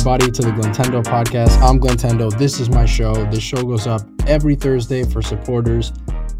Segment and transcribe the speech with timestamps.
[0.00, 1.60] everybody, to the Glintendo podcast.
[1.60, 2.34] I'm Glintendo.
[2.38, 3.12] This is my show.
[3.26, 5.92] This show goes up every Thursday for supporters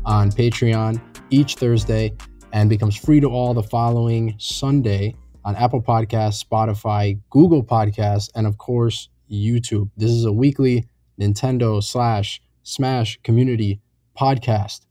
[0.06, 0.98] on Patreon
[1.28, 2.14] each Thursday
[2.54, 5.14] and becomes free to all the following Sunday
[5.44, 9.90] on Apple Podcasts, Spotify, Google Podcasts, and of course, YouTube.
[9.94, 10.86] This is a weekly
[11.20, 13.82] Nintendo slash Smash community
[14.18, 14.86] podcast.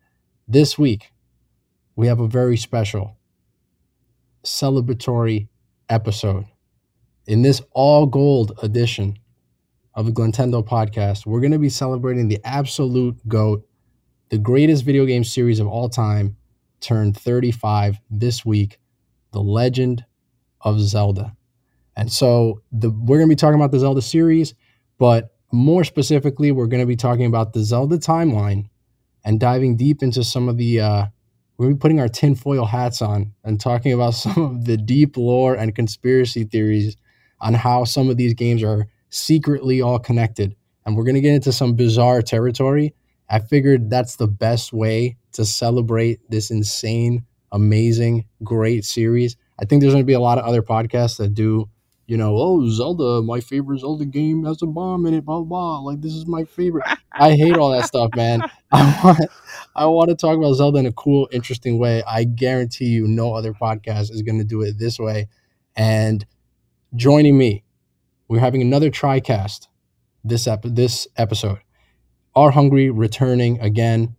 [0.47, 1.11] This week,
[1.95, 3.17] we have a very special
[4.45, 5.47] celebratory
[5.89, 6.45] episode.
[7.29, 9.19] In this all gold edition
[9.93, 13.63] of the Glintendo podcast, we're going to be celebrating the absolute GOAT,
[14.29, 16.37] the greatest video game series of all time,
[16.79, 18.79] turned 35 this week,
[19.31, 20.05] The Legend
[20.61, 21.37] of Zelda.
[21.95, 24.55] And so the, we're going to be talking about the Zelda series,
[24.97, 28.69] but more specifically, we're going to be talking about the Zelda timeline
[29.23, 31.05] and diving deep into some of the uh,
[31.59, 35.53] we'll be putting our tinfoil hats on and talking about some of the deep lore
[35.53, 36.97] and conspiracy theories
[37.41, 40.55] on how some of these games are secretly all connected.
[40.85, 42.93] And we're going to get into some bizarre territory.
[43.29, 49.35] I figured that's the best way to celebrate this insane, amazing, great series.
[49.59, 51.69] I think there's going to be a lot of other podcasts that do,
[52.07, 55.79] you know, oh, Zelda, my favorite Zelda game has a bomb in it, blah, blah.
[55.79, 56.85] Like, this is my favorite.
[57.13, 58.41] I hate all that stuff, man.
[58.71, 59.19] I want,
[59.75, 62.01] I want to talk about Zelda in a cool, interesting way.
[62.07, 65.27] I guarantee you no other podcast is going to do it this way.
[65.75, 66.25] And
[66.95, 67.63] joining me,
[68.27, 69.67] we're having another TriCast
[70.23, 71.59] this, ep- this episode.
[72.35, 74.15] Are Hungry returning again,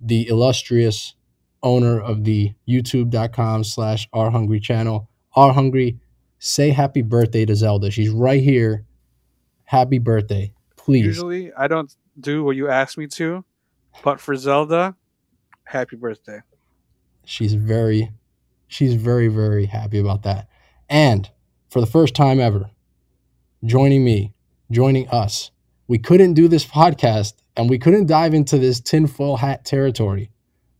[0.00, 1.14] the illustrious
[1.62, 5.08] owner of the youtube.com slash Are Hungry channel.
[5.34, 5.98] Are Hungry,
[6.38, 7.90] say happy birthday to Zelda.
[7.90, 8.84] She's right here.
[9.64, 11.04] Happy birthday, please.
[11.04, 13.44] Usually, I don't do what you ask me to,
[14.02, 14.96] but for Zelda,
[15.64, 16.40] happy birthday.
[17.24, 18.10] She's very,
[18.66, 20.48] she's very, very happy about that.
[20.90, 21.30] And
[21.72, 22.70] for the first time ever,
[23.64, 24.34] joining me,
[24.70, 25.50] joining us,
[25.88, 30.30] we couldn't do this podcast and we couldn't dive into this tinfoil hat territory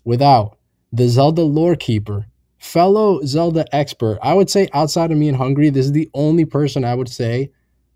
[0.04, 0.58] without
[0.92, 2.26] the Zelda lore keeper,
[2.58, 4.18] fellow Zelda expert.
[4.22, 7.08] I would say outside of me and Hungry, this is the only person I would
[7.08, 7.52] say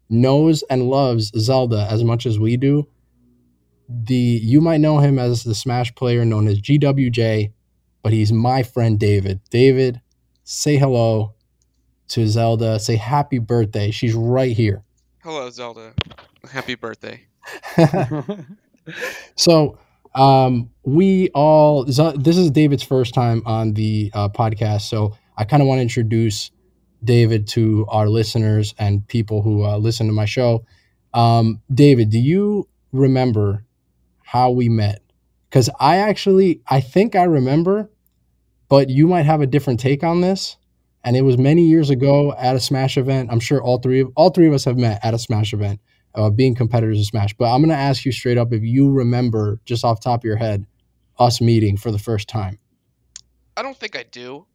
[0.09, 2.89] knows and loves Zelda as much as we do.
[3.91, 7.53] The you might know him as the Smash player known as GWJ,
[8.03, 9.43] but he's my friend David.
[9.51, 10.01] David,
[10.45, 11.36] say hello
[12.09, 12.79] to Zelda.
[12.79, 13.91] Say happy birthday.
[13.91, 14.83] She's right here.
[15.23, 15.93] Hello, Zelda.
[16.51, 17.27] Happy birthday.
[19.37, 19.79] so
[20.15, 25.63] um, we all this is David's first time on the uh, podcast, so I kind
[25.63, 26.51] of want to introduce
[27.05, 30.65] David to our listeners and people who uh, listen to my show.
[31.13, 33.65] Um, David, do you remember
[34.23, 35.03] how we met?
[35.49, 37.91] Because I actually I think I remember,
[38.69, 40.57] but you might have a different take on this.
[41.07, 43.31] And it was many years ago at a Smash event.
[43.33, 45.81] I'm sure all three of all three of us have met at a Smash event
[46.17, 47.33] uh, being competitors in Smash.
[47.35, 50.25] But I'm going to ask you straight up if you remember, just off top of
[50.25, 50.67] your head,
[51.19, 52.59] us meeting for the first time.
[53.57, 54.47] I don't think I do.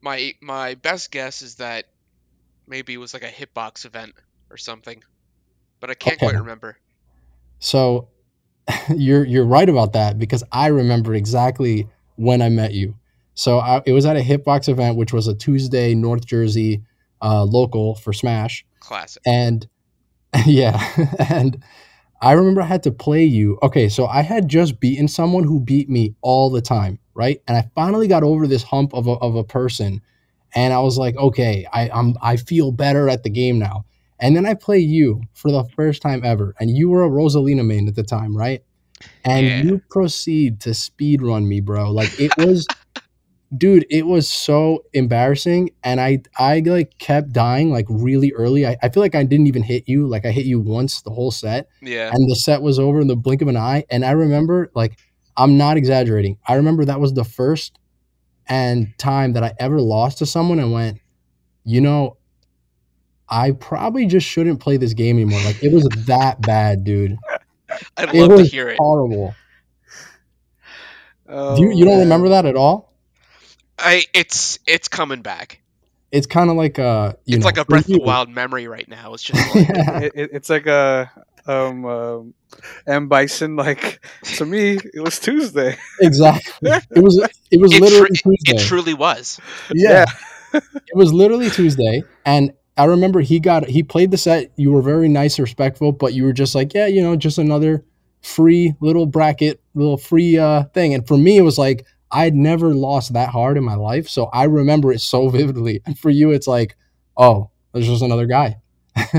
[0.00, 1.86] My my best guess is that
[2.66, 4.14] maybe it was like a hitbox event
[4.50, 5.02] or something,
[5.80, 6.26] but I can't okay.
[6.26, 6.76] quite remember.
[7.58, 8.08] So
[8.94, 12.96] you're you're right about that because I remember exactly when I met you.
[13.34, 16.82] So I, it was at a hitbox event, which was a Tuesday North Jersey
[17.22, 18.64] uh, local for Smash.
[18.80, 19.22] Classic.
[19.26, 19.66] And
[20.46, 20.80] yeah.
[21.30, 21.62] and
[22.20, 23.58] I remember I had to play you.
[23.62, 27.42] Okay, so I had just beaten someone who beat me all the time, right?
[27.46, 30.00] And I finally got over this hump of a, of a person,
[30.54, 33.84] and I was like, okay, I I'm I feel better at the game now.
[34.20, 37.66] And then I play you for the first time ever, and you were a Rosalina
[37.66, 38.62] main at the time, right?
[39.24, 39.62] And yeah.
[39.62, 41.90] you proceed to speed run me, bro.
[41.90, 42.66] Like it was
[43.56, 48.66] dude it was so embarrassing and i i like kept dying like really early.
[48.66, 50.06] I, I feel like i didn't even hit you.
[50.06, 52.10] Like i hit you once the whole set yeah.
[52.12, 54.98] and the set was over in the blink of an eye and i remember like
[55.36, 56.38] i'm not exaggerating.
[56.46, 57.78] I remember that was the first
[58.46, 61.00] and time that i ever lost to someone and went
[61.64, 62.16] you know
[63.28, 65.40] i probably just shouldn't play this game anymore.
[65.44, 67.16] Like it was that bad dude.
[67.96, 68.78] I'd love to hear it.
[68.78, 69.34] horrible.
[71.26, 72.93] Oh, you, you don't oh, remember that at all
[73.78, 75.60] I it's it's coming back.
[76.12, 78.88] It's kind of like a it's know, like a Breath of the Wild memory right
[78.88, 79.14] now.
[79.14, 79.98] It's just like, yeah.
[80.00, 81.10] it, it, it's like a
[81.46, 82.34] um, um
[82.86, 84.04] M Bison like
[84.36, 85.76] to me it was Tuesday.
[86.00, 86.70] Exactly.
[86.70, 87.18] It was
[87.50, 88.52] it was it literally tr- Tuesday.
[88.54, 89.40] It truly was.
[89.72, 90.04] Yeah.
[90.52, 90.60] yeah.
[90.74, 94.50] it was literally Tuesday and I remember he got he played the set.
[94.56, 97.84] You were very nice, respectful, but you were just like, yeah, you know, just another
[98.20, 100.94] free little bracket, little free uh thing.
[100.94, 104.08] And for me, it was like, I'd never lost that hard in my life.
[104.08, 105.82] So I remember it so vividly.
[105.86, 106.76] And for you, it's like,
[107.16, 108.56] oh, there's just another guy.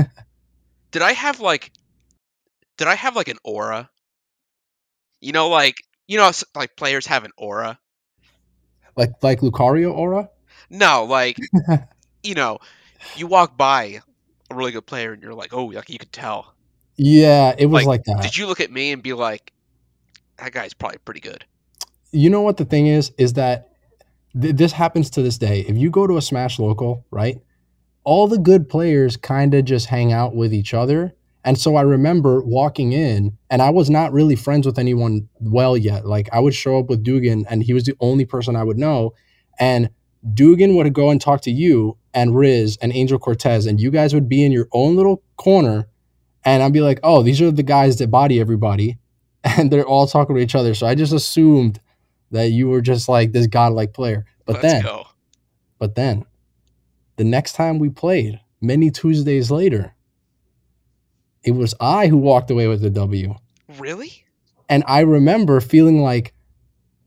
[0.90, 1.72] Did I have like
[2.78, 3.90] did I have like an aura?
[5.20, 7.78] You know like you know like players have an aura?
[8.96, 10.30] Like like Lucario aura?
[10.70, 11.38] No, like
[12.22, 12.58] you know,
[13.16, 14.00] you walk by
[14.50, 16.54] a really good player and you're like, "Oh, like you could tell."
[16.96, 18.22] Yeah, it was like, Like, that.
[18.22, 19.52] Did you look at me and be like,
[20.38, 21.44] "That guy's probably pretty good"?
[22.16, 23.68] You know what the thing is is that
[24.40, 25.60] th- this happens to this day.
[25.60, 27.38] If you go to a smash local right
[28.04, 31.12] all the good players kind of just hang out with each other.
[31.44, 35.76] And so i remember walking in and i was not really friends with anyone well
[35.76, 36.06] yet.
[36.06, 38.78] Like i would show up with dugan and he was the only person i would
[38.78, 39.12] know.
[39.58, 39.90] And
[40.32, 44.14] dugan would go and talk to you and riz and angel cortez and you guys
[44.14, 45.86] would be in your own little corner
[46.44, 48.98] and i'd be like oh these are the guys that body everybody.
[49.58, 50.74] And they're all talking to each other.
[50.74, 51.80] So i just assumed
[52.30, 54.24] that you were just like this godlike player.
[54.44, 55.06] But Let's then, go.
[55.78, 56.24] but then,
[57.16, 59.94] the next time we played, many Tuesdays later,
[61.42, 63.34] it was I who walked away with the W.
[63.78, 64.24] Really?
[64.68, 66.34] And I remember feeling like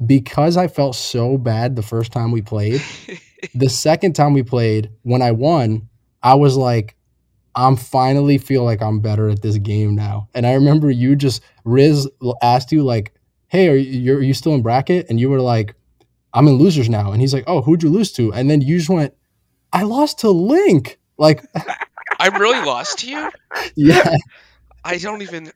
[0.05, 2.81] because I felt so bad the first time we played,
[3.53, 5.89] the second time we played, when I won,
[6.23, 6.95] I was like,
[7.55, 10.29] I'm finally feel like I'm better at this game now.
[10.33, 12.07] And I remember you just Riz
[12.41, 13.13] asked you like,
[13.49, 15.75] "Hey, are you you're, you still in bracket?" And you were like,
[16.33, 18.77] "I'm in losers now." And he's like, "Oh, who'd you lose to?" And then you
[18.77, 19.13] just went,
[19.73, 21.45] "I lost to Link." Like,
[22.19, 23.29] I really lost to you?
[23.75, 24.15] yeah.
[24.85, 25.51] I don't even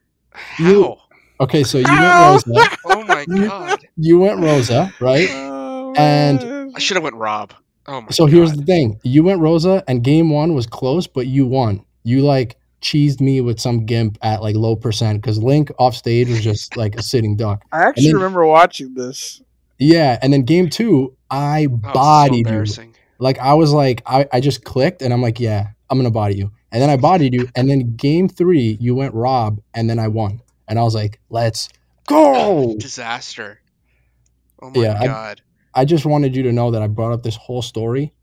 [0.59, 0.97] You-
[1.39, 2.77] Okay, so you went Rosa.
[2.85, 3.85] Oh my god.
[3.97, 5.27] You went Rosa, right?
[5.31, 6.71] Oh, And- man.
[6.75, 7.53] I should have went Rob.
[7.85, 8.33] Oh my So god.
[8.33, 11.83] here's the thing: you went Rosa, and game one was close, but you won.
[12.03, 16.29] You like cheesed me with some gimp at like low percent because Link off stage
[16.29, 17.63] was just like a sitting duck.
[17.71, 19.41] I actually then- remember watching this.
[19.79, 22.93] Yeah, and then game two, I Oh, this so bodied you.
[23.19, 26.35] Like I was like, I, I just clicked, and I'm like, yeah, I'm gonna body
[26.35, 26.51] you.
[26.71, 30.07] And then I bodied you, and then game three, you went Rob, and then I
[30.09, 31.69] won, and I was like, let's
[32.07, 32.75] go.
[32.79, 33.59] Disaster.
[34.61, 35.41] Oh my Yeah, I- god.
[35.75, 38.13] I just wanted you to know that I brought up this whole story.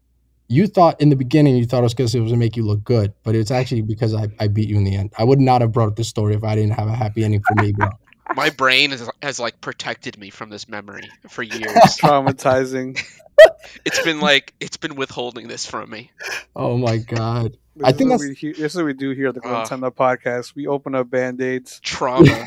[0.53, 2.65] You thought in the beginning you thought it was because it was to make you
[2.67, 5.13] look good, but it's actually because I, I beat you in the end.
[5.17, 7.41] I would not have brought up this story if I didn't have a happy ending
[7.47, 7.89] for me, bro.
[8.35, 11.63] My brain has, has like protected me from this memory for years.
[12.01, 13.01] Traumatizing.
[13.85, 16.11] it's been like it's been withholding this from me.
[16.57, 17.57] Oh my god.
[17.77, 19.65] This I think that's- we he- this is what we do here at the Uh.
[19.65, 20.57] Nintendo podcast.
[20.57, 21.79] We open up band aids.
[21.81, 22.47] Trauma.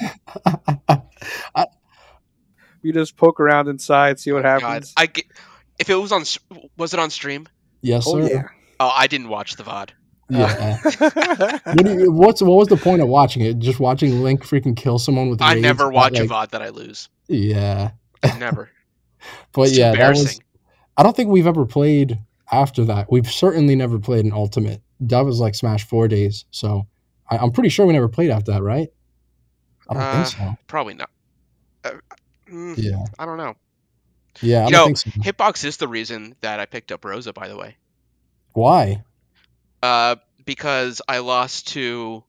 [2.82, 4.94] We just poke around inside, see what God, happens.
[4.98, 5.24] I get,
[5.80, 6.24] if it was on
[6.78, 7.48] was it on stream?
[7.84, 8.50] Yes, oh sir.
[8.80, 9.90] Oh, I didn't watch the VOD.
[10.30, 10.80] Yeah.
[11.00, 11.60] yeah.
[11.74, 13.60] What, you, what's what was the point of watching it?
[13.60, 16.70] Just watching Link freaking kill someone with I never Not watch a VOD that I
[16.70, 17.10] lose.
[17.28, 17.92] Yeah,
[18.40, 18.70] Never.
[19.54, 20.40] but it's yeah, that was.
[20.98, 22.20] I don't think we've ever played
[22.52, 23.12] after that.
[23.12, 24.82] We've certainly never played an Ultimate.
[25.02, 26.88] That was like Smash Four days, so
[27.30, 28.90] I, I'm pretty sure we never played after that, right?
[29.90, 30.56] I don't Uh, think so.
[30.68, 31.10] Probably not.
[31.84, 31.92] Uh,
[32.50, 33.56] mm, Yeah, I don't know.
[34.42, 35.10] Yeah, I You know, so.
[35.12, 37.78] Hitbox is the reason that I picked up Rosa, by the way.
[38.54, 39.04] Why?
[39.82, 40.16] Uh,
[40.46, 42.24] because I lost to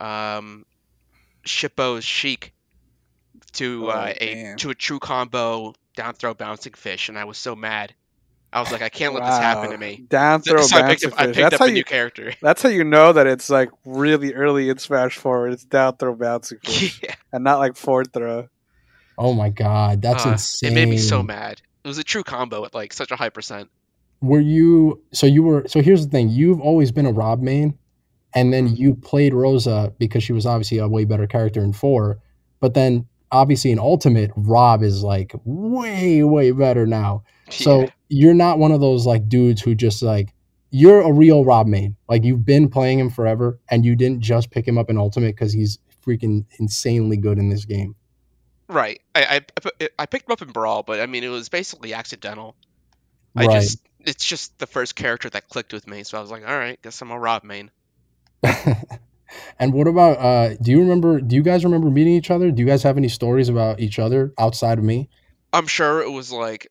[0.00, 0.64] um,
[1.44, 2.52] Shippo's Sheik
[3.54, 4.56] to Oh, uh, a damn.
[4.58, 7.94] to a true combo down throw bouncing fish, and I was so mad.
[8.52, 10.06] I was like, I can't let this happen to me.
[10.08, 11.36] Down So, throw so I picked bouncing up, I fish.
[11.36, 11.74] picked That's up how a you.
[11.74, 12.32] new character.
[12.42, 15.48] That's how you know that it's like really early in Smash Four.
[15.48, 17.14] It's down throw bouncing fish, yeah.
[17.32, 18.48] and not like forward throw.
[19.18, 20.72] Oh my god, that's Uh, insane.
[20.72, 21.60] It made me so mad.
[21.84, 23.68] It was a true combo at like such a high percent.
[24.20, 25.02] Were you?
[25.12, 25.64] So you were.
[25.66, 27.76] So here's the thing: you've always been a Rob main,
[28.34, 32.18] and then you played Rosa because she was obviously a way better character in four.
[32.60, 37.24] But then obviously in Ultimate, Rob is like way way better now.
[37.50, 40.34] So you're not one of those like dudes who just like
[40.70, 41.96] you're a real Rob main.
[42.06, 45.34] Like you've been playing him forever, and you didn't just pick him up in Ultimate
[45.34, 47.96] because he's freaking insanely good in this game.
[48.68, 49.00] Right.
[49.14, 49.42] I,
[49.80, 52.54] I I picked him up in Brawl, but I mean it was basically accidental.
[53.36, 53.60] I Right.
[53.62, 56.56] just it's just the first character that clicked with me, so I was like, all
[56.56, 57.70] right, guess I'm a Rob main.
[59.58, 62.50] and what about uh do you remember do you guys remember meeting each other?
[62.50, 65.08] Do you guys have any stories about each other outside of me?
[65.52, 66.70] I'm sure it was like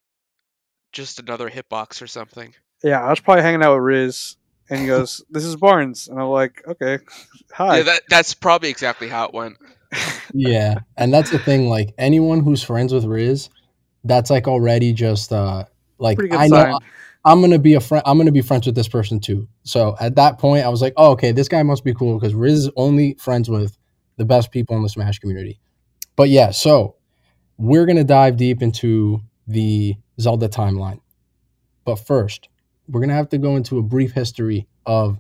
[0.92, 2.54] just another hitbox or something.
[2.84, 4.36] Yeah, I was probably hanging out with Riz,
[4.70, 7.00] and he goes, "This is Barnes," and I'm like, "Okay,
[7.52, 9.58] hi." Yeah, that that's probably exactly how it went.
[10.34, 10.80] Yeah.
[10.98, 13.50] And that's the thing, like anyone who's friends with Riz,
[14.04, 15.66] that's like already just uh
[15.98, 16.80] like I know.
[17.26, 19.48] I'm gonna be a friend I'm gonna be friends with this person too.
[19.64, 22.34] So at that point I was like, oh okay, this guy must be cool because
[22.34, 23.78] Riz is only friends with
[24.18, 25.60] the best people in the Smash community.
[26.16, 26.96] But yeah, so
[27.58, 31.00] we're gonna dive deep into the Zelda timeline.
[31.86, 32.50] But first,
[32.88, 35.20] we're gonna have to go into a brief history of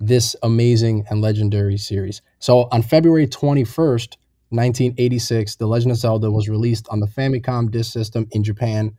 [0.00, 2.22] this amazing and legendary series.
[2.38, 4.16] So on February 21st,
[4.50, 8.96] 1986, The Legend of Zelda was released on the Famicom Disk System in Japan.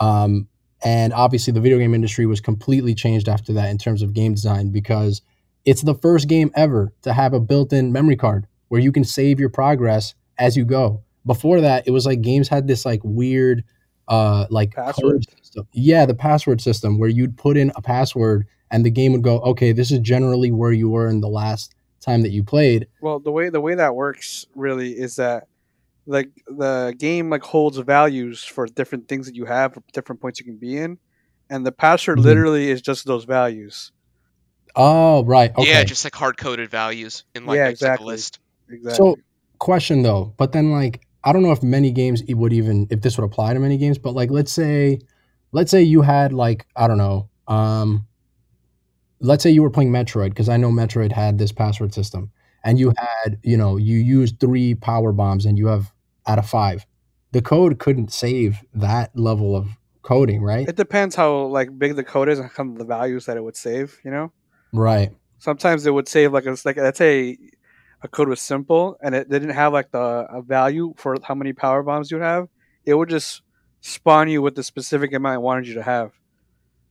[0.00, 0.48] Um,
[0.82, 4.34] and obviously, the video game industry was completely changed after that in terms of game
[4.34, 5.20] design because
[5.64, 9.04] it's the first game ever to have a built in memory card where you can
[9.04, 11.02] save your progress as you go.
[11.26, 13.64] Before that, it was like games had this like weird,
[14.06, 15.24] uh, like Password.
[15.38, 15.66] system.
[15.72, 19.38] Yeah, the password system where you'd put in a password and the game would go,
[19.40, 22.86] okay, this is generally where you were in the last time that you played.
[23.00, 25.44] Well, the way the way that works really is that
[26.06, 30.46] like the game like holds values for different things that you have, different points you
[30.46, 30.98] can be in,
[31.50, 32.24] and the password Mhm.
[32.24, 33.92] literally is just those values.
[34.74, 35.50] Oh, right.
[35.56, 35.68] Okay.
[35.70, 38.04] Yeah, just like hard coded values in like, Yeah, like, exactly.
[38.04, 38.38] a list.
[38.68, 38.96] Exactly.
[38.96, 39.16] So,
[39.58, 43.00] question though but then like i don't know if many games it would even if
[43.00, 44.98] this would apply to many games but like let's say
[45.52, 48.06] let's say you had like i don't know um
[49.20, 52.30] let's say you were playing metroid because i know metroid had this password system
[52.64, 55.92] and you had you know you used three power bombs and you have
[56.26, 56.86] out of five
[57.32, 59.68] the code couldn't save that level of
[60.02, 63.36] coding right it depends how like big the code is and of the values that
[63.36, 63.98] it would save.
[64.04, 64.32] You know,
[64.72, 67.36] right sometimes it would save like it's like let's say
[68.02, 71.52] a code was simple and it didn't have like the a value for how many
[71.52, 72.48] power bombs you have.
[72.84, 73.42] It would just
[73.80, 76.12] spawn you with the specific amount it wanted you to have.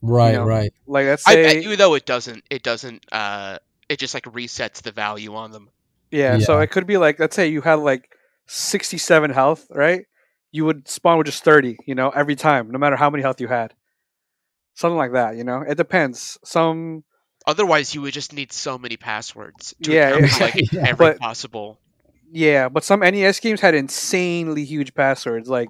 [0.05, 2.43] Right know, right Like let's I say bet you though it doesn't.
[2.49, 3.05] It doesn't.
[3.11, 3.57] Uh,
[3.89, 5.69] it just like resets the value on them.
[6.11, 8.09] Yeah, so it could be like let's say you had like
[8.47, 10.05] 67 health, right?
[10.51, 13.41] You would spawn with just 30, you know, every time, no matter how many health
[13.41, 13.73] you had.
[14.75, 15.61] Something like that, you know.
[15.67, 16.37] It depends.
[16.43, 17.03] Some
[17.47, 19.75] Otherwise, you would just need so many passwords.
[19.83, 20.39] To Yeah, remember, yeah.
[20.43, 20.83] like Yeah.
[20.87, 21.79] every But- possible.
[22.31, 25.69] yeah, but some NES games had insanely huge passwords, like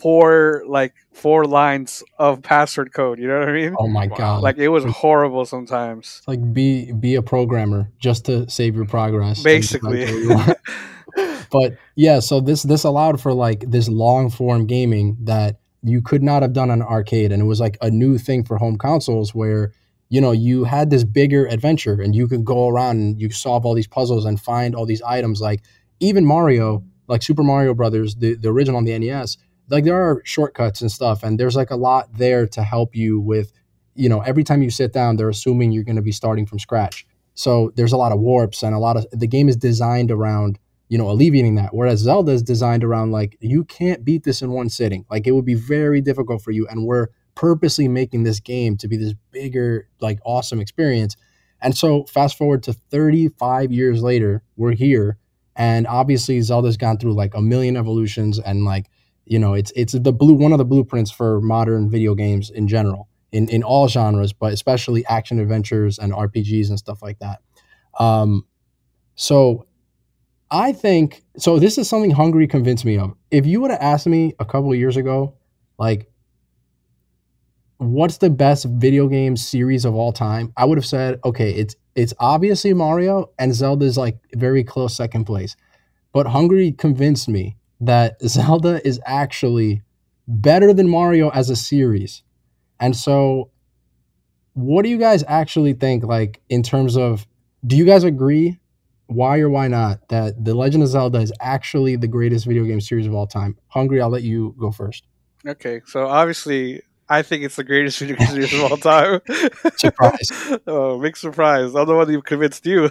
[0.00, 3.74] four like four lines of password code, you know what I mean?
[3.78, 6.16] oh my god Like it was horrible sometimes.
[6.18, 10.00] it's like be be a programmer just to save your progress Basically.
[10.00, 10.58] decide what you want.
[11.50, 16.22] but yeah so this this allowed for like this long form gaming that you could
[16.22, 19.34] not have done on arcade and it was like a new thing for home consoles
[19.34, 19.72] where
[20.08, 23.64] you know you had this bigger adventure and you could go around and you solve
[23.64, 25.62] all these puzzles and find all these items like
[26.00, 29.36] even mario like super mario brothers the, the original on the nes
[29.68, 33.20] like there are shortcuts and stuff and there's like a lot there to help you
[33.20, 33.52] with
[33.94, 36.58] you know every time you sit down they're assuming you're going to be starting from
[36.58, 37.06] scratch.
[37.34, 40.58] So there's a lot of warps and a lot of the game is designed around
[40.88, 44.50] you know alleviating that whereas zelda is designed around like you can't beat this in
[44.50, 45.04] one sitting.
[45.10, 48.88] Like it would be very difficult for you and we're purposely making this game to
[48.88, 51.16] be this bigger like awesome experience.
[51.60, 55.18] And so fast forward to 35 years later we're here
[55.56, 58.86] and obviously zelda's gone through like a million evolutions and like
[59.26, 62.66] you know it's it's the blue one of the blueprints for modern video games in
[62.66, 67.40] general in in all genres but especially action adventures and rpgs and stuff like that
[67.98, 68.46] um
[69.16, 69.66] so
[70.50, 71.58] I think so.
[71.58, 73.14] This is something Hungry convinced me of.
[73.30, 75.34] If you would have asked me a couple of years ago,
[75.78, 76.08] like,
[77.78, 81.74] what's the best video game series of all time, I would have said, okay, it's
[81.94, 85.56] it's obviously Mario and Zelda's like very close second place.
[86.12, 89.82] But Hungry convinced me that Zelda is actually
[90.28, 92.22] better than Mario as a series.
[92.80, 93.50] And so,
[94.54, 96.04] what do you guys actually think?
[96.04, 97.26] Like in terms of,
[97.66, 98.58] do you guys agree
[99.06, 102.80] why or why not that The Legend of Zelda is actually the greatest video game
[102.80, 103.56] series of all time?
[103.68, 105.06] Hungry, I'll let you go first.
[105.46, 109.20] Okay, so obviously I think it's the greatest video game series of all time.
[109.76, 110.58] Surprise.
[110.66, 111.74] oh, big surprise.
[111.74, 112.90] I'm the one who convinced you.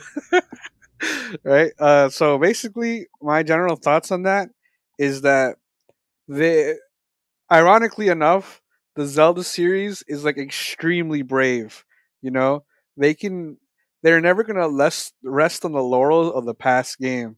[1.44, 1.72] right?
[1.77, 4.50] Uh, so basically, my general thoughts on that
[4.98, 5.58] is that
[6.28, 6.80] the
[7.52, 8.62] ironically enough,
[8.96, 11.84] the Zelda series is like extremely brave.
[12.22, 12.66] You know,
[12.98, 13.58] they can
[14.04, 17.38] they're never gonna less rest on the laurels of the past game.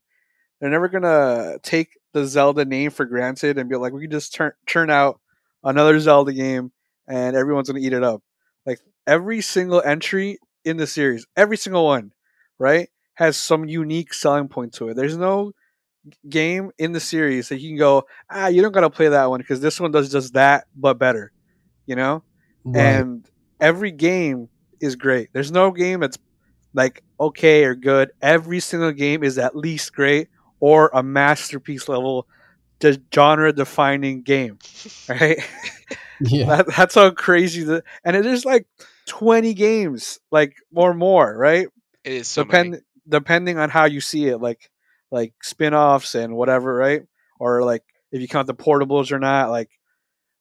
[0.60, 4.34] They're never gonna take the Zelda name for granted and be like, we can just
[4.34, 5.20] turn churn out
[5.64, 6.72] another Zelda game
[7.08, 8.24] and everyone's gonna eat it up.
[8.66, 12.12] Like every single entry in the series, every single one,
[12.60, 14.96] right, has some unique selling point to it.
[14.96, 15.54] There's no
[16.28, 19.40] game in the series that you can go, ah, you don't gotta play that one
[19.40, 21.32] because this one does just that but better.
[21.86, 22.24] You know?
[22.64, 22.82] Right.
[22.82, 24.50] And every game
[24.80, 25.30] is great.
[25.34, 26.18] There's no game that's
[26.74, 28.12] like okay or good.
[28.22, 32.28] Every single game is at least great or a masterpiece level,
[32.80, 34.60] just genre defining game.
[35.10, 35.40] Right?
[36.22, 36.46] yeah.
[36.46, 38.68] that, that's how crazy the and it is like
[39.08, 41.68] 20 games, like or more, right?
[42.04, 42.78] It is so many.
[43.08, 44.70] Depending on how you see it, like
[45.12, 47.04] like spin-offs and whatever, right?
[47.40, 49.70] Or like if you count the portables or not, like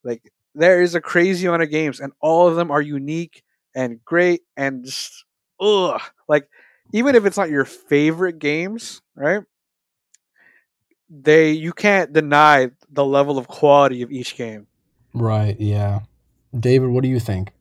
[0.04, 0.22] like
[0.54, 3.42] there is a crazy amount of games and all of them are unique
[3.74, 5.24] and great and just
[5.60, 6.48] ugh, like
[6.92, 9.42] even if it's not your favorite games, right?
[11.10, 14.66] They you can't deny the level of quality of each game.
[15.14, 15.58] Right.
[15.60, 16.00] Yeah.
[16.58, 17.52] David, what do you think?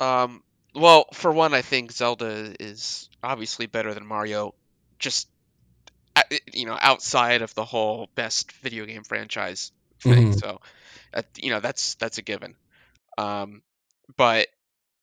[0.00, 0.42] Um,
[0.74, 4.54] well, for one, I think Zelda is obviously better than Mario,
[4.98, 5.28] just
[6.52, 10.32] you know, outside of the whole best video game franchise thing.
[10.32, 10.32] Mhm.
[10.32, 10.60] So,
[11.14, 12.56] uh, you know, that's that's a given.
[13.18, 13.62] Um,
[14.16, 14.48] but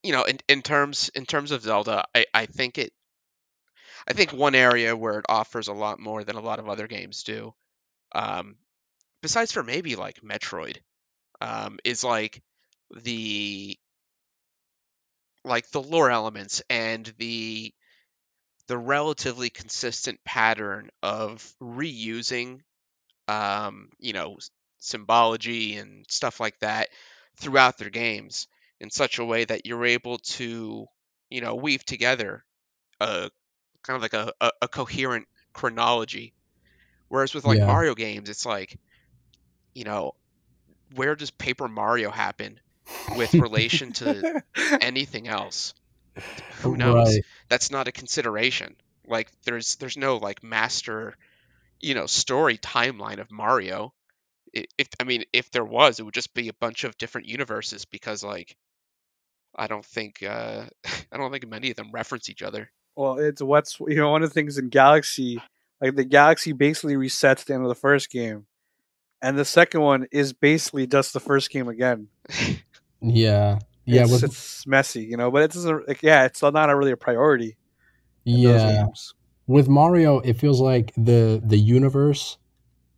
[0.04, 2.94] you know, in in terms in terms of Zelda, I I think it.
[4.08, 6.88] I think one area where it offers a lot more than a lot of other
[6.88, 7.54] games do,
[8.14, 8.58] um,
[9.22, 10.78] besides for maybe like Metroid,
[11.42, 12.42] um, is like
[12.96, 13.78] the
[15.44, 17.74] like the lore elements and the
[18.70, 22.62] the relatively consistent pattern of reusing
[23.28, 24.38] um, you know
[24.80, 26.90] symbology and stuff like that
[27.40, 28.48] throughout their games
[28.80, 30.88] in such a way that you're able to
[31.30, 32.44] you know weave together
[33.02, 33.32] a
[33.84, 36.36] kind of like a, a, a coherent chronology
[37.10, 37.66] whereas with like Yeah.
[37.66, 38.80] mario games it's like
[39.74, 40.12] you know
[40.96, 42.60] where does paper mario happen
[43.12, 44.26] with relation to
[44.82, 45.74] anything else
[46.62, 47.26] who knows Right.
[47.50, 48.76] that's not a consideration
[49.08, 51.16] like there's there's no like master
[51.80, 53.94] you know story timeline of mario
[54.56, 57.28] I- if i mean if there was it would just be a bunch of different
[57.28, 58.56] universes because like
[59.56, 60.66] i don't think uh
[61.12, 64.24] i don't think many of them reference each other Well, it's what's you know one
[64.24, 65.42] of the things in Galaxy,
[65.82, 68.46] like the Galaxy basically resets the end of the first game,
[69.22, 72.10] and the second one is basically just the first game again.
[73.02, 73.60] Yeah.
[73.90, 74.04] Yeah.
[74.04, 75.88] it's, With, it's messy, you know, but it doesn't.
[75.88, 77.58] Like, yeah, it's not a really a priority
[78.38, 78.88] yeah.
[79.48, 82.38] With Mario, it feels like the the universe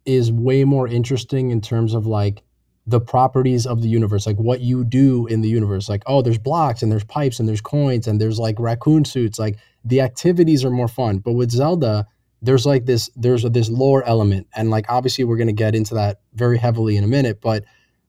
[0.05, 2.43] is way more interesting in terms of like
[2.87, 5.87] the properties of the universe, like what you do in the universe.
[5.87, 9.39] Like, oh, there's blocks and there's pipes and there's coins and there's like raccoon suits.
[9.39, 11.19] Like the activities are more fun.
[11.19, 12.07] But with Zelda,
[12.41, 16.19] there's like this there's this lore element, and like obviously we're gonna get into that
[16.33, 17.39] very heavily in a minute.
[17.39, 17.63] But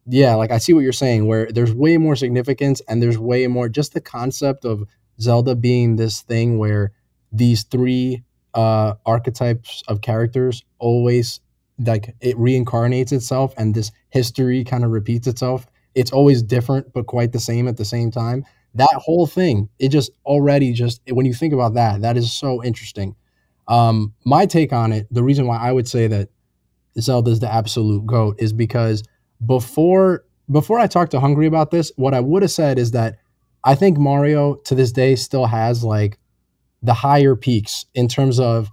[0.07, 3.47] yeah, like I see what you're saying, where there's way more significance and there's way
[3.47, 4.85] more just the concept of
[5.21, 6.93] Zelda being this thing where
[7.31, 8.23] these three
[8.55, 11.41] uh archetypes of characters always
[11.79, 15.67] like it reincarnates itself and this history kind of repeats itself.
[15.95, 18.45] It's always different but quite the same at the same time.
[18.75, 22.63] That whole thing it just already just when you think about that that is so
[22.63, 23.15] interesting.
[23.69, 26.29] Um my take on it the reason why i would say that
[27.01, 29.03] Zelda is the absolute goat is because
[29.47, 33.17] before before i talked to hungry about this what i would have said is that
[33.65, 36.19] i think mario to this day still has like
[36.83, 38.71] the higher peaks in terms of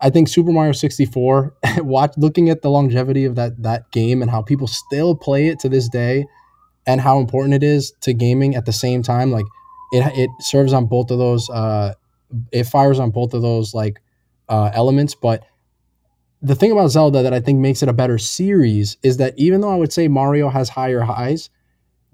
[0.00, 4.30] I think Super Mario 64 watch looking at the longevity of that that game and
[4.30, 6.26] how people still play it to this day
[6.86, 9.46] and how important it is to gaming at the same time like
[9.92, 11.94] it it serves on both of those uh
[12.52, 14.00] it fires on both of those like
[14.48, 15.44] uh elements but
[16.42, 19.60] the thing about Zelda that I think makes it a better series is that even
[19.60, 21.50] though I would say Mario has higher highs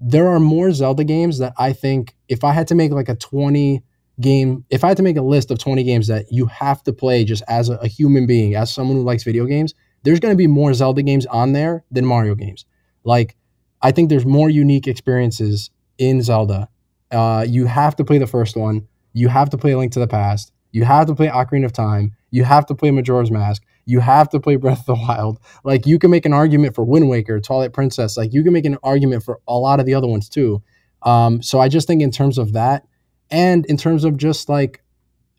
[0.05, 3.15] there are more Zelda games that I think if I had to make like a
[3.15, 3.81] 20
[4.19, 6.93] game, if I had to make a list of 20 games that you have to
[6.93, 10.33] play just as a, a human being, as someone who likes video games, there's going
[10.33, 12.65] to be more Zelda games on there than Mario games.
[13.05, 13.37] Like,
[13.81, 16.67] I think there's more unique experiences in Zelda.
[17.09, 18.85] Uh, you have to play the first one.
[19.13, 20.51] You have to play Link to the Past.
[20.71, 22.11] You have to play Ocarina of Time.
[22.29, 23.63] You have to play Majora's Mask.
[23.85, 25.39] You have to play Breath of the Wild.
[25.63, 28.17] Like you can make an argument for Wind Waker, Twilight Princess.
[28.17, 30.61] Like you can make an argument for a lot of the other ones too.
[31.03, 32.85] Um, so I just think in terms of that,
[33.29, 34.81] and in terms of just like,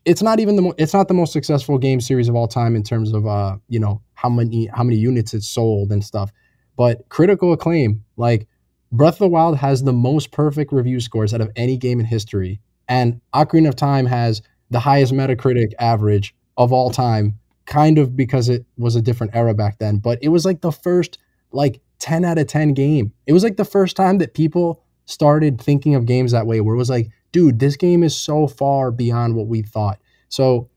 [0.03, 2.75] it's not even the mo- it's not the most successful game series of all time
[2.75, 6.31] in terms of uh you know how many how many units it sold and stuff,
[6.77, 8.47] but critical acclaim like
[8.91, 12.05] Breath of the Wild has the most perfect review scores out of any game in
[12.05, 18.15] history, and Ocarina of Time has the highest Metacritic average of all time kind of
[18.15, 21.17] because it was a different era back then, but it was like the first
[21.51, 23.11] like 10 out of 10 game.
[23.25, 26.75] It was like the first time that people started thinking of games that way where
[26.75, 29.99] it was like, dude, this game is so far beyond what we thought.
[30.29, 30.69] So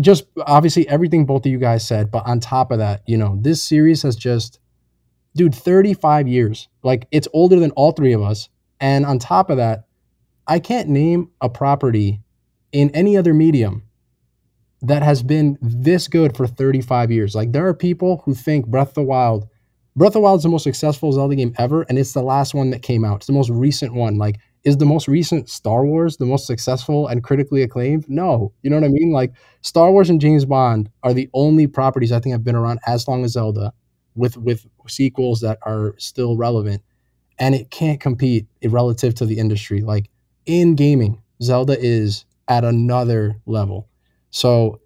[0.00, 3.38] just obviously everything both of you guys said, but on top of that, you know,
[3.40, 4.60] this series has just
[5.34, 6.68] dude, 35 years.
[6.82, 8.48] Like it's older than all three of us.
[8.80, 9.86] And on top of that,
[10.46, 12.20] I can't name a property
[12.72, 13.84] in any other medium
[14.82, 17.34] that has been this good for 35 years.
[17.34, 19.48] Like there are people who think Breath of the Wild,
[19.96, 22.54] Breath of the Wild is the most successful Zelda game ever, and it's the last
[22.54, 23.16] one that came out.
[23.16, 24.16] It's the most recent one.
[24.16, 28.08] Like, is the most recent Star Wars the most successful and critically acclaimed?
[28.08, 28.52] No.
[28.62, 29.10] You know what I mean?
[29.10, 32.80] Like Star Wars and James Bond are the only properties I think have been around
[32.86, 33.72] as long as Zelda
[34.14, 36.82] with with sequels that are still relevant.
[37.38, 39.80] And it can't compete relative to the industry.
[39.80, 40.10] Like
[40.44, 43.88] in gaming, Zelda is at another level.
[44.30, 44.80] So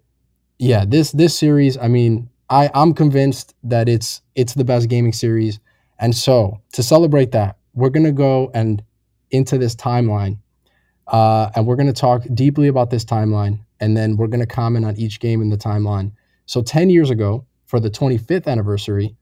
[0.59, 5.13] yeah, this this series, I mean, I I'm convinced that it's it's the best gaming
[5.13, 5.59] series.
[5.99, 8.83] And so to celebrate that, we're gonna go and
[9.31, 10.37] into this timeline,
[11.07, 14.97] uh, and we're gonna talk deeply about this timeline, and then we're gonna comment on
[14.97, 16.11] each game in the timeline.
[16.45, 19.15] So ten years ago, for the 25th anniversary,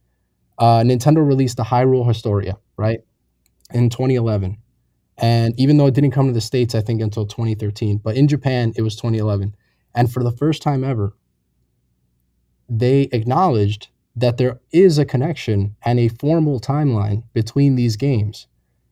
[0.60, 3.00] uh, Nintendo released the Hyrule Historia, right,
[3.74, 4.58] in 2011.
[5.18, 8.28] And even though it didn't come to the states, I think until 2013, but in
[8.28, 9.56] Japan it was 2011.
[9.96, 11.14] And for the first time ever,
[12.70, 18.48] they acknowledged that there is a connection and a formal timeline between these games.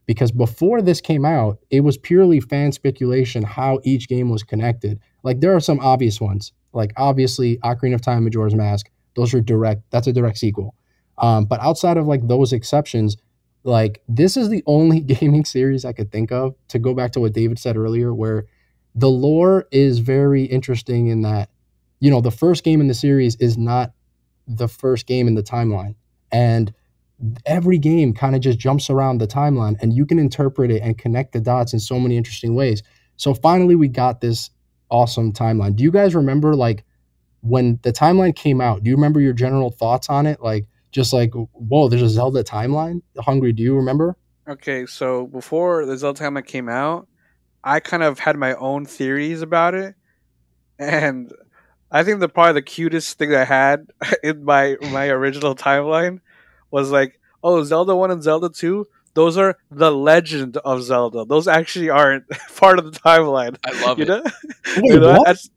[0.05, 4.99] Because before this came out, it was purely fan speculation how each game was connected.
[5.23, 8.89] Like there are some obvious ones, like obviously Ocarina of Time, Majora's Mask.
[9.15, 9.83] Those are direct.
[9.91, 10.75] That's a direct sequel.
[11.17, 13.15] Um, but outside of like those exceptions,
[13.63, 17.19] like this is the only gaming series I could think of to go back to
[17.19, 18.47] what David said earlier, where
[18.95, 21.49] the lore is very interesting in that,
[21.99, 23.93] you know, the first game in the series is not
[24.47, 25.95] the first game in the timeline.
[26.31, 26.73] And
[27.45, 30.97] every game kind of just jumps around the timeline and you can interpret it and
[30.97, 32.81] connect the dots in so many interesting ways.
[33.17, 34.49] So finally we got this
[34.89, 35.75] awesome timeline.
[35.75, 36.83] Do you guys remember like
[37.41, 40.41] when the timeline came out, do you remember your general thoughts on it?
[40.41, 43.01] Like just like, whoa, there's a Zelda timeline?
[43.19, 44.17] Hungry, do you remember?
[44.47, 47.07] Okay, so before the Zelda timeline came out,
[47.63, 49.95] I kind of had my own theories about it,
[50.79, 51.31] and
[51.91, 53.87] I think the probably the cutest thing I had
[54.23, 56.19] in my my original timeline
[56.71, 58.87] was like, oh, Zelda One and Zelda Two.
[59.13, 61.25] Those are the legend of Zelda.
[61.25, 62.23] Those actually aren't
[62.55, 63.57] part of the timeline.
[63.65, 64.07] I love You it.
[64.07, 64.23] know?
[64.77, 65.25] Wait, You know, what?
[65.25, 65.49] that's-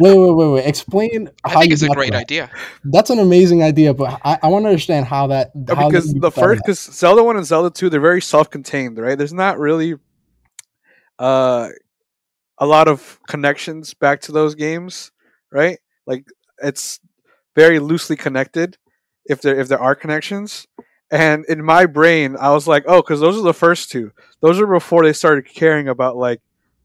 [0.00, 0.66] Wait, wait, wait, wait.
[0.66, 1.28] Explain.
[1.44, 2.22] I how think you it's a got great that.
[2.22, 2.50] idea.
[2.84, 5.50] That's an amazing idea, but I, I want to understand how that.
[5.68, 9.16] How because the first because Zelda one and Zelda two they're very self contained, right?
[9.18, 9.96] There's not really
[11.20, 11.70] uh
[12.58, 15.12] a lot of connections back to those games,
[15.52, 15.78] right?
[16.06, 16.26] Like
[16.62, 17.00] it's
[17.56, 18.78] very loosely connected
[19.26, 20.66] if there if there are connections.
[21.10, 24.12] And in my brain, I was like, oh, because those are the first two.
[24.40, 26.40] Those are before they started caring about like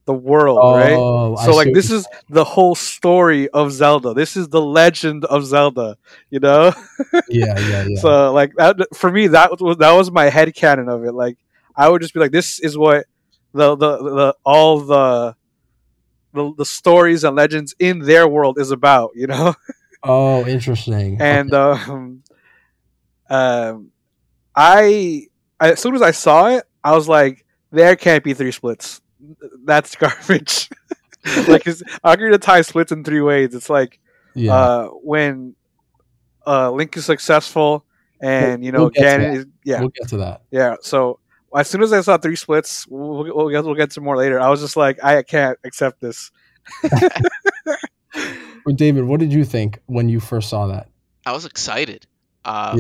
[0.06, 1.06] the world, right?
[1.14, 4.14] Oh, I So see like this is the whole story of Zelda.
[4.14, 5.98] This is the legend of Zelda,
[6.30, 6.74] you know?
[7.28, 8.02] yeah, yeah, yeah.
[8.02, 11.14] So like that for me that was that was my head canon of it.
[11.14, 11.38] Like
[11.76, 13.06] I would just be like, this is what
[13.56, 15.36] the the, the all the,
[16.34, 19.56] the the stories and legends in their world is about, you know.
[20.04, 21.18] oh, interesting.
[21.22, 22.24] And um,
[23.30, 23.92] um,
[24.56, 25.28] I
[25.60, 29.02] as soon as I saw it, I was like, there can't be three splits.
[29.64, 30.70] That's garbage.
[31.48, 33.56] like, cause Ocarina of Time splits in three ways.
[33.56, 34.00] It's like
[34.36, 35.56] yeah, uh, when
[36.46, 37.86] uh, Link is successful,
[38.22, 40.42] and you know we'll Ganon is yeah we'll get to that.
[40.52, 40.76] yeah.
[40.82, 41.20] So
[41.56, 44.40] as soon as I saw three splits, we'll, we'll get we'll get to more later.
[44.40, 46.32] I was just like, I can't accept this.
[48.66, 50.90] But David, what did you think when you first saw that?
[51.26, 52.08] I was excited.
[52.44, 52.78] Uh,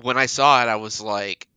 [0.00, 1.48] When I saw it, I was like,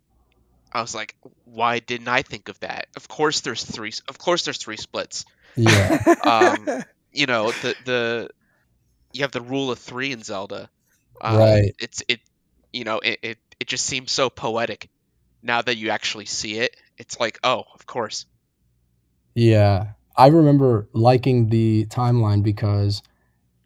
[0.72, 2.88] I was like, why didn't I think of that?
[2.96, 3.94] Of course, there's three.
[4.08, 5.26] Of course, there's three splits.
[5.56, 8.30] Yeah, Um, You know, the the
[9.14, 10.70] you have the rule of three in Zelda.
[11.22, 11.76] Uh, Right.
[11.80, 12.20] It's it.
[12.74, 14.90] You know, it, it it just seems so poetic.
[15.46, 18.26] Now that you actually see it, it's like, oh, of course.
[19.36, 19.92] yeah.
[20.18, 23.04] I remember liking the timeline because,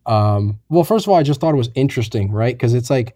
[0.06, 2.54] um, well, first of all, I just thought it was interesting, right?
[2.54, 3.15] Because it's like,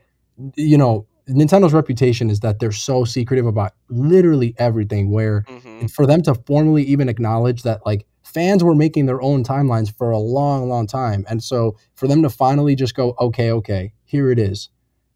[0.55, 5.11] you know, Nintendo's reputation is that they're so secretive about literally everything.
[5.11, 9.43] Where hmm for them to formally even acknowledge that like fans were making their own
[9.43, 13.51] timelines for a long long time and so for them to finally just go okay
[13.51, 14.69] okay here it is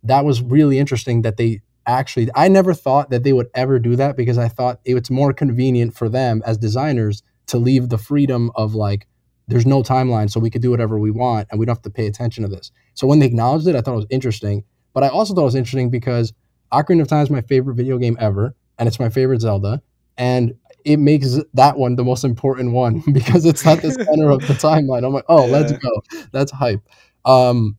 [0.04, 3.96] that was really interesting that they actually i never thought that they would ever do
[3.96, 8.52] that because i thought it's more convenient for them as designers to leave the freedom
[8.56, 9.08] of like
[9.48, 11.90] there's no timeline so we could do whatever we want and we don't have to
[11.90, 15.04] pay attention to this so when they acknowledged it i thought it was interesting but
[15.04, 16.34] i also thought it was interesting because
[16.74, 19.82] ocarina of time is my favorite video game ever and it's my favorite zelda
[20.18, 20.54] and
[20.88, 24.54] it makes that one the most important one because it's at the center of the
[24.54, 25.06] timeline.
[25.06, 26.02] I'm like, oh, let's go.
[26.32, 26.82] That's hype.
[27.26, 27.78] Um,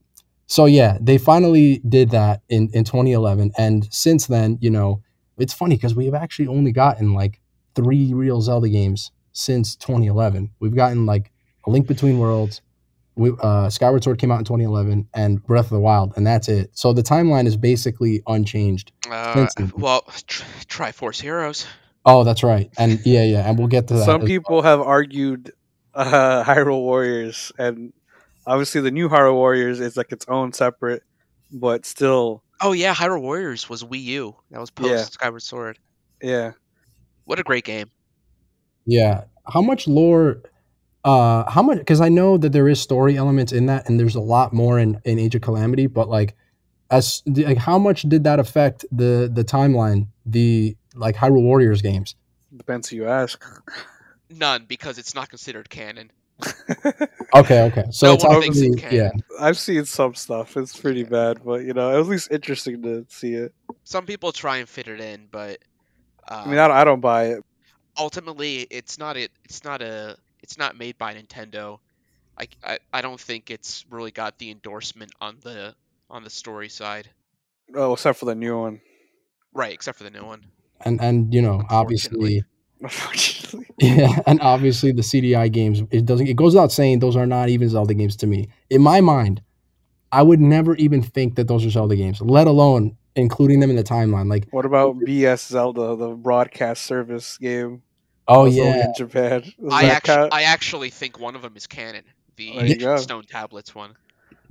[0.49, 5.03] so yeah, they finally did that in in 2011, and since then, you know,
[5.37, 7.41] it's funny because we have actually only gotten like
[7.75, 10.51] three real Zelda games since 2011.
[10.59, 11.31] We've gotten like
[11.67, 12.63] A Link Between Worlds.
[13.15, 16.49] We, uh, Skyward Sword came out in 2011, and Breath of the Wild, and that's
[16.49, 16.71] it.
[16.73, 18.93] So the timeline is basically unchanged.
[19.11, 21.67] Uh, well, tr- Triforce Heroes.
[22.07, 24.07] Oh, that's right, and yeah, yeah, and we'll get to that.
[24.07, 25.53] Some as people have argued
[25.93, 27.93] uh, Hyrule Warriors, and
[28.49, 31.03] obviously the new Hyrule Warriors is like its own separate,
[31.53, 34.35] but still, Oh yeah, Hyrule Warriors was Wii U.
[34.51, 35.05] That was post Yeah.
[35.05, 35.79] Skyward Sword.
[36.21, 36.53] yeah.
[37.25, 37.91] What a great game.
[38.87, 40.43] Yeah, how much lore
[41.05, 44.17] uh how much because i know that there is story elements in that and there's
[44.17, 46.35] a lot more in in age of calamity but like
[46.91, 52.17] as like how much did that affect the the timeline the like hyrule warriors games
[52.57, 53.45] Depends who you ask.
[54.31, 56.11] None because it's not considered canon.
[57.35, 59.11] okay okay so No it's one obviously it yeah.
[59.41, 60.57] I've seen some stuff.
[60.57, 63.53] It's pretty bad, but you know, at least interesting to see it.
[63.85, 65.59] Some people try and fit it in, but
[66.29, 67.45] uh, I mean, I don't, I don't buy it.
[67.97, 69.31] ultimately, it's not it.
[69.45, 70.17] It's not a.
[70.43, 71.79] It's not made by Nintendo.
[72.39, 75.75] I, I I don't think it's really got the endorsement on the
[76.11, 77.09] on the story side.
[77.75, 78.81] Oh, except for the new one.
[79.53, 80.45] Right, except for the new one.
[80.83, 81.63] and and you know
[82.81, 83.67] Unfortunately.
[83.81, 85.83] Yeah, and obviously the CDI games.
[85.93, 86.27] It doesn't.
[86.27, 88.49] It goes without saying those are not even Zelda games to me.
[88.71, 89.41] In my mind,
[90.11, 93.77] I would never even think that those are Zelda games, let alone including them in
[93.77, 94.29] the timeline.
[94.29, 97.83] Like, what about BS Zelda, the broadcast service game?
[98.27, 99.43] oh yeah, in Japan.
[99.43, 100.35] Does I that actually count?
[100.35, 102.05] I actually think one of them is canon.
[102.37, 102.99] The There.
[102.99, 103.95] Stone Tablets one,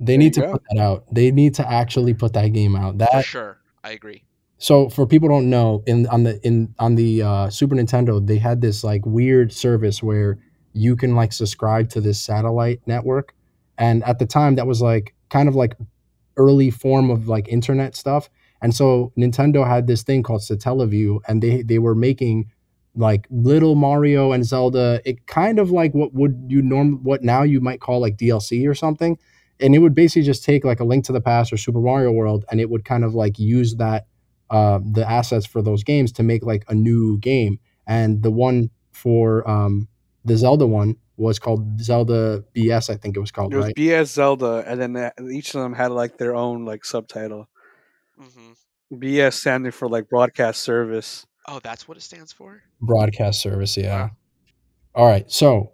[0.00, 0.52] they there need to go.
[0.52, 1.04] put that out.
[1.12, 2.92] They need to actually put that game out.
[2.94, 3.58] for That sure.
[3.84, 4.24] I agree.
[4.58, 8.38] So for people don't know, in on the in on the uh, Super Nintendo, they
[8.38, 10.38] had this like weird service where
[10.72, 13.34] you can like subscribe to this satellite network,
[13.78, 15.76] and at the time that was like kind of like
[16.36, 18.28] early form of like internet stuff.
[18.60, 22.50] And so Nintendo had this thing called Satellaview, and they they were making
[22.96, 25.00] like little Mario and Zelda.
[25.04, 28.68] It kind of like what would you norm what now you might call like DLC
[28.68, 29.18] or something.
[29.60, 32.10] And it would basically just take like a Link to the Past or Super Mario
[32.10, 34.06] World, and it would kind of like use that
[34.50, 37.58] uh, the assets for those games to make like a new game.
[37.86, 39.88] And the one for um,
[40.24, 43.74] the Zelda one was called Zelda BS, I think it was called, It was right?
[43.74, 47.48] BS Zelda, and then each of them had like their own like subtitle.
[48.18, 48.52] hmm
[48.92, 51.26] BS standing for like broadcast service.
[51.46, 52.62] Oh, that's what it stands for.
[52.80, 54.10] broadcast service yeah Wow.
[54.94, 55.72] all right so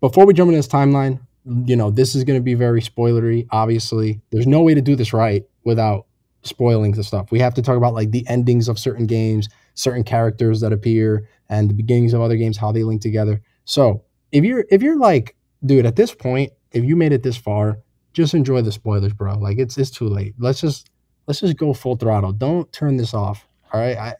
[0.00, 1.20] before we jump into this timeline
[1.66, 4.96] you know this is going to be very spoilery obviously there's no way to do
[4.96, 6.06] this right without
[6.44, 7.30] spoiling the stuff.
[7.30, 11.28] We have to talk about like the endings of certain games certain characters that appear
[11.48, 13.42] and the beginnings of other games how they link together.
[13.64, 17.36] So if you're if you're like dude at this point if you made it this
[17.36, 17.78] far
[18.12, 19.36] just enjoy the spoilers bro.
[19.38, 20.34] Like it's it's too late.
[20.38, 20.90] Let's just
[21.26, 22.32] let's just go full throttle.
[22.32, 23.96] Don't turn this off all right?
[23.96, 24.14] I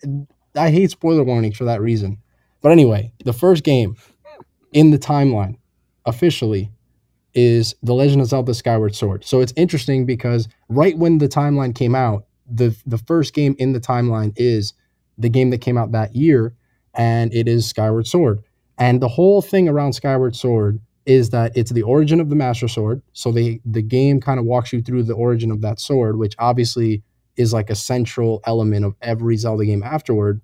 [0.57, 2.19] i hate spoiler warnings for that reason.
[2.61, 3.97] But anyway the first game
[4.73, 5.57] in the timeline
[6.05, 6.71] officially
[7.35, 9.25] is The Legend of Zelda Skyward Sword.
[9.25, 13.73] So it's interesting because right when the timeline came out, the the first game in
[13.73, 14.75] the timeline is
[15.19, 16.55] the game that came out that year
[16.95, 18.43] and it is Skyward Sword.
[18.79, 22.69] And the whole thing around Skyward Sword is that it's the origin of the Master
[22.69, 23.03] Sword.
[23.13, 26.35] So they the game kind of walks you through the origin of that sword, which
[26.39, 27.03] obviously
[27.37, 30.41] is like a central element of every Zelda game afterward.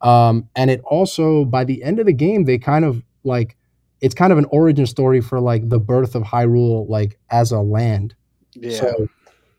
[0.00, 3.56] Um, and it also by the end of the game, they kind of like
[4.04, 7.60] it's kind of an origin story for like the birth of Hyrule, like as a
[7.60, 8.14] land.
[8.52, 8.78] Yeah.
[8.78, 9.08] So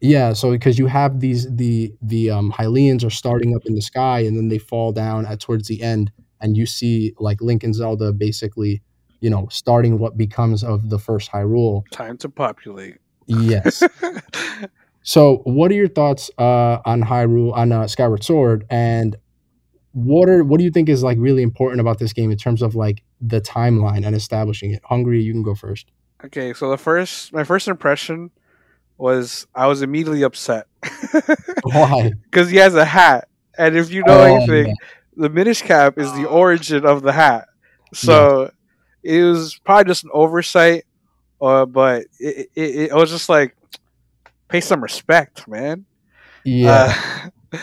[0.01, 3.81] yeah, so because you have these the the um Hylians are starting up in the
[3.81, 7.63] sky and then they fall down at towards the end and you see like Link
[7.63, 8.83] and Zelda basically,
[9.19, 11.81] you know, starting what becomes of the first Hyrule.
[11.91, 12.99] Time to populate.
[13.25, 13.81] Yes.
[15.01, 19.15] so what are your thoughts uh on Hyrule on uh, Skyward Sword and
[19.93, 22.61] what are what do you think is like really important about this game in terms
[22.61, 24.81] of like the timeline and establishing it?
[24.85, 25.87] Hungry, you can go first.
[26.25, 28.31] okay, so the first, my first impression
[28.97, 30.67] was I was immediately upset
[31.63, 32.11] Why?
[32.29, 34.73] because he has a hat, and if you know Oh, anything, yeah.
[35.17, 37.47] the Minish cap is the origin of the hat.
[37.93, 38.51] So
[39.03, 40.85] it was probably just an oversight,
[41.41, 43.55] uh, but it, it, it was just like
[44.47, 45.85] pay some respect, man.
[46.45, 47.29] Yeah.
[47.51, 47.57] Uh,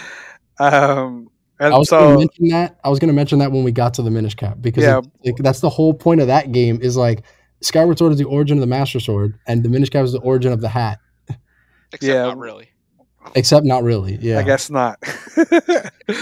[0.59, 1.31] um,
[1.64, 2.79] and I was so going to mention that.
[2.85, 4.98] I was going to mention that when we got to the Minish Cap because Yeah.
[5.22, 6.79] it- it- that's the whole point of that game.
[6.83, 7.22] Is like
[7.61, 10.20] Skyward Sword is the origin of the Master Sword, and the Minish Cap is the
[10.20, 10.98] origin of the hat.
[11.92, 12.22] Except Yeah.
[12.25, 12.68] not really.
[13.35, 14.16] Except not really.
[14.20, 14.38] Yeah.
[14.38, 14.98] I guess not.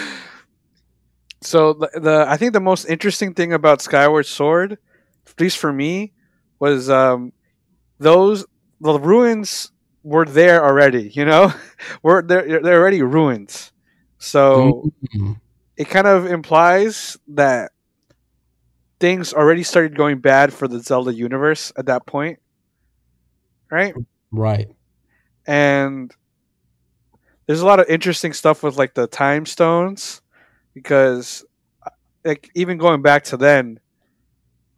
[1.43, 4.73] so the, the I think the most interesting thing about Skyward Sword,
[5.27, 6.13] at least for me,
[6.59, 7.33] was um,
[7.99, 8.45] those
[8.81, 9.73] the ruins
[10.03, 11.09] were there already.
[11.15, 11.53] You know,
[12.03, 13.73] were they're they're already ruins.
[14.21, 15.41] So Mhm.
[15.77, 17.73] it kind of implies that
[19.01, 22.39] things already started going bad for the Zelda universe at that point,
[23.71, 23.95] right?
[24.33, 24.69] Right.
[25.47, 26.15] and
[27.47, 30.23] there's a lot of interesting stuff with like the time stones
[30.75, 31.45] because
[32.25, 33.81] like even going back to then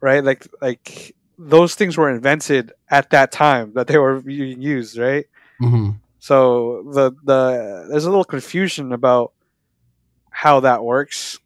[0.01, 4.97] right like like those things were invented at that time that they were being used
[4.97, 5.25] right
[5.59, 9.32] hmm so the the there's a little confusion about
[10.43, 11.39] how that works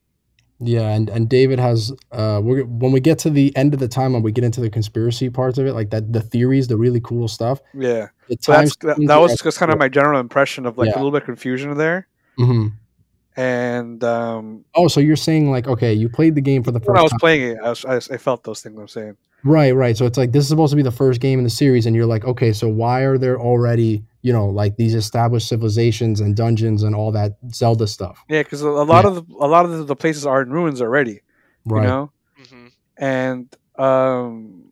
[0.60, 1.80] Yeah, and and David has
[2.12, 4.72] uh we're when we get to the end of the timeline, we get into the
[4.78, 7.58] conspiracy parts of it, like that the theories, the really cool stuff.
[7.88, 10.88] Yeah, The so that's that, that was just kind of my general impression of like
[10.90, 10.96] Yeah.
[10.96, 12.08] a little bit of confusion there,
[12.40, 12.72] Mhm.
[13.36, 16.90] and um, Oh, so you're saying like okay, you played the game for the first
[16.90, 17.20] when I was time.
[17.20, 18.80] playing it, I, was, I, I felt those things.
[18.80, 19.16] I'm saying.
[19.44, 19.96] Right, right.
[19.96, 21.96] So it's like this is supposed to be the first game in the series, and
[21.96, 26.36] you're like, okay, so why are there already, you know, like these established civilizations and
[26.36, 28.24] dungeons and all that Zelda stuff?
[28.30, 30.50] Yeah, because a, a lot of the, a lot of the, the places are in
[30.52, 31.22] ruins already.
[31.66, 31.84] Right.
[31.84, 32.12] You know,
[32.52, 32.68] hmm
[33.00, 34.72] and um,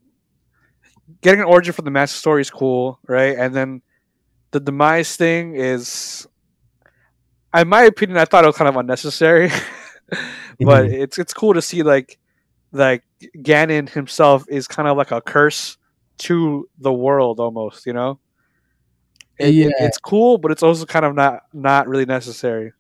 [1.22, 3.38] getting an origin from the master story is cool, right?
[3.38, 3.82] And then
[4.52, 6.28] the demise thing is,
[7.56, 9.50] in my opinion, I thought it was kind of unnecessary,
[10.62, 10.94] but Mhm.
[10.94, 12.20] it's it's cool to see like
[12.72, 13.04] like
[13.38, 15.78] Ganon himself is kind of like a curse
[16.20, 18.20] to the world almost, you know.
[19.40, 19.70] It- Yeah.
[19.80, 22.72] it's cool, but it's also kind of not not really necessary.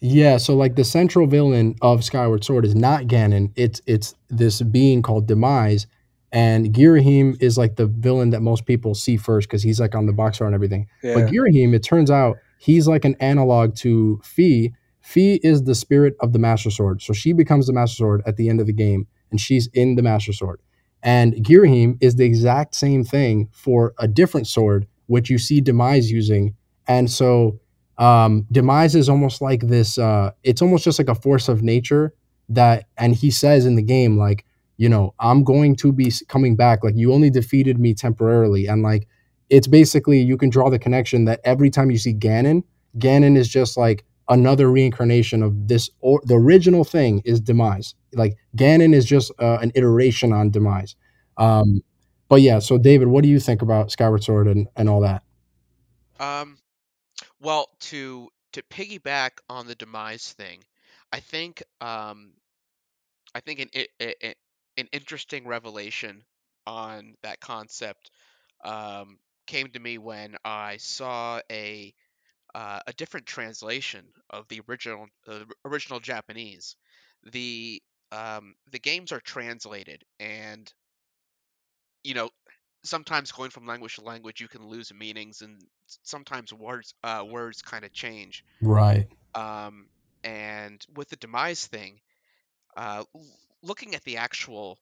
[0.00, 3.50] Yeah, so like the central villain of Skyward Sword is not Ganon.
[3.56, 5.86] It's it's this being called Demise,
[6.30, 10.06] and Girahim is like the villain that most people see first because he's like on
[10.06, 10.86] the box art and everything.
[11.02, 14.72] Yeah, But Girahim, it turns out he's like an analog to Fi.
[15.00, 18.36] Fi is the spirit of the Master Sword, so she becomes the Master Sword at
[18.36, 20.60] the end of the game, and she's in the Master Sword.
[21.02, 26.10] And Girahim is the exact same thing for a different sword, which you see Demise
[26.10, 26.54] using.
[26.86, 27.60] And so
[27.98, 32.12] um demise is almost like this uh it's almost just like a force of nature
[32.48, 34.44] that and he says in the game like
[34.78, 36.82] you know i'm going to be coming back.
[36.82, 38.66] Like you only defeated me temporarily.
[38.66, 39.06] And like
[39.48, 42.64] it's basically you can draw the connection that every time you see ganon
[42.98, 47.94] ganon is just like another reincarnation of this or the original thing is demise.
[48.14, 50.96] Like ganon is just uh, an iteration on demise.
[51.36, 51.82] Um
[52.28, 55.22] but yeah so david what do you think about skyward sword and and all that
[56.18, 56.58] Um,
[57.40, 60.64] well, to to piggyback on the demise thing,
[61.12, 62.34] I think um,
[63.34, 64.34] I think an i-
[64.76, 66.24] an interesting revelation
[66.66, 68.10] on that concept
[68.64, 71.94] um, came to me when I saw a
[72.54, 76.76] uh, a different translation of the original uh, original Japanese.
[77.24, 77.82] The
[78.12, 80.72] um, the games are translated, and
[82.04, 82.30] you know
[82.84, 85.60] sometimes going from language to language you can lose meanings, and
[86.02, 88.44] sometimes words uh, words kind of change.
[88.60, 89.88] right Um,
[90.22, 92.00] and with the demise thing,
[92.76, 93.04] uh,
[93.62, 94.78] looking at the actual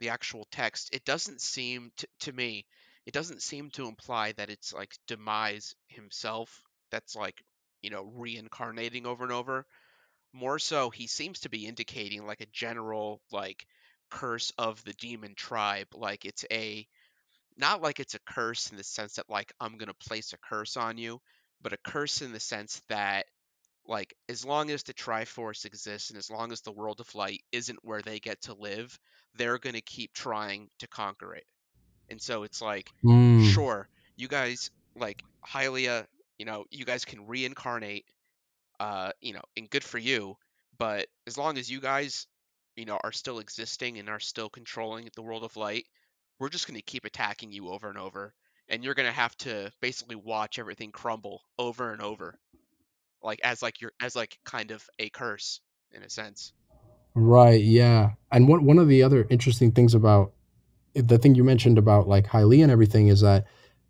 [0.00, 2.66] the actual text, it doesn't seem to, to me,
[3.06, 7.42] it doesn't seem to imply that it's like demise himself that's like
[7.82, 9.66] you know reincarnating over and over.
[10.32, 13.66] More so, he seems to be indicating like a general like
[14.14, 16.86] curse of the demon tribe, like it's a
[17.56, 20.76] not like it's a curse in the sense that like I'm gonna place a curse
[20.76, 21.20] on you,
[21.62, 23.26] but a curse in the sense that
[23.86, 27.42] like as long as the Triforce exists and as long as the world of light
[27.52, 28.98] isn't where they get to live,
[29.34, 31.44] they're gonna keep trying to conquer it.
[32.10, 33.54] And so it's like, Mm.
[33.54, 36.06] sure, you guys like Hylia,
[36.38, 38.06] you know, you guys can reincarnate,
[38.80, 40.36] uh, you know, and good for you.
[40.78, 42.26] But as long as you guys,
[42.76, 45.86] you know, are still existing and are still controlling the world of light,
[46.38, 48.34] we're just gonna keep attacking you over and over,
[48.68, 52.38] and you're gonna have to basically watch everything crumble over and over
[53.24, 55.60] like as like your as like kind of a curse
[55.92, 56.52] in a sense.
[57.14, 58.10] Right, yeah.
[58.30, 60.32] And one one of the other interesting things about
[60.94, 63.46] eh, the thing you mentioned about like Hylia and everything is that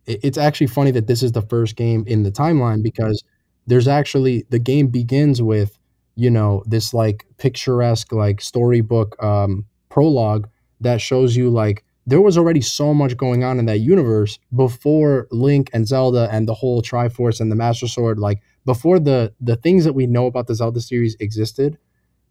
[0.06, 3.22] it, it's actually funny that this is the first game in the timeline because
[3.66, 5.78] there's actually the game begins with,
[6.16, 10.48] you know, this like picturesque like storybook um prologue
[10.80, 15.26] that shows you like there was already so much going on in that universe before
[15.30, 19.56] Link and Zelda and the whole Triforce and the Master Sword like before the the
[19.56, 21.78] things that we know about the Zelda series existed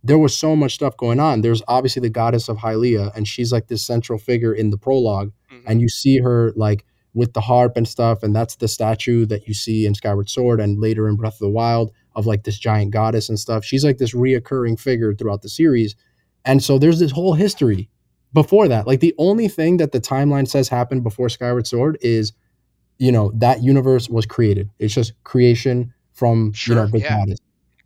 [0.04, 1.41] there was so much stuff going on.
[1.41, 5.32] There's obviously the goddess of Hylia, and she's like this central figure in the prologue.
[5.51, 5.64] Mhm.
[5.66, 9.47] And you see her like with the harp and stuff, and that's the statue that
[9.47, 12.57] you see in Skyward Sword and later in Breath of the Wild of like this
[12.57, 13.64] giant goddess and stuff.
[13.66, 15.95] She's like this reoccurring figure throughout the series.
[16.45, 17.89] And so there's this whole history
[18.34, 18.88] before that.
[18.88, 22.34] Like the only thing that the timeline says happened before Skyward Sword is,
[22.99, 24.70] you know, that universe was created.
[24.80, 27.18] It's just creation from you know Sure, the yeah.
[27.20, 27.39] goddess.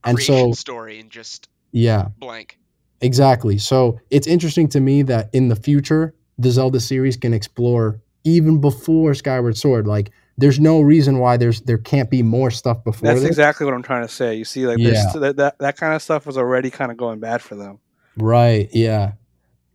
[0.03, 2.57] And Creation so story and just yeah, blank.
[3.01, 3.57] Exactly.
[3.57, 8.59] So it's interesting to me that in the future, the Zelda series can explore even
[8.59, 9.86] before Skyward Sword.
[9.88, 13.29] Like, there's no reason why there's there can't be more stuff before That's this.
[13.29, 14.35] exactly what I'm trying to say.
[14.35, 15.11] You see, like Yeah.
[15.15, 17.79] that, that that kind of stuff was already kind of going bad for them.
[18.17, 18.69] Right.
[18.71, 19.13] Yeah.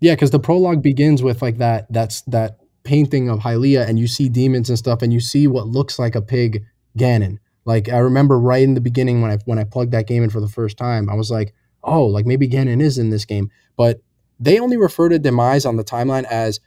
[0.00, 0.14] Yeah.
[0.14, 1.86] Because the prologue begins with like that.
[1.92, 5.66] That's that painting of Hylia, and you see demons and stuff, and you see what
[5.66, 6.64] looks like a pig
[6.98, 7.38] Ganon.
[7.64, 10.30] Like I remember right in the beginning when I when I plugged that game in
[10.30, 11.54] for the first time, I was like,
[11.84, 13.50] oh, like maybe Ganon is in this game.
[13.76, 14.00] But
[14.40, 16.58] they only refer to Demise on the timeline as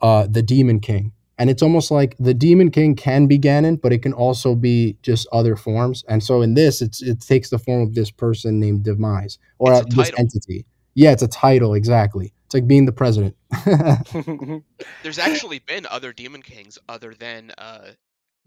[0.00, 1.12] uh, the Demon King.
[1.38, 4.96] And it's almost like the Demon King can be Ganon, but it can also be
[5.02, 6.04] just other forms.
[6.08, 9.72] And so in this, it's it takes the form of this person named Demise or
[9.72, 10.64] a uh, this entity.
[10.94, 12.32] Yeah, it's a title exactly.
[12.46, 13.36] It's like being the president.
[15.02, 17.90] There's actually been other Demon Kings other than uh,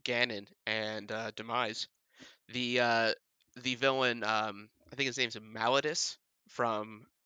[0.05, 1.87] Ganon and uh, Demise.
[2.53, 3.11] The uh,
[3.61, 6.17] the villain, um, I think his name's Malladus
[6.47, 7.16] from S-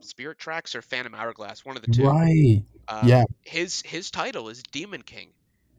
[0.00, 2.04] Spirit Tracks or Phantom Hourglass, one of the two.
[2.06, 2.62] right.
[2.88, 3.24] Um, Yeah.
[3.42, 5.28] His his title is Demon King.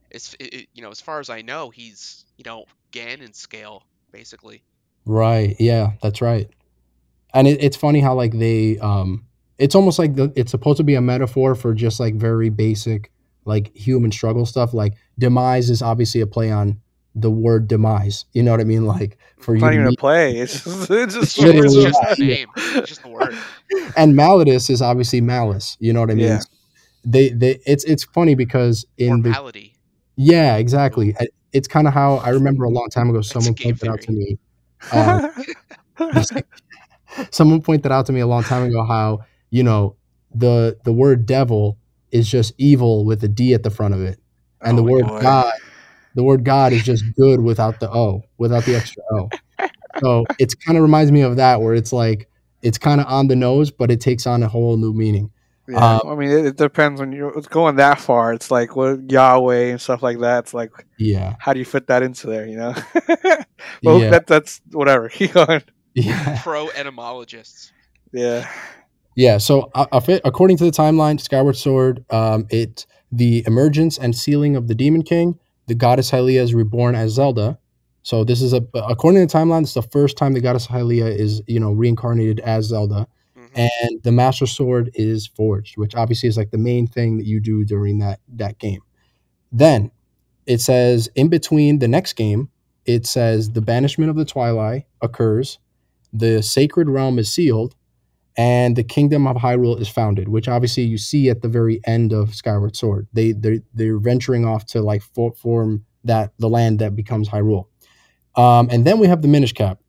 [0.10, 3.84] It's it, it- you know as far as I know he's you know Ganon scale
[4.12, 4.64] basically.
[5.06, 5.56] Right.
[5.60, 6.50] Yeah, that's right.
[7.34, 9.26] And it, it's funny how like they um
[9.58, 13.12] it's almost like the, it's supposed to be a metaphor for just like very basic
[13.46, 16.80] like human struggle stuff like demise is obviously a play on
[17.16, 18.26] the word demise.
[18.34, 18.86] You know what I mean?
[18.86, 20.38] Like for It's you not to even a play.
[20.38, 22.48] It's just, it's just, It's literally just, that, it's just the name.
[22.56, 23.36] It's just the word.
[23.96, 25.78] and Malladus is obviously malice.
[25.80, 26.26] You know what I mean?
[26.28, 26.40] Yeah.
[27.06, 29.76] They they it's it's funny because in the Mortality.
[30.16, 31.14] yeah exactly
[31.52, 34.12] it's kind of how I remember a long time ago someone game pointed out to
[34.14, 34.38] me
[34.94, 35.28] uh,
[37.32, 39.96] someone pointed out to me a long time ago how you know
[40.34, 41.78] the the word devil
[42.12, 44.20] is just evil with a d at the front of it
[44.62, 45.22] and the Oh, word boy.
[45.22, 45.54] god
[46.16, 49.30] the word god is just good without the o without the extra o
[50.02, 52.30] so it's kind of reminds me of that where it's like
[52.62, 55.30] it's kind of on the nose but it takes on a whole new meaning
[55.68, 58.34] Yeah, Um, I mean, it, it depends when you're it's going that far.
[58.34, 60.40] It's like what Yahweh and stuff like that.
[60.44, 62.46] It's like, yeah how do you fit that into there?
[62.46, 62.74] You know,
[63.84, 64.10] well, Yeah.
[64.12, 65.08] that that's whatever.
[65.18, 65.64] Keep going.
[65.94, 67.72] yeah Pro etymologists.
[68.12, 68.48] Yeah,
[69.16, 74.16] Yeah, so uh, fi- according to the timeline, Skyward Sword, um, it the emergence and
[74.16, 77.58] sealing of the Demon King, the goddess Hylia is reborn as Zelda.
[78.04, 81.08] So this is a according to the timeline, it's the first time the goddess Hylia
[81.16, 83.08] is you know reincarnated as Zelda,
[83.38, 83.50] Mhm.
[83.56, 87.40] and the Master Sword is forged, which obviously is like the main thing that you
[87.40, 88.82] do during that that game.
[89.52, 89.92] Then
[90.46, 92.50] it says in between the next game,
[92.86, 95.60] it says the banishment of the Twilight occurs,
[96.12, 97.76] the sacred realm is sealed,
[98.36, 102.14] and the kingdom of Hyrule is founded, which obviously you see at the very end
[102.14, 103.08] of Skyward Sword.
[103.14, 107.68] They they they're venturing off to like for, form that the land that becomes Hyrule.
[108.36, 109.80] Um, and then we have the Minish Cap,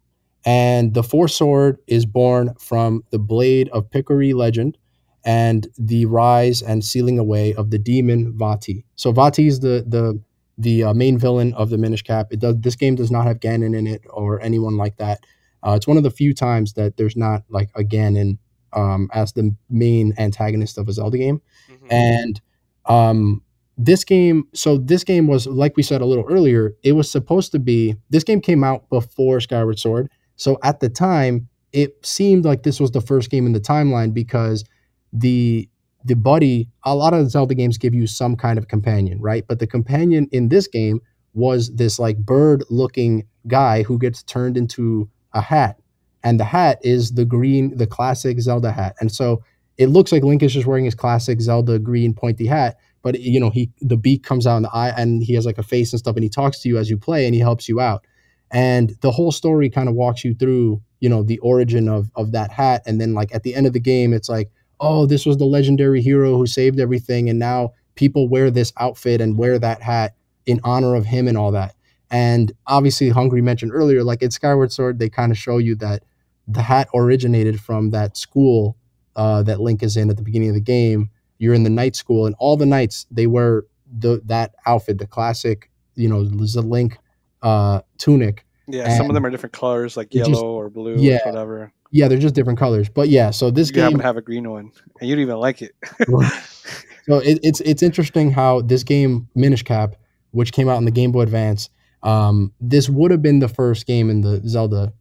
[0.44, 4.76] and the Four Sword is born from the blade of Picori legend,
[5.24, 8.84] and the rise and sealing away of the demon Vati.
[8.96, 10.20] So Vati is the the
[10.58, 12.28] the uh, main villain of the Minish Cap.
[12.30, 15.24] It does this game does not have Ganon in it or anyone like that.
[15.64, 18.38] Uh, it's one of the few times that there's not like a Ganon
[18.72, 21.40] um, as the main antagonist of a Zelda game.
[21.70, 21.92] Mhm.
[21.92, 22.40] And
[22.86, 23.42] um,
[23.78, 26.74] this game, so this game was like we said a little earlier.
[26.82, 27.96] It was supposed to be.
[28.10, 32.78] This game came out before Skyward Sword, so at the time it seemed like this
[32.78, 34.64] was the first game in the timeline because
[35.12, 35.68] the
[36.04, 36.68] the buddy.
[36.84, 39.44] A lot of Zelda games give you some kind of companion, right?
[39.48, 41.00] But the companion in this game
[41.32, 45.78] was this like bird looking guy who gets turned into a hat.
[46.22, 48.96] And the hat is the green the classic zelda hat.
[49.00, 49.42] And so
[49.76, 53.38] it looks like link is just wearing his classic zelda green pointy hat but you
[53.38, 55.92] know he the beak comes out in the eye and he has like a face
[55.92, 58.04] and stuff and he talks to you as you play and he helps you out.
[58.50, 62.32] And the whole story kind of walks you through you know the origin of of
[62.32, 62.82] that hat.
[62.86, 65.44] And then like at the end of the game it's like oh this was the
[65.44, 70.14] legendary hero who saved everything and now people wear this outfit and wear that hat
[70.46, 71.73] in honor of him and all that
[72.10, 76.04] and obviously, Hungry mentioned earlier, like in Skyward Sword, they kind of show you that
[76.46, 78.76] the hat originated from that school
[79.16, 81.10] uh, that Link is in at the beginning of the game.
[81.38, 83.64] You're in the knight school, and all the knights they wear
[83.98, 86.98] the that outfit, the classic, you know, the Link
[87.42, 88.44] uh, tunic.
[88.66, 88.96] yeah.
[88.96, 91.18] some of them are different colors, like yellow just- or blue, yeah.
[91.24, 91.72] or whatever.
[91.90, 92.88] Yeah, they're just different colors.
[92.88, 95.22] But yeah, so this you happen game, to have a green one, and you don't
[95.22, 95.76] even like it.
[97.06, 99.94] so it, it's it's interesting how this game Minish Cap,
[100.32, 101.70] which came out in the Game Boy Advance,
[102.04, 104.92] um, this would have been the first game in the Zelda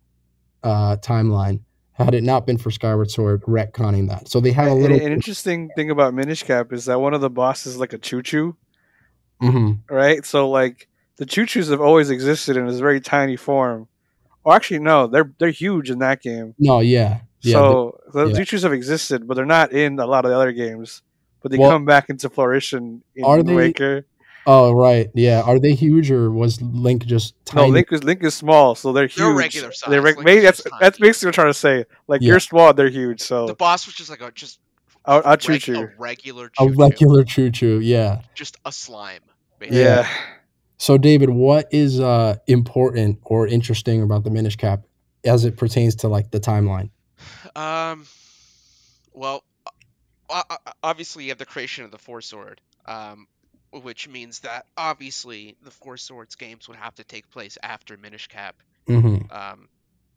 [0.64, 1.60] uh, timeline
[1.93, 4.28] had it not been for Skyward Sword retconning that.
[4.28, 4.97] So they have a little.
[4.97, 7.99] An interesting thing about Minish Cap is that one of the bosses is like a
[7.99, 8.56] choo choo,
[9.41, 9.80] Mhm.
[9.89, 10.26] right?
[10.26, 10.88] So like
[11.18, 13.88] the choo choos have always existed in this very tiny form.
[14.43, 16.56] Or actually, no, they're they're huge in that game.
[16.58, 17.54] No, yeah, yeah.
[17.54, 18.43] so the yeah.
[18.43, 21.01] choo choos have existed, but they're not in a lot of the other games.
[21.41, 24.06] But they Well, come back into flourition in are Wind Waker.
[24.48, 25.41] Oh, right, yeah.
[25.41, 27.68] Are they huge or was Link just tiny?
[27.68, 29.16] No, Link is Link is small, so they're huge.
[29.18, 29.89] They're regular size.
[29.89, 31.86] They're reg- maybe that's just that's basically what I'm trying to say.
[32.08, 32.28] Like Yeah.
[32.30, 33.22] you're small, they're huge.
[33.22, 34.60] So The boss was just like a just
[35.06, 35.82] I'll, I'll choo choo.
[35.82, 38.22] a regular a choo a regular choo choo, yeah.
[38.36, 39.22] just a slime.
[39.60, 39.82] Basically.
[39.82, 40.08] Yeah.
[40.78, 44.82] So, David, what is uh, important or interesting about the Minish Cap
[45.24, 46.89] as it pertains to like the timeline?
[47.56, 48.06] Um,
[49.14, 49.44] well,
[50.30, 53.28] o- o- obviously you have the creation of the Four Sword, um,
[53.82, 58.28] which means that obviously the Four Swords games would have to take place after Minish
[58.28, 58.56] Cap.
[58.88, 59.70] hmm Um,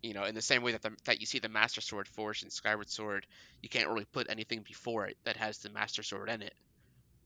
[0.02, 2.42] you know, in the same way that the, that you see the Master Sword forged
[2.44, 3.26] and Skyward Sword,
[3.62, 6.54] you can't really put anything before it that has the Master Sword in it.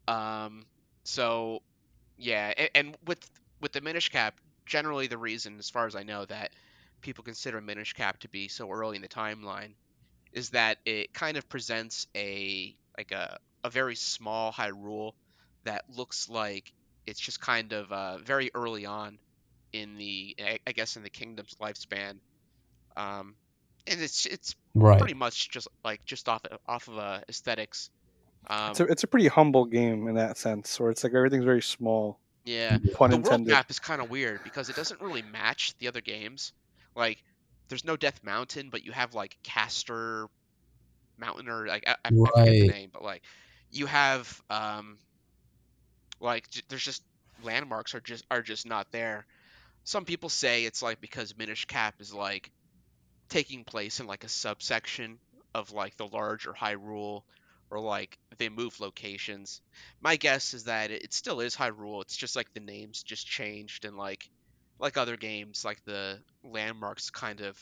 [0.09, 0.67] Um,
[1.05, 1.63] so
[2.17, 3.29] yeah, and, and with
[3.61, 6.53] with the Minish Cap, generally the reason, as far as I know, that
[7.01, 9.75] people consider Minish Cap to be so early in the timeline
[10.33, 15.13] is that it kind of presents a like a a very small Hyrule
[15.65, 16.73] that looks like
[17.07, 19.19] it's just kind of uh, very early on
[19.73, 22.21] in the I, I guess in the kingdom's lifespan,
[22.97, 23.37] um,
[23.87, 24.99] and it's it's Right.
[24.99, 27.91] pretty much just like just off off of uh, aesthetics.
[28.51, 31.45] Um, It's a, it's a pretty humble game in that sense, where it's like everything's
[31.45, 32.21] very small.
[32.45, 35.89] yeah, Pun the world map is kind of weird because it doesn't really match the
[35.89, 36.53] other games.
[36.97, 37.23] Like,
[37.69, 40.29] there's no Death Mountain, but you have like Castor
[41.19, 43.25] Mountain or like I, I I forget the name, but like
[43.71, 45.01] you have um
[46.21, 47.03] like there's just
[47.43, 49.27] landmarks are just are just not there.
[49.85, 52.51] Some people say it's like because Minish Cap is like
[53.29, 55.19] taking place in like a subsection
[55.55, 57.23] of like the larger Hyrule
[57.71, 59.61] or like they move locations.
[60.01, 62.03] My guess is that it, still is Hyrule.
[62.03, 64.29] It's just like the names just changed and like
[64.79, 67.59] like other games, like the landmarks kind of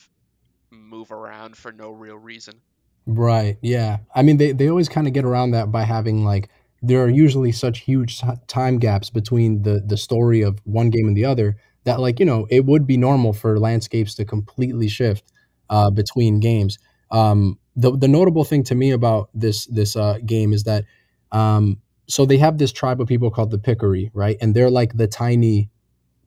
[0.71, 2.61] move around for no real reason.
[3.07, 3.59] Right.
[3.61, 3.99] Yeah.
[4.15, 6.51] I mean, they, they always kind of get around that by having like
[6.83, 11.17] there are usually such huge time gaps between the the story of one game and
[11.17, 15.33] the other that like you know it would be normal for landscapes to completely shift
[15.71, 16.79] uh, between games.
[17.11, 20.85] Um, the the notable thing to me about this this uh, game is that
[21.33, 24.37] um, so they have this tribe of people called the Picori, right?
[24.41, 25.71] And they're like the tiny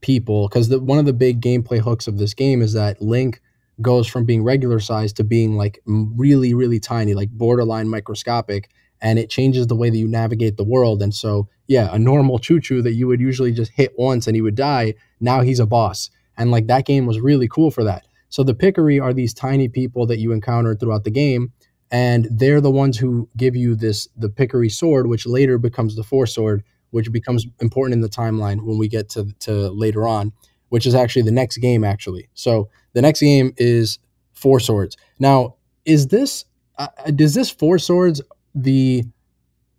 [0.02, 3.42] people because one of the big gameplay hooks of this game is that Link
[3.82, 8.70] goes from being regular size to being like really really tiny like borderline microscopic
[9.02, 11.02] and it changes the way that you navigate the world.
[11.02, 14.36] And so yeah a normal choo choo that you would usually just hit once and
[14.36, 16.10] he would die now he's a boss.
[16.38, 18.06] And like that game was really cool for that.
[18.30, 21.52] So the Picori are these tiny people that you encounter throughout the game
[21.92, 26.04] and they're the ones who give you this the Picori sword which later becomes the
[26.04, 30.34] four sword which becomes important in the timeline when we get to to later on
[30.72, 32.30] which is actually the next game actually.
[32.34, 34.00] So the next game is
[34.34, 34.96] Four Swords.
[35.20, 36.46] Now, is this
[36.78, 38.22] uh, does this Four Swords
[38.54, 39.04] the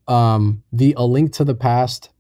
[0.09, 2.11] um the A Link to the Past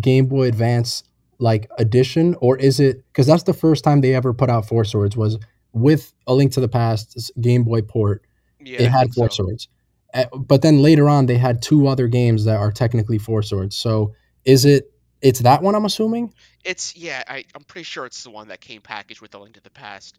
[0.00, 1.04] Game Boy Advance
[1.38, 4.84] like edition or is it cuz that's the first time they ever put out Four
[4.84, 5.38] Swords was
[5.72, 8.24] with A Link to the Past Game Boy port.
[8.60, 9.44] Yeah, it had Four so.
[9.44, 9.68] Swords.
[10.14, 13.76] Uh, but then later on they had two other games that are technically Four Swords.
[13.76, 14.90] So is it
[15.20, 16.32] it's that one I'm assuming?
[16.64, 19.54] It's yeah, I, I'm pretty sure it's the one that came packaged with the Link
[19.54, 20.18] to the Past.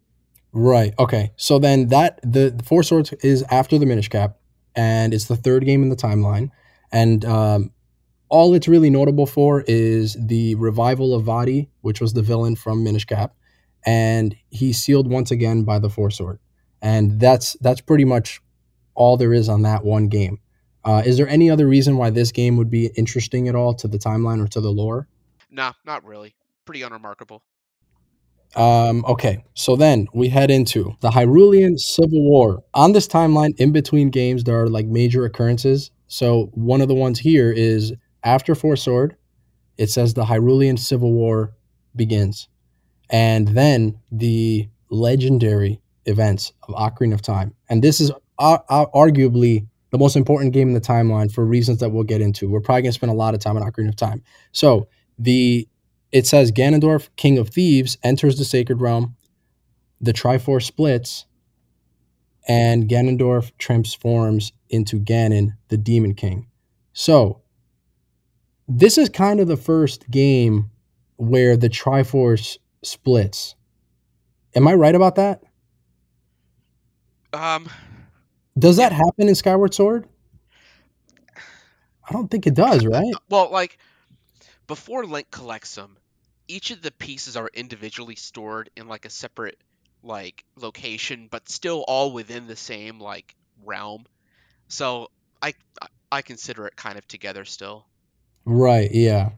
[0.51, 0.93] Right.
[0.97, 1.31] Okay.
[1.35, 4.37] So then that the, the Four Swords is after the Minish Cap,
[4.75, 6.51] and it's the third game in the timeline.
[6.91, 7.71] And um,
[8.29, 12.83] all it's really notable for is the revival of Vati, which was the villain from
[12.83, 13.35] Minish Cap,
[13.85, 16.39] and he's sealed once again by the Four Sword.
[16.81, 18.41] And that's that's pretty much
[18.95, 20.39] all there is on that one game.
[20.85, 23.87] Uh, is there any other reason why this game would be interesting at all to
[23.87, 25.07] the timeline or to the lore?
[25.51, 26.35] Nah, not really.
[26.65, 27.43] Pretty unremarkable.
[28.55, 32.63] Um, okay, so then we head into the Hyrulean Civil War.
[32.73, 35.91] On this timeline, in between games, there are like major occurrences.
[36.07, 37.93] So one of the ones here is
[38.23, 39.15] after Four Sword,
[39.77, 41.53] it says the Hyrulean Civil War
[41.95, 42.49] begins.
[43.09, 47.53] And then the legendary events of Ocarina of Time.
[47.69, 51.79] And this is ar- ar- arguably the most important game in the timeline for reasons
[51.79, 52.49] that we'll get into.
[52.49, 54.23] We're probably going to spend a lot of time on Ocarina of Time.
[54.51, 54.87] So
[55.19, 55.67] the
[56.11, 59.15] it says Ganondorf, King of Thieves, enters the Sacred Realm.
[60.01, 61.25] The Triforce splits,
[62.47, 66.47] and Ganondorf transforms into Ganon, the Demon King.
[66.93, 67.41] So,
[68.67, 70.69] this is kind of the first game
[71.17, 73.55] where the Triforce splits.
[74.55, 75.43] Am I right about that?
[77.33, 77.69] Um,
[78.57, 80.07] Does that happen in Skyward Sword?
[81.37, 83.13] I don't think it does, right?
[83.29, 83.77] well, like
[84.69, 85.97] before Link collects them,
[86.47, 89.57] each of the pieces are individually stored in like a separate
[90.03, 94.05] like location, but still all within the same like realm.
[94.67, 95.09] So
[95.41, 95.53] I
[96.11, 97.87] I- consider it kind of together still.
[98.45, 99.31] Right, yeah.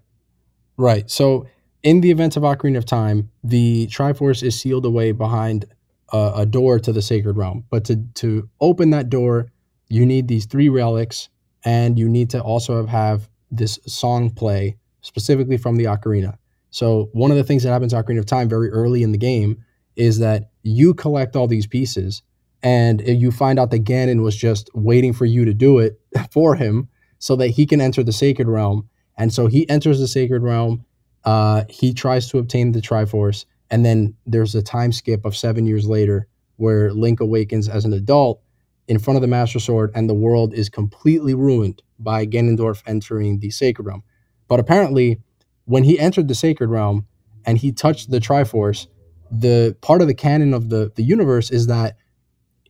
[0.77, 1.09] Right.
[1.09, 1.47] So,
[1.81, 5.65] in the events of Ocarina of Time, the Triforce is sealed away behind
[6.11, 7.63] a, a door to the Sacred Realm.
[7.69, 9.51] But to, to open that door,
[9.89, 11.29] you need these three relics,
[11.63, 16.37] and you need to also have, have this song play specifically from the Ocarina.
[16.69, 19.17] So, one of the things that happens in Ocarina of Time very early in the
[19.17, 19.63] game
[19.95, 22.21] is that you collect all these pieces,
[22.63, 25.99] and you find out that Ganon was just waiting for you to do it
[26.31, 26.87] for him
[27.19, 28.87] so that he can enter the sacred realm.
[29.17, 30.85] And so he enters the sacred realm.
[31.23, 35.67] Uh, he tries to obtain the Triforce, and then there's a time skip of seven
[35.67, 38.41] years later where Link awakens as an adult
[38.87, 43.39] in front of the Master Sword, and the world is completely ruined by Ganondorf entering
[43.39, 44.03] the sacred realm.
[44.51, 45.21] But apparently,
[45.63, 47.05] when he entered the sacred realm
[47.45, 48.87] and he touched the Triforce,
[49.31, 51.95] the part of the canon of the the universe is that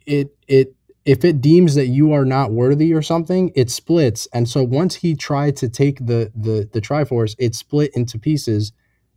[0.06, 0.76] it it
[1.06, 4.28] if it deems that you are not worthy or something, it splits.
[4.32, 8.74] And so once he tried to take the the the Triforce, it split into pieces,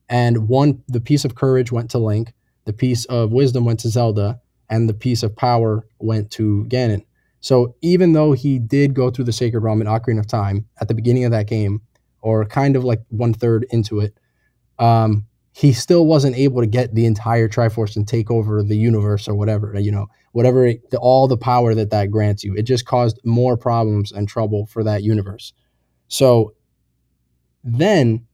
[0.08, 2.32] and one the piece of courage went to Link,
[2.64, 4.40] the piece of wisdom went to Zelda,
[4.70, 7.04] and the piece of power went to Ganon.
[7.40, 10.88] So even though he did go through the Sacred Realm in Ocarina of Time at
[10.88, 11.82] the beginning of that game,
[12.24, 14.18] or kind of like one third into it,
[14.78, 19.28] um, he still wasn't able to get the entire Triforce and take over the universe
[19.28, 19.78] or whatever.
[19.78, 22.56] You know, whatever it, the, all the power that that grants you.
[22.56, 25.52] It just caused more problems and trouble for that universe.
[26.08, 26.54] So
[27.62, 28.26] then,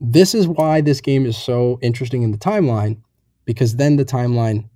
[0.00, 3.00] this is why this game is so interesting in the timeline,
[3.44, 4.68] because then the timeline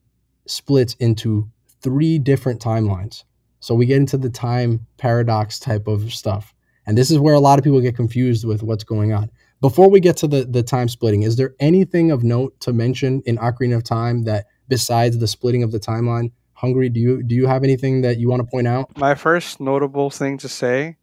[0.47, 1.51] splits into
[1.83, 3.25] three different timelines.
[3.61, 6.55] So we get into the time paradox type of stuff.
[6.89, 9.31] And this is where a lot of people get confused with what's going on.
[9.61, 13.21] Before we get to the, the time splitting, is there anything of note to mention
[13.27, 16.33] in Ocarina of Time that besides the splitting of the timeline?
[16.55, 18.97] Hungry, do you do you have anything that you want to point out?
[18.97, 20.97] My first notable thing to say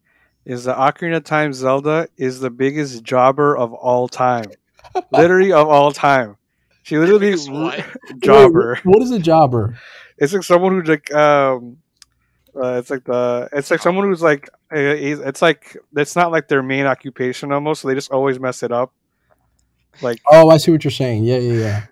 [0.44, 4.46] is that Ocarina of Time Zelda is the biggest jobber of all time.
[5.12, 6.36] literally of all time.
[6.82, 7.36] She literally
[8.18, 8.74] jobber.
[8.74, 9.78] Wait, what is a jobber?
[10.18, 11.78] It's like someone who like um
[12.60, 16.62] uh, it's like the it's like someone who's like it's like it's not like their
[16.62, 17.82] main occupation almost.
[17.82, 18.92] So they just always mess it up.
[20.02, 21.24] Like oh, I see what you're saying.
[21.24, 21.86] Yeah, yeah, yeah.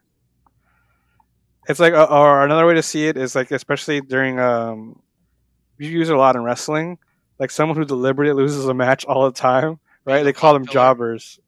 [1.69, 5.01] It's like uh, or another way to see it is like especially during um
[5.79, 6.99] you use it a lot in wrestling.
[7.39, 10.23] Like someone who deliberately loses a match all the time, right?
[10.23, 11.41] They call them jobbers.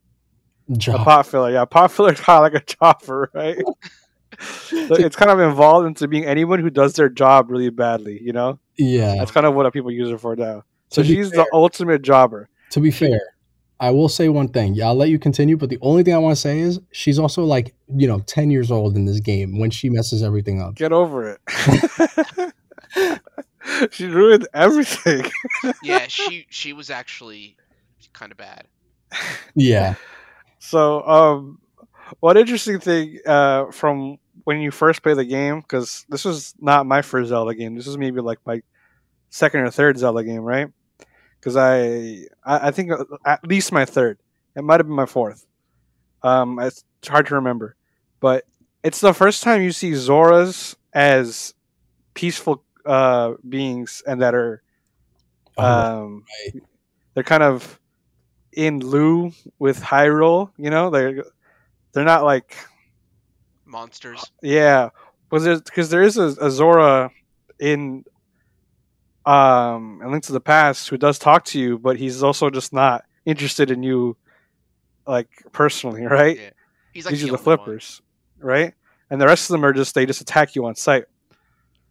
[0.73, 1.01] Job.
[1.01, 1.65] A pot filler, yeah.
[1.65, 3.63] Pot filler kind of like a jobber, right?
[4.41, 8.33] So it's kind of involved into being anyone who does their job really badly, you
[8.33, 8.59] know?
[8.77, 9.17] Yeah.
[9.17, 10.65] That's kind of what people use her for now.
[10.89, 12.49] So she's fair, the ultimate jobber.
[12.71, 13.21] To be fair,
[13.81, 14.75] I will say one thing.
[14.75, 17.19] Yeah, I'll let you continue, but the only thing I want to say is she's
[17.19, 20.77] also like, you know, 10 years old in this game when she messes everything up.
[20.77, 22.53] Get over it.
[23.93, 25.31] she ruined everything.
[25.83, 27.57] yeah, she she was actually
[28.13, 28.67] kind of bad.
[29.55, 29.95] Yeah.
[30.59, 31.61] So, um
[32.19, 36.87] one interesting thing uh from when you first play the game because this was not
[36.87, 37.75] my first Zelda game.
[37.75, 38.63] This was maybe like my
[39.29, 40.69] second or third Zelda game, right?
[41.41, 44.21] Because I, I, I think uh, at least my third.
[44.55, 45.45] It might have been my fourth.
[46.23, 47.75] Um, it's hard to remember,
[48.21, 48.45] but
[48.85, 51.53] it's the first time you see Zoras as
[52.15, 54.63] peaceful uh, beings and that are,
[55.57, 56.63] oh, um, right.
[57.15, 57.81] they're kind of
[58.53, 60.53] in lieu with Hyrule.
[60.57, 61.25] You know, they're
[61.93, 62.57] they're not like
[63.77, 64.25] monsters.
[64.43, 64.89] Yeah,
[65.31, 67.11] was there because there is a, a Zora
[67.61, 68.05] in
[69.27, 72.73] um and Link to the Past who does talk to you, but he's also just
[72.73, 74.17] not interested in you,
[75.07, 76.39] like personally, right?
[76.39, 76.51] Yeah.
[76.93, 78.01] He's like These the are the flippers,
[78.39, 78.49] one.
[78.49, 78.75] right?
[79.11, 81.05] And the rest of them are just they just attack you on sight.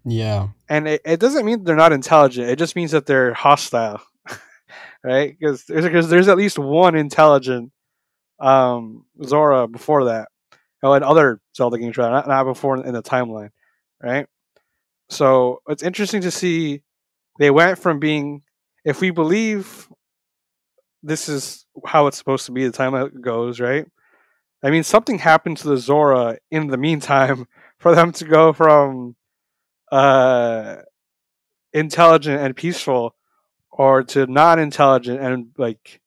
[0.07, 2.49] Yeah, and it, it doesn't mean they're not intelligent.
[2.49, 4.01] It just means that they're hostile,
[5.03, 5.35] right?
[5.37, 7.71] Because there's there's at least one intelligent
[8.39, 10.27] um Zora before that
[10.83, 12.09] oh, and other Zelda games, right?
[12.09, 13.49] Not, not before in the timeline,
[14.01, 14.27] right?
[15.09, 16.81] So it's interesting to see
[17.39, 18.43] they went from being,
[18.83, 19.87] if we believe
[21.03, 23.85] this is how it's supposed to be, the time goes, right?
[24.63, 27.47] I mean, something happened to the Zora in the meantime
[27.77, 29.15] for them to go from
[29.91, 30.77] uh,
[31.73, 33.15] intelligent and peaceful
[33.69, 35.99] or to non intelligent and like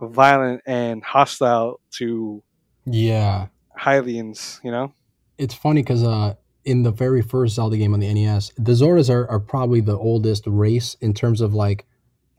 [0.00, 2.42] violent and hostile to
[2.86, 3.48] yeah
[3.78, 4.92] Hylians, you know?
[5.38, 9.08] It's funny because uh, in the very first Zelda game on the NES, the Zoras
[9.08, 11.86] are, are probably the oldest race in terms of like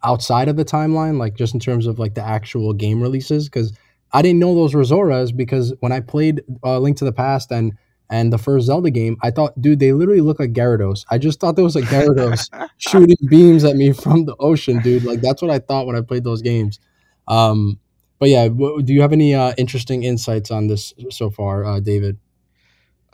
[0.04, 3.48] outside of the timeline, like just in terms of like the actual game releases.
[3.48, 3.74] Because
[4.12, 7.52] I didn't know those were Zoras because when I played uh, Link to the Past
[7.52, 7.74] and
[8.12, 11.06] and the first Zelda game, I thought, dude, they literally look like Gyarados.
[11.12, 15.04] I just thought there was like Gyarados shooting beams at me from the ocean, dude.
[15.04, 16.80] Like that's what I thought when I played those games.
[17.28, 17.80] Um,
[18.20, 22.18] but yeah, do you have any uh, interesting insights on this so far, uh, David?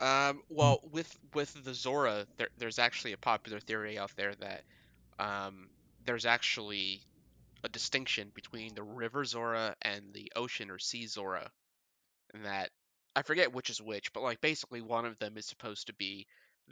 [0.00, 4.64] Um, well, with with the Zora, there, there's actually a popular theory out there that
[5.18, 5.68] um,
[6.04, 7.00] there's actually
[7.64, 11.50] a distinction between the river Zora and the ocean or sea Zora,
[12.34, 12.70] and that
[13.14, 16.26] I forget which is which, but like basically one of them is supposed to be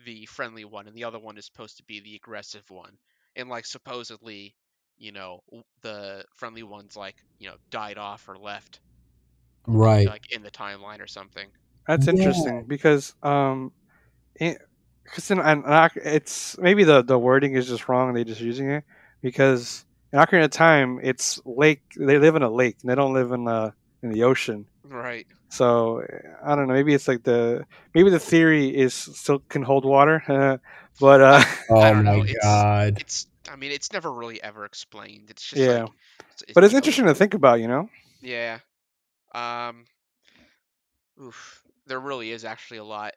[0.04, 2.98] the friendly one, and the other one is supposed to be the aggressive one.
[3.36, 4.54] And like supposedly,
[4.98, 5.40] you know,
[5.82, 8.80] the friendly one's like you know died off or left,
[9.66, 10.06] Right.
[10.06, 11.48] like in the timeline or something.
[11.86, 12.12] That's Yeah.
[12.14, 13.72] interesting because um,
[14.38, 18.12] because in, an Oc- it's maybe the the wording is just wrong.
[18.14, 18.84] they're just using it
[19.22, 21.82] because in Ocarina of Time, it's lake.
[21.96, 22.76] They live in a lake.
[22.82, 23.72] And they don't live in the
[24.02, 24.66] in the ocean.
[24.84, 25.26] Right.
[25.48, 26.02] So
[26.44, 26.74] I don't know.
[26.74, 27.64] Maybe it's like the
[27.94, 30.22] maybe the theory is still can hold water,
[31.00, 32.98] but uh, Oh my know, it's- god.
[33.00, 33.26] It's.
[33.48, 35.30] I mean, it's never really ever explained.
[35.30, 35.86] It's just Yeah.
[35.86, 35.90] like.
[36.30, 37.60] It's, but it's you know, interesting to think about.
[37.60, 37.88] You know.
[38.20, 38.60] Yeah.
[39.34, 39.86] Um.
[41.20, 41.62] Oof.
[41.86, 43.14] There really is actually a lot,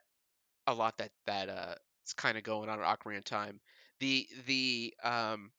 [0.66, 1.74] a lot that that uh
[2.06, 3.60] is kind of going on in Ocarina of Time.
[4.00, 5.52] The the um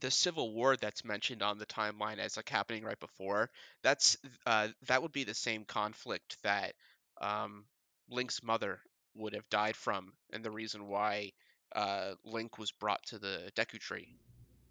[0.00, 3.50] the civil war that's mentioned on the timeline as like happening right before
[3.82, 6.74] that's uh that would be the same conflict that
[7.20, 7.64] um
[8.08, 8.80] Link's mother
[9.14, 11.32] would have died from and the reason why
[11.74, 14.16] uh Link was brought to the Deku Tree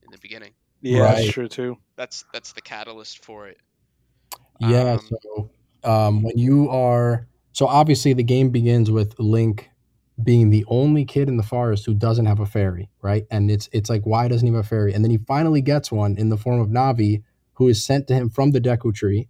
[0.04, 0.54] in the beginning.
[0.82, 1.16] Yeah, Right.
[1.18, 1.78] that's true too.
[1.96, 3.58] That's that's the catalyst for it.
[4.60, 5.50] Yeah, Um, so
[5.84, 9.70] um, when you are so obviously the game begins with Link
[10.24, 13.26] being the only kid in the forest who doesn't have a fairy, right?
[13.32, 14.94] And it's it's like why doesn't he have a fairy?
[14.94, 17.24] And then he finally gets one in the form of Navi,
[17.54, 19.28] who is sent to him from the Deku Tree.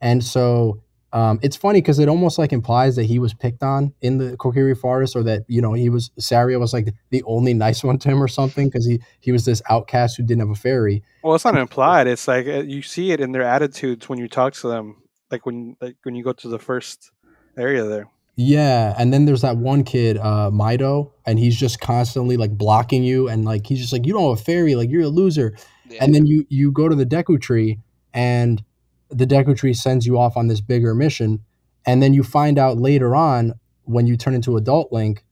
[0.00, 0.82] And so
[1.12, 4.36] um, it's funny because it almost like implies that he was picked on in the
[4.38, 7.98] Kokiri forest, or that you know he was Saria was like the only nice one
[7.98, 11.02] to him or something because he he was this outcast who didn't have a fairy.
[11.22, 12.06] Well, it's not implied.
[12.06, 15.02] It's like uh, you see it in their attitudes when you talk to them.
[15.30, 17.10] Like when like when you go to the first
[17.58, 18.08] area there.
[18.36, 23.04] Yeah, and then there's that one kid, uh, Mido, and he's just constantly like blocking
[23.04, 25.54] you, and like he's just like, you don't have a fairy, like you're a loser.
[25.90, 26.02] yeah.
[26.02, 27.78] And then you you go to the Deku Tree,
[28.14, 28.64] and
[29.12, 31.40] the Deku Tree sends you off on this bigger mission,
[31.86, 33.54] and then you find out later on
[33.84, 35.24] when you turn into adult Link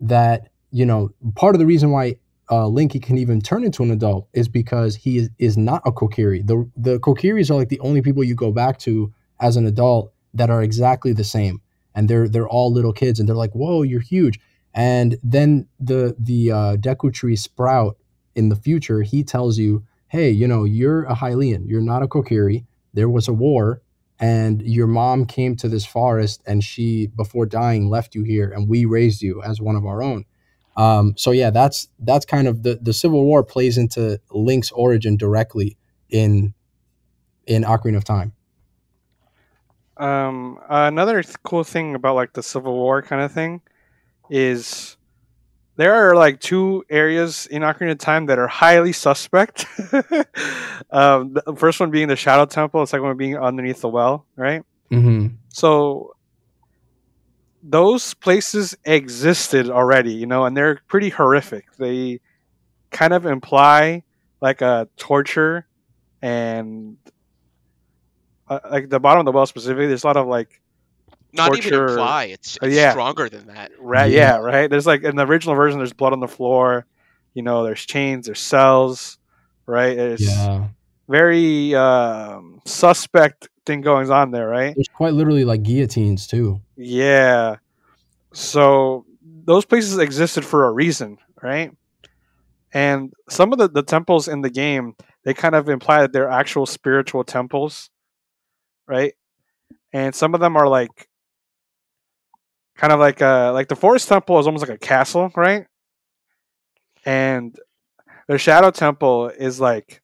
[0.00, 2.16] that you know part of the reason why
[2.50, 5.92] uh, Linky can even turn into an adult is because he is, is not a
[5.92, 6.46] Kokiri.
[6.46, 10.12] The the Kokiris are like the only people you go back to as an adult
[10.34, 11.60] that are exactly the same,
[11.94, 14.40] and they're they're all little kids, and they're like, "Whoa, you're huge!"
[14.74, 17.96] And then the the uh, Deku Tree sprout
[18.34, 21.68] in the future, he tells you, "Hey, you know, you're a Hylian.
[21.68, 22.64] You're not a Kokiri.
[22.94, 23.82] There was a war."
[24.20, 28.68] And your mom came to this forest, and she, before dying, left you here, and
[28.68, 30.24] we raised you as one of our own.
[30.78, 35.16] Um, so yeah, that's that's kind of the the Civil War plays into Link's origin
[35.16, 35.76] directly
[36.08, 36.54] in
[37.46, 38.32] in Ocarina of Time.
[39.96, 43.60] Um, another th- cool thing about like the Civil War kind of thing
[44.30, 44.96] is
[45.78, 49.64] there are like two areas in Ocarina of Time that are highly suspect.
[50.90, 54.26] um, the first one being the Shadow Temple, the second one being underneath the well,
[54.34, 54.64] right?
[54.90, 55.36] Mm-hmm.
[55.50, 56.16] So
[57.62, 61.72] those places existed already, you know, and they're pretty horrific.
[61.76, 62.18] They
[62.90, 64.02] kind of imply
[64.40, 65.68] like a torture
[66.20, 66.96] and
[68.48, 69.86] uh, like the bottom of the well specifically.
[69.86, 70.60] There's a lot of like
[71.32, 72.24] Not even torture- imply.
[72.24, 72.90] It's, Uh, it's yeah.
[72.92, 73.70] stronger than that.
[73.78, 74.36] right, Yeah.
[74.36, 74.38] yeah.
[74.38, 74.70] right.
[74.70, 76.86] There's like in the original version, there's blood on the floor.
[77.34, 79.18] You know, there's chains, there's cells,
[79.66, 79.96] right?
[79.96, 80.68] There's Yeah,
[81.08, 84.74] very um, suspect thing going on there, right?
[84.74, 86.60] there's quite literally like guillotines too.
[86.76, 87.56] Yeah.
[88.32, 89.04] So
[89.44, 91.70] those places existed for a reason, right?
[92.72, 96.28] And some of the, the temples in the game, they kind of imply that they're
[96.30, 97.90] actual spiritual temples,
[98.86, 99.14] right?
[99.92, 101.07] And some of them are like
[102.78, 105.66] kind of like uh like the forest temple is almost like a castle, right?
[107.04, 107.54] And
[108.28, 110.00] the shadow temple is like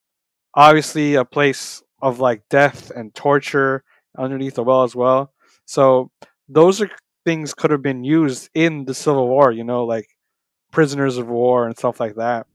[0.55, 3.83] obviously a place of like death and torture
[4.19, 5.33] underneath the well as well.
[5.65, 6.11] So
[6.49, 6.91] those are
[7.25, 10.09] things could have been used in the Civil War, you know, like
[10.71, 12.47] prisoners of war and stuff like that.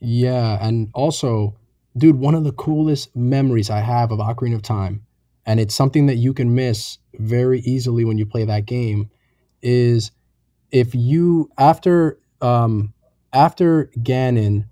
[0.00, 1.56] Yeah, and also,
[1.96, 5.06] dude, one of the coolest memories I have of Ocarina of Time,
[5.46, 9.10] and it's something that you can miss very easily when you play that game,
[9.62, 10.10] is
[10.70, 12.92] if you after um
[13.32, 14.64] after Ganon,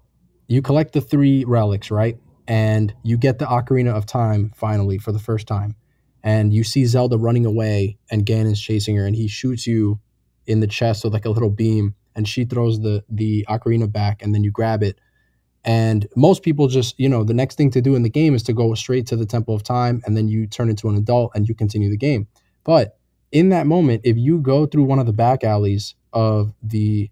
[0.49, 2.19] you collect the three relics, right?
[2.49, 5.75] And you get the Ocarina of Time finally for the first time.
[6.23, 10.01] And you see Zelda running away and Ganon's chasing her and he shoots you
[10.47, 14.23] in the chest with like a little beam and she throws the the ocarina back
[14.23, 14.99] and then you grab it
[15.65, 18.43] and most people just you know the next thing to do in the game is
[18.43, 21.31] to go straight to the temple of time and then you turn into an adult
[21.35, 22.27] and you continue the game
[22.65, 22.96] but
[23.33, 27.11] in that moment if you go through one of the back alleys of the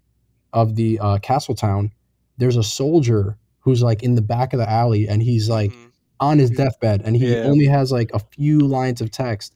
[0.53, 1.91] of the uh, castle town
[2.37, 5.91] there's a soldier who's like in the back of the alley and he's like Mhm.
[6.19, 7.43] on his deathbed and he Yeah.
[7.43, 9.53] only has like a few lines of text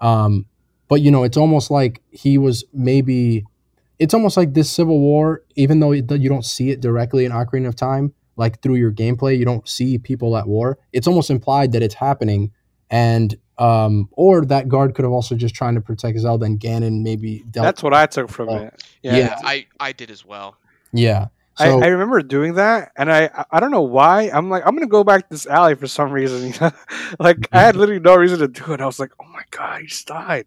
[0.00, 0.46] um
[0.88, 3.44] but you know it's almost like he was maybe
[4.00, 7.32] it's almost like this civil war, even though it, you don't see it directly in
[7.32, 10.78] Ocarina of Time, like through your gameplay, you don't see people at war.
[10.94, 12.50] It's almost implied that it's happening,
[12.88, 17.02] and um, or that guard could have also just trying to protect Zelda and Ganon
[17.02, 17.44] maybe.
[17.50, 18.56] Dealt That's what I took from Oh.
[18.56, 18.82] it.
[19.02, 19.38] Yeah, Yeah.
[19.44, 20.56] I I did as well.
[20.92, 21.26] yeah.
[21.58, 24.30] I, So I remember doing that, and I I- I don't know why.
[24.32, 26.52] I'm like I'm gonna go back to this alley for some reason.
[27.18, 28.80] Like I had literally no reason to do it.
[28.80, 30.46] I was like, oh my god, he just died.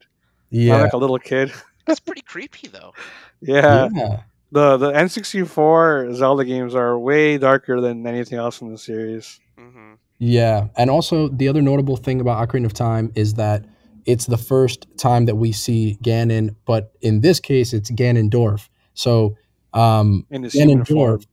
[0.52, 1.52] I'm yeah, like a little kid.
[1.86, 2.94] That's pretty creepy though.
[3.42, 8.78] Yeah, yeah, the the N64 Zelda games are way darker than anything else in the
[8.78, 9.40] series.
[9.58, 9.94] hmm
[10.24, 10.68] yeah.
[10.78, 13.66] And also the other notable thing about Ocarina of Time is that
[14.06, 18.70] it's the first time that we see Ganon, but in this case, it's Ganondorf.
[18.94, 19.36] So
[19.74, 20.26] um.
[20.32, 21.26] Ganondorf,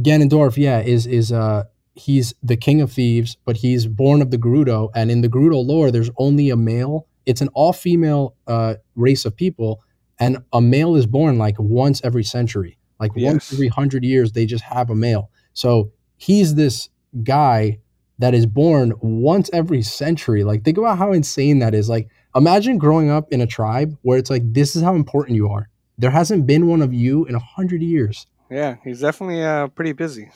[0.00, 1.64] Ganondorf, yeah, is is uh
[1.94, 5.64] he's the king of thieves, but he's born of the Gerudo, and in the Gerudo
[5.64, 7.06] lore, there's only a male.
[7.24, 9.82] It's an all female uh, race of people,
[10.18, 14.32] and a male is born like once every century, like once every hundred years.
[14.32, 15.30] They just have a male.
[15.54, 16.90] So he's this
[17.22, 17.78] guy
[18.18, 20.44] that is born once every century.
[20.44, 21.88] Like think about how insane that is.
[21.88, 25.48] Like imagine growing up in a tribe where it's like this is how important you
[25.48, 25.68] are.
[25.98, 28.26] There hasn't been one of you in a hundred years.
[28.50, 30.30] Yeah, he's definitely uh, pretty busy.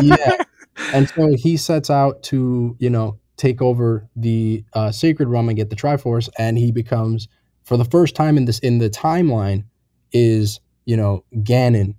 [0.00, 0.42] Yeah.
[0.92, 5.56] and so he sets out to you know take over the uh, sacred realm and
[5.56, 7.28] get the triforce and he becomes
[7.64, 9.64] for the first time in this in the timeline
[10.12, 11.94] is you know ganon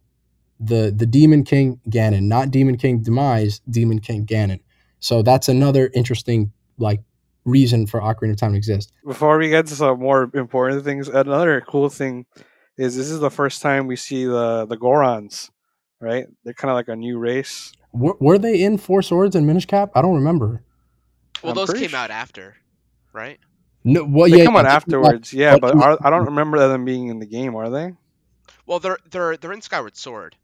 [0.60, 4.60] the the demon king ganon not demon king demise demon king ganon
[5.00, 7.02] so that's another interesting like
[7.46, 11.08] reason for ocarina of time to exist Before we get to some more important things,
[11.08, 12.26] another cool thing
[12.78, 15.50] is this is the first time we see the the Gorons,
[16.00, 16.26] right?
[16.44, 17.72] They're kind of like a new race.
[17.92, 20.64] were, were they in four swords and minish cap i don't remember
[21.44, 22.56] Well, I'm those came su- out after,
[23.14, 23.40] right?
[23.84, 26.60] no well They yeah come out yeah, afterwards, yeah, but- but are, I don't remember
[26.68, 27.56] them being in the game.
[27.56, 27.94] Are they?
[28.68, 30.36] Well, they're they're they're in Skyward Sword.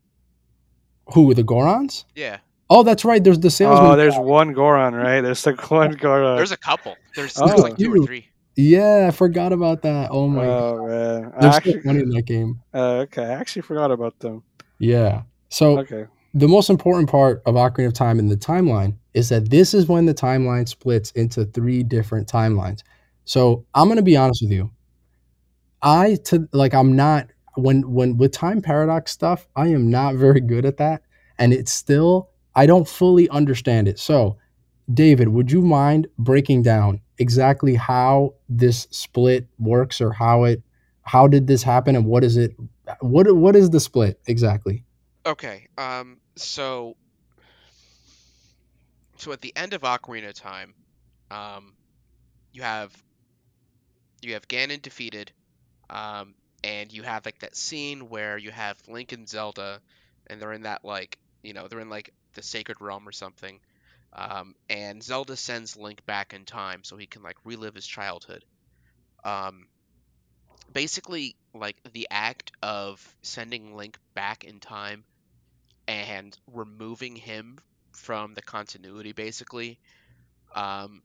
[1.13, 2.37] who the gorons Yeah,
[2.69, 5.21] oh that's right there's the salesman Oh, there's one Goron, right?
[5.21, 6.35] There's like one Goron.
[6.37, 6.95] there's a couple.
[7.15, 8.27] There's, Oh, there's like two or three.
[8.57, 10.09] Yeah, I forgot about that.
[10.11, 10.75] Oh my god.
[10.79, 12.61] Oh man, I They're so actually, in that game.
[12.73, 14.43] uh, okay, I actually forgot about them.
[14.79, 15.23] Yeah.
[15.49, 19.49] So Okay, the most important part of Ocarina of Time in the timeline is that
[19.49, 22.81] this is when the timeline splits into three different timelines.
[23.25, 24.71] So I'm gonna be honest with you.
[25.81, 30.41] I to like I'm not when when with time paradox stuff, I am not very
[30.41, 31.01] good at that.
[31.37, 33.99] And it's still I don't fully understand it.
[33.99, 34.37] So
[34.93, 40.61] David, would you mind breaking down exactly how this split works or how it
[41.01, 42.55] how did this happen and what is it
[42.99, 44.83] what what is the split exactly?
[45.25, 45.67] Okay.
[45.77, 46.17] Um.
[46.35, 46.95] So.
[49.17, 50.73] So at the end of Ocarina Time,
[51.31, 51.73] um,
[52.51, 52.91] you have
[54.21, 55.31] you have Ganon defeated,
[55.89, 59.79] um, and you have like that scene where you have Link and Zelda,
[60.27, 63.59] and they're in that like you know they're in like the Sacred Realm or something,
[64.13, 68.45] um, and Zelda sends Link back in time so he can like relive his childhood.
[69.23, 69.67] Um,
[70.71, 75.03] basically, like the act of sending Link back in time
[75.87, 77.57] and removing him
[77.91, 79.79] from the continuity basically
[80.53, 81.01] um,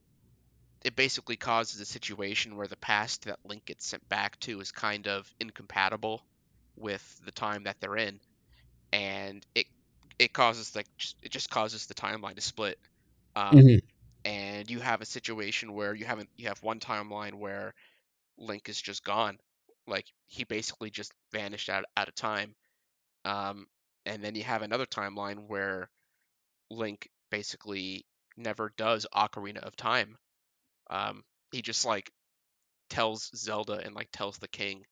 [0.84, 4.72] it basically causes a situation where the past that link gets sent back to is
[4.72, 6.22] kind of incompatible
[6.76, 8.20] with the time that they're in
[8.92, 9.66] and it
[10.20, 12.78] it causes like just, it just causes the timeline to split
[13.36, 13.80] um, Mhm.
[14.24, 17.74] and you have a situation where you haven't you have one timeline where
[18.38, 19.38] link is just gone
[19.86, 22.54] like he basically just vanished out, out of time
[23.26, 23.66] um,
[24.06, 25.90] and then you have another timeline where
[26.70, 28.06] Link basically
[28.36, 30.18] never does Ocarina of Time.
[30.90, 32.12] Um, he just like
[32.90, 34.86] tells Zelda and like tells the king,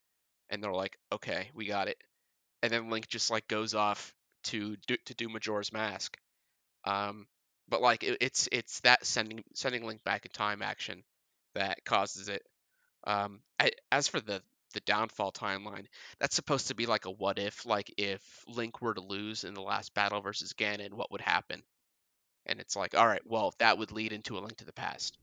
[0.51, 2.03] and they're like, "Okay, we got it."
[2.63, 4.15] And then Link just like goes off
[4.45, 6.17] to do to do Majora's Mask.
[6.85, 7.27] Um,
[7.69, 11.03] but like it, it's it's that sending sending Link back in time action
[11.55, 12.43] that causes it.
[13.05, 14.43] Um, I, as for the
[14.75, 15.87] the downfall timeline,
[16.21, 19.55] that's supposed to be like a what if, like if Link were to lose in
[19.55, 21.63] the last battle versus Ganon, what would happen?
[22.47, 25.19] And it's like, all right, well, that would lead into a link to the past.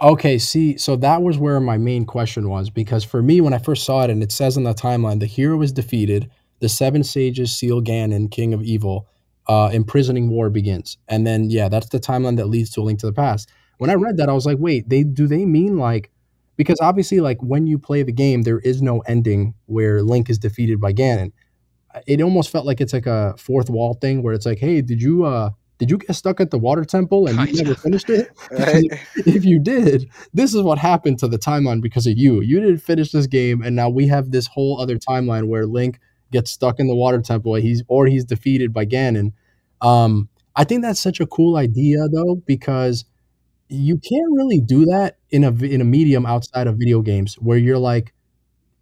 [0.00, 3.58] Okay, see, so that was where my main question was because for me, when I
[3.58, 6.30] first saw it, and it says in the timeline, the hero is defeated,
[6.60, 9.08] the seven sages seal Ganon, king of evil,
[9.48, 12.98] uh, imprisoning war begins, and then yeah, that's the timeline that leads to a link
[13.00, 13.50] to the past.
[13.78, 16.10] When I read that, I was like, wait, they do they mean like
[16.56, 20.38] because obviously, like when you play the game, there is no ending where Link is
[20.38, 21.32] defeated by Ganon.
[22.06, 25.00] It almost felt like it's like a fourth wall thing where it's like, hey, did
[25.00, 28.30] you uh did you get stuck at the water temple and you never finished it?
[28.50, 28.86] Right?
[29.16, 32.40] if you did, this is what happened to the timeline because of you.
[32.40, 35.98] You didn't finish this game, and now we have this whole other timeline where Link
[36.32, 37.54] gets stuck in the water temple.
[37.54, 39.32] He's or he's defeated by Ganon.
[39.80, 43.04] Um, I think that's such a cool idea though because
[43.68, 47.58] you can't really do that in a in a medium outside of video games where
[47.58, 48.12] you're like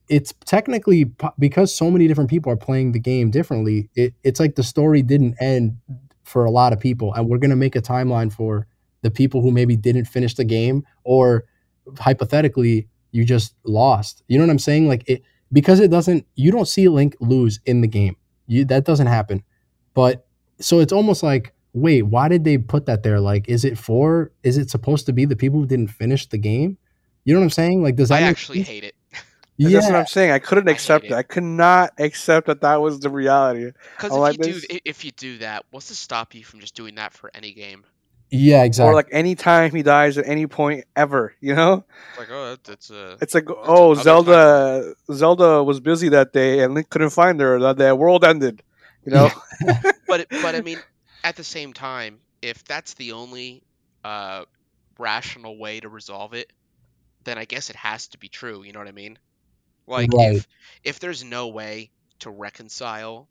[0.09, 4.55] it's technically because so many different people are playing the game differently it, it's like
[4.55, 5.77] the story didn't end
[6.23, 8.67] for a lot of people and we're going to make a timeline for
[9.01, 11.45] the people who maybe didn't finish the game or
[11.99, 15.23] hypothetically you just lost you know what i'm saying like it
[15.55, 18.15] because it doesn't you don't see link lose in the game
[18.47, 19.43] you, that doesn't happen
[19.95, 20.27] but
[20.61, 23.21] so it's almost like wait, why did they put that there?
[23.21, 24.31] Like, is it for?
[24.43, 26.79] Is it supposed to be the people who didn't finish the game?
[27.25, 27.83] You know what I'm saying?
[27.83, 28.23] Like, does that?
[28.23, 28.69] I actually sense?
[28.69, 28.95] hate it.
[29.57, 29.69] yeah.
[29.81, 30.31] That's what I'm saying.
[30.31, 31.11] I couldn't accept I it.
[31.11, 31.17] it.
[31.17, 33.73] I could not accept that that was the reality.
[33.97, 36.75] Because if like you do, if you do that, what's to stop you from just
[36.75, 37.85] doing that for any game?
[38.31, 38.91] Yeah, exactly.
[38.91, 41.85] Or like any time he dies at any point ever, you know?
[42.11, 43.17] It's like oh, that's a.
[43.21, 44.95] It's like oh, Zelda.
[45.07, 45.17] Time.
[45.17, 47.61] Zelda was busy that day and Link couldn't find her.
[47.61, 48.63] That the world ended.
[49.05, 49.31] You know.
[50.09, 50.79] but but I mean,
[51.23, 53.63] at the same time, if that's the only
[54.05, 54.45] uh,
[54.99, 56.53] rational way to resolve it,
[57.25, 58.63] then I guess it has to be true.
[58.63, 59.19] You know what I mean?
[59.87, 60.37] Like right.
[60.37, 60.49] if
[60.83, 63.29] if there's no way to reconcile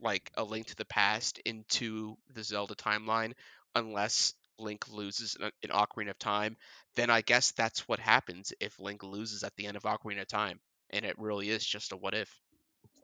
[0.00, 3.32] like a link to the past into the Zelda timeline
[3.76, 6.56] unless Link loses in Ocarina of Time,
[6.96, 10.28] then I guess that's what happens if Link loses at the end of Ocarina of
[10.28, 10.58] Time,
[10.90, 12.34] and it really is just a what if.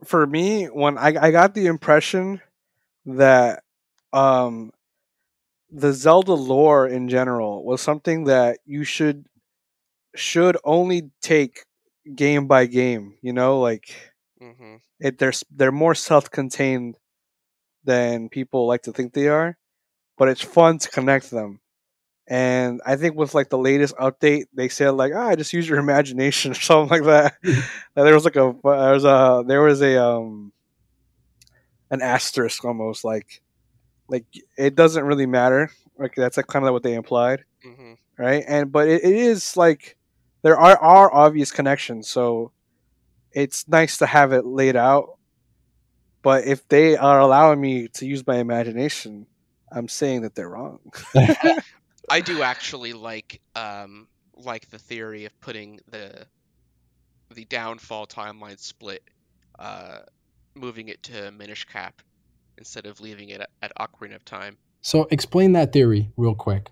[0.04, 2.40] For me, when I, I got the impression
[3.06, 3.62] that
[4.12, 4.72] um,
[5.70, 9.26] the Zelda lore in general was something that you should
[10.14, 11.64] should only take
[12.14, 13.16] game by game.
[13.22, 13.94] You know, like
[14.42, 14.76] mm-hmm.
[15.00, 15.18] it.
[15.18, 16.96] They're they're more self contained
[17.84, 19.56] than people like to think they are,
[20.22, 21.58] but it's fun to connect them.
[22.28, 25.78] And I think with like the latest update, they said like, ah, just use your
[25.86, 27.34] imagination or something like that.
[27.96, 30.52] there was like a there was a there was a um
[31.90, 33.42] an asterisk almost like
[34.06, 34.24] like
[34.56, 35.72] it doesn't really matter.
[35.98, 37.94] Like that's like kind of what they implied, mm-hmm.
[38.16, 38.44] right?
[38.46, 39.96] And but it, it is like
[40.42, 42.52] there are are obvious connections, so
[43.32, 45.18] it's nice to have it laid out.
[46.22, 49.26] But if they are allowing me to use my imagination,
[49.74, 50.80] I'm saying that they're wrong.
[52.10, 56.26] I do actually like um, like the theory of putting the
[57.34, 59.02] the downfall timeline split,
[59.58, 60.00] uh,
[60.54, 62.02] moving it to Minish Cap
[62.58, 64.58] instead of leaving it at, at Ocarina of Time.
[64.82, 66.68] So explain that theory real quick.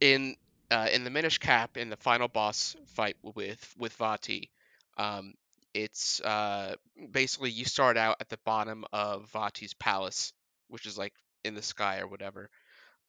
[0.00, 0.36] In
[0.70, 4.50] uh, in the Minish Cap, in the final boss fight with with Vaati,
[4.98, 5.34] um,
[5.72, 6.74] it's uh,
[7.10, 10.32] basically you start out at the bottom of Vati's palace,
[10.68, 11.12] which is like
[11.46, 12.50] in the sky or whatever.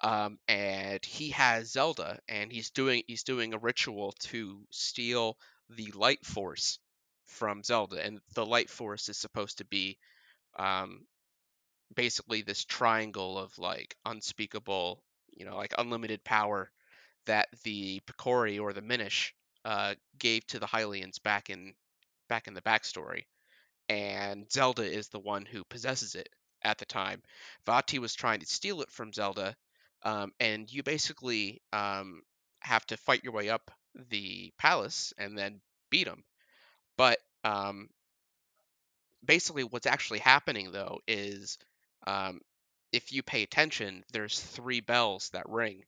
[0.01, 5.37] Um, and he has Zelda, and he's doing he's doing a ritual to steal
[5.69, 6.79] the Light Force
[7.25, 9.97] from Zelda, and the Light Force is supposed to be
[10.57, 11.05] um,
[11.95, 16.71] basically this triangle of like unspeakable, you know, like unlimited power
[17.25, 19.33] that the Picori or the Minish
[19.65, 21.73] uh, gave to the Hylians back in
[22.29, 23.23] back in the backstory,
[23.89, 26.29] and Zelda is the one who possesses it
[26.63, 27.21] at the time.
[27.65, 29.55] Vati was trying to steal it from Zelda,
[30.03, 32.21] um, and you basically um,
[32.59, 33.71] have to fight your way up
[34.09, 36.23] the palace and then beat him.
[36.97, 37.89] But um,
[39.23, 41.57] basically, what's actually happening though is
[42.05, 42.41] um,
[42.91, 45.83] if you pay attention, there's three bells that ring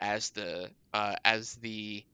[0.00, 2.04] as the uh, as the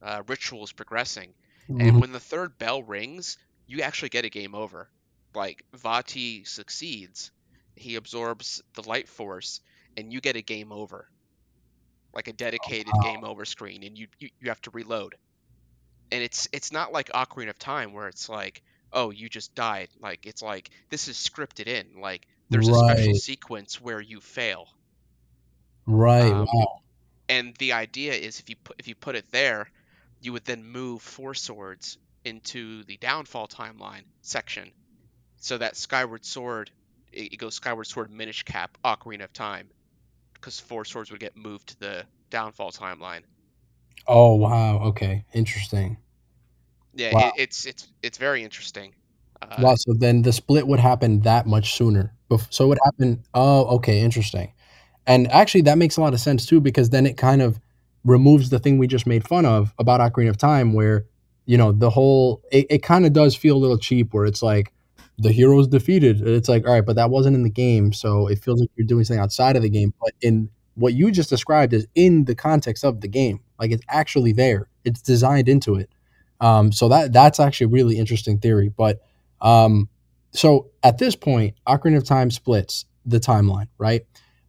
[0.00, 1.34] uh, ritual is progressing,
[1.68, 1.80] mm-hmm.
[1.80, 4.88] and when the third bell rings, you actually get a game over.
[5.34, 7.30] Like Vati succeeds,
[7.74, 9.60] he absorbs the light force,
[9.96, 11.08] and you get a game over,
[12.14, 13.12] like a dedicated oh, wow.
[13.12, 15.14] game over screen, and you, you you have to reload.
[16.10, 18.62] And it's it's not like Ocarina of Time where it's like,
[18.92, 19.88] oh, you just died.
[20.00, 22.00] Like it's like this is scripted in.
[22.00, 22.90] Like there's right.
[22.90, 24.68] a special sequence where you fail.
[25.86, 26.30] Right.
[26.30, 26.80] Um, wow.
[27.28, 29.70] And the idea is if you put if you put it there,
[30.20, 34.70] you would then move four swords into the downfall timeline section,
[35.38, 36.70] so that Skyward Sword
[37.12, 39.68] it, it goes Skyward Sword Minish Cap Ocarina of Time,
[40.34, 43.22] because four swords would get moved to the downfall timeline.
[44.06, 44.78] Oh wow!
[44.78, 45.96] Okay, interesting.
[46.94, 47.32] Yeah, wow.
[47.36, 48.94] it, it's it's it's very interesting.
[49.40, 49.74] Uh, wow.
[49.76, 52.14] So then the split would happen that much sooner.
[52.50, 53.22] So it would happen.
[53.34, 54.52] Oh, okay, interesting.
[55.06, 57.60] And actually, that makes a lot of sense too, because then it kind of
[58.04, 61.06] removes the thing we just made fun of about Ocarina of Time, where
[61.44, 64.42] you know the whole it, it kind of does feel a little cheap, where it's
[64.42, 64.72] like
[65.18, 66.26] the hero's defeated.
[66.26, 68.86] It's like, all right, but that wasn't in the game, so it feels like you're
[68.86, 69.92] doing something outside of the game.
[70.00, 73.84] But in what you just described is in the context of the game, like it's
[73.88, 74.68] actually there.
[74.84, 75.90] It's designed into it.
[76.40, 78.68] Um, so that that's actually a really interesting theory.
[78.68, 79.00] But
[79.40, 79.88] um,
[80.32, 84.02] so at this point, Ocarina of Time splits the timeline, right?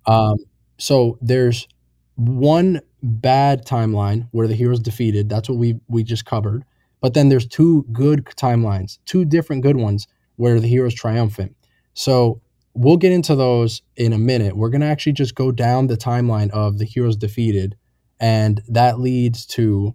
[0.05, 0.37] Um,
[0.77, 1.67] so there's
[2.15, 5.29] one bad timeline where the hero's defeated.
[5.29, 6.63] That's what we we just covered.
[7.01, 11.55] But then there's two good timelines, two different good ones where the hero's triumphant.
[11.93, 12.41] So
[12.73, 14.57] we'll get into those in a minute.
[14.57, 17.75] We're gonna actually just go down the timeline of the hero's defeated,
[18.19, 19.93] and that leads to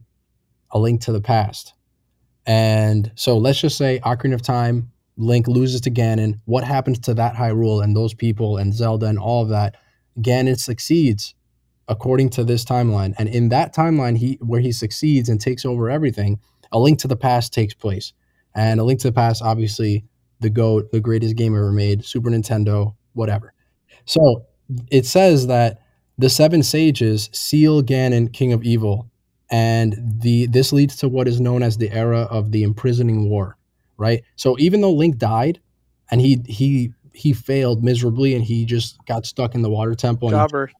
[0.70, 1.74] a link to the past.
[2.46, 6.40] And so let's just say Ocarina of Time, Link loses to Ganon.
[6.44, 9.76] What happens to that Hyrule and those people and Zelda and all of that?
[10.20, 11.34] Ganon succeeds
[11.88, 13.14] according to this timeline.
[13.18, 16.38] And in that timeline, he where he succeeds and takes over everything,
[16.70, 18.12] a link to the past takes place.
[18.54, 20.04] And a link to the past, obviously,
[20.40, 23.52] the GOAT, the greatest game ever made, Super Nintendo, whatever.
[24.04, 24.46] So
[24.90, 25.80] it says that
[26.18, 29.10] the seven sages seal Ganon, king of evil,
[29.50, 33.56] and the this leads to what is known as the era of the imprisoning war,
[33.96, 34.22] right?
[34.36, 35.60] So even though Link died
[36.10, 40.30] and he he he failed miserably and he just got stuck in the water temple
[40.30, 40.74] Jobber, and,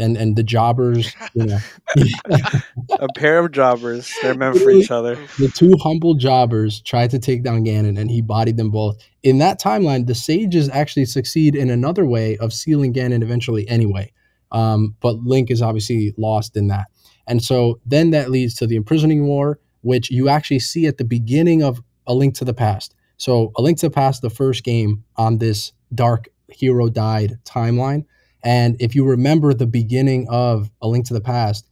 [0.00, 1.58] and and the jobbers, you know,
[2.98, 4.12] a pair of jobbers.
[4.22, 5.16] They're meant for each other.
[5.38, 8.96] the two humble jobbers tried to take down Ganon and he bodied them both.
[9.22, 14.12] In that timeline, the sages actually succeed in another way of sealing Ganon eventually anyway.
[14.52, 16.86] Um, but Link is obviously lost in that.
[17.26, 21.04] And so then that leads to the imprisoning war, which you actually see at the
[21.04, 22.94] beginning of A Link to the Past.
[23.18, 28.04] So A Link to the Past, the first game on this dark hero died timeline.
[28.42, 31.68] And if you remember the beginning of A Link to the Past,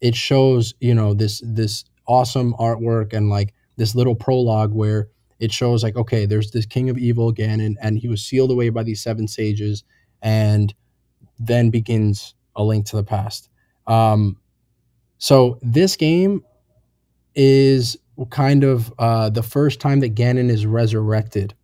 [0.00, 5.08] it shows, you know, this this awesome artwork and like this little prologue where
[5.38, 8.68] it shows like, okay, there's this king of evil, Ganon, and he was sealed away
[8.68, 9.82] by these seven sages,
[10.20, 10.72] and
[11.38, 13.48] then begins A Link to the Past.
[13.86, 14.36] Um,
[15.18, 16.44] so this game
[17.34, 17.96] is
[18.30, 21.54] kind of uh, the first time that Ganon is resurrected,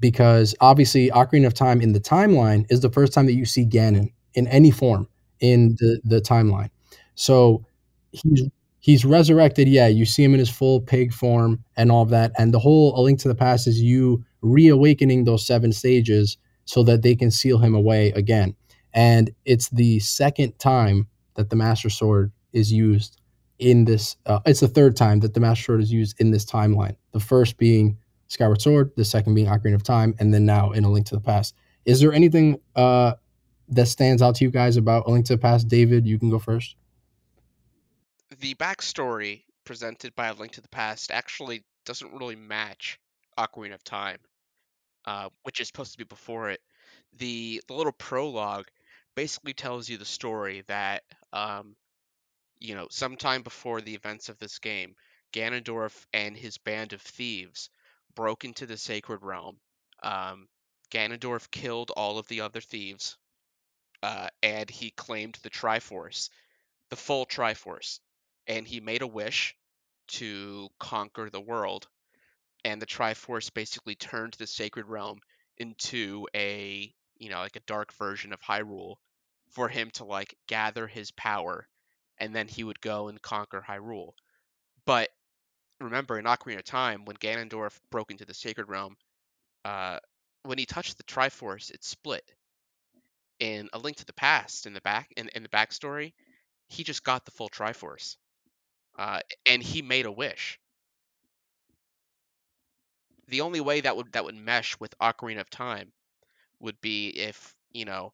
[0.00, 3.64] because obviously Ocarina of Time in the timeline is the first time that you see
[3.64, 5.08] Ganon in any form
[5.40, 6.70] in the the timeline.
[7.14, 7.64] So
[8.12, 8.48] he's
[8.80, 9.68] he's resurrected.
[9.68, 12.58] Yeah, you see him in his full pig form and all of that, and the
[12.58, 17.14] whole A Link to the Past is you reawakening those seven stages so that they
[17.14, 18.54] can seal him away again.
[18.92, 23.20] And it's the second time that the Master Sword is used
[23.58, 24.16] in this.
[24.26, 26.96] Uh, it's the third time that the Master Sword is used in this timeline.
[27.12, 27.98] The first being
[28.30, 31.16] Skyward Sword, the second being Ocarina of Time, and then now in A Link to
[31.16, 31.54] the Past.
[31.84, 33.14] Is there anything uh,
[33.68, 35.66] that stands out to you guys about A Link to the Past?
[35.66, 36.76] David, you can go first.
[38.38, 43.00] The backstory presented by A Link to the Past actually doesn't really match
[43.36, 44.18] Ocarina of Time,
[45.06, 46.60] uh, which is supposed to be before it.
[47.18, 48.66] The the little prologue
[49.16, 51.02] basically tells you the story that
[51.32, 51.74] um,
[52.60, 54.94] you know, sometime before the events of this game,
[55.32, 57.70] Ganondorf and his band of thieves
[58.14, 59.58] broke into the Sacred Realm.
[60.02, 60.48] Um,
[60.90, 63.16] Ganondorf killed all of the other thieves,
[64.02, 66.30] uh, and he claimed the Triforce,
[66.88, 68.00] the full Triforce,
[68.46, 69.54] and he made a wish
[70.08, 71.86] to conquer the world.
[72.64, 75.20] And the Triforce basically turned the Sacred Realm
[75.56, 78.96] into a, you know, like a dark version of Hyrule
[79.50, 81.68] for him to like gather his power
[82.20, 84.12] and then he would go and conquer Hyrule.
[84.84, 85.08] But
[85.80, 88.96] remember, in Ocarina of Time, when Ganondorf broke into the Sacred Realm,
[89.64, 89.98] uh,
[90.44, 92.24] when he touched the Triforce, it split.
[93.38, 96.12] In A Link to the Past, in the back in, in the backstory,
[96.68, 98.16] he just got the full Triforce,
[98.98, 100.60] uh, and he made a wish.
[103.28, 105.92] The only way that would that would mesh with Ocarina of Time
[106.60, 108.12] would be if you know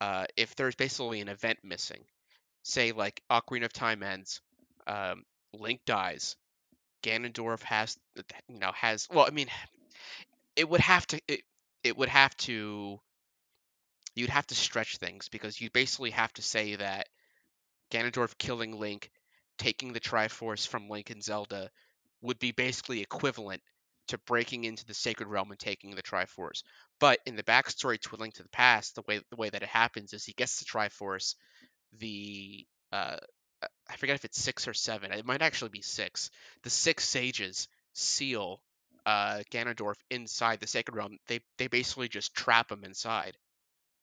[0.00, 2.04] uh, if there's basically an event missing
[2.64, 4.40] say like Ocarina of Time ends,
[4.86, 6.36] um, Link dies,
[7.04, 7.98] Ganondorf has
[8.48, 9.48] you know has well I mean
[10.56, 11.42] it would have to it,
[11.82, 12.98] it would have to
[14.14, 17.08] you'd have to stretch things because you basically have to say that
[17.90, 19.10] Ganondorf killing Link,
[19.58, 21.70] taking the Triforce from Link and Zelda
[22.22, 23.60] would be basically equivalent
[24.08, 26.62] to breaking into the Sacred Realm and taking the Triforce.
[27.00, 29.62] But in the backstory to A Link to the Past, the way the way that
[29.62, 31.34] it happens is he gets the Triforce,
[31.98, 33.16] the uh,
[33.88, 35.12] I forget if it's six or seven.
[35.12, 36.30] It might actually be six.
[36.62, 38.60] The six sages seal
[39.06, 41.18] uh, Ganondorf inside the Sacred Realm.
[41.28, 43.36] They they basically just trap him inside,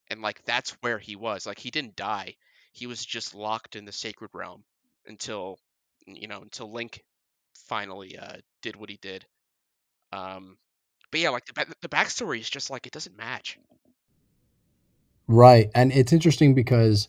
[0.10, 1.46] and like that's where he was.
[1.46, 2.36] Like he didn't die.
[2.74, 4.64] He was just locked in the Sacred Realm
[5.06, 5.58] until
[6.06, 7.04] you know until Link
[7.68, 9.26] finally uh, did what he did.
[10.14, 10.58] Um,
[11.12, 13.58] but yeah, like the the backstory is just like it doesn't match.
[15.28, 17.08] Right, and it's interesting because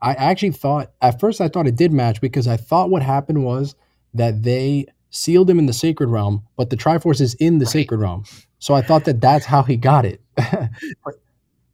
[0.00, 3.44] I actually thought at first I thought it did match because I thought what happened
[3.44, 3.74] was
[4.14, 7.72] that they sealed him in the sacred realm, but the Triforce is in the Right.
[7.72, 8.24] sacred realm.
[8.58, 10.20] So I thought that that's how he got it.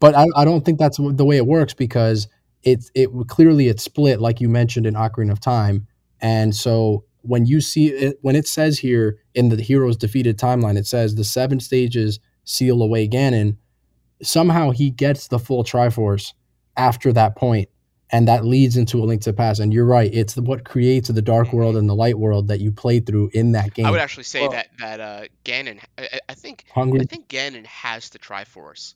[0.00, 2.28] but I, I don't think that's the way it works because
[2.62, 5.86] it's it clearly it's split like you mentioned in Ocarina of Time,
[6.20, 10.76] and so when you see it when it says here in the heroes defeated timeline,
[10.76, 13.56] it says the seven stages seal away Ganon.
[14.22, 16.32] Somehow he gets the full Triforce
[16.76, 17.68] after that point,
[18.10, 19.60] and that leads into a link to the past.
[19.60, 21.52] And you're right; it's what creates the dark Mhm.
[21.54, 23.86] world and the light world that you play through in that game.
[23.86, 25.80] I would actually say Well- that that uh, Ganon.
[25.98, 28.94] I, I- I think Hungry, I think Ganon has the Triforce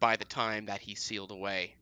[0.00, 1.74] by the time that he's sealed away.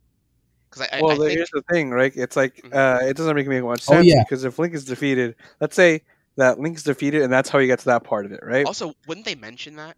[0.69, 2.13] Because I, I, well, I the- think here's the thing, right?
[2.15, 2.73] It's like Mhm.
[2.73, 4.23] uh, it doesn't make make much Oh, sense yeah.
[4.23, 6.01] because if Link is defeated, let's say
[6.37, 8.65] that Link's defeated, and that's how you get to that part of it, right?
[8.65, 9.97] also wouldn't they mention that?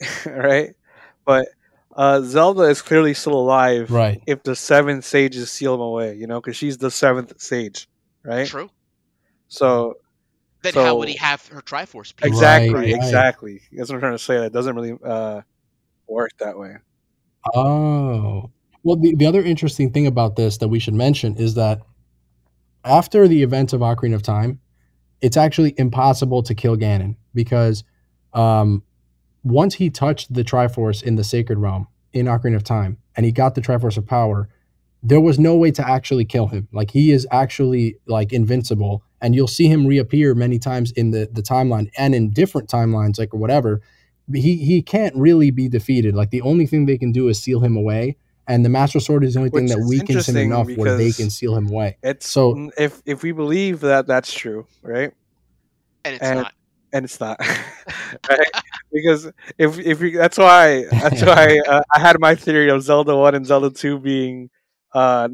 [0.26, 0.74] right?
[1.24, 1.48] But
[1.96, 4.22] uh, Zelda is clearly still alive right?
[4.26, 7.88] if the seven sages seal him away, you know, because she's the seventh sage,
[8.22, 8.46] right?
[8.46, 8.70] True.
[9.48, 9.94] So
[10.62, 12.14] Then how would he have her Triforce?
[12.14, 12.28] piece?
[12.28, 12.94] exactly, right.
[12.94, 13.62] exactly.
[13.72, 14.38] That's what I'm trying to say.
[14.38, 15.40] That doesn't really uh,
[16.06, 16.76] work that way.
[17.54, 18.50] Oh.
[18.82, 21.80] Well, the, the other interesting thing about this that we should mention is that
[22.84, 24.60] after the events of Ocarina of Time,
[25.20, 27.84] it's actually impossible to kill Ganon because
[28.32, 28.82] um,
[29.46, 33.32] once he touched the Triforce in the Sacred Realm in Ocarina of Time and he
[33.32, 34.48] got the Triforce of Power,
[35.02, 36.66] there was no way to actually kill him.
[36.72, 41.28] Like he is actually like invincible, and you'll see him reappear many times in the
[41.32, 43.80] the timeline and in different timelines, like or whatever.
[44.34, 46.16] He he can't really be defeated.
[46.16, 48.16] Like the only thing they can do is seal him away,
[48.48, 51.30] and the Master Sword is the only thing that weakens him enough where they can
[51.30, 51.98] seal him away.
[52.02, 55.12] It's So- so if if we believe that that's true, right?
[56.04, 56.52] And it's And- not.
[56.92, 57.38] And it's not
[58.28, 58.52] right?
[58.92, 59.26] because
[59.58, 63.34] if if you that's why that's why uh, I had my theory of Zelda one
[63.34, 64.50] and Zelda two being
[64.94, 65.28] uh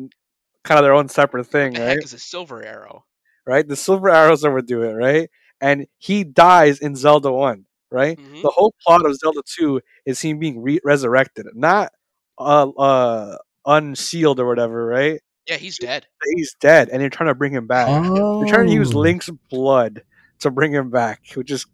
[0.65, 1.99] kind of their own separate thing, right?
[2.03, 3.05] is a silver arrow?
[3.47, 5.31] Right, the silver arrows overdo it, right?
[5.61, 8.19] And he dies in Zelda one, right?
[8.19, 8.43] Mhm.
[8.43, 11.93] The whole plot of Zelda two is him being re- resurrected, not
[12.39, 15.21] uh uh unsealed or whatever, right?
[15.47, 16.07] Yeah, he's dead.
[16.37, 18.13] He's dead, and they're trying to bring him back.
[18.15, 20.03] Oh, They're trying to use Link's blood
[20.43, 21.67] to bring him back, which is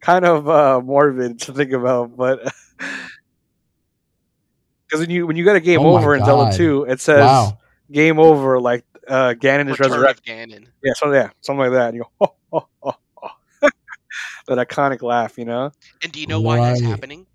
[0.00, 2.16] kind of uh, morbid to think about.
[2.16, 2.40] But
[4.88, 7.20] because when you when you get a game Oh over in Zelda Two, it says
[7.20, 7.58] Wow.
[7.90, 10.24] game over, like uh, Ganon is Return resurrected.
[10.24, 10.66] Ganon.
[10.82, 11.88] Yeah, so yeah, something like that.
[11.88, 13.30] And you go, oh, oh, oh, oh.
[14.48, 15.70] that iconic laugh, you know?
[16.02, 17.26] And do you know why that's happening?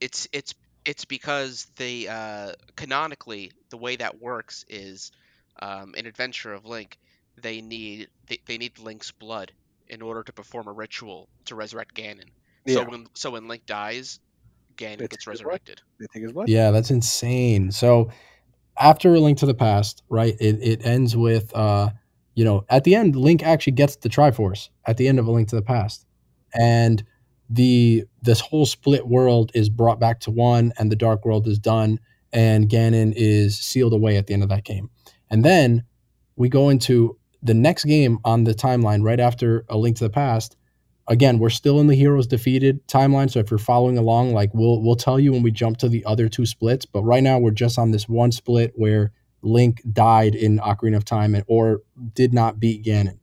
[0.00, 0.54] It's it's
[0.84, 5.12] it's because they uh, canonically the way that works is
[5.60, 6.96] um, in Adventure of Link
[7.42, 9.52] they need they, they need Link's blood
[9.90, 12.30] in order to perform a ritual to resurrect Ganon.
[12.68, 14.20] So when so when Link dies,
[14.76, 15.80] Ganon It's gets resurrected.
[15.98, 16.48] They take his blood.
[16.48, 17.72] Yeah, that's insane.
[17.72, 18.10] So
[18.78, 20.36] after a link to the past, right?
[20.40, 21.90] It it ends with uh,
[22.34, 25.30] you know, at the end, Link actually gets the Triforce at the end of a
[25.30, 26.06] link to the past.
[26.54, 27.04] And
[27.48, 31.58] the this whole split world is brought back to one and the dark world is
[31.58, 31.98] done
[32.32, 34.88] and Ganon is sealed away at the end of that game.
[35.30, 35.84] And then
[36.36, 40.10] we go into the next game on the timeline right after a link to the
[40.10, 40.56] past
[41.08, 44.82] again we're still in the heroes defeated timeline so if you're following along like we'll
[44.82, 47.50] we'll tell you when we jump to the other two splits but right now we're
[47.50, 49.12] just on this one split where
[49.42, 51.80] link died in ocarina of time and or
[52.14, 53.18] did not beat ganon.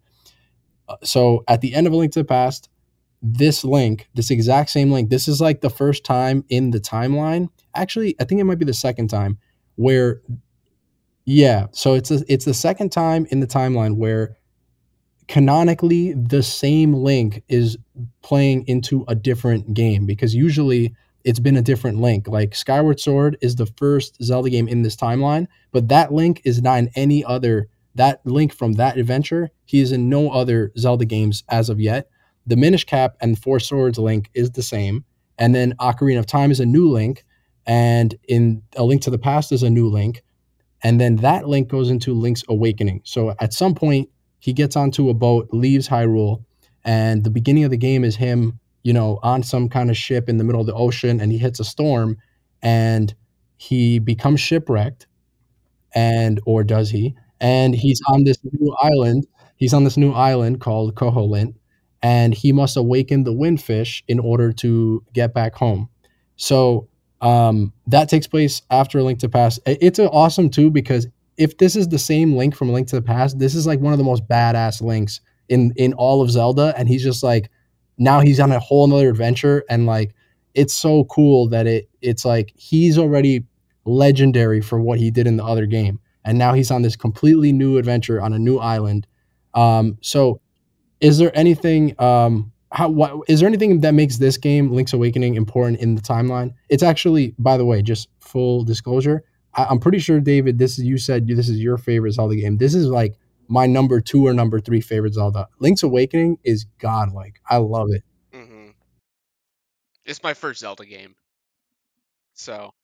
[0.89, 2.69] Uh, so at the end of a link to the past
[3.22, 7.49] this link this exact same link this is like the first time in the timeline.
[7.76, 9.38] Actually i think it might be the second time
[9.76, 10.22] where
[11.28, 14.36] yeah so it's a, it's the second time in the timeline where
[15.28, 17.78] canonically the same link is
[18.24, 20.95] playing into a different game because usually
[21.28, 22.28] it's been a different link.
[22.30, 26.62] Like Skyward Sword is the first Zelda game in this timeline, but that link is
[26.62, 29.49] not in any other that link from that adventure.
[29.66, 32.10] He is in no other Zelda games as of yet.
[32.45, 35.04] The Minish Cap and Four Swords link is the same,
[35.38, 37.26] and then Ocarina of Time is a new link,
[37.66, 40.24] and in A Link to the Past is a new link,
[40.84, 43.02] and then that link goes into Link's Awakening.
[43.04, 44.10] So at some point
[44.40, 46.44] he gets onto a boat, leaves Hyrule,
[46.86, 50.30] and the beginning of the game is him, you know, on some kind of ship
[50.30, 52.18] in the middle of the ocean, and he hits a storm,
[52.62, 53.14] and
[53.58, 55.08] he becomes shipwrecked,
[55.94, 57.16] and or does he?
[57.40, 59.28] And he's on this new island.
[59.58, 61.56] He's on this new island called Koholint,
[62.02, 65.90] and he must awaken the windfish in order to get back home.
[66.36, 66.88] So
[67.22, 69.60] um, that takes place after link to past.
[69.65, 71.07] It's awesome too because
[71.38, 73.94] if this is the same link from link to the past, this is like one
[73.94, 77.49] of the most badass links in in all of Zelda, and he's just like
[77.98, 80.14] now he's on a whole nother adventure, and like
[80.53, 83.45] it's so cool that it it's like he's already
[83.85, 87.52] legendary for what he did in the other game, and now he's on this completely
[87.52, 89.07] new adventure on a new island.
[89.53, 90.41] Um, so
[90.99, 95.34] is there anything um how what is there anything that makes this game Link's Awakening
[95.34, 96.54] important in the timeline?
[96.70, 99.24] It's actually, by the way, just full disclosure,
[99.56, 102.58] I, I'm pretty sure David, this is you said this is your favorite Zelda game.
[102.58, 103.18] This is like
[103.48, 105.48] my number two or number three favorite Zelda.
[105.58, 107.41] Link's Awakening is godlike.
[107.49, 108.04] I love it.
[108.32, 108.70] hmm
[110.06, 111.16] It's my first Zelda game,
[112.36, 112.76] so,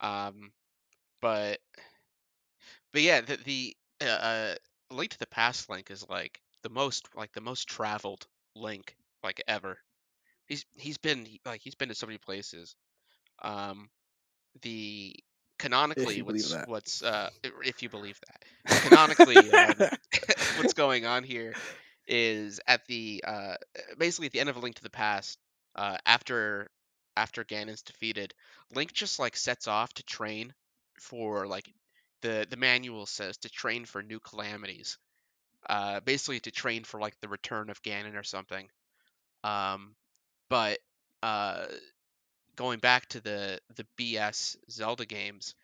[0.00, 0.52] um,
[1.20, 1.58] but
[2.92, 4.54] but yeah, the the uh, uh,
[4.92, 8.24] Link to the Past Link is like the most like the most traveled
[8.54, 9.78] Link like ever.
[10.46, 12.76] He's he's been like he's been to so many places.
[13.42, 13.88] Um,
[14.62, 15.14] the
[15.58, 17.30] canonically what's what's uh
[17.64, 19.74] if you believe that canonically um,
[20.56, 21.54] what's going on here
[22.08, 23.54] is at the uh
[23.96, 25.38] basically at the end of a link to the past
[25.76, 26.68] uh after
[27.16, 28.34] after ganon's defeated
[28.74, 30.52] link just like sets off to train
[30.98, 31.72] for like
[32.22, 34.98] the the manual says to train for new calamities
[35.68, 38.68] uh basically to train for like the return of ganon or something
[39.44, 39.94] um
[40.48, 40.78] but
[41.22, 41.66] uh
[42.56, 45.54] going back to the the BS Zelda games,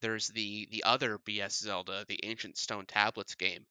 [0.00, 3.66] there's the the other BS Zelda, the Ancient Stone Tablets game.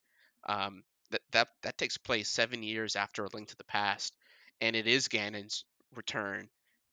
[0.48, 4.14] Um, that that that takes place seven years after A Link to the Past,
[4.60, 5.64] and it is Ganon's
[5.94, 6.48] return.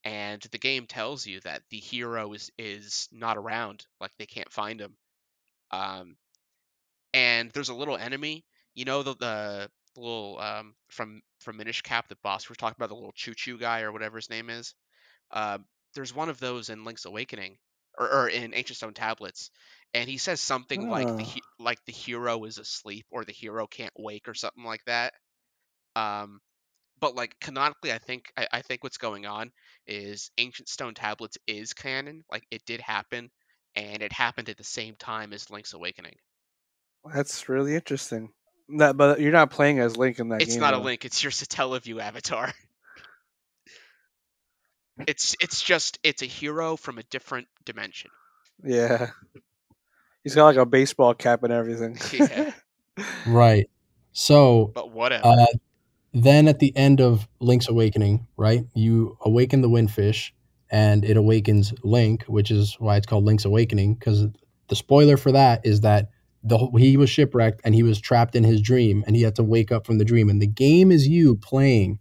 [0.05, 4.51] And the game tells you that the hero is is not around, like they can't
[4.51, 4.95] find him.
[5.71, 6.17] Um,
[7.13, 8.45] and there's a little enemy,
[8.75, 9.71] you know the the
[10.01, 13.33] little um from from Minish Cap, the boss we are talking about, the little choo
[13.35, 14.73] choo guy or whatever his name is
[15.31, 15.57] uh,
[15.95, 17.57] there's one of those in Link's Awakening
[17.97, 19.51] or, or in Ancient Stone Tablets,
[19.93, 21.25] and he says something like the
[21.59, 25.13] like the hero is asleep or the hero can't wake or something like that.
[25.95, 26.41] Um,
[26.99, 29.51] but like canonically, I think I, I think what's going on
[29.87, 33.31] is Ancient Stone Tablets is canon, like it did happen,
[33.75, 36.17] and it happened at the same time as Link's Awakening.
[37.05, 38.33] That's really interesting.
[38.77, 40.61] That, but you're not playing as Link in that It's game.
[40.61, 40.77] not a.
[40.77, 42.53] Link; it's your Satellaview avatar.
[45.07, 48.11] It's it's just it's a hero from a different dimension.
[48.63, 49.09] Yeah.
[50.23, 51.97] He's got like a baseball cap and everything.
[52.13, 52.51] Yeah.
[53.25, 53.67] Right.
[54.11, 55.25] So But whatever.
[55.25, 55.47] uh,
[56.13, 60.31] then at the end of Link's Awakening, right, you awaken the Windfish,
[60.69, 63.95] and it awakens Link, which is why it's called Link's Awakening.
[63.95, 64.27] Because
[64.67, 66.09] the spoiler for that is that
[66.43, 69.35] the whole- he was shipwrecked and he was trapped in his dream, and he had
[69.35, 70.29] to wake up from the dream.
[70.29, 71.99] And the game is you playing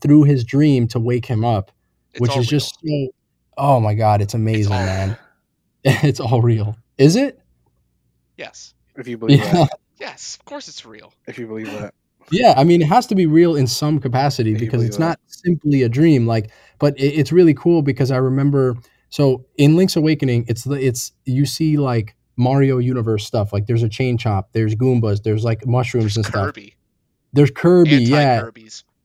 [0.00, 1.70] through his dream to wake him up,
[2.12, 2.44] It's which is real.
[2.60, 3.08] just so.
[3.58, 5.16] Oh my god, it's amazing, all man!
[5.84, 6.76] it's all real.
[6.98, 7.38] Is it?
[8.38, 9.52] yes, if you believe Yeah.
[9.52, 9.78] that.
[10.00, 10.36] yes.
[10.40, 11.12] Of course, it's real.
[11.28, 11.94] If you believe that.
[12.30, 14.96] Yeah, I mean, it has to be real in some capacity Yeah, you because it's
[14.96, 15.02] that.
[15.04, 16.26] not simply a dream.
[16.26, 18.76] Like, but it, it's really cool because I remember.
[19.10, 23.52] So in Link's Awakening, it's the it's you see like Mario Universe stuff.
[23.52, 26.46] Like, there's a chain chomp, there's Goombas, there's like mushrooms There's and stuff.
[26.46, 26.76] Kirby,
[27.32, 28.48] There's Kirby, yeah.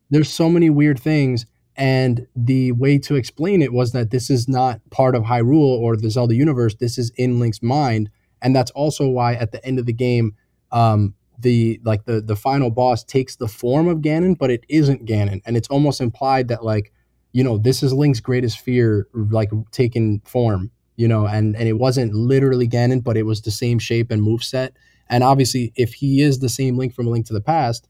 [0.09, 1.45] There's so many weird things,
[1.75, 5.95] and the way to explain it was that this is not part of Hyrule or
[5.97, 6.75] the Zelda universe.
[6.75, 8.09] This is in Link's mind,
[8.41, 10.35] and that's also why at the end of the game,
[10.71, 15.05] um, the like the the final boss takes the form of Ganon, but it isn't
[15.05, 16.91] Ganon, and it's almost implied that like
[17.31, 21.73] you know this is Link's greatest fear, like taking form, you know, and and it
[21.79, 24.73] wasn't literally Ganon, but it was the same shape and move set,
[25.09, 27.87] and obviously if he is the same Link from A Link to the Past,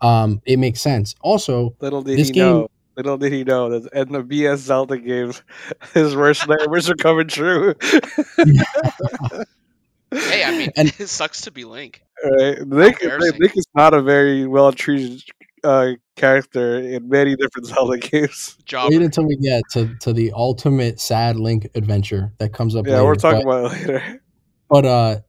[0.00, 1.14] um, it makes sense.
[1.22, 2.68] Also, Little did This he game- know.
[2.94, 5.42] Little did he know that in the BS Zelda games,
[5.94, 7.74] his worst nightmares are coming true.
[10.10, 12.02] Hey, I mean, And- it sucks to be Link.
[12.22, 12.58] right?
[12.68, 13.40] Link, embarrassing.
[13.40, 15.22] Link is not a very well treated
[15.64, 18.56] uh, character in many different Zelda games.
[18.72, 22.94] wait until we get to, to the ultimate sad Link adventure that comes up Yeah,
[22.94, 23.04] later.
[23.04, 24.22] we're talking but, about it later.
[24.68, 25.20] but uh,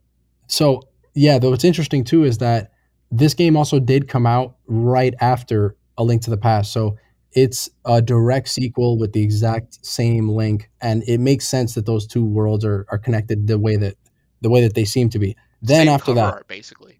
[0.47, 0.81] so
[1.15, 2.71] yeah, though what's interesting too is that
[3.11, 6.97] this game also did come out right after A Link to the Past, so
[7.31, 12.07] it's a direct sequel with the exact same Link, and it makes sense that those
[12.07, 13.95] two worlds are, are connected the way that
[14.41, 15.35] the way that they seem to be.
[15.61, 16.99] Then Same after cover that, art, basically.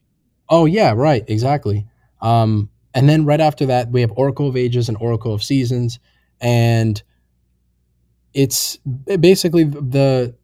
[0.50, 1.86] Oh yeah, right, exactly.
[2.22, 6.00] Um, and then right after that, we have Oracle of Ages and Oracle of Seasons,
[6.40, 7.02] and
[8.34, 8.78] it's
[9.20, 10.36] basically the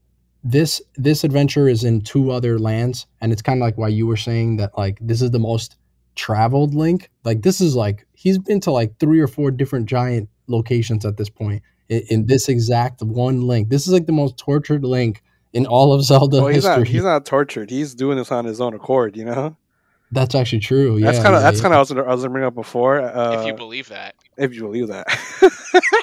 [0.44, 4.08] this this adventure is in two other lands, and it's kind of like why you
[4.08, 5.78] were saying that like this is the most
[6.16, 7.10] traveled Link.
[7.24, 11.18] Like this is like he's been to like three or four different giant locations at
[11.18, 13.70] this point in, in this exact one Link.
[13.70, 15.22] This is like the most tortured Link
[15.54, 16.78] in all of Zelda well, he's history.
[16.78, 16.88] not.
[16.88, 17.70] He's not tortured.
[17.70, 19.18] He's doing this on his own accord.
[19.18, 19.58] You know.
[20.12, 20.98] That's actually true.
[20.98, 21.42] Yeah, that's kind of.
[21.42, 21.62] yeah, that's yeah.
[21.64, 21.78] kind of.
[21.78, 23.00] I was gonna- I was gonna bring up before.
[23.02, 24.16] Uh, if you believe that.
[24.38, 25.08] if you believe that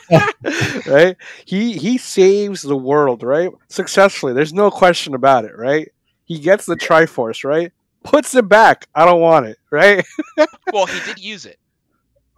[0.87, 5.91] right he he saves the world right successfully there's no question about it right
[6.25, 7.73] he gets the triforce right
[8.07, 8.87] puts it back.
[8.95, 9.59] I don't want it.
[9.71, 10.05] Right.
[10.73, 11.59] Well, he did use it.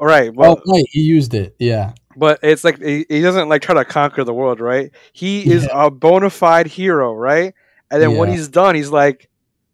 [0.01, 0.33] All right.
[0.35, 1.57] Well, Well, right, he used it.
[1.59, 1.93] Yeah.
[2.17, 4.61] but it's like he, he doesn't like try to conquer the world.
[4.61, 4.93] Right.
[5.13, 7.13] He is a bona fide hero.
[7.15, 7.55] Right.
[7.91, 9.29] And then when he's done, he's like,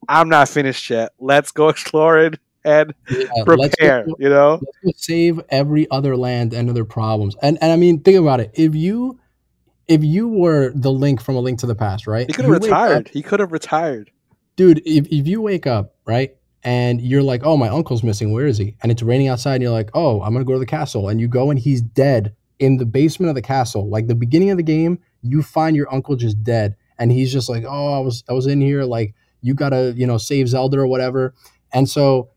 [0.09, 1.12] "I'm not finished yet.
[1.18, 4.60] Let's go explore it and yeah let's prepare." go- You know.
[4.97, 7.36] save every other land and other problems.
[7.43, 8.51] And and I mean, think about it.
[8.55, 9.18] If you
[9.89, 12.26] if you were the link from a link to the past, right?
[12.26, 13.09] He could have wake up- retired.
[13.12, 14.10] He could have retired.
[14.56, 14.81] dude.
[14.86, 18.32] If if you wake up, right, and you're like, oh, my uncle's missing.
[18.32, 18.76] Where is he?
[18.82, 21.20] And it's raining outside, and you're like, oh, I'm gonna go to the castle, and
[21.20, 23.89] you go and he's dead in the basement of the castle.
[23.90, 27.48] Like the beginning of the game, you find your uncle just dead, and he's just
[27.51, 29.14] like, oh, I was I was in here, like
[29.45, 31.35] you gotta you know save Zelda or whatever,
[31.73, 32.31] and so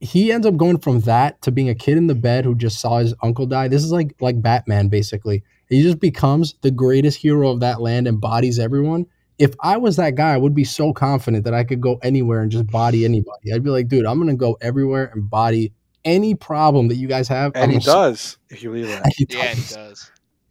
[0.00, 2.80] he ends up going from that to being a kid in the bed who just
[2.80, 3.68] saw his uncle die.
[3.68, 5.44] This is like like Batman basically.
[5.68, 9.06] He just becomes the greatest hero of that land and bodies everyone.
[9.38, 12.42] If I was that guy, I would be so confident that I could go anywhere
[12.42, 13.52] and just body anybody.
[13.52, 15.72] I'd be like, dude, I'm gonna go everywhere and body
[16.04, 17.52] any problem that you guys have.
[17.54, 18.38] And I'm he gonna does.
[18.50, 19.02] If you leave that.
[19.06, 20.10] it." He Yeah, he does.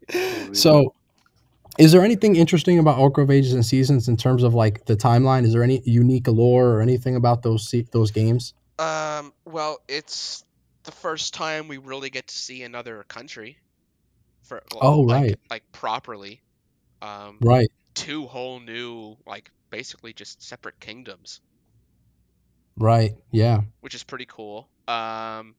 [0.09, 0.57] does.
[0.57, 0.93] So,
[1.77, 4.95] is there anything interesting about Oracle of Ages and Seasons in terms of like the
[4.95, 5.43] timeline?
[5.43, 8.53] Is there any unique lore or anything about those se- those games?
[8.79, 10.43] Um, well, it's
[10.83, 13.57] the first time we really get to see another country.
[14.43, 15.39] For Oh, like, right.
[15.49, 16.41] like properly.
[17.01, 17.69] Um, Right.
[17.93, 21.39] two whole new, like basically just separate kingdoms,
[22.77, 23.15] Right.
[23.31, 23.61] Yeah.
[23.81, 24.67] which is pretty cool.
[24.87, 25.55] Um,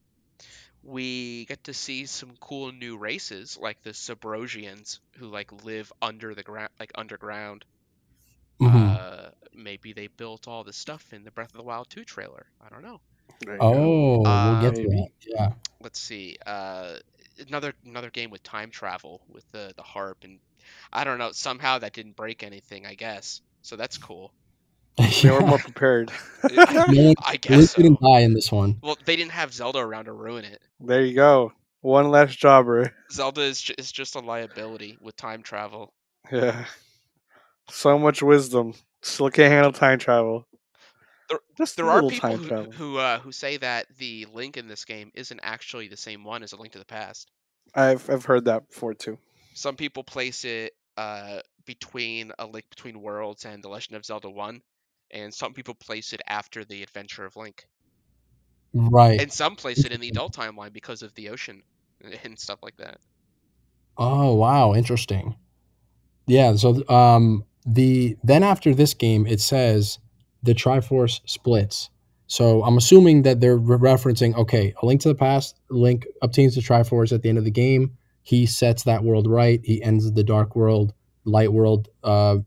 [0.82, 6.34] we get to see some cool new races like the Subrosians who like live under
[6.34, 7.64] the ground, like underground.
[8.60, 9.04] Mhm.
[9.04, 12.46] Uh, maybe they built all the stuff in the Breath of the Wild 2 trailer.
[12.60, 13.00] I don't know.
[13.40, 13.92] There you go.
[14.24, 15.08] Oh, we'll Uh, get to that.
[15.26, 15.54] Yeah.
[15.80, 16.98] let's see uh
[17.48, 20.40] another another game with time travel with the the harp and
[20.92, 24.32] i don't know somehow that didn't break anything i guess so that's cool
[24.98, 26.10] They were more prepared.
[26.52, 26.88] No one-
[27.24, 27.82] i Link guess so.
[27.82, 28.78] didn't die in this one.
[28.82, 31.52] well they didn't have zelda around to ruin it there you go.
[31.82, 32.92] One less jobber.
[33.10, 35.92] zelda is, ju- is just a liability with time travel
[36.32, 36.64] Yeah.
[37.70, 38.74] So much wisdom.
[39.02, 40.46] Still can't handle time travel.
[41.28, 42.72] There- Just there are people who travel.
[42.72, 46.42] who, uh, who say that the link in this game isn't actually the same one
[46.42, 47.30] as a link to the past
[47.74, 49.16] I've I've heard that before too.
[49.54, 54.28] some people place it uh between a link between worlds and the legend of zelda
[54.28, 54.60] 1
[55.12, 57.66] and some people place it after the adventure of link
[58.74, 59.20] Right.
[59.20, 61.62] and some place it in the adult timeline because of the ocean
[62.24, 62.98] and stuff like that.
[63.96, 65.36] Oh wow, interesting.
[66.26, 69.98] Yeah, so um the then after this game it says
[70.42, 71.90] the Triforce splits.
[72.26, 76.54] So I'm assuming that they're re- referencing okay, a link to the past, Link obtains
[76.54, 77.96] the Triforce at the end of the game.
[78.22, 79.60] He sets that world right.
[79.64, 80.94] He ends the dark world,
[81.24, 82.38] light world uh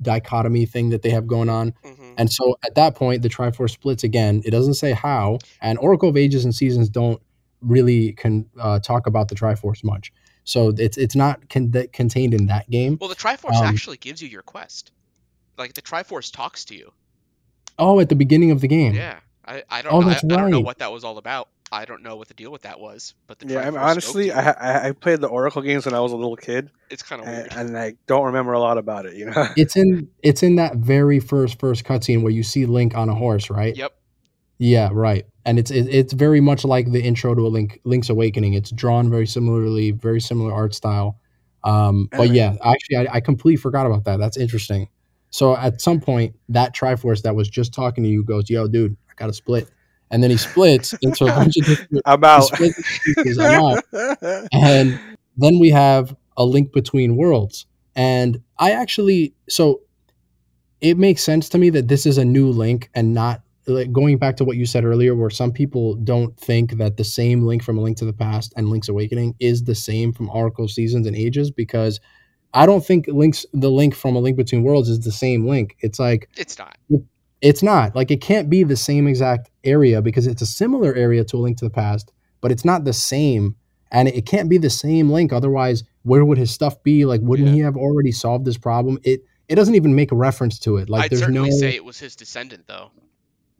[0.00, 1.74] dichotomy thing that they have going on.
[1.84, 4.42] hmm And so at that point, the Triforce splits again.
[4.44, 7.20] It doesn't say how, and Oracle of Ages and Seasons don't
[7.60, 10.12] really can uh, talk about the Triforce much.
[10.44, 12.98] So it's it's not con- contained in that game.
[13.00, 14.90] Well, the Triforce Um, actually gives you your quest.
[15.56, 16.92] Like the Triforce talks to you.
[17.78, 18.94] Oh, at the beginning of the game.
[18.94, 20.06] Yeah, I, I don't Oh, know.
[20.08, 21.48] I, that's I don't know what that was all about.
[21.72, 23.14] I don't know what the deal with that was.
[23.26, 26.00] But the Yeah, I mean, honestly, I, I I played the Oracle games when I
[26.00, 27.48] was a little kid, it's kind of weird.
[27.56, 29.14] and I don't remember a lot about it.
[29.16, 29.46] You know.
[29.56, 33.14] It's in it's in that very first first cutscene where you see Link on a
[33.14, 33.74] horse, right?
[33.74, 33.92] Yep.
[34.58, 35.24] Yeah, right.
[35.44, 38.52] And it's it, it's very much like the intro to a Link Link's Awakening.
[38.52, 41.18] It's drawn very similarly, very similar art style.
[41.64, 42.36] Um, but Anyway.
[42.36, 44.18] yeah, actually, I, I completely forgot about that.
[44.18, 44.88] That's interesting.
[45.30, 48.96] So at some point, that Triforce that was just talking to you goes, "Yo, dude,
[49.08, 49.68] I got to split,"
[50.12, 52.02] and then he splits into a bunch of different.
[52.04, 52.52] I'm out.
[52.52, 53.84] pieces, I'm out.
[54.52, 55.00] And
[55.36, 57.66] then we have a link between worlds.
[57.96, 59.80] And I actually, so
[60.80, 64.18] it makes sense to me that this is a new link and not like going
[64.18, 67.62] back to what you said earlier, where some people don't think that the same link
[67.62, 71.06] from A Link to the Past and Link's Awakening is the same from Oracle Seasons
[71.06, 72.00] and Ages, because
[72.54, 75.76] I don't think links the link from A Link Between Worlds is the same link.
[75.80, 76.76] It's like It's not.
[77.42, 81.24] It's not like it can't be the same exact area because it's a similar area
[81.24, 82.10] to a link to the past
[82.40, 83.54] but it's not the same
[83.90, 87.48] and it can't be the same link otherwise where would his stuff be like wouldn't
[87.48, 87.54] Yeah.
[87.54, 90.88] he have already solved this problem it it doesn't even make a reference to it
[90.88, 92.90] like I'd there's certainly no say it was his descendant, though.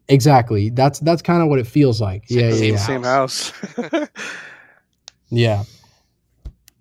[0.09, 2.77] exactly that's that's kind of what it feels like Same- yeah yeah, same yeah.
[2.79, 3.53] Same house.
[5.29, 5.63] Yeah.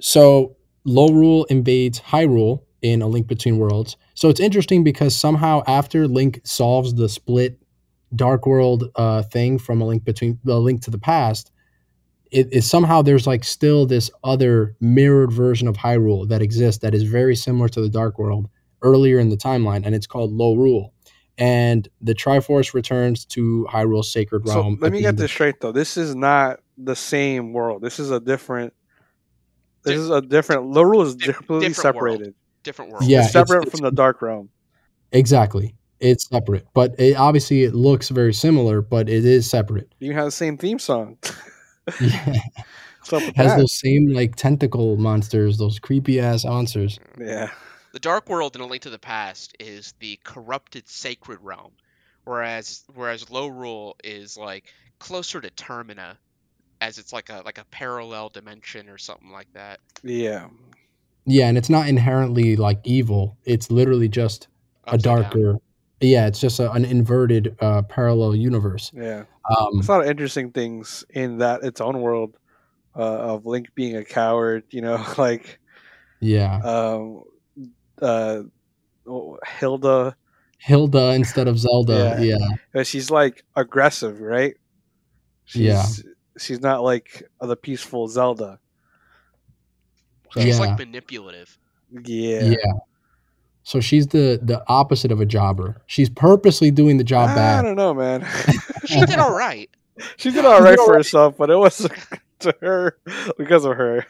[0.00, 0.56] So
[0.86, 3.96] Lorule invades Hyrule in a link between worlds.
[4.22, 7.60] So it's interesting because somehow after Link solves the split
[8.14, 11.50] dark world uh, thing from a link between the link to the past,
[12.30, 16.94] it is somehow there's like still this other mirrored version of Hyrule that exists that
[16.94, 18.48] is very similar to the Dark World
[18.80, 20.90] earlier in the timeline, and it's called Lorule.
[21.36, 24.76] and the Triforce returns to Hyrule's sacred realm.
[24.76, 25.72] So let me get this straight though.
[25.72, 27.82] This is not the same world.
[27.82, 28.72] This is a different.
[29.82, 30.72] This Di- is a different.
[30.72, 32.34] Lorule is Di- completely different world.
[32.62, 32.64] Separated.
[32.64, 33.04] Different world.
[33.06, 34.48] Yeah, it's it's- separate it's- from the dark realm.
[35.12, 35.74] Exactly.
[36.00, 39.94] It's separate, but it, obviously it looks very similar, but it is separate.
[40.00, 41.18] You have the same theme song.
[42.00, 42.38] Yeah,
[43.00, 43.58] What's up with has that?
[43.58, 47.00] those same like tentacle monsters, those creepy ass monsters.
[47.20, 47.50] Yeah.
[47.92, 51.72] The Dark World in A Link to the Past is the corrupted sacred realm,
[52.24, 56.16] whereas whereas Lorule is like closer to Termina,
[56.80, 59.80] as it's like a like a parallel dimension or something like that.
[60.04, 60.46] Yeah.
[61.24, 63.36] Yeah, and it's not inherently like evil.
[63.44, 64.48] It's literally just
[64.86, 65.22] a Upside down.
[65.22, 65.58] darker.
[66.00, 68.90] Yeah, it's just a, an inverted uh, parallel universe.
[68.92, 69.24] Yeah.
[69.48, 72.36] Um, There's a lot of interesting things in that its own world
[72.96, 74.64] uh, of Link being a coward.
[74.70, 75.60] You know, like
[76.20, 77.22] yeah, um,
[78.00, 78.42] uh,
[79.46, 80.16] Hilda.
[80.58, 82.16] Hilda instead of Zelda.
[82.20, 82.36] Yeah.
[82.74, 84.54] Yeah, uh, She's like aggressive, right?
[85.44, 85.84] She's, Yeah.
[86.38, 88.58] She's not like the peaceful Zelda.
[90.34, 90.66] She's Yeah.
[90.66, 91.58] like manipulative.
[92.04, 92.42] Yeah.
[92.44, 92.56] yeah.
[93.64, 95.80] So she's the the opposite of a jobber.
[95.86, 97.58] She's purposely doing the job I bad.
[97.60, 98.26] I don't know, man.
[98.86, 99.70] She did all right.
[100.16, 100.98] she did all right did for alright.
[100.98, 101.88] herself, but it was
[102.40, 102.96] to her
[103.38, 104.04] because of her.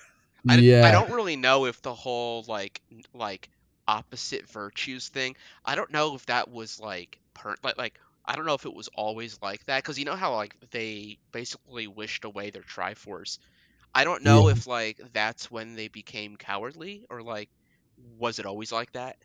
[0.48, 2.80] I, d- yeah, I don't really know if the whole like
[3.12, 3.50] like
[3.86, 5.36] opposite virtues thing.
[5.64, 8.72] I don't know if that was like per like like I don't know if it
[8.74, 13.38] was always like that because you know how like they basically wished away their Triforce.
[13.94, 14.52] I don't know Yeah.
[14.54, 17.48] if like that's when they became cowardly or like
[18.18, 19.16] was it always like that?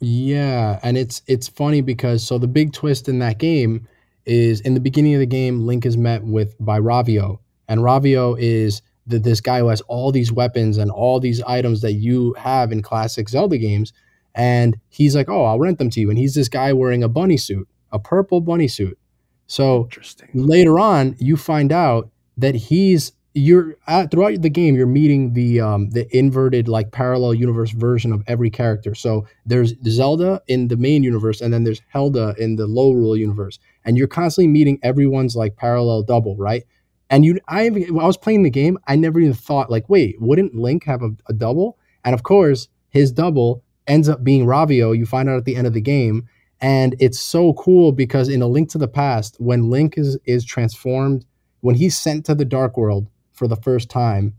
[0.00, 3.86] Yeah, and it's it's funny because so the big twist in that game
[4.24, 7.38] is in the beginning of the game, Link is met with by Ravio,
[7.68, 11.82] and Ravio is the, this guy who has all these weapons and all these items
[11.82, 13.92] that you have in classic Zelda games,
[14.34, 17.08] and he's like, "Oh, I'll rent them to you," and he's this guy wearing a
[17.08, 18.98] bunny suit, a purple bunny suit.
[19.46, 19.88] So
[20.32, 25.60] later on you find out that he's you're at, throughout the game you're meeting the
[25.60, 28.94] um the inverted like parallel universe version of every character.
[28.94, 33.58] So there's zelda in the main universe and then there's Hilda in the Lorule universe.
[33.84, 36.64] And you're constantly meeting everyone's like parallel double right?
[37.08, 40.16] And you i when i was playing the game i never even thought like wait
[40.20, 41.78] wouldn't link have a, a double?
[42.04, 45.68] And of course his double ends up being ravio you find out at the end
[45.68, 46.28] of the game.
[46.60, 50.44] And it's so cool because in a link to the past when link is is
[50.44, 51.24] transformed
[51.60, 53.06] when he's sent to the dark world
[53.40, 54.34] for the first time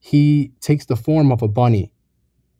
[0.00, 1.92] he takes the form of a bunny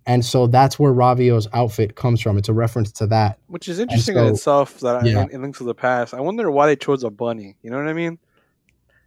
[0.07, 3.81] and so that's where ravio's outfit comes from it's a reference to that Which is
[3.81, 5.19] interesting in itself that yeah.
[5.19, 6.15] I, in, in Links to the Past.
[6.15, 7.57] I wonder why they chose a bunny.
[7.63, 8.19] You know what I mean?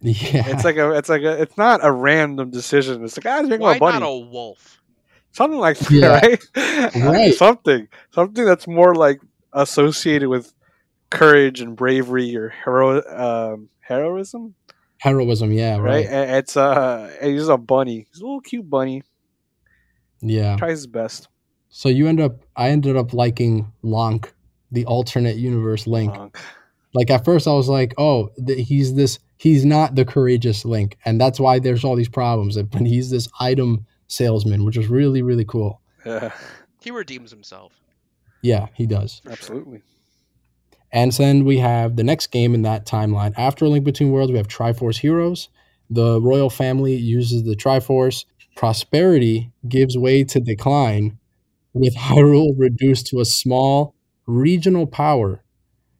[0.00, 3.02] yeah It's like a, it's like a, it's not a random decision.
[3.04, 4.00] It's like, ah, let's make Why a bunny.
[4.00, 4.80] not a wolf?
[5.32, 6.20] Something like that, Yeah.
[6.20, 6.94] right?
[6.94, 7.34] Right.
[7.44, 9.20] something, something that's more like
[9.54, 10.52] associated with
[11.10, 14.54] courage and bravery or hero, um, heroism,
[15.04, 16.06] heroism yeah right?
[16.06, 18.06] right, It's uh, he's a bunny.
[18.10, 19.02] He's a little cute bunny.
[20.22, 21.28] yeah Tries his best.
[21.68, 24.32] so you end up i ended up liking lonk
[24.72, 26.38] the alternate universe link Honk.
[26.94, 30.96] like at first i was like oh th- he's this he's not the courageous link
[31.04, 35.20] and that's why there's all these problems but he's this item salesman which is really
[35.22, 36.32] really cool Yeah,
[36.80, 37.72] He redeems himself.
[38.42, 39.82] yeah he does absolutely.
[40.94, 43.34] And then we have the next game in that timeline.
[43.36, 45.48] After link between worlds we have triforce heroes.
[45.90, 48.24] The royal family uses the triforce.
[48.56, 51.18] Prosperity gives way to decline
[51.72, 53.96] with hyrule reduced to a small
[54.26, 55.42] regional power.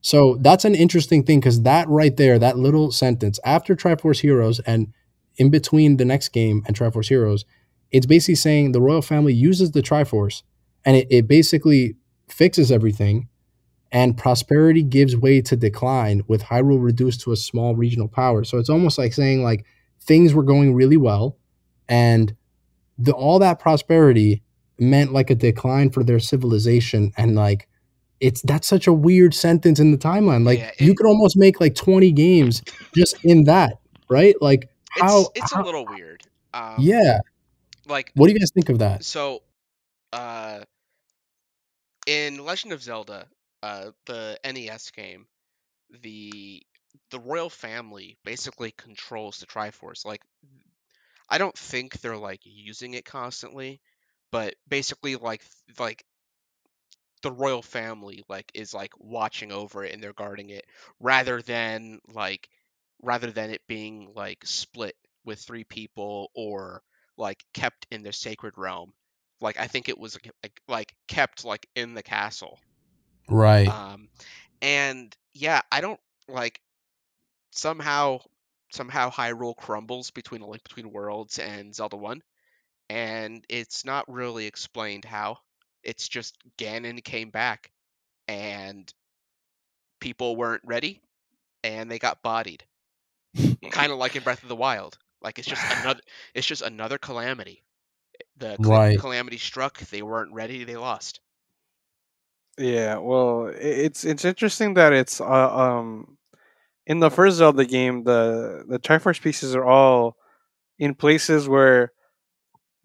[0.00, 4.60] So that's an interesting thing because that right there, that little sentence after Triforce Heroes
[4.60, 4.92] and
[5.36, 7.44] in between the next game and Triforce Heroes,
[7.90, 10.42] it's basically saying the royal family uses the Triforce
[10.84, 11.96] and it, it basically
[12.28, 13.28] fixes everything
[13.94, 18.44] and prosperity gives way to decline with Hyrule reduced to a small regional power.
[18.44, 19.64] So it's almost like saying like
[20.02, 21.38] things were going really well
[21.88, 22.36] and
[22.98, 24.42] the all that prosperity
[24.78, 27.68] meant like a decline for their civilization and like
[28.20, 30.44] it's that's such a weird sentence in the timeline.
[30.44, 32.62] Like Yeah, you could almost make like 20 games
[32.96, 33.74] just in that,
[34.08, 34.34] right?
[34.40, 36.22] Like how, it's it's how- a little weird.
[36.52, 37.18] Um, yeah.
[37.86, 39.04] Like What do you guys think of that?
[39.04, 39.42] so,
[40.12, 40.60] uh,
[42.06, 43.26] in Legend of Zelda,
[43.64, 45.26] uh, the NES game,
[46.02, 46.62] the
[47.10, 50.04] the royal family basically controls the Triforce.
[50.04, 50.20] Like,
[51.30, 53.80] I don't think they're like using it constantly,
[54.30, 55.42] but basically, like
[55.78, 56.04] like
[57.22, 60.66] the royal family like is like watching over it and they're guarding it
[61.00, 62.50] rather than like
[63.02, 66.82] rather than it being like split with three people or
[67.16, 68.92] like kept in the sacred realm
[69.40, 72.58] like i think it was like like, like kept like in the castle
[73.28, 73.74] Right.
[73.74, 74.09] Um,
[74.62, 76.60] and yeah, I don't like
[77.52, 78.20] somehow
[78.72, 82.22] somehow Hyrule crumbles between a Link Between Worlds and Zelda One,
[82.88, 85.38] and it's not really explained how.
[85.82, 87.70] It's just Ganon came back,
[88.28, 88.92] and
[90.01, 91.01] people weren't ready,
[91.64, 92.64] and they got bodied,
[93.70, 94.98] kind of like in Breath of the Wild.
[95.20, 96.01] Like it's just another
[96.34, 97.64] it's just another calamity.
[98.36, 98.98] The cla- Right.
[98.98, 101.20] calamity struck, they weren't ready, they lost.
[102.59, 105.24] Yeah, well, it's it's interesting that it's uh,
[105.56, 106.18] um
[106.86, 110.16] in the first Zelda game, the the Triforce pieces are all
[110.78, 111.93] in places where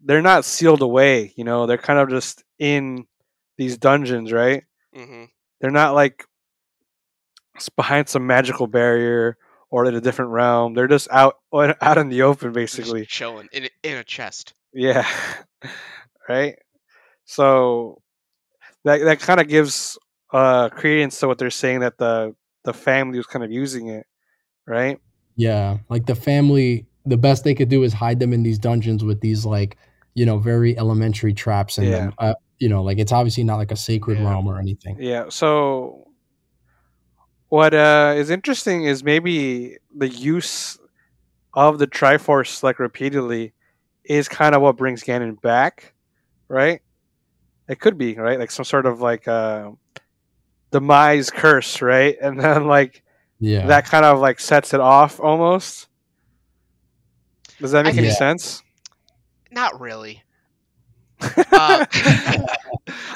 [0.00, 1.32] they're not sealed away.
[1.36, 3.06] You know, they're kind of just in
[3.58, 4.64] these dungeons, right?
[4.94, 5.24] hmm
[5.60, 6.24] They're not like
[7.76, 9.36] behind some magical barrier
[9.70, 10.74] or in a different realm.
[10.74, 13.02] They're just out out in the open, basically.
[13.02, 14.54] Just chilling in in a chest.
[14.72, 15.06] Yeah.
[16.28, 16.56] right?
[17.24, 18.02] So
[18.84, 19.98] that that kind of gives
[20.32, 22.34] uh credence to what they're saying that the
[22.64, 24.06] the family was kind of using it,
[24.66, 24.98] right?
[25.36, 29.02] Yeah, like the family, the best they could do is hide them in these dungeons
[29.02, 29.78] with these like,
[30.14, 32.12] you know, very elementary traps in them.
[32.18, 34.28] Uh, you know, like it's obviously not like a sacred Yeah.
[34.28, 34.96] realm or anything.
[35.00, 35.26] Yeah.
[35.30, 36.06] So
[37.48, 40.78] what uh is interesting is maybe the use
[41.54, 43.54] of the Triforce like repeatedly
[44.04, 45.94] is kind of what brings Ganon back,
[46.48, 46.80] right?
[47.70, 48.38] It could be, right?
[48.38, 49.70] Like some sort of like uh
[50.72, 52.16] demise curse, right?
[52.22, 53.02] And then like
[53.38, 53.66] Yeah.
[53.68, 55.86] that kind of like sets it off almost.
[57.60, 58.14] Does that make can- any Yeah.
[58.14, 58.62] sense?
[59.52, 60.22] Not really.
[61.52, 61.84] Uh,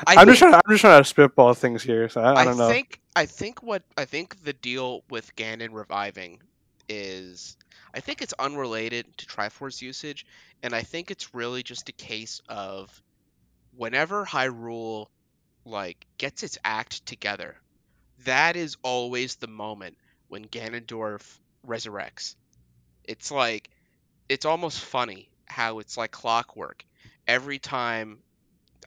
[0.06, 0.55] I I'm just think- trying.
[0.55, 2.09] I'm just trying to spitball things here.
[2.10, 2.68] So I, I I don't know.
[2.68, 6.40] think I think what I think the deal with Ganon reviving
[6.89, 7.56] is
[7.94, 10.26] I think it's unrelated to Triforce usage,
[10.62, 13.02] and I think it's really just a case of
[13.76, 15.06] whenever Hyrule
[15.64, 17.56] like gets its act together,
[18.24, 19.96] that is always the moment
[20.28, 22.36] when Ganondorf resurrects.
[23.05, 23.70] It's like
[24.28, 26.84] it's almost funny how it's like clockwork.
[27.26, 28.18] Every time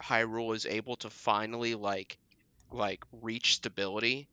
[0.00, 2.18] Hyrule is able to finally like
[2.70, 4.28] like reach stability,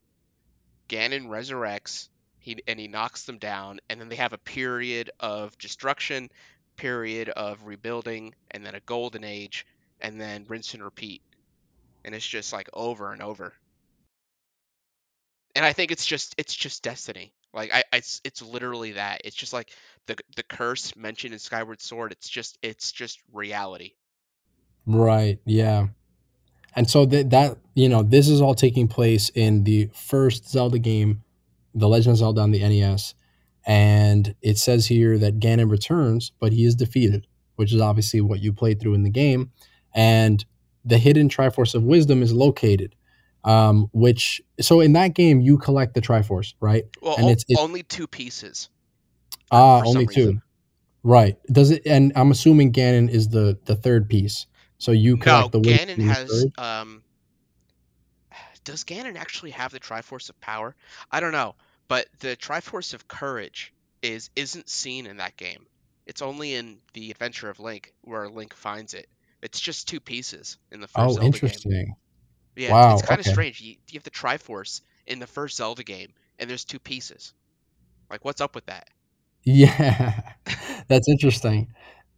[0.88, 2.08] Ganon resurrects,
[2.38, 6.30] he and he knocks them down, and then they have a period of destruction,
[6.76, 9.66] period of rebuilding, and then a golden age,
[10.00, 11.22] and then rinse and repeat.
[12.04, 13.52] And it's just like over and over.
[15.54, 17.32] And I think it's just it's just destiny.
[17.52, 19.22] Like I, it's, it's literally that.
[19.24, 19.70] It's just like
[20.06, 22.12] the the curse mentioned in Skyward Sword.
[22.12, 23.92] It's just it's just reality.
[24.86, 25.38] Right.
[25.46, 25.88] Yeah.
[26.76, 30.78] And so that that you know this is all taking place in the first Zelda
[30.78, 31.22] game,
[31.74, 33.14] The Legend of Zelda on the NES,
[33.66, 38.40] and it says here that Ganon returns, but he is defeated, which is obviously what
[38.40, 39.52] you played through in the game,
[39.96, 40.44] and
[40.84, 42.94] the hidden Triforce of Wisdom is located.
[43.42, 46.84] Um, which so in that game you collect the Triforce, right?
[47.00, 48.68] Well, And it's- it's- only two pieces.
[49.52, 50.20] Ah, only two.
[50.20, 50.42] reason.
[51.04, 51.36] Right.
[51.52, 51.82] Does it?
[51.86, 54.46] And I'm assuming Ganon is the the third piece.
[54.78, 56.46] So you No, collect the wisdom Ganon has.
[56.58, 57.02] Um,
[58.64, 60.74] does Ganon actually have the Triforce of Power?
[61.12, 61.54] I don't know,
[61.86, 65.66] but the Triforce of Courage is isn't seen in that game.
[66.06, 69.08] It's only in the Adventure of Link where Link finds it.
[69.42, 71.26] It's just two pieces in the first Oh, Zelda game.
[71.26, 71.94] interesting.
[72.56, 73.32] Yeah, Wow, it's, it's kind of okay.
[73.32, 73.60] strange.
[73.60, 77.34] You, you have the Triforce in the first Zelda game, and there's two pieces.
[78.10, 78.88] Like, what's up with that?
[79.44, 80.20] Yeah,
[80.88, 81.68] that's interesting.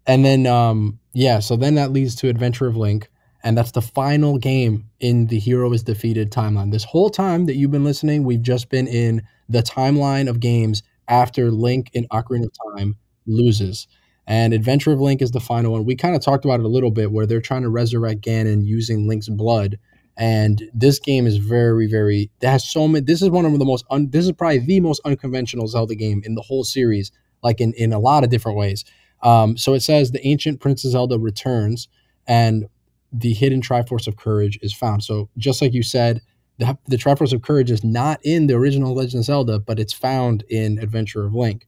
[0.07, 3.11] And then, um, yeah, so then that leads to Adventure of Link,
[3.43, 6.71] and that's the final game in the Hero is Defeated timeline.
[6.73, 10.83] This whole time that you've been listening, we've just been in the timeline of games
[11.09, 12.97] after Link in Ocarina of Time
[13.27, 13.87] loses.
[14.29, 15.87] And Adventure of Link is the final one.
[15.87, 18.65] We kind of talked about it a little bit where they're trying to resurrect Ganon
[18.65, 19.79] using Link's blood.
[20.19, 22.31] And this game is very, very.
[22.43, 23.05] It has so many.
[23.05, 23.87] This is one of the most.
[23.91, 27.11] Un, this is probably the most unconventional Zelda game in the whole series,
[27.43, 28.85] like in in a lot of different ways.
[29.23, 31.89] Um, so it says the ancient Princess Zelda returns,
[32.27, 32.67] and
[33.13, 35.05] the hidden Triforce of Courage is found.
[35.05, 36.21] So just like you said,
[36.59, 39.93] the, the Triforce of Courage is not in the original Legend of Zelda, but it's
[39.95, 41.67] found in Adventure of Link.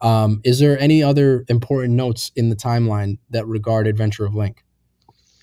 [0.00, 4.64] Um, is there any other important notes in the timeline that regard Adventure of Link?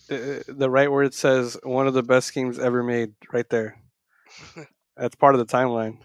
[0.10, 3.82] Uh, the right word says one of the best games ever made, right there.
[4.98, 5.98] That's part of the timeline.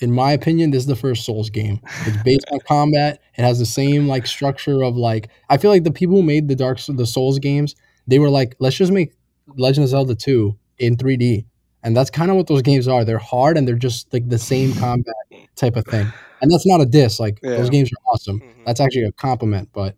[0.00, 1.80] In my opinion, this is the first Souls game.
[2.04, 3.22] It's based on combat.
[3.38, 5.30] It has the same like structure of like.
[5.48, 7.74] I feel like the people who made the Dark the Souls games,
[8.06, 9.14] they were like, let's just make
[9.56, 11.46] Legend of Zelda two in 3D,
[11.82, 13.04] and that's kind of what those games are.
[13.04, 15.14] They're hard and they're just like the same combat
[15.56, 16.12] type of thing.
[16.40, 17.18] And that's not a diss.
[17.20, 17.56] Like Yeah.
[17.56, 18.42] those games are awesome.
[18.42, 18.64] Mhm.
[18.64, 19.70] That's actually a compliment.
[19.72, 19.96] But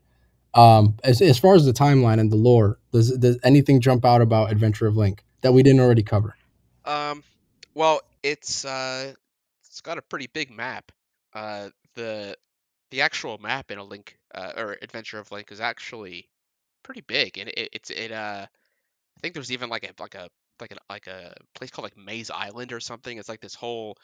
[0.55, 4.23] um, as as far as the timeline and the lore, does does anything jump out
[4.23, 6.37] about Adventure of Link that we didn't already cover?
[6.85, 7.23] Um,
[7.75, 9.15] Well, it's uh,
[9.65, 10.93] it's got a pretty big map.
[11.35, 12.37] Uh, the
[12.91, 16.29] the actual map in a Link uh, or Adventure of Link is actually
[16.85, 20.29] pretty big, and it, it's it uh, I think there's even like a like a
[20.61, 23.19] like a like a place called like Maze Island or something.
[23.19, 23.97] It's like this whole.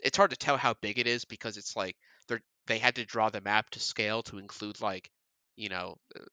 [0.00, 1.96] It's hard to tell how big it is because it's like
[2.28, 5.10] they're they had to draw the map to scale to include like
[5.56, 6.24] you know uh,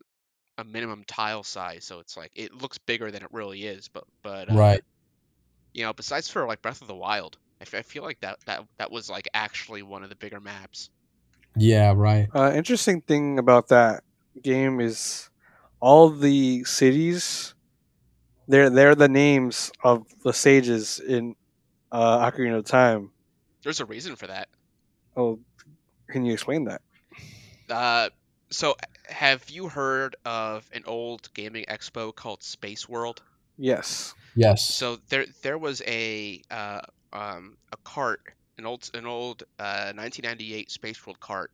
[0.60, 3.90] a minimum tile size, so it's like it looks bigger than it really is.
[3.90, 4.84] But but uh, Right.
[5.73, 8.40] you know, besides for like Breath of the Wild, I, f- I feel like that
[8.45, 10.90] that that was like actually one of the bigger maps.
[11.57, 12.30] Yeah, right.
[12.34, 14.03] Uh, interesting thing about that
[14.41, 15.30] game is
[15.80, 17.53] all the cities.
[18.48, 21.35] They're they're the names of the sages in
[21.91, 23.12] uh, Ocarina of Time.
[23.64, 24.49] There's a reason for that.
[25.15, 25.40] Oh,
[26.10, 26.81] can you explain that?
[27.69, 28.10] Uh,
[28.52, 28.76] so
[29.07, 33.22] have you heard of an old gaming expo called Space World?
[33.57, 34.14] Yes.
[34.35, 34.73] Yes.
[34.73, 36.81] So there there was a uh,
[37.11, 38.22] um, a cart,
[38.57, 41.52] an old an old uh, 1998 Space World cart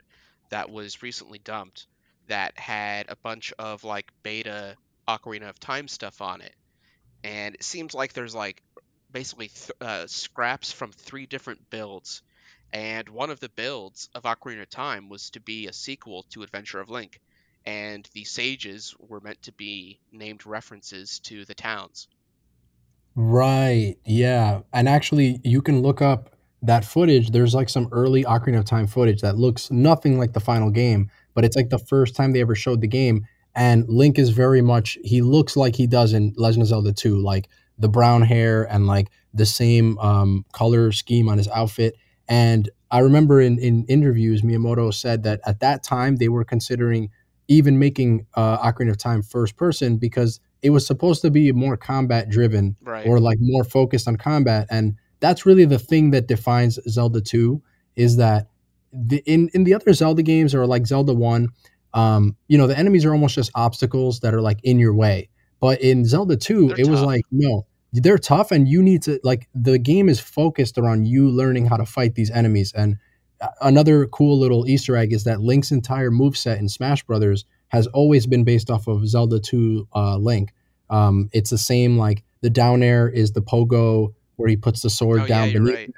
[0.50, 1.88] that was recently dumped
[2.28, 4.76] that had a bunch of like beta
[5.08, 6.56] Ocarina of Time stuff on it,
[7.24, 8.62] and it seems like there's like
[9.12, 12.22] basically uh, scraps from three different builds,
[12.72, 16.44] and one of the builds of Ocarina of Time was to be a sequel to
[16.44, 17.20] Adventure of Link,
[17.66, 22.08] and the sages were meant to be named references to the towns.
[23.16, 23.96] Right.
[24.06, 24.62] Yeah.
[24.72, 27.32] And actually, you can look up that footage.
[27.32, 31.10] There's like some early Ocarina of Time footage that looks nothing like the final game,
[31.34, 33.26] but it's like the first time they ever showed the game.
[33.56, 37.18] And Link is very much, he looks like he does in Legend of Zelda 2,
[37.18, 37.50] like
[37.80, 41.96] the brown hair and like the same um, color scheme on his outfit.
[42.28, 47.10] And I remember in, in interviews, Miyamoto said that at that time they were considering
[47.48, 51.78] even making uh, Ocarina of Time first person because it was supposed to be more
[51.78, 53.08] combat driven Right.
[53.08, 57.62] or like more focused on combat and that's really the thing that defines zelda 2
[57.96, 58.48] is that
[58.92, 61.48] the, in, in the other zelda games or like zelda 1
[61.94, 65.30] um, you know the enemies are almost just obstacles that are like in your way
[65.60, 69.20] but in zelda 2 They're it was like no they're tough and you need to
[69.24, 72.72] like the game is focused around you learning how to fight these enemies.
[72.74, 72.98] And
[73.42, 77.46] uh, another cool little easter egg is that link's entire move set in smash brothers
[77.70, 80.54] has always been based off of zelda 2 uh, link.
[80.90, 84.90] Um, it's the same like the down air is the pogo where he puts the
[84.90, 85.94] sword oh down beneath right.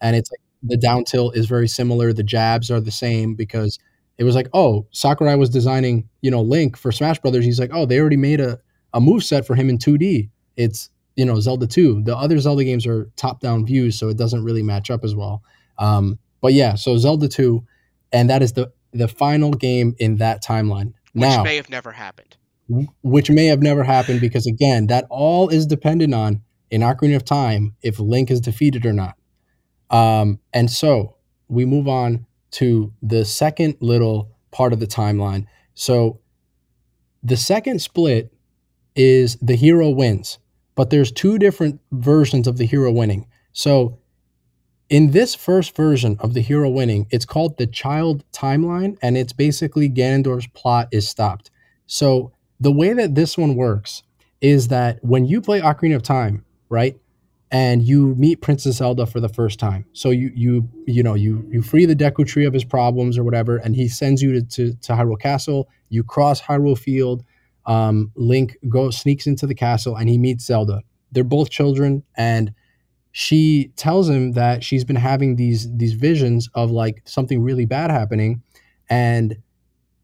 [0.00, 2.12] and it's like the down tilt is very similar.
[2.12, 3.78] The jabs are the same because
[4.18, 7.44] it was like oh sakurai was designing you know link for smash brothers.
[7.44, 8.58] He's like oh they already made a,
[8.94, 12.62] a move set for him in 2d it's you know zelda 2 the other zelda
[12.64, 15.42] games are top down views so it doesn't really match up as well
[15.78, 17.64] um, but yeah so zelda 2
[18.12, 21.92] and that is the the final game in that timeline Which now may have never
[21.92, 22.36] happened.
[23.02, 27.24] which may have never happened because again, that all is dependent on in Ocarina of
[27.24, 29.16] Time if Link is defeated or not.
[29.90, 31.16] Um, and so
[31.48, 35.46] we move on to the second little part of the timeline.
[35.74, 36.20] So
[37.22, 38.32] the second split
[38.96, 40.38] is the hero wins,
[40.76, 43.26] but there's two different versions of the hero winning.
[43.52, 43.98] So
[44.88, 49.32] in this first version of the hero winning, it's called the child timeline, and it's
[49.32, 51.50] basically Ganondorf's plot is stopped.
[51.86, 54.02] So the way that this one works
[54.40, 56.96] is that when you play Ocarina of Time, right,
[57.50, 61.48] and you meet Princess Zelda for the first time, so you you you know you
[61.50, 64.42] you free the Deku Tree of his problems or whatever, and he sends you to
[64.42, 65.68] to, to Hyrule Castle.
[65.88, 67.24] You cross Hyrule Field.
[67.66, 70.82] Um, Link goes sneaks into the castle and he meets Zelda.
[71.12, 72.52] They're both children, and
[73.12, 77.90] she tells him that she's been having these these visions of like something really bad
[77.90, 78.42] happening,
[78.88, 79.36] and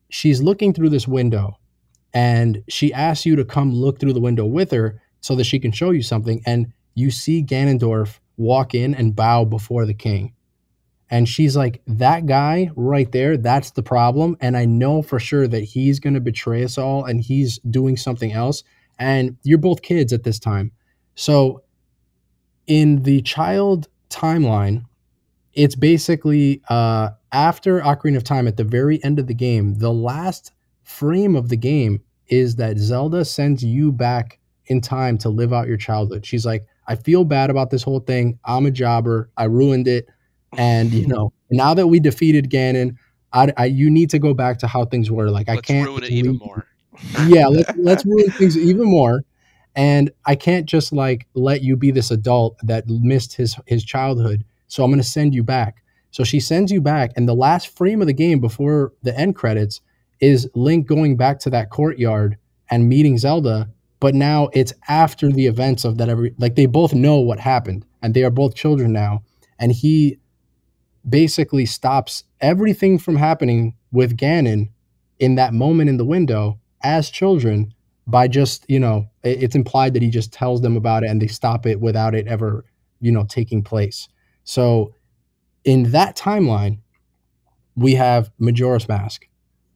[0.08, 1.58] she's looking through this window
[2.14, 5.58] and she asks you to come look through the window with her so that she
[5.58, 10.34] can show you something and you see Ganondorf walk in and bow before the king
[11.12, 15.46] and she's like that guy right there that's the problem and i know for sure
[15.46, 18.64] that he's going to betray us all and he's doing something else
[18.98, 20.72] and you're both kids at this time
[21.14, 21.62] so
[22.66, 24.84] in the child timeline
[25.54, 29.92] it's basically uh, after Ocarina of Time at the very end of the game, the
[29.92, 30.52] last
[30.82, 35.68] frame of the game is that Zelda sends you back in time to live out
[35.68, 36.24] your childhood.
[36.24, 38.38] She's like, I feel bad about this whole thing.
[38.44, 39.30] I'm a jobber.
[39.36, 40.08] I ruined it.
[40.56, 42.96] And, you know, now that we defeated Ganon,
[43.32, 45.30] I, I you need to go back to how things were.
[45.30, 46.66] Like, I Let's can't ruin it even more.
[47.26, 49.24] yeah let's, let's ruin things even more
[49.74, 54.44] and i can't just like let you be this adult that missed his his childhood
[54.68, 57.74] so i'm going to send you back so she sends you back and the last
[57.74, 59.80] frame of the game before the end credits
[60.20, 62.36] is link going back to that courtyard
[62.70, 63.66] and meeting zelda
[64.02, 67.86] but now it's after the events of that every like they both know what happened
[68.02, 69.22] and they are both children now.
[69.60, 70.18] And he
[71.08, 74.70] basically stops everything from happening with Ganon
[75.18, 77.74] in that moment in the window as children
[78.06, 81.28] by just, you know, it's implied that he just tells them about it and they
[81.28, 82.64] stop it without it ever,
[83.00, 84.08] you know, taking place.
[84.44, 84.94] So
[85.64, 86.78] in that timeline,
[87.76, 89.26] we have Majora's Mask,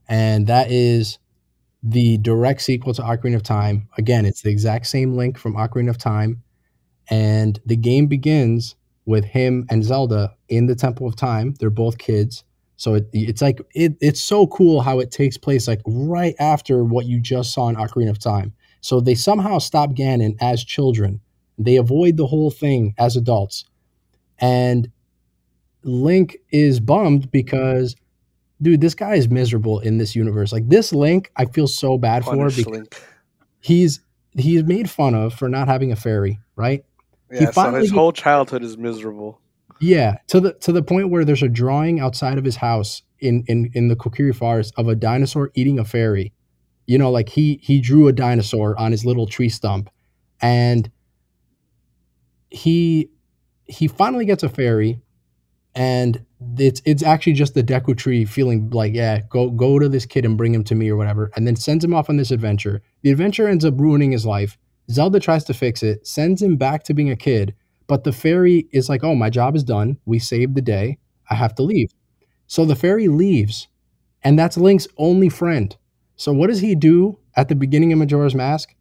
[0.09, 1.19] and that is
[1.83, 3.89] the direct sequel to Ocarina of Time.
[3.97, 6.43] Again, it's the exact same link from Ocarina of Time,
[7.09, 8.75] and the game begins
[9.07, 11.55] with him and Zelda in the Temple of Time.
[11.59, 12.45] They're both kids.
[12.77, 16.85] So it, it's like it, it's so cool how it takes place like right after
[16.85, 18.53] what you just saw in Ocarina of Time.
[18.83, 21.21] So they somehow stop Ganon as children.
[21.59, 23.65] They avoid the whole thing as adults.
[24.39, 24.91] And
[25.83, 27.97] Link is bummed because
[28.61, 30.53] dude, this guy is miserable in this universe.
[30.53, 33.03] Like this Link, I feel so bad Punish for because Link.
[33.61, 34.01] he's
[34.33, 36.85] he's made fun of for not having a fairy, right?
[37.31, 39.41] Yeah, so his whole childhood is miserable.
[39.81, 43.45] Yeah, to the to the point where there's a drawing outside of his house in
[43.47, 46.33] in in the Kokiri forest of a dinosaur eating a fairy.
[46.87, 49.91] You know, like he he drew a dinosaur on his little tree stump,
[50.41, 50.91] and
[52.49, 53.11] he
[53.67, 55.01] he finally gets a fairy,
[55.75, 56.25] and
[56.59, 60.25] it's it's actually just the Deku tree feeling like yeah go go to this kid
[60.25, 62.83] and bring him to me or whatever, and then sends him off on this adventure.
[63.03, 64.57] The adventure ends up ruining his life.
[64.91, 67.55] Zelda tries to fix it, sends him back to being a kid,
[67.87, 69.99] but the fairy is like, oh, my job is done.
[70.05, 70.99] We saved the day.
[71.31, 71.93] I have to leave.
[72.47, 73.69] So the fairy leaves,
[74.23, 75.77] and that's Link's only friend.
[76.17, 78.75] So what does he do at the beginning of Majora's Mask?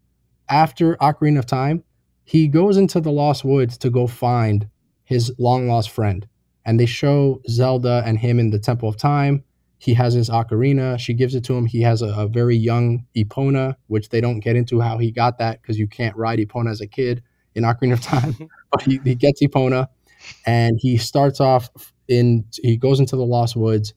[0.49, 1.83] After Ocarina of Time,
[2.23, 4.67] he goes into the Lost Woods to go find
[5.03, 6.27] his long lost friend.
[6.65, 9.43] And they show Zelda and him in the Temple of Time.
[9.77, 10.99] He has his ocarina.
[10.99, 11.65] She gives it to him.
[11.65, 15.37] He has a, a very young Epona, which they don't get into how he got
[15.39, 17.21] that because you can't ride Epona as a kid
[17.55, 18.35] in Ocarina of Time.
[18.71, 19.87] but he, he gets Epona
[20.45, 21.69] and he starts off
[22.07, 23.93] in, he goes into the Lost Woods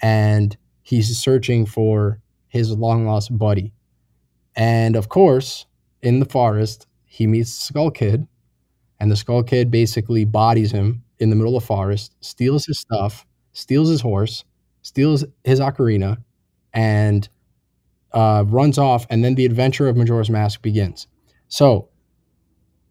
[0.00, 3.72] and he's searching for his long lost buddy.
[4.56, 5.66] And of course,
[6.02, 8.26] in the forest, he meets Skull Kid,
[9.00, 12.78] and the Skull Kid basically bodies him in the middle of the forest, steals his
[12.78, 14.44] stuff, steals his horse,
[14.88, 16.16] steals his ocarina,
[16.72, 17.28] and
[18.12, 19.06] uh, runs off.
[19.10, 21.06] And then the adventure of Majora's Mask begins.
[21.48, 21.88] So,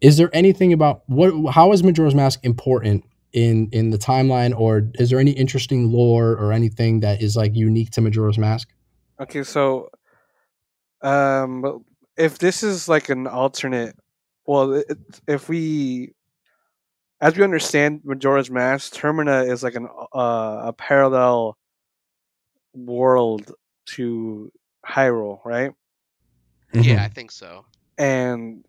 [0.00, 1.52] is there anything about what?
[1.52, 6.32] How is Majora's Mask important in in the timeline, or is there any interesting lore
[6.32, 8.68] or anything that is like unique to Majora's Mask?
[9.20, 9.90] Okay, so
[11.02, 11.84] um,
[12.16, 13.96] if this is like an alternate,
[14.46, 14.86] well, it,
[15.26, 16.12] if we,
[17.20, 21.58] as we understand Majora's Mask, Termina is like an uh, a parallel
[22.86, 23.52] world
[23.86, 24.52] to
[24.86, 25.72] Hyrule, right?
[26.72, 26.82] Mm-hmm.
[26.82, 27.64] Yeah, I think so.
[27.96, 28.64] And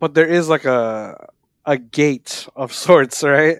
[0.00, 1.28] but there is like a
[1.64, 3.58] a gate of sorts, right?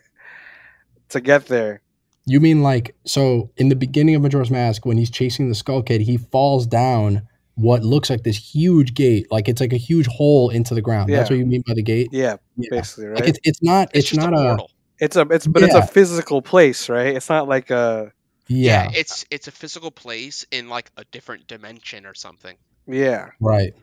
[1.10, 1.82] To get there.
[2.26, 5.82] You mean like so in the beginning of Majora's Mask when he's chasing the Skull
[5.82, 7.22] Kid, he falls down
[7.54, 11.10] what looks like this huge gate, like it's like a huge hole into the ground.
[11.10, 12.08] That's what you mean by the gate.
[12.12, 12.68] Yeah, Yeah.
[12.70, 13.20] basically, right?
[13.20, 14.66] Like it's it's not It's, it's, just not a a,
[15.00, 17.16] it's a it's but it's a physical place, right?
[17.16, 18.12] It's not like a
[18.48, 22.56] yeah, it's it's a physical place in like a different dimension or something.
[22.86, 23.30] yeah.
[23.40, 23.74] right.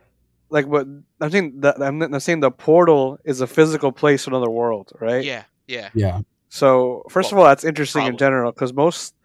[0.50, 0.88] Like what
[1.22, 4.50] I'm saying that I'm not I'm saying the portal is a physical place to another
[4.50, 5.24] world, right?
[5.24, 5.90] Yeah, yeah.
[5.94, 6.22] Yeah.
[6.50, 9.16] So first of all, that's interesting in general because most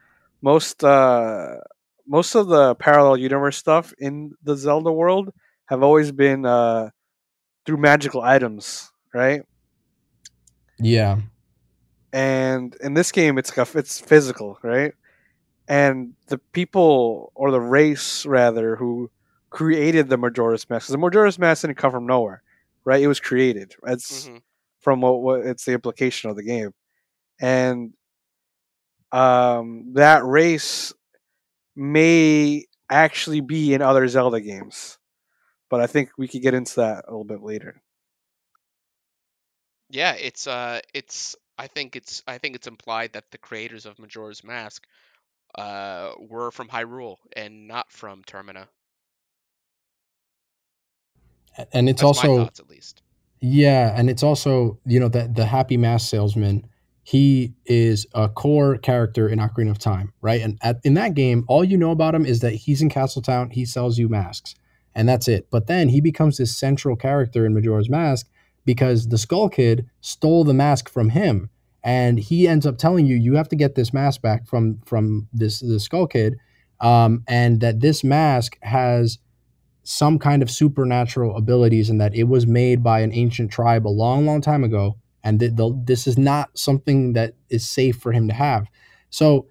[0.43, 1.57] most uh
[2.07, 5.31] most of the parallel universe stuff in the Zelda world
[5.67, 6.91] have always been uh
[7.67, 9.43] through magical items, right?
[10.79, 11.21] Yeah.
[12.13, 14.95] and in this game it's like a, it's physical right
[15.71, 19.11] and the people or the race rather who
[19.51, 22.43] created the majora's mask the majora's mask didn't come from nowhere
[22.85, 23.03] right?
[23.03, 23.75] It was created.
[23.87, 24.43] It's Mhm.
[24.81, 26.73] from what, what it's the implication of the game.
[27.41, 27.95] And
[29.13, 30.93] um that race
[31.77, 34.99] may actually be in other zelda games
[35.71, 37.83] but i think we could get into that a little bit later.
[39.91, 43.99] Yeah, it's uh it's I think it's I think it's implied that the creators of
[43.99, 44.87] Majora's Mask
[45.55, 48.67] uh were from Hyrule and not from Termina.
[51.73, 53.03] And it's That's my also thoughts at least.
[53.41, 56.67] Yeah, and it's also you know that the happy mask salesman.
[57.03, 60.41] He is a core character in Ocarina of Time, right?
[60.43, 63.51] And at, in that game, all you know about him is that he's in Castletown.
[63.51, 64.55] He sells you masks,
[64.95, 65.49] and that's it.
[65.51, 68.29] But then he becomes this central character in Majora's Mask
[68.65, 71.51] because the Skull Kid stole the mask from him,
[71.83, 75.29] and he ends up telling you you have to get this mask back from from
[75.33, 76.37] this the Skull Kid,
[76.81, 79.19] um, and that this mask has
[79.83, 83.89] some kind of supernatural abilities and that it was made by an ancient tribe a
[83.89, 88.13] long, long time ago, and that the, this is not something that is safe for
[88.13, 88.67] him to have.
[89.09, 89.47] So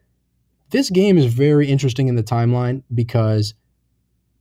[0.70, 3.54] this game is very interesting in the timeline because,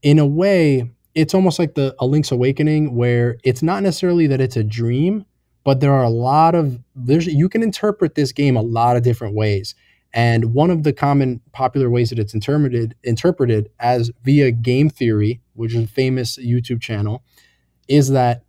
[0.01, 4.39] in a way, it's almost like the a Link's Awakening, where it's not necessarily that
[4.39, 5.25] it's a dream,
[5.69, 9.03] but there are a lot of there's you can interpret this game a lot of
[9.03, 9.75] different ways.
[10.11, 15.41] And one of the common popular ways that it's interpreted interpreted as via game theory,
[15.53, 17.23] which is a famous YouTube channel,
[17.87, 18.45] is that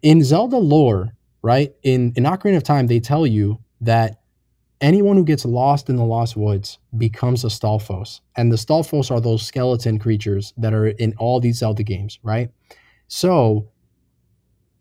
[0.00, 1.12] in Zelda lore,
[1.42, 1.74] right?
[1.82, 4.22] In in Ocarina of Time, they tell you that
[4.80, 8.22] anyone who gets lost in the Lost Woods becomes a Stalfos.
[8.36, 12.48] And the Stalfos are those skeleton creatures that are in all these Zelda games, right?
[13.06, 13.68] So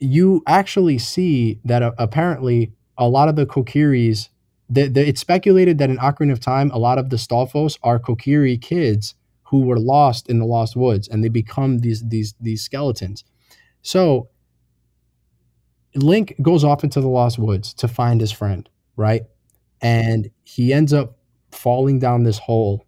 [0.02, 4.30] you actually see that uh, apparently a lot of the Kokiris,
[4.70, 8.00] the, the, it's speculated that in Ocarina of Time, a lot of the Stalfos are
[8.00, 12.64] Kokiri kids who were lost in the Lost Woods, and they become these these these
[12.64, 13.24] skeletons.
[13.82, 14.30] So
[15.94, 19.24] Link goes off into the Lost Woods to find his friend, right?
[19.82, 21.18] And he ends up
[21.52, 22.86] falling down this hole.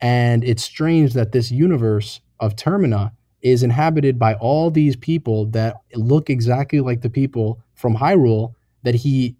[0.00, 3.12] And it's strange that this universe of Termina
[3.42, 8.94] is inhabited by all these people that look exactly like the people from Hyrule that
[8.94, 9.36] he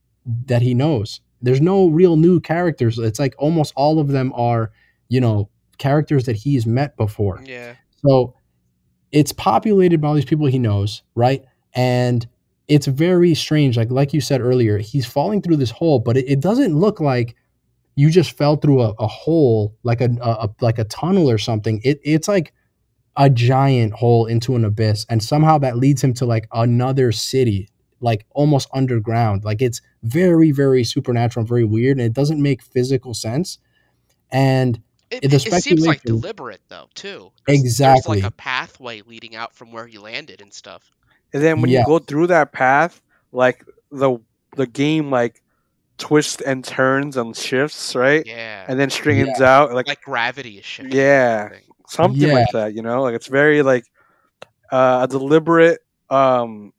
[0.47, 1.21] that he knows.
[1.41, 2.99] There's no real new characters.
[2.99, 4.73] It's like almost all of them are,
[5.09, 5.49] you know,
[5.79, 7.43] characters that he's met before.
[7.45, 7.75] Yeah.
[8.07, 8.35] So
[9.13, 11.45] it's populated by all these people he knows, right?
[11.75, 12.27] And
[12.67, 13.77] it's very strange.
[13.77, 17.01] Like like you said earlier, he's falling through this hole, but it, it doesn't look
[17.01, 17.35] like
[17.97, 21.81] you just fell through a, a hole, like a, a, like a tunnel or something.
[21.83, 22.53] It it's like
[23.19, 27.69] a giant hole into an abyss, and somehow that leads him to like another city,
[28.01, 29.45] like almost underground.
[29.45, 33.59] Like it's very very supernatural, and very weird, and it doesn't make physical sense.
[34.31, 34.81] And
[35.11, 37.33] It, The it seems like deliberate though too.
[37.47, 38.17] There's- Exactly.
[38.21, 40.91] There's like a pathway leading out from where he landed and stuff.
[41.33, 41.81] And then when Yeah.
[41.81, 43.01] you go through that path,
[43.33, 44.19] like the
[44.57, 45.43] the game like
[45.97, 48.25] twists and turns and shifts, right?
[48.27, 48.67] Yeah.
[48.69, 50.95] And then straightens out like, like gravity is shifting.
[50.97, 51.49] Yeah.
[51.89, 52.35] Something Yeah.
[52.35, 53.03] like that, you know?
[53.03, 53.85] Like it's very like
[54.71, 56.73] uh, a deliberate um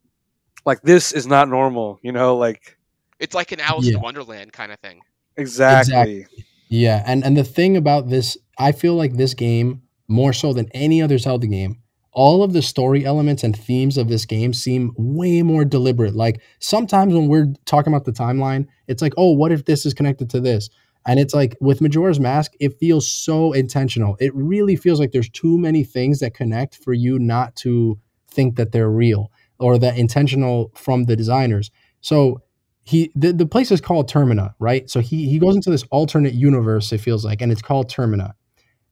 [0.66, 2.78] like this is not normal, you know, like
[3.18, 3.96] It's like an Alice Yeah.
[3.96, 5.00] in Wonderland kind of thing.
[5.36, 6.26] exactly.
[6.68, 10.68] Yeah, and and the thing about this, I feel like this game more so than
[10.72, 11.80] any other Zelda game,
[12.12, 16.14] all of the story elements and themes of this game seem way more deliberate.
[16.14, 19.94] Like sometimes when we're talking about the timeline, it's like, "Oh, what if this is
[19.94, 20.68] connected to this?"
[21.06, 24.16] And it's like with Majora's Mask, it feels so intentional.
[24.20, 27.98] It really feels like there's too many things that connect for you not to
[28.28, 31.70] think that they're real or that intentional from the designers.
[32.00, 32.42] So
[32.84, 34.88] he the, the place is called Termina, right?
[34.90, 38.34] So he he goes into this alternate universe, it feels like, and it's called Termina.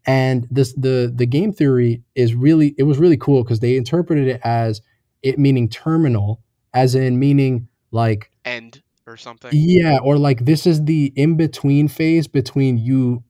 [0.06, 4.28] And this the the game theory is really it was really cool because they interpreted
[4.28, 4.80] it as
[5.22, 9.50] it meaning terminal, as in meaning like End or something.
[9.52, 13.24] yeah, or like this is the in between phase between you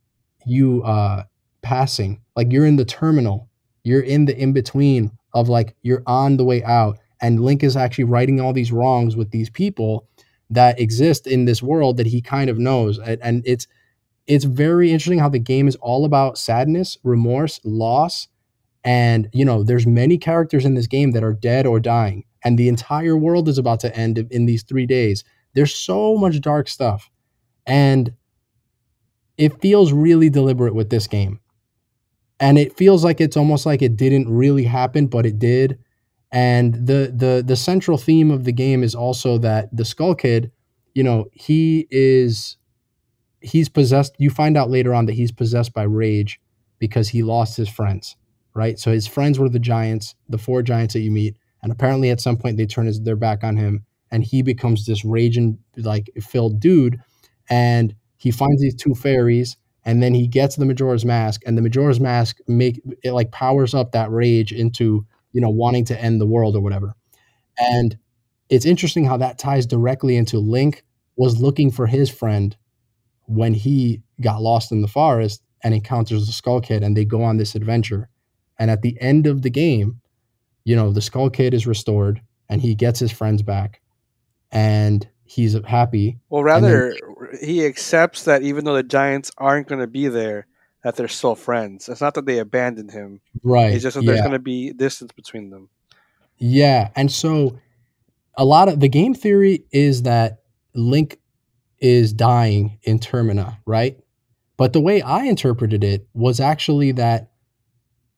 [0.47, 1.25] you uh
[1.63, 2.21] passing.
[2.37, 3.49] Like you're in the terminal.
[3.85, 7.77] You're in the in between of like you're on the way out and Link is
[7.77, 10.09] actually righting all these wrongs with these people
[10.51, 12.99] that exist in this world that he kind of knows.
[12.99, 13.67] And, and it's
[14.27, 18.29] it's very interesting how the game is all about sadness, remorse, loss,
[18.85, 22.59] and you know, there's many characters in this game that are dead or dying and
[22.59, 25.25] the entire world is about to end in these 3 days
[25.59, 27.11] there's so much dark stuff.
[27.67, 28.15] And
[29.37, 31.41] it feels really deliberate with this game.
[32.39, 35.81] And it feels like it's almost like it didn't really happen, but it did.
[36.31, 40.53] And the the the central theme of the game is also that the Skull Kid,
[40.95, 42.57] you know, he is
[43.41, 44.15] he's possessed.
[44.17, 46.41] You find out later on that he's possessed by rage
[46.79, 48.15] because he lost his friends,
[48.55, 48.79] right?
[48.79, 52.21] So his friends were the giants, the four giants that you meet, and apparently at
[52.21, 56.11] some point they turn his, their back on him and he becomes this raging like
[56.21, 56.99] filled dude
[57.51, 61.63] and he finds these two fairies and then he gets the majora's mask and the
[61.63, 66.21] majora's mask make it like powers up that rage into you know wanting to end
[66.21, 66.95] the world or whatever.
[67.59, 67.99] And
[68.49, 70.85] it's interesting how that ties directly into link
[71.17, 72.57] was looking for his friend
[73.25, 77.23] when he got lost in the forest and encounters the skull kid and they go
[77.23, 78.09] on this adventure.
[78.59, 80.01] And at the end of the game
[80.69, 82.21] you know the skull kid is restored
[82.51, 83.81] and he gets his friends back
[84.51, 86.19] and he's happy.
[86.29, 86.97] Well, And then- rather,
[87.41, 90.47] he accepts that even though the Giants aren't going to be there,
[90.85, 91.89] that they're still friends.
[91.89, 93.21] It's not that they abandoned him.
[93.43, 93.73] Right.
[93.73, 95.69] It's just that there's going to be distance between them.
[96.39, 96.91] Yeah.
[96.95, 97.59] And so
[98.37, 100.43] a lot of the game theory is that
[100.75, 101.19] Link
[101.81, 103.99] is dying in Termina, right?
[104.57, 107.33] But the way I interpreted it was actually that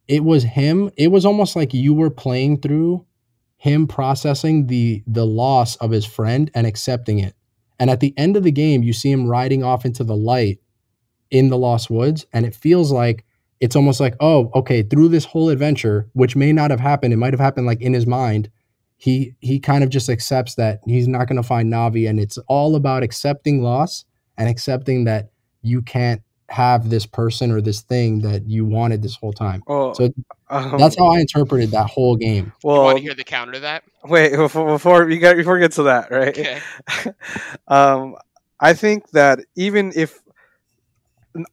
[0.06, 0.90] it was him.
[0.96, 3.06] It was almost like you were playing through
[3.60, 7.34] him processing the the loss of his friend and accepting it.
[7.78, 10.60] And at the end of the game, you see him riding off into the light
[11.30, 13.26] in the Lost Woods, and it feels like
[13.60, 17.18] it's almost like, oh, okay, through this whole adventure, which may not have happened, it
[17.18, 18.48] might have happened like in his mind.
[18.96, 22.38] He he kind of just accepts that he's not going to find Navi, and it's
[22.48, 24.06] all about accepting loss
[24.38, 29.16] and accepting that you can't have this person or this thing that you wanted this
[29.16, 29.62] whole time.
[29.66, 30.10] Well, So
[30.50, 32.52] um, that's how I interpreted that whole game.
[32.62, 33.84] you want Well, to hear the counter to that?
[34.04, 36.28] wait before before you got before we get to that, right?
[36.28, 36.60] Okay.
[37.68, 38.16] um,
[38.60, 40.20] I think that even if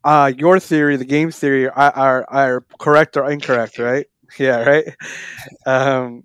[0.03, 4.07] uh, your theory, the game theory, are, are are correct or incorrect, right?
[4.39, 4.85] Yeah, right.
[5.65, 6.23] Um,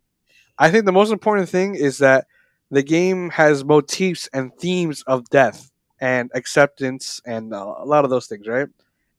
[0.58, 2.26] I think the most important thing is that
[2.70, 5.70] the game has motifs and themes of death
[6.02, 8.68] and acceptance and uh, a lot of those things, right?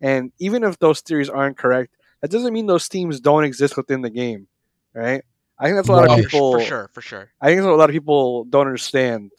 [0.01, 4.01] And even if those theories aren't correct, that doesn't mean those themes don't exist within
[4.01, 4.47] the game,
[4.93, 5.23] right?
[5.59, 6.11] I think that's a lot Right.
[6.11, 6.51] of For, people.
[6.59, 7.31] for sure, for sure.
[7.41, 9.31] I think that's what a lot of people don't understand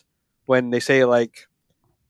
[0.47, 1.47] when they say like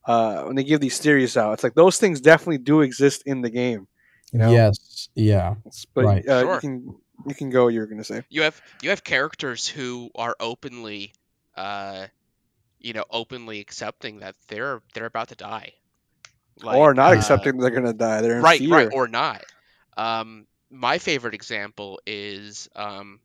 [0.06, 1.54] uh, when they give these theories out.
[1.54, 3.88] It's like those things definitely do exist in the game.
[4.32, 4.52] You know?
[4.52, 6.28] Yes, yeah, It's- But Right.
[6.28, 6.54] uh, Sure.
[6.54, 6.94] you can
[7.26, 7.68] you can go.
[7.68, 8.22] You were gonna say.
[8.28, 11.12] You have you have characters who are openly,
[11.56, 12.06] uh,
[12.84, 15.72] you know, openly accepting that they're they're about to die,
[16.62, 18.20] or not uh, accepting they're gonna die.
[18.20, 18.70] They're in right, fear.
[18.70, 19.44] right, or not.
[19.96, 23.20] Um, my favorite example is um,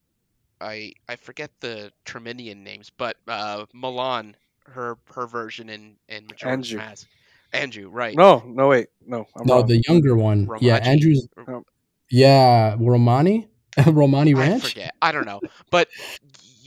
[0.62, 6.44] I I forget the Terminian names, but uh, Malon, her her version in in Majora's
[6.44, 6.78] Andrew.
[6.78, 7.08] Mask.
[7.52, 8.16] Andrew, right?
[8.16, 9.26] no, no, wait, no.
[9.36, 9.66] I'm no, wrong.
[9.66, 10.48] the younger one.
[10.62, 10.86] Yeah, Romaji?
[10.86, 11.28] Andrew's.
[11.48, 11.64] Oh.
[12.12, 13.48] Yeah, Romani,
[13.88, 14.66] Romani Ranch.
[14.66, 14.96] I forget.
[15.02, 15.42] I don't know,
[15.72, 15.88] but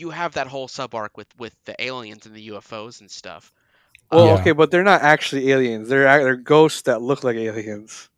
[0.03, 3.53] you have that whole sub arc with with the aliens and the UFOs and stuff.
[4.11, 4.35] well, Yeah.
[4.41, 5.89] okay, but they're not actually aliens.
[5.89, 8.11] They're they're ghosts that look like aliens.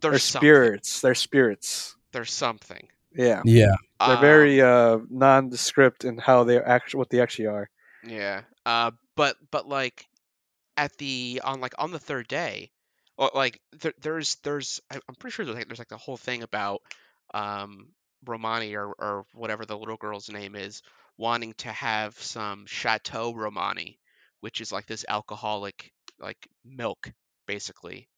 [0.00, 0.56] They're There's something.
[0.56, 1.00] spirits.
[1.00, 1.96] They're spirits.
[2.12, 2.88] They're something.
[3.14, 3.74] Yeah, Yeah,
[4.06, 7.68] they're Um, very uh, nondescript in how they actually what they actually are.
[8.02, 8.42] Yeah.
[8.66, 10.08] Uh, but but like
[10.76, 12.70] at the on like on the third day,
[13.18, 16.16] well, like there, there's there's I- I'm pretty sure there's like there's like the whole
[16.16, 16.82] thing about
[17.34, 17.88] um
[18.24, 20.82] Romani or or whatever the little girl's name is
[21.20, 24.00] wanting to have some Chateau Romani,
[24.40, 27.12] which is like this alcoholic like milk
[27.46, 28.08] basically.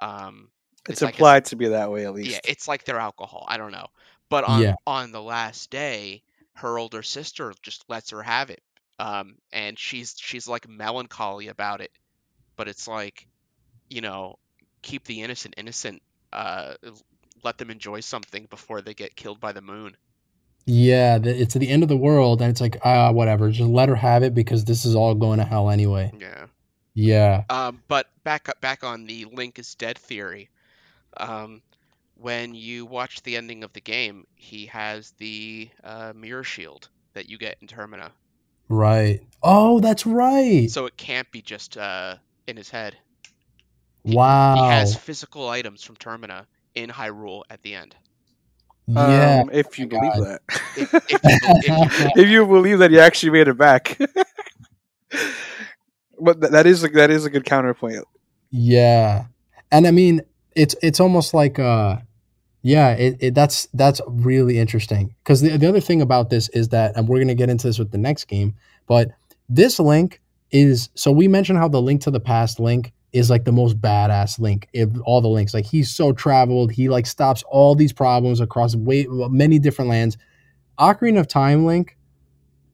[0.00, 0.50] Um,
[0.88, 2.30] It's, like a- implied to be that way at least.
[2.32, 3.44] yeah, it's like their alcohol.
[3.48, 3.88] I don't know.
[4.30, 4.74] But on Yeah.
[4.86, 6.22] on the last day,
[6.54, 8.62] her older sister just lets her have it.
[8.98, 11.92] Um, and she's she's like melancholy about it.
[12.56, 13.28] But it's like,
[13.90, 14.38] you know,
[14.82, 16.02] keep the innocent innocent.
[16.32, 16.74] Uh,
[17.44, 19.96] let them enjoy something before they get killed by the moon.
[20.66, 21.18] Yeah.
[21.18, 23.50] The, it's the end of the world, and it's like, ah, whatever.
[23.50, 26.12] Just let her have it because this is all going to hell anyway.
[26.18, 26.46] Yeah.
[26.98, 30.48] Yeah, Um, but back up back on the Link is dead theory.
[31.18, 31.60] Um,
[32.18, 37.28] when you watch the ending of the game, he has the uh, mirror shield that
[37.28, 38.12] you get in Termina.
[38.70, 39.20] right.
[39.42, 40.70] Oh, that's right.
[40.70, 42.16] So it can't be just uh,
[42.46, 42.96] in his head.
[44.04, 44.54] wow.
[44.54, 47.94] He has physical items from Termina in Hyrule at the end.
[48.86, 49.42] Yeah.
[49.42, 50.24] Um, if you my believe God.
[50.24, 50.40] that.
[50.76, 53.98] If, if, you, if you, if you believe that he actually made it back.
[56.20, 58.04] but th- that is a, that is a good counterpoint.
[58.50, 59.26] Yeah.
[59.72, 60.22] And I mean,
[60.54, 61.98] it's it's almost like uh
[62.62, 65.14] yeah, it, it that's that's really interesting.
[65.24, 67.66] Cuz the, the other thing about this is that and we're going to get into
[67.66, 68.54] this with the next game,
[68.86, 69.10] but
[69.48, 73.44] this link is so we mentioned how the link to the past link is like
[73.44, 75.54] the most badass link of all the links.
[75.54, 80.18] Like he's so traveled, he like stops all these problems across way many different lands.
[80.78, 81.96] Ocarina of Time link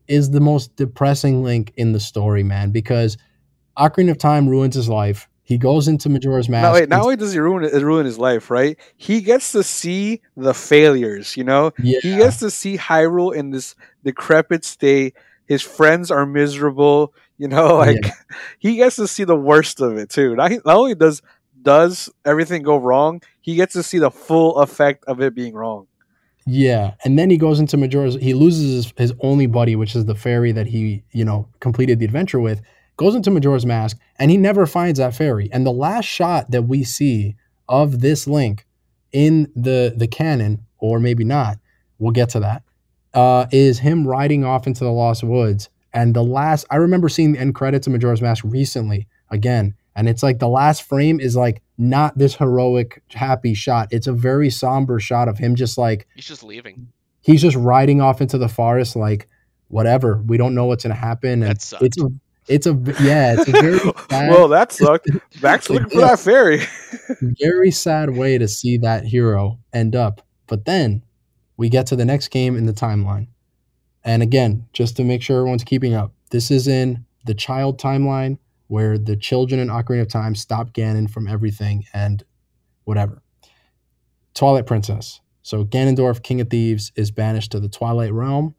[0.09, 3.17] is the most depressing link in the story, man, because
[3.79, 5.29] Ocarina of Time ruins his life.
[5.45, 6.65] He goes into Majora's Mask.
[6.65, 8.77] Not, wait, not only does he ruin it, ruin his life, right?
[8.97, 11.37] He gets to see the failures.
[11.37, 15.15] You know, yeah, he gets to see Hyrule in this decrepit state.
[15.47, 17.15] His friends are miserable.
[17.43, 17.99] You know, like
[18.61, 20.37] he gets to see the worst of it too.
[20.37, 21.23] Not, not only does
[21.61, 25.89] does everything go wrong, he gets to see the full effect of it being wrong.
[26.47, 26.95] yeah.
[27.05, 28.15] And then he goes into Majora's.
[28.15, 31.99] He loses his, his only buddy, which is the fairy that he, you know, completed
[31.99, 32.63] the adventure with.
[32.97, 35.49] Goes into Majora's Mask, and he never finds that fairy.
[35.53, 37.35] And the last shot that we see
[37.69, 38.67] of this link
[39.13, 41.59] in the the canon, or maybe not,
[41.99, 42.63] we'll get to that.
[43.15, 45.69] Uh, is him riding off into the Lost Woods.
[45.95, 50.09] And the last, I remember seeing the end credits of Majora's Mask recently again, and
[50.09, 53.89] it's like the last frame is like not this heroic, happy shot.
[53.91, 56.89] It's a very somber shot of him just like he's just leaving.
[57.21, 59.29] he's just riding off into the forest, like
[59.69, 60.23] whatever.
[60.27, 61.83] We don't know what's gonna happen, and That sucked.
[61.83, 62.09] it's a,
[62.49, 63.79] it's a yeah, it's a very
[64.11, 65.09] sad, well, that sucked.
[65.43, 66.61] Back to looking for that fairy.
[67.21, 70.23] very sad way to see that hero end up.
[70.47, 71.03] But then
[71.59, 73.27] we get to the next game in the timeline.
[74.05, 78.39] And again, just to make sure everyone's keeping up, this is in the child timeline
[78.69, 82.25] where the children in Ocarina of Time stop Ganon from everything and
[82.85, 83.23] whatever.
[84.35, 85.21] Twilight Princess.
[85.43, 88.55] So Ganondorf, King of Thieves, is banished to the Twilight Realm,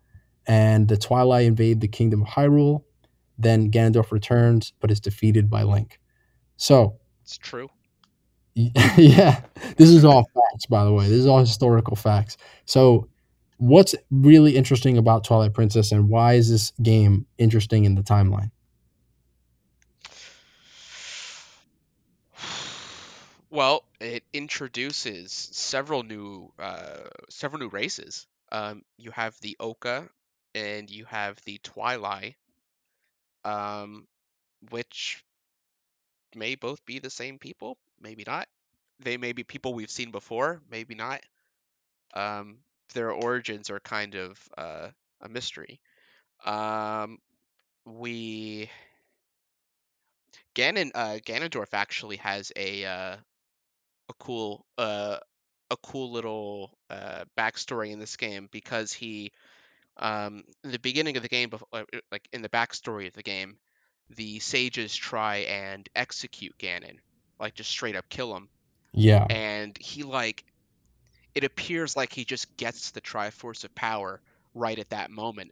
[0.46, 2.84] and the Twilight invade the Kingdom of Hyrule.
[3.38, 6.00] Then Ganondorf returns, but is defeated by Link.
[6.58, 7.70] So, It's true.
[8.56, 9.42] yeah,
[9.78, 11.06] this is all facts, by the way.
[11.06, 12.38] This is all historical facts.
[12.66, 13.08] So,
[13.64, 18.52] what's really interesting about Twilight Princess, and why is this game interesting in the timeline?
[23.50, 28.28] Well, it introduces several new uh, several new races.
[28.52, 30.10] Um, you have the Oocca
[30.54, 32.36] and you have the Twilight,
[33.46, 34.08] um,
[34.72, 35.24] which
[36.36, 38.48] may both be the same people, maybe not.
[39.00, 41.22] They may be people we've seen before, maybe not.
[42.14, 42.58] Um,
[42.94, 44.90] their origins are kind of uh,
[45.22, 45.82] a mystery.
[46.46, 47.20] Um,
[47.86, 48.70] we
[50.56, 53.18] Ganon uh, Ganondorf actually has a uh,
[54.10, 55.20] a cool uh
[55.72, 59.32] a cool little uh backstory in this game because he
[59.98, 63.24] um in the beginning of the game uh, uh, like in the backstory of the
[63.24, 63.58] game
[64.10, 67.00] the sages try and execute Ganon
[67.40, 68.50] like just straight up kill him
[68.94, 70.44] Yeah, and he like
[71.36, 74.22] it appears like he just gets the Triforce of Power
[74.54, 75.52] right at that moment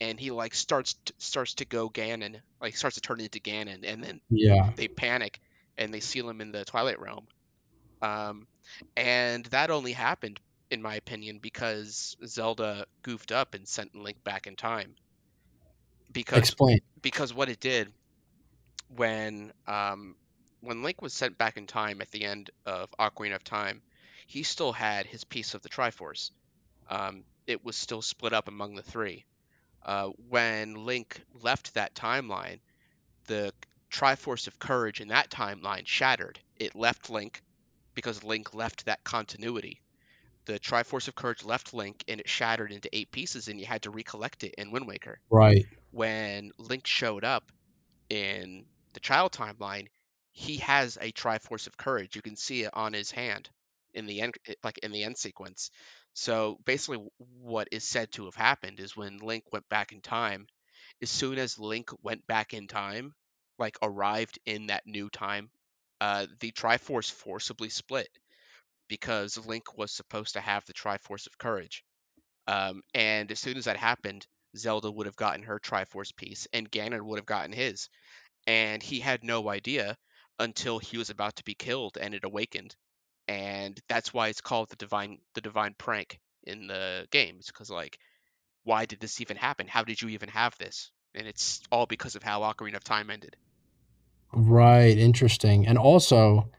[0.00, 3.80] and he like starts to, starts to go Ganon like starts to turn into Ganon
[3.84, 5.40] and then yeah, they panic
[5.76, 7.26] and they seal him in the Twilight Realm.
[8.02, 8.46] Um,
[8.96, 10.40] and that only happened,
[10.70, 14.94] in my opinion, because Zelda goofed up and sent Link back in time.
[16.12, 16.80] Because explain.
[17.02, 17.88] because what it did
[18.96, 20.16] when um,
[20.60, 23.82] when Link was sent back in time at the end of Ocarina of Time,
[24.28, 26.30] he still had his piece of the Triforce.
[26.90, 29.24] Um, it was still split up among the three.
[29.82, 32.60] Uh, when Link left that timeline,
[33.26, 33.54] the
[33.90, 36.38] Triforce of Courage in that timeline shattered.
[36.56, 37.42] It left Link
[37.94, 39.80] because Link left that continuity.
[40.44, 43.82] The Triforce of Courage left Link and it shattered into eight pieces, and you had
[43.82, 45.20] to recollect it in Wind Waker.
[45.30, 45.64] Right.
[45.90, 47.50] When Link showed up
[48.10, 49.86] in the Child timeline,
[50.32, 52.14] he has a Triforce of Courage.
[52.14, 53.48] You can see it on his hand
[53.94, 54.34] in the end,
[54.64, 55.70] like in the end sequence.
[56.14, 60.46] So basically, what is said to have happened is when Link went back in time,
[61.02, 63.14] as soon as Link went back in time,
[63.58, 65.50] like arrived in that new time,
[66.00, 68.08] uh, the Triforce forcibly split
[68.88, 71.84] because Link was supposed to have the Triforce of Courage.
[72.48, 76.70] Um, and as soon as that happened, Zelda would have gotten her Triforce piece, and
[76.70, 77.88] Ganon would have gotten his.
[78.46, 79.96] And he had no idea
[80.38, 82.76] until he was about to be killed, and it awakened.
[83.28, 87.36] And that's why it's called the divine the divine prank in the game.
[87.38, 87.98] It's because like,
[88.64, 89.68] why did this even happen?
[89.68, 90.90] How did you even have this?
[91.14, 93.36] And it's all because of how Ocarina of Time ended.
[94.32, 94.96] Right.
[94.96, 95.66] Interesting.
[95.66, 96.50] And also,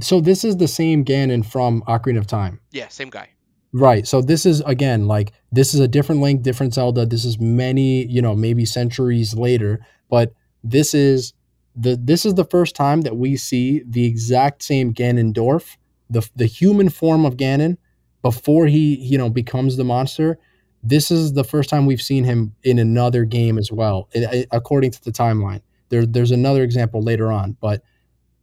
[0.00, 2.60] so this is the same Ganon from Ocarina of Time.
[2.72, 3.30] Yeah, same guy.
[3.72, 4.06] Right.
[4.06, 7.04] So this is again like this is a different Link, different Zelda.
[7.06, 10.32] This is many, you know, maybe centuries later, but
[10.64, 11.34] this is
[11.74, 15.76] the this is the first time that we see the exact same Ganondorf,
[16.10, 17.76] the the human form of Ganon
[18.22, 20.38] before he, you know, becomes the monster.
[20.82, 24.08] This is the first time we've seen him in another game as well,
[24.52, 25.60] according to the timeline.
[25.88, 27.82] There, there's another example later on, but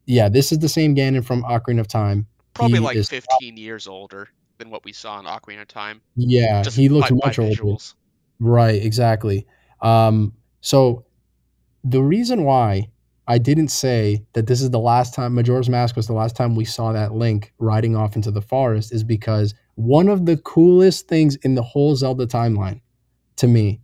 [0.05, 2.27] yeah, this is the same Ganon from Ocarina of Time.
[2.53, 4.27] Probably He like is- 15 years older
[4.57, 6.01] than what we saw in Ocarina of Time.
[6.15, 7.53] Yeah, he looks by, by much older.
[7.55, 7.95] visuals.
[8.39, 9.45] Right, exactly.
[9.81, 11.05] Um, so
[11.83, 12.89] the reason why
[13.27, 16.55] I didn't say that this is the last time Majora's Mask was the last time
[16.55, 21.07] we saw that Link riding off into the forest is because one of the coolest
[21.07, 22.81] things in the whole Zelda timeline
[23.37, 23.79] to me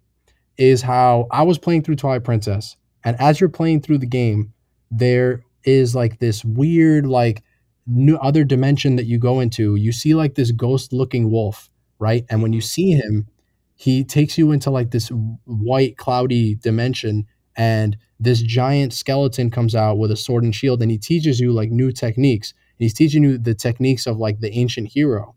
[0.57, 4.53] is how I was playing through Twilight Princess, and as you're playing through the game,
[4.91, 7.43] there is like this weird like
[7.87, 9.75] new other dimension that you go into.
[9.75, 12.25] You see like this ghost looking wolf, right?
[12.29, 12.63] And when you Mhm.
[12.65, 13.27] see him,
[13.75, 15.09] he takes you into like this
[15.45, 20.91] white cloudy dimension and this giant skeleton comes out with a sword and shield and
[20.91, 22.53] he teaches you like new techniques.
[22.77, 25.35] He's teaching you the techniques of like the ancient hero.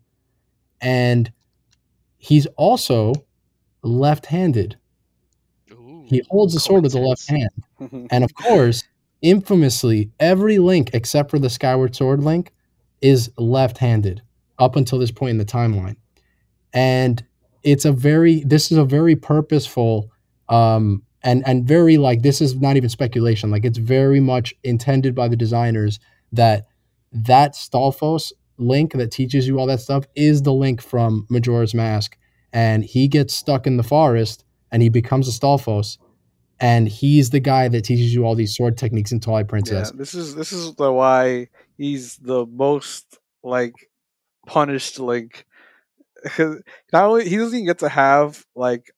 [0.81, 1.31] And
[2.17, 3.13] he's also
[3.83, 4.77] left-handed.
[5.71, 7.49] Ooh, he holds the sword with the left hand.
[8.11, 8.83] And of course
[9.21, 12.51] infamously every link except for the skyward sword link
[13.01, 14.21] is left-handed
[14.59, 15.95] up until this point in the timeline.
[16.73, 17.23] And
[17.63, 20.11] it's a very this is a very purposeful
[20.49, 25.15] um and and very like this is not even speculation like it's very much intended
[25.15, 25.99] by the designers
[26.31, 26.67] that
[27.13, 32.17] that Stalfos link that teaches you all that stuff is the link from Majora's Mask,
[32.51, 35.97] and he gets stuck in the forest and he becomes a Stalfos,
[36.59, 39.91] and he's the guy that teaches you all these sword techniques in Twilight Princess.
[39.93, 43.73] Yeah, this is this is the why he's the most like
[44.47, 45.45] punished Link.
[46.39, 46.63] Not
[46.93, 48.91] only he doesn't even get to have like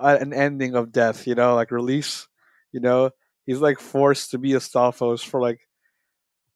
[0.00, 2.26] an ending of death, you know, like release.
[2.72, 3.10] You know,
[3.46, 5.60] he's like forced to be a Stalfos for like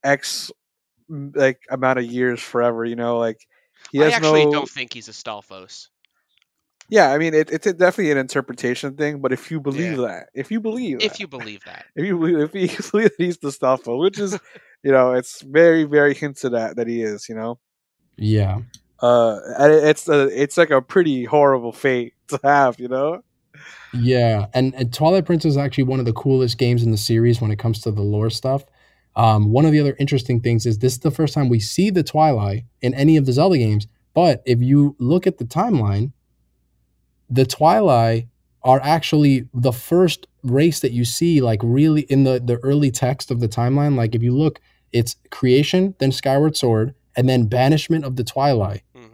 [0.04, 0.50] X
[1.08, 2.84] like amount of years forever.
[2.84, 3.38] You know, like
[3.90, 4.52] he I actually no.
[4.52, 5.88] don't think he's a Stalfos.
[6.88, 9.20] Yeah, I mean, it, it's a- definitely an interpretation thing.
[9.20, 11.86] But if you believe that, if you believe, If that, you believe that.
[11.96, 14.38] if you believe, if you believe that he's the Stalfos, which is,
[14.82, 17.28] you know, it's very very hinted at that he is.
[17.28, 17.58] You know,
[18.16, 18.58] Yeah.
[19.00, 22.78] uh, it's a, it's like a pretty horrible fate to have.
[22.78, 23.22] You know.
[23.92, 27.40] Yeah, and, and Twilight Princess is actually one of the coolest games in the series
[27.40, 28.64] when it comes to the lore stuff.
[29.14, 31.90] Um, one of the other interesting things is this is the first time we see
[31.90, 33.86] the Twilight in any of the Zelda games.
[34.14, 36.12] But if you look at the timeline,
[37.28, 38.28] the Twilight
[38.62, 43.30] are actually the first race that you see, like really in the the early text
[43.30, 43.96] of the timeline.
[43.96, 44.60] Like if you look,
[44.92, 49.12] it's creation, then Skyward Sword, and then banishment of the Twilight hmm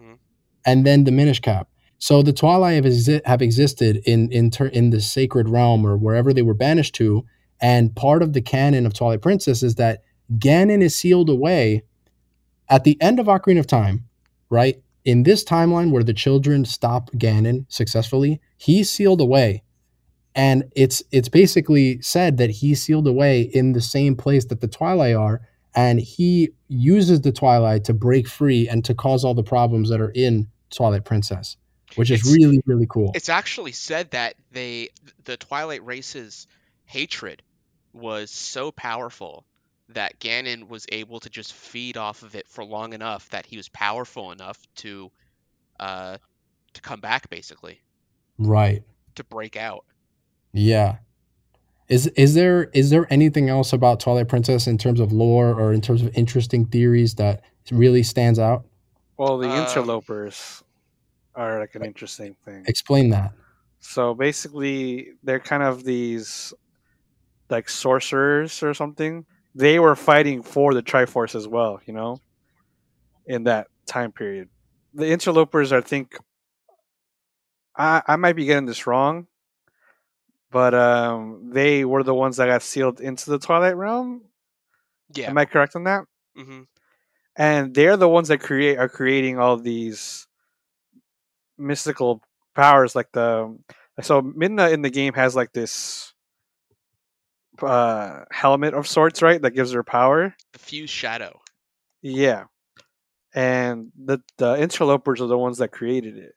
[0.69, 1.69] and then the Minish Cap.
[1.99, 5.97] So the Twilight have, exi- have existed in in ter- in the sacred realm or
[5.97, 7.25] wherever they were banished to,
[7.61, 10.03] and part of the canon of Twilight Princess is that
[10.39, 11.83] Ganon is sealed away
[12.69, 14.05] at the end of Ocarina of Time,
[14.51, 14.81] right?
[15.05, 19.63] In this timeline where the children stop Ganon successfully, he's sealed away.
[20.35, 24.69] And it's it's basically said that he's sealed away in the same place that the
[24.69, 25.41] Twilight are,
[25.75, 30.01] and he uses the Twilight to break free and to cause all the problems that
[30.01, 31.57] are in Twilight Princess,
[31.99, 33.13] which is It's- really really cool.
[33.15, 34.89] It's actually said that they
[35.25, 36.47] the Twilight race's
[36.87, 37.43] hatred
[37.93, 39.45] was so powerful
[39.91, 43.57] that Ganon was able to just feed off of it for long enough that he
[43.57, 45.11] was powerful enough to
[45.81, 46.19] uh
[46.75, 47.81] to come back basically
[48.39, 48.83] Right.
[49.17, 49.85] to break out.
[50.53, 50.99] Yeah.
[51.89, 55.73] Is is there is there anything else about Twilight Princess in terms of lore or
[55.73, 58.67] in terms of interesting theories that really stands out?
[59.17, 60.63] Well, the Um, interlopers
[61.39, 62.65] are like an interesting thing.
[62.67, 63.33] Explain that.
[63.81, 66.53] So basically, they're kind of these
[67.49, 69.25] like sorcerers or something.
[69.55, 72.21] They were fighting for the Triforce as well, you know,
[73.27, 74.49] in that time period.
[74.95, 76.17] The interlopers, I think,
[77.77, 79.27] I, I might be getting this wrong,
[80.51, 84.23] but um, they were the ones that got sealed into the Twilight Realm.
[85.15, 85.31] Yeah.
[85.31, 86.05] Am I correct on that?
[86.39, 86.63] Mm-hmm.
[87.35, 90.28] and they're the ones that create are creating all these
[91.59, 92.23] mystical
[92.55, 93.57] powers like the
[94.01, 96.13] so midna in the game has like this
[97.63, 100.35] uh helmet of sorts right that gives her power.
[100.53, 101.41] The fused shadow.
[102.03, 102.45] yeah.
[103.35, 106.35] And the the interlopers are the ones that created it.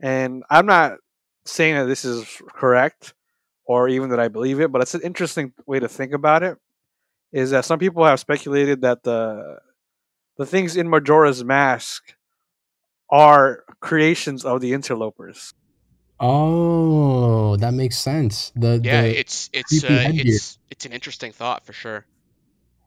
[0.00, 0.98] And i'm not
[1.44, 3.14] saying that this is correct
[3.64, 6.56] or even that i believe it but it's an interesting way to think about it
[7.32, 9.58] is that some people have speculated that the
[10.36, 12.14] the things in majora's mask
[13.12, 15.52] are creations of the interlopers
[16.24, 18.52] Oh, that makes sense.
[18.54, 22.06] The Yeah, the it's it's uh, it's it's an interesting thought for sure.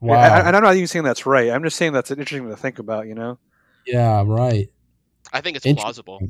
[0.00, 0.22] Wow.
[0.22, 2.56] and- and i'm not even saying that's right i'm just saying that's an interesting to
[2.56, 3.38] think about you know
[3.86, 4.68] yeah, right.
[5.32, 6.20] I think it's plausible.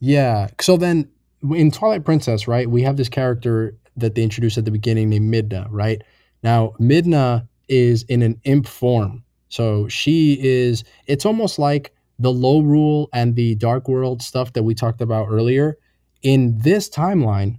[0.00, 0.48] Yeah.
[0.60, 1.08] So then
[1.42, 5.32] in Twilight Princess, right, we have this character that they introduced at the beginning named
[5.32, 6.02] Midna, right?
[6.42, 9.22] Now, Midna is in an imp form.
[9.48, 14.74] So she is, it's almost like the Lorule and the dark world stuff that we
[14.74, 15.76] talked about earlier.
[16.22, 17.58] In this timeline,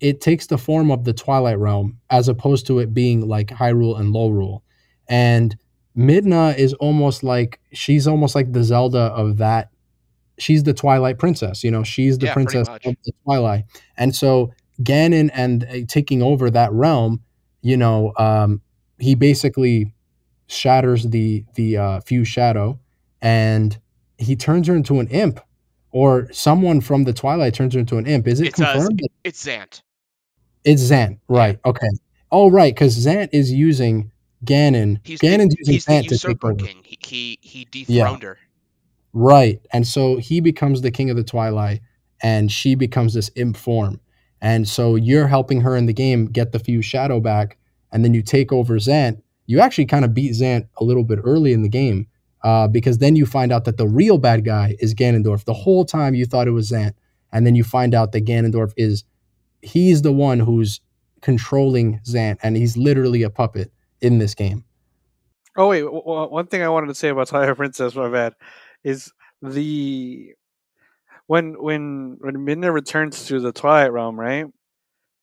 [0.00, 3.98] it takes the form of the Twilight Realm as opposed to it being like Hyrule
[3.98, 4.60] and Lorule.
[5.08, 5.56] And
[5.96, 9.70] Midna is almost like she's almost like the Zelda of that.
[10.38, 13.64] She's the Twilight Princess, you know, she's the Yeah, princess of the Twilight.
[13.96, 14.52] And so
[14.82, 17.22] Ganon and uh, taking over that realm,
[17.62, 18.60] you know, um,
[18.98, 19.92] he basically
[20.48, 22.78] shatters the the uh, fused shadow,
[23.24, 23.76] and
[24.18, 25.40] he turns her into an imp,
[25.90, 28.28] or someone from the Twilight turns her into an imp.
[28.28, 29.00] Is it It's confirmed?
[29.00, 29.82] that it's Zant.
[30.64, 31.58] it's Zant, right?
[31.64, 31.88] Okay.
[32.30, 34.12] Oh, right, because Zant is using
[34.44, 34.98] Ganon.
[35.04, 36.54] He's Ganon's the, using he's the Zant to take over.
[36.54, 36.82] king.
[36.84, 38.38] He he, he dethroned her.
[39.12, 39.60] Right.
[39.72, 41.80] And so he becomes the king of the twilight
[42.20, 44.00] and she becomes this imp form.
[44.40, 47.56] And so you're helping her in the game get the fused shadow back.
[47.92, 49.22] And then you take over Zant.
[49.46, 52.08] You actually kind of beat Zant a little bit early in the game
[52.44, 55.44] uh, because then you find out that the real bad guy is Ganondorf.
[55.44, 56.92] The whole time you thought it was Zant.
[57.32, 59.02] And then you find out that Ganondorf is,
[59.62, 60.80] he's the one who's
[61.22, 63.72] controlling Zant and he's literally a puppet
[64.02, 64.62] in this game.
[65.56, 68.34] Oh wait, w- one thing I wanted to say about Twilight Princess, my bad,
[68.84, 69.10] is
[69.40, 70.34] the
[71.26, 74.46] when when when Midna returns to the Twilight Realm, right?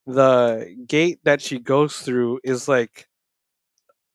[0.06, 3.06] The gate that she goes through is like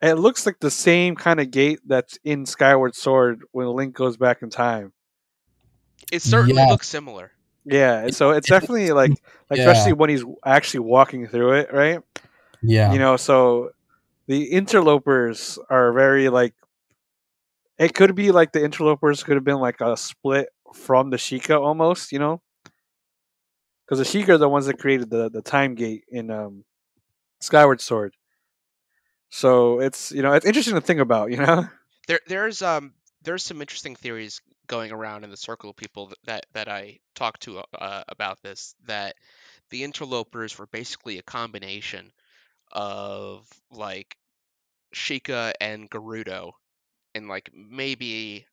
[0.01, 4.17] it looks like the same kind of gate that's in Skyward Sword when Link goes
[4.17, 4.93] back in time.
[6.11, 6.69] It certainly Yes.
[6.69, 7.31] looks similar.
[7.65, 9.11] Yeah, so it's definitely like,
[9.49, 9.69] like Yeah.
[9.69, 12.01] especially when he's actually walking through it, right?
[12.61, 12.93] Yeah.
[12.93, 13.71] You know, so
[14.27, 16.53] the interlopers are very like
[17.77, 21.59] it could be like the interlopers could have been like a split from the Sheikah
[21.61, 22.41] almost, you know?
[23.85, 26.65] Because the Sheikah are the ones that created the, the time gate in um,
[27.39, 28.15] Skyward Sword.
[29.29, 31.67] So it's you know it's interesting to think about, you know.
[32.07, 32.93] There, there's um,
[33.23, 37.43] there's some interesting theories going around in the circle of people that that, I talked
[37.43, 38.75] to uh, about this.
[38.85, 39.15] That
[39.69, 42.11] the interlopers were basically a combination
[42.71, 44.15] of like
[44.93, 46.51] Sheikah and Gerudo,
[47.15, 48.45] and like maybe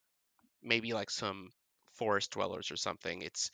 [0.62, 1.50] maybe like some
[1.92, 3.22] forest dwellers or something.
[3.22, 3.50] It's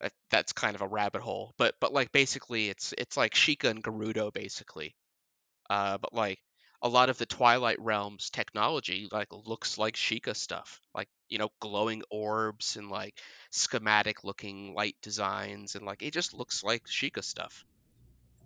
[0.00, 3.70] that, that's kind of a rabbit hole, but but like basically it's it's like Sheikah
[3.70, 4.94] and Gerudo basically.
[5.70, 6.38] Uh, but like
[6.82, 11.50] a lot of the Twilight Realms technology like looks like Sheikah stuff, like you know
[11.60, 13.18] glowing orbs and like
[13.50, 17.64] schematic looking light designs and like it just looks like Sheikah stuff.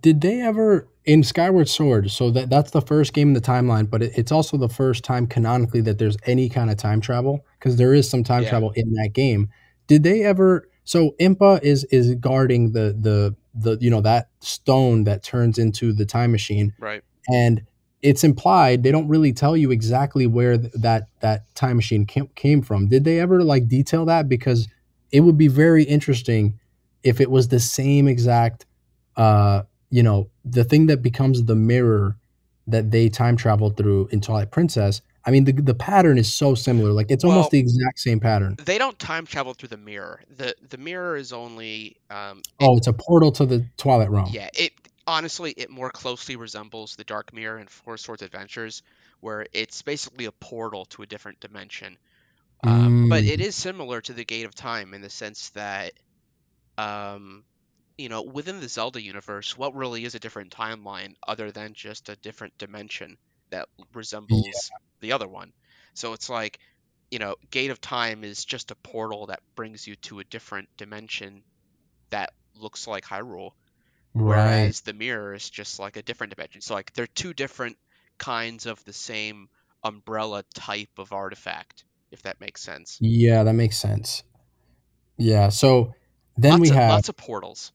[0.01, 2.11] Did they ever in Skyward Sword?
[2.11, 5.05] So that that's the first game in the timeline, but it, it's also the first
[5.05, 8.51] time canonically that there's any kind of time travel because there is some time Yeah.
[8.51, 9.49] travel in that game.
[9.87, 10.69] Did they ever?
[10.85, 15.93] So Impa is is guarding the the the you know that stone that turns into
[15.93, 17.03] the time machine, Right.
[17.29, 17.63] and
[18.03, 22.29] it's implied they don't really tell you exactly where th- that that time machine came,
[22.35, 22.89] came from.
[22.89, 24.29] Did they ever like detail that?
[24.29, 24.69] Because
[25.13, 26.59] it would be very interesting
[27.03, 28.67] if it was the same exact
[29.17, 32.17] uh you know the thing that becomes the mirror
[32.67, 35.03] that they time traveled through in Twilight Princess.
[35.25, 36.91] I mean, the the pattern is so similar.
[36.93, 38.57] Like it's Well- almost the exact same pattern.
[38.65, 40.21] They don't time travel through the mirror.
[40.37, 44.29] the The mirror is only um, it- Oh, it's a portal to the Twilight Realm.
[44.33, 44.73] Yeah, it
[45.07, 48.83] honestly it more closely resembles the Dark Mirror in Four Swords Adventures,
[49.21, 51.99] where it's basically a portal to a different dimension.
[52.65, 53.29] Um, But Mm.
[53.29, 55.95] it is similar to the Gate of Time in the sense that,
[56.79, 57.47] um,
[57.99, 62.09] you know, within the Zelda universe, what really is a different timeline other than just
[62.11, 63.19] a different dimension
[63.51, 65.53] that resembles the other one?
[65.95, 66.61] So it's like,
[67.11, 70.69] you know, Gate of Time is just a portal that brings you to a different
[70.79, 71.45] dimension
[72.11, 73.53] that looks like Hyrule
[74.15, 74.25] right.
[74.25, 76.61] whereas the mirror is just like a different dimension.
[76.61, 77.77] So like they're two different
[78.19, 79.49] kinds of the same
[79.83, 82.99] umbrella type of artifact, if that makes sense.
[83.01, 84.23] Yeah, that makes sense.
[85.19, 85.49] Yeah.
[85.49, 85.95] So
[86.37, 87.73] then lots we of, have lots of portals.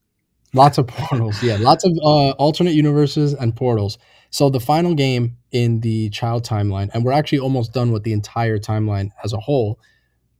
[0.54, 1.42] Lots of portals.
[1.42, 3.98] Yeah, lots of uh, alternate universes and portals.
[4.30, 8.12] So the final game in the child timeline, and we're actually almost done with the
[8.12, 9.78] entire timeline as a whole.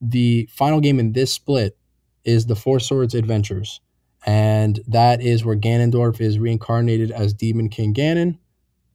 [0.01, 1.77] The final game in this split
[2.25, 3.81] is the Four Swords Adventures,
[4.27, 8.39] and that is where Ganondorf is reincarnated as Demon King Ganon.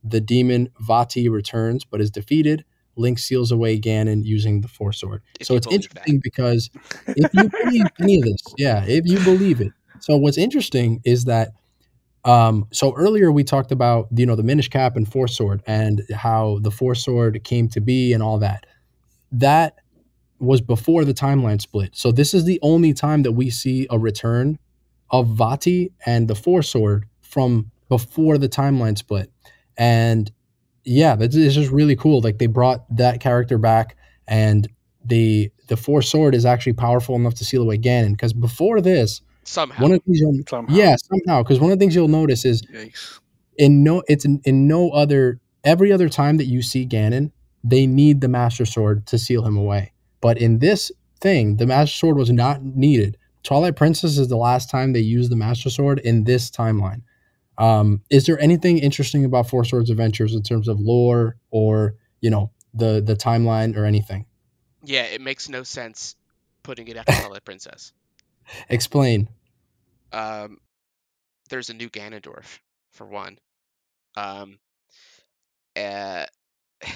[0.03, 2.65] The demon Vati returns but is defeated.
[2.95, 5.23] Link seals away Ganon using the Four Sword.
[5.39, 6.69] If so it's interesting because
[7.07, 9.71] if you believe any of this, yeah, if you believe it.
[9.99, 11.49] So what's interesting is that
[12.25, 16.03] um so earlier we talked about you know the Minish Cap and Four Sword and
[16.13, 18.65] how the Four Sword came to be and all that.
[19.31, 19.79] That
[20.39, 21.95] was before the timeline split.
[21.95, 24.59] So this is the only time that we see a return
[25.13, 29.31] of Vati and the Four Sword from before the timeline split.
[29.77, 30.29] And
[30.83, 32.19] yeah, this is just really cool.
[32.21, 33.95] Like they brought that character back
[34.27, 34.67] and
[35.05, 38.11] the the Four Sword is actually powerful enough to seal away Ganon.
[38.11, 39.83] Because before this, Somehow.
[39.83, 40.73] one of the things you'll Somehow.
[40.75, 43.19] yeah somehow because one of the things you'll notice is Yikes.
[43.57, 47.31] in no it's in, in no other every other time that you see Ganon,
[47.63, 49.93] they need the Master Sword to seal him away.
[50.21, 50.91] But in this
[51.21, 53.17] thing, the Master Sword was not needed.
[53.43, 57.01] Twilight Princess is the last time they used the Master Sword in this timeline.
[57.57, 62.29] Um, is there anything interesting about Four Swords Adventures in terms of lore or you
[62.29, 64.25] know the the timeline or anything?
[64.83, 66.15] yeah, it makes no sense
[66.61, 67.93] putting it after Twilight Princess.
[68.69, 69.29] Explain.
[70.11, 70.57] Um,
[71.49, 72.59] there's a new Ganondorf
[72.91, 73.39] for one.
[74.15, 74.59] Um,
[75.75, 76.25] uh,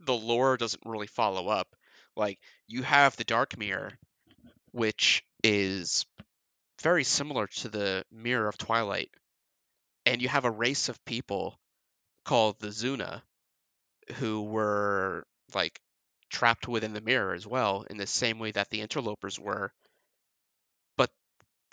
[0.00, 1.74] the lore doesn't really follow up.
[2.16, 3.92] Like you have the Dark Mirror,
[4.72, 6.04] which is
[6.82, 9.10] very similar to the Mirror of Twilight,
[10.04, 11.56] and you have a race of people
[12.24, 13.22] called the Zuna,
[14.16, 15.24] who were
[15.54, 15.80] like
[16.30, 19.72] trapped within the mirror as well, in the same way that the interlopers were.
[20.96, 21.10] But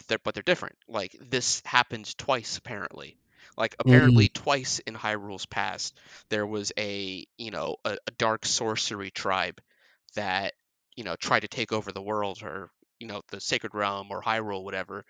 [0.08, 0.78] they're but they're different.
[0.88, 3.18] Like this happened twice apparently.
[3.58, 4.44] Like apparently mm-hmm.
[4.44, 5.98] twice in Hyrule's past,
[6.30, 9.60] there was a you know a, a dark sorcery tribe
[10.14, 10.54] that
[10.96, 12.70] you know tried to take over the world or
[13.04, 15.04] you know the sacred realm or Hyrule, whatever,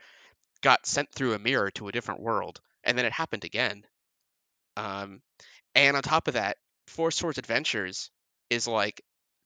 [0.61, 3.83] got sent through a mirror to a different world, and then it happened again.
[4.75, 5.21] Um,
[5.75, 6.57] and on top of that,
[6.87, 8.09] Four Swords Adventures
[8.49, 9.01] is like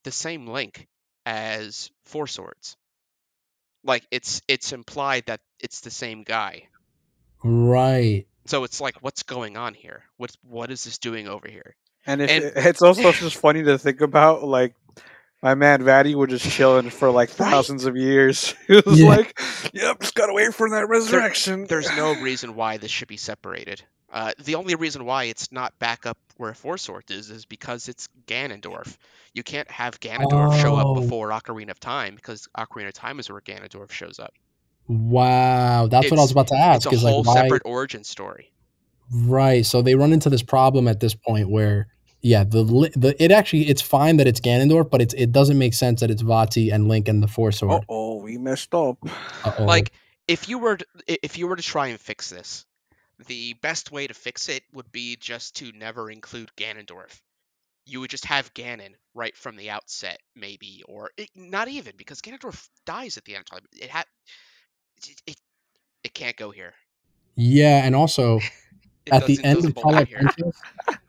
[0.06, 0.88] the same link
[1.26, 2.78] as Four Swords.
[3.84, 6.64] Like it's it's implied that it's the same guy.
[7.44, 8.26] Right.
[8.46, 10.04] So it's like, what's going on here?
[10.16, 11.76] What's what is this doing over here?
[12.06, 14.74] And, if, And- it's also just funny to think about, like
[15.44, 18.54] my man Vati was just chilling for like thousands of years.
[18.68, 19.08] He was Yeah.
[19.10, 19.40] like,
[19.74, 23.84] "Yep, just gotta wait for that resurrection." There's no reason why this should be separated.
[24.12, 27.90] Uh, the only reason why it's not back up where Four Swords is is because
[27.90, 28.96] it's Ganondorf.
[29.34, 30.94] You can't have Ganondorf show Oh.
[30.96, 34.34] up before Ocarina of Time because Ocarina of Time is where Ganondorf shows up.
[34.88, 35.88] Wow.
[35.88, 36.78] That's what I was about to ask.
[36.78, 36.94] It's ask.
[36.94, 38.52] a Is whole like why separate origin story.
[39.12, 39.66] Right.
[39.66, 41.88] So they run into this problem at this point where
[42.22, 42.64] yeah, the
[42.96, 46.12] the it actually it's fine that it's Ganondorf, but it's it doesn't make sense that
[46.12, 47.86] it's Vati and Link and the Four Oh, Sword.
[47.90, 48.98] oh, we messed up.
[49.44, 49.66] Uh-oh.
[49.66, 49.92] Like
[50.28, 52.66] if you were to, if you were to try and fix this,
[53.28, 57.22] the best way to fix it would be just to never include Ganondorf.
[57.86, 62.22] You would just have Ganon right from the outset, maybe, or it, not even because
[62.22, 63.66] Ganondorf dies at the end of time.
[63.80, 64.06] It had
[65.08, 65.38] it, it,
[66.04, 66.74] it can't go here.
[67.36, 68.44] yeah, and also It
[69.12, 70.10] at the end of Twilight.
[70.12, 70.62] Princess,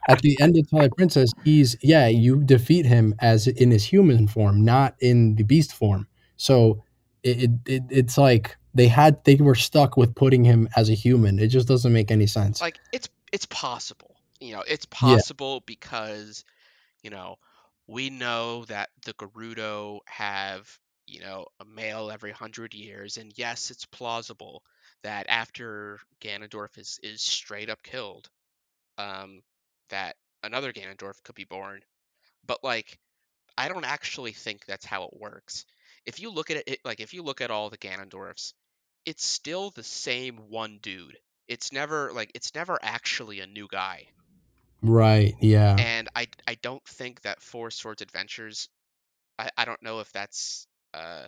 [0.09, 4.27] at the end of Twilight Princess, he's yeah, you defeat him as in his human
[4.27, 6.07] form, not in the beast form.
[6.37, 6.83] So
[7.23, 10.95] it, it, it it's like they had they were stuck with putting him as a
[10.95, 11.39] human.
[11.39, 12.61] It just doesn't make any sense.
[12.61, 15.16] like it's it's possible you know it's Yeah.
[15.16, 16.45] possible because
[17.03, 17.37] you know
[17.87, 23.70] we know that the gerudo have you know a male every hundred years and yes
[23.70, 24.62] it's plausible
[25.03, 28.29] that after ganondorf is is straight up killed
[28.99, 29.43] um
[29.91, 31.81] that another ganondorf could be born
[32.47, 32.99] but like
[33.57, 35.65] i don't actually think that's how it works
[36.07, 38.53] if you look at it, like if you look at all the ganondorfs
[39.05, 41.16] it's still the same one dude
[41.47, 44.07] it's never like it's never actually a new guy
[44.83, 45.35] right.
[45.41, 45.77] Yeah.
[45.79, 48.69] and i i don't think that four swords adventures
[49.39, 51.25] i i don't know if that's uh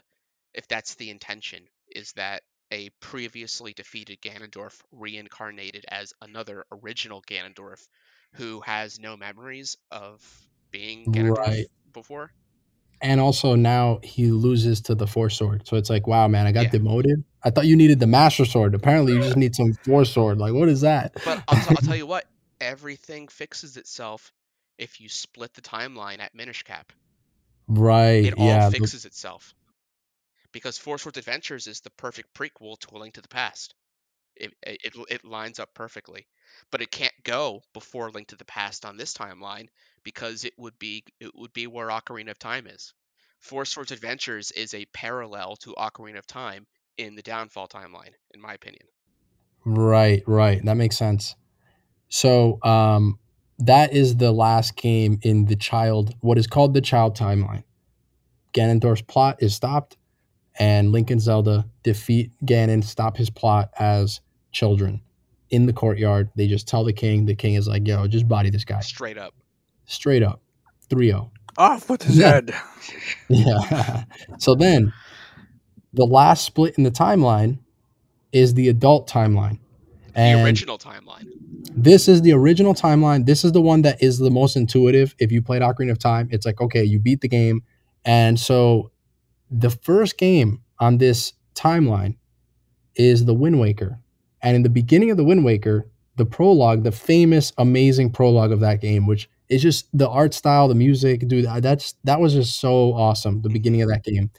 [0.54, 1.62] if that's the intention
[1.94, 2.42] is that
[2.72, 7.86] a previously defeated ganondorf reincarnated as another original ganondorf
[8.34, 10.22] who has no memories of
[10.72, 11.66] being ganondorf Right.
[11.92, 12.32] before
[13.02, 15.66] And also now he loses to the Four Sword.
[15.66, 16.70] So it's like, wow, man, I got Yeah.
[16.70, 17.24] demoted.
[17.42, 18.74] I thought you needed the Master Sword.
[18.74, 20.38] Apparently, you just need some Four Sword.
[20.38, 21.14] Like, what is that?
[21.24, 22.26] But I'll, t- I'll tell you what,
[22.60, 24.32] everything fixes itself
[24.78, 26.92] if you split the timeline at Minish Cap.
[27.68, 28.20] right.
[28.22, 28.60] It all yeah.
[28.60, 29.54] fixes itself.
[30.52, 33.74] Because Four Swords Adventures is the perfect prequel to A Link to the Past.
[34.36, 36.26] It, it, it, it lines up perfectly.
[36.70, 39.68] But it can't go before Link to the Past on this timeline
[40.02, 42.92] because it would be it would be where Ocarina of Time is.
[43.40, 46.66] Four Swords Adventures is a parallel to Ocarina of Time
[46.98, 48.86] in the Downfall timeline, in my opinion.
[49.64, 50.64] Right, right.
[50.64, 51.36] That makes sense.
[52.08, 53.18] So, um,
[53.60, 57.62] that is the last game in the child, what is called the child timeline.
[58.52, 59.96] Ganondorf's plot is stopped,
[60.58, 64.20] and Link and Zelda defeat Ganon, stop his plot as
[64.52, 65.00] children
[65.50, 66.30] in the courtyard.
[66.36, 67.26] They just tell the king.
[67.26, 68.80] The king is like, yo, just body this guy.
[68.80, 69.34] Straight up.
[69.86, 70.40] Straight up.
[70.88, 71.30] 3 0.
[71.56, 72.30] Off with his Yeah.
[72.32, 72.54] head.
[73.28, 74.04] Yeah.
[74.38, 74.92] so then
[75.92, 77.58] the last split in the timeline
[78.32, 79.58] is the adult timeline.
[80.14, 81.26] The original timeline.
[81.74, 83.26] this is the original timeline.
[83.26, 85.14] This is the one that is the most intuitive.
[85.18, 87.62] If you played Ocarina of Time, it's like, okay, you beat the game.
[88.04, 88.89] And so
[89.50, 92.16] the first game on this timeline
[92.94, 93.98] is the Wind Waker.
[94.42, 98.60] And in the beginning of the Wind Waker, the prologue, the famous, amazing prologue of
[98.60, 102.60] that game, which is just the art style, the music, dude, that's that was just
[102.60, 103.42] so awesome.
[103.42, 104.30] The beginning of that game.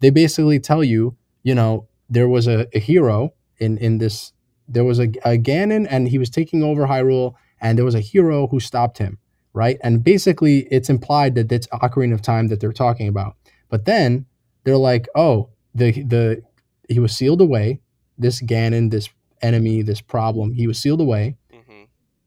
[0.00, 4.32] They basically tell you, you know, there was a, a hero in in this
[4.68, 8.00] there was a, a Ganon and he was taking over Hyrule, and there was a
[8.00, 9.18] hero who stopped him,
[9.52, 9.78] right?
[9.82, 13.36] And basically, it's implied that it's Ocarina of Time that they're talking about.
[13.68, 14.26] But then
[14.64, 16.42] they're like, oh, the the
[16.88, 17.80] he was sealed away.
[18.18, 19.08] This Ganon, this
[19.40, 21.84] enemy, this problem, he was sealed away, hmm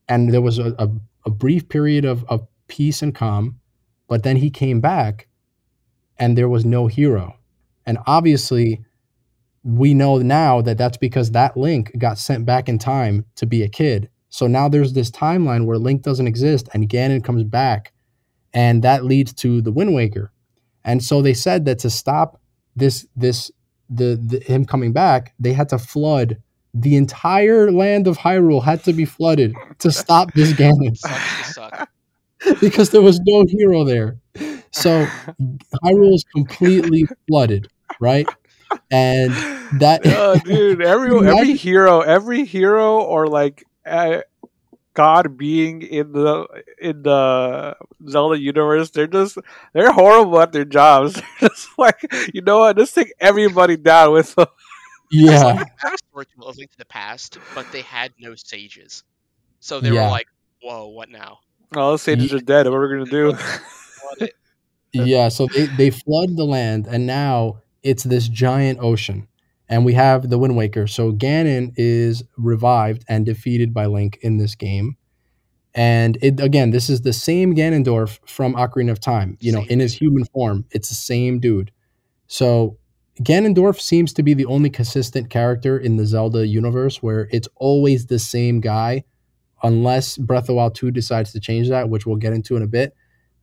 [0.07, 0.89] and there was a, a,
[1.25, 3.59] a brief period of, of peace and calm.
[4.07, 5.27] But then he came back,
[6.17, 7.37] and there was no hero.
[7.87, 8.83] And obviously,
[9.63, 13.63] we know now that that's because that Link got sent back in time to be
[13.63, 14.09] a kid.
[14.29, 17.93] So now there's this timeline where Link doesn't exist and Ganon comes back,
[18.53, 20.31] and that leads to the Wind Waker.
[20.85, 22.39] And so they said that to stop
[22.75, 23.51] this this
[23.89, 26.37] the, the him coming back, they had to flood
[26.75, 31.53] the entire land of Hyrule had to be flooded to stop this Ganon Sucks to
[31.53, 31.89] suck.
[32.59, 34.17] because there was no hero there.
[34.71, 35.07] So
[35.83, 37.69] Hyrule is completely flooded,
[38.01, 38.27] right?
[38.91, 39.31] And
[39.79, 44.19] that oh, dude, every every hero, every hero, or like uh,
[44.95, 46.47] God being in the
[46.81, 47.75] in the
[48.09, 49.37] Zelda universe, they're just
[49.73, 51.13] they're horrible at their jobs.
[51.39, 51.99] They're just like,
[52.33, 52.77] you know what?
[52.77, 54.47] Just take everybody down with them.
[55.11, 59.03] yeah, That's like a Link to the Past, but they had no sages,
[59.59, 60.05] so they Yeah.
[60.05, 60.27] were like,
[60.61, 61.39] "Whoa, what now?"
[61.75, 62.65] All the sages are dead.
[62.67, 63.37] What are we gonna do?
[64.93, 65.27] Yeah.
[65.29, 69.27] So they, they flood the land, and now it's this giant ocean.
[69.67, 70.87] And we have the Wind Waker.
[70.87, 74.97] So Ganon is revived and defeated by Link in this game.
[75.73, 79.71] And it again, this is the same Ganondorf from Ocarina of Time, you know, Same
[79.71, 80.65] in his human form.
[80.71, 81.71] It's the same dude.
[82.27, 82.77] So
[83.21, 88.05] Ganondorf seems to be the only consistent character in the Zelda universe where it's always
[88.05, 89.03] the same guy,
[89.63, 92.61] unless Breath of the Wild 2 decides to change that, which we'll get into in
[92.61, 92.93] a bit.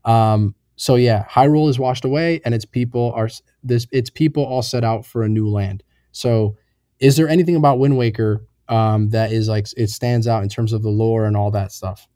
[0.04, 3.28] Um, so yeah, Hyrule is washed away, and its people are
[3.62, 3.86] this.
[3.92, 5.82] Its people all set out for a new land.
[6.12, 6.56] So,
[6.98, 10.72] is there anything about Wind Waker um, that is like it stands out in terms
[10.72, 12.06] of the lore and all that stuff?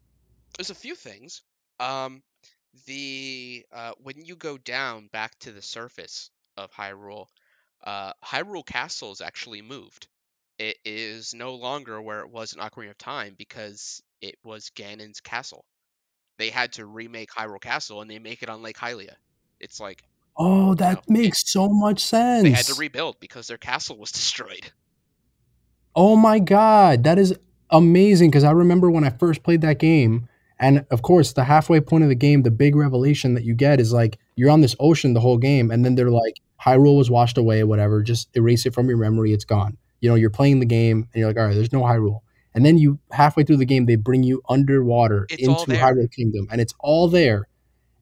[0.57, 1.43] There's a few things.
[1.81, 2.23] Um,
[2.87, 7.27] the uh, when you go down back to the surface of Hyrule,
[7.85, 10.09] uh, Hyrule Castle is actually moved.
[10.59, 15.21] It is no longer where it was in Ocarina of Time because it was Ganon's
[15.21, 15.65] castle.
[16.39, 19.17] They had to remake Hyrule Castle and they make it on Lake Hylia.
[19.61, 20.03] It's like
[20.39, 22.43] Oh, that makes so much sense.
[22.43, 24.71] they had to rebuild because their castle was destroyed.
[25.95, 27.35] Oh my god, that is
[27.71, 31.81] amazing because I remember when I first played that game and of course the halfway
[31.81, 34.77] point of the game the big revelation that you get is like you're on this
[34.79, 36.35] ocean the whole game and then they're like
[36.65, 39.77] Hyrule was washed away whatever just erase it from your memory it's gone.
[40.01, 42.21] You know, you're playing the game and you're like all right, there's no Hyrule.
[42.55, 45.73] And then you halfway through the game they bring you underwater It's into.
[45.73, 47.49] Hyrule Kingdom and it's all there.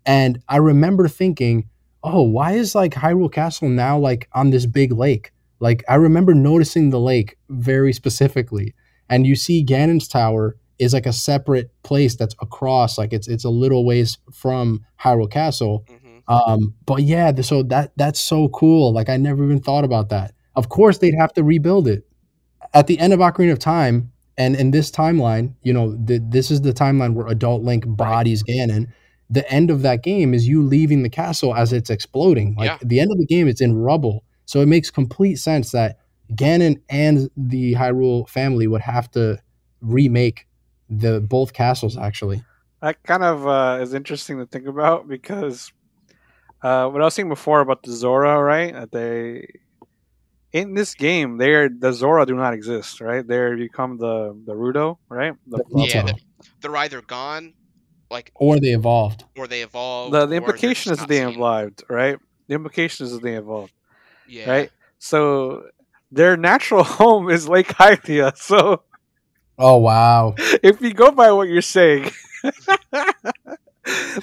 [0.07, 1.71] And I remember thinking,
[2.05, 6.35] "Oh, why is like Hyrule Castle now like on this big lake?" Like I remember
[6.35, 8.75] noticing the lake very specifically,
[9.09, 13.45] and you see Ganon's Tower is like a separate place that's across, like it's it's
[13.45, 15.85] a little ways from Hyrule Castle.
[15.89, 18.93] hmm Um, but yeah, so that that's so cool.
[18.93, 20.35] Like I never even thought about that.
[20.57, 22.07] Of course, they'd have to rebuild it
[22.73, 26.51] at the end of Ocarina of Time, and in this timeline, you know, th- this
[26.51, 28.87] is the timeline where Adult Link bodies Ganon.
[29.31, 32.55] The end of that game is you leaving the castle as it's exploding.
[32.57, 32.79] Like Yeah.
[32.83, 34.25] the end of the game, it's in rubble.
[34.47, 35.99] So it makes complete sense that
[36.33, 39.39] Ganon and the Hyrule family would have to
[39.81, 40.47] remake
[40.89, 41.97] the both castles.
[41.97, 42.43] Actually,
[42.81, 45.73] that kind of uh, is interesting to think about because
[46.63, 48.73] uh, what I was saying before about the Zora, right?
[48.73, 49.47] That they
[50.53, 53.27] in this game, they're the Zora do not exist, right?
[53.27, 55.35] They become the the Rito, right?
[55.47, 56.15] The, The Yeah, they're,
[56.63, 57.55] they're either gone,
[58.15, 59.25] like, or they evolved.
[59.37, 60.15] or they evolved.
[60.15, 61.29] the, the implication is they seen.
[61.35, 62.19] evolved, right?
[62.49, 63.73] The implication is they evolved,
[64.27, 64.51] Yeah.
[64.51, 64.71] right?
[64.99, 65.65] So
[66.11, 68.37] their natural home is Lake Hylia.
[68.37, 68.83] So
[69.59, 70.35] Oh wow!
[70.39, 72.11] if you go by what you're saying,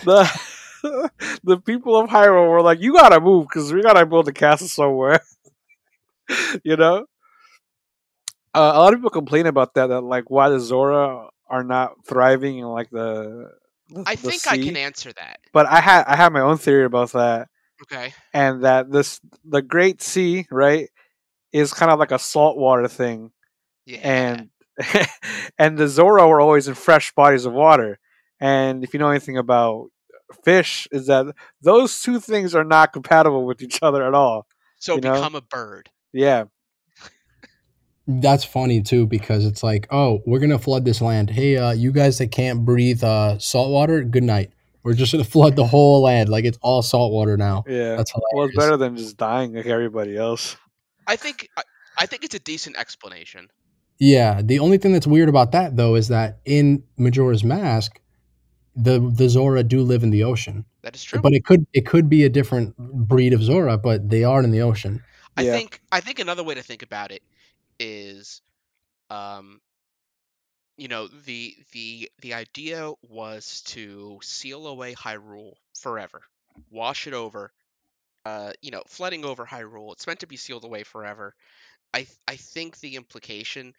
[0.03, 0.29] the
[1.43, 4.67] the people of Hyrule were like, "You gotta move because we gotta build a castle
[4.67, 5.21] somewhere."
[6.65, 7.05] you know,
[8.53, 9.87] uh, a lot of people complain about that.
[9.87, 13.51] That like why the Zora are not thriving in like the.
[13.91, 15.39] The I the think I can answer that.
[15.53, 17.49] But I had I have my own theory about that,
[17.83, 18.13] Okay.
[18.33, 20.89] and that this the Great Sea right
[21.51, 23.31] is kind of like a saltwater thing
[23.85, 23.99] Yeah.
[24.03, 24.49] and
[25.59, 27.99] and the Zora were always in fresh bodies of water.
[28.39, 29.89] And if you know anything about
[30.43, 34.47] fish, is that those two things are not compatible with each other at all.
[34.79, 35.13] so you know?
[35.15, 35.89] become a bird.
[36.13, 36.45] Yeah,
[38.07, 41.29] That's funny too because it's like, oh, we're gonna flood this land.
[41.29, 44.51] Hey, uh, you guys that can't breathe uh, salt water, good night.
[44.83, 46.27] We're just gonna flood the whole land.
[46.29, 47.63] Like it's all salt water now.
[47.67, 47.95] yeah.
[47.95, 48.31] That's hilarious.
[48.33, 50.57] Well, it's better than just dying like everybody else.
[51.07, 51.63] I think I,
[51.97, 53.49] I think it's a decent explanation.
[53.99, 54.41] Yeah.
[54.43, 57.99] The only thing that's weird about that though is that in Majora's Mask,
[58.75, 61.19] the the Zora do live in the ocean, That is true.
[61.21, 64.49] but it could it could be a different breed of Zora, but they are in
[64.51, 65.03] the ocean.
[65.37, 65.51] I Yeah.
[65.53, 67.21] think I think another way to think about it
[67.81, 68.41] is,
[69.09, 69.61] um,
[70.77, 76.21] you know, the the the idea was to seal away Hyrule forever,
[76.69, 77.51] wash it over.
[78.25, 79.93] Uh, you know, flooding over Hyrule.
[79.93, 81.35] It's meant to be sealed away forever.
[81.93, 83.73] I th- I think the implication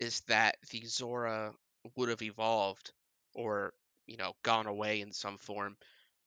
[0.00, 1.54] is that the Zora
[1.96, 2.92] would have evolved
[3.34, 3.74] or
[4.06, 5.76] you know gone away in some form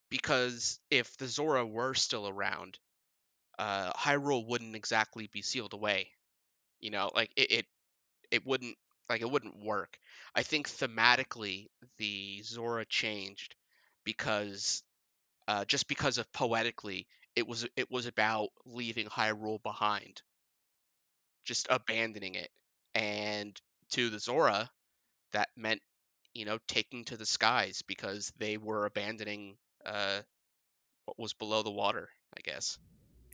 [0.10, 2.80] because if the Zora were still around,
[3.60, 6.12] uh, Hyrule wouldn't exactly be sealed away.
[6.82, 7.66] You know, like it, it
[8.32, 8.78] it wouldn't
[9.10, 10.00] like it wouldn't work.
[10.36, 13.56] I think thematically the Zora changed
[14.06, 14.84] because
[15.48, 20.22] uh, just because of poetically it was it was about leaving Hyrule behind,
[21.46, 22.50] just abandoning it,
[22.96, 23.60] and
[23.92, 24.70] to the Zora,
[25.34, 25.82] that meant
[26.34, 30.22] you know taking to the skies because they were abandoning uh,
[31.06, 32.78] what was below the water, I guess.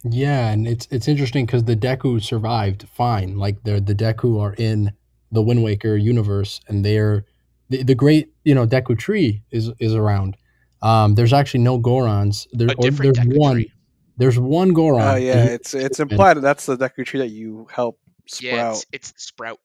[0.04, 3.38] Yeah, and it's it's interesting because the Deku survived fine.
[3.38, 4.92] Like the the Deku are in
[5.32, 7.26] the Wind Waker universe, and they're
[7.70, 10.38] the, the great you know Deku tree is is around.
[10.82, 12.48] Um, there's actually no Gorons.
[12.54, 13.54] There, A or there's Deku one.
[13.56, 13.72] tree.
[14.18, 15.02] There's one Goron.
[15.02, 18.00] Oh and yeah, it's it's implied that that's the Deku tree that you help
[18.40, 18.76] Yeah, sprout.
[18.76, 19.60] it's, it's the sprout.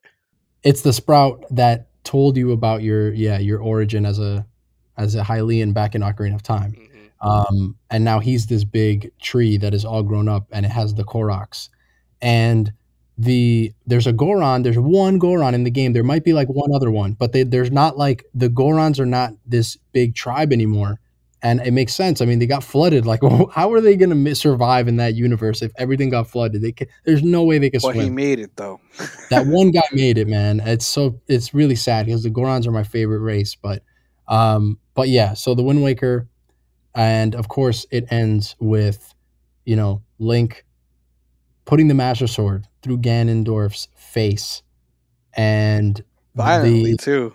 [0.62, 4.44] it's the sprout that told you about your yeah your origin as a
[4.97, 6.75] as a Hylian back in Ocarina of Time.
[7.23, 10.94] Um, and now he's this big tree that is all grown up and it has
[10.94, 11.68] the Koroks.
[12.20, 12.73] And
[13.18, 15.92] the there's a Goron, there's one Goron in the game.
[15.92, 19.07] There might be like one other one, but they, there's not like the Gorons are
[19.07, 20.99] not this big tribe anymore.
[21.44, 22.20] And it makes sense.
[22.20, 23.05] I mean, they got flooded.
[23.05, 23.20] Like,
[23.52, 26.62] how are they going to survive in that universe if everything got flooded?
[26.62, 28.81] They can, there's no way they could Well, he made it though.
[29.31, 30.60] that one guy made it, man.
[30.60, 33.57] It's so it's really sad because the Gorons are my favorite race.
[33.57, 33.83] But
[34.28, 36.28] um, but yeah, so the Wind Waker,
[36.94, 39.14] and of course it ends with,
[39.64, 40.64] you know, Link
[41.64, 44.62] putting the Master Sword through Ganondorf's face,
[45.34, 46.02] and
[46.34, 47.34] Violently the too.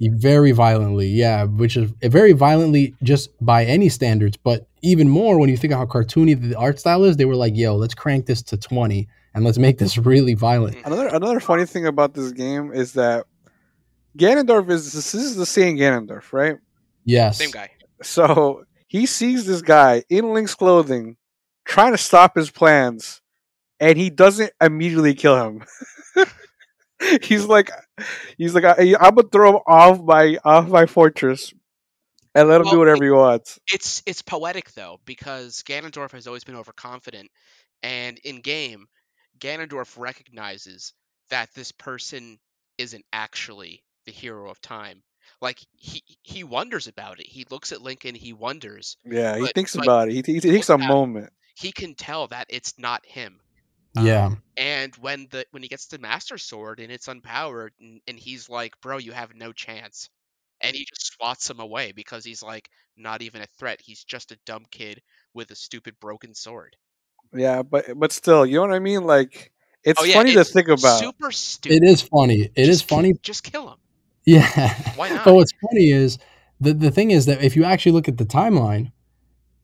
[0.00, 5.50] very violently, yeah, which is very violently just by any standards, but even more when
[5.50, 7.16] you think of how cartoony the art style is.
[7.16, 10.76] They were like, "Yo, let's crank this to twenty and let's make this really violent."
[10.84, 13.26] Another another funny thing about this game is that
[14.16, 16.56] Ganondorf is this is the same Ganondorf, right?
[17.04, 17.70] Yes, Same guy.
[18.02, 21.16] So he sees this guy in Link's clothing
[21.64, 23.20] trying to stop his plans,
[23.78, 25.64] and he doesn't immediately kill him.
[27.22, 27.70] he's like,
[28.36, 31.52] he's like, I, I'm gonna throw him off my off my fortress
[32.34, 33.58] and let him do Well, whatever he wants.
[33.72, 37.30] It's it's poetic though because Ganondorf has always been overconfident,
[37.82, 38.86] and in game,
[39.38, 40.94] Ganondorf recognizes
[41.30, 42.38] that this person
[42.78, 45.02] isn't actually the hero of time.
[45.40, 47.26] Like he he wonders about it.
[47.26, 48.14] He looks at Lincoln.
[48.14, 48.96] He wonders.
[49.04, 50.26] Yeah, he But- thinks but about it.
[50.26, 51.32] He, he takes a moment.
[51.54, 53.40] He can tell that it's not him.
[54.00, 54.26] yeah.
[54.26, 58.18] Um, and when the when he gets the Master Sword and it's unpowered, and, and
[58.18, 60.08] he's like, "Bro, you have no chance,"
[60.60, 63.80] and he just swats him away because he's like not even a threat.
[63.82, 65.00] He's just a dumb kid
[65.34, 66.76] with a stupid broken sword.
[67.32, 69.04] Yeah, but but still, you know what I mean?
[69.04, 69.52] Like,
[69.84, 70.98] it's oh yeah, funny it's to think about.
[71.00, 71.82] Super stupid.
[71.82, 72.50] It is funny.
[72.54, 73.12] It is Just ki- funny.
[73.22, 73.78] Just kill him.
[74.28, 74.74] Yeah.
[74.96, 75.24] Why not?
[75.24, 76.18] But what's funny is
[76.60, 78.92] the the thing is that if you actually look at the timeline,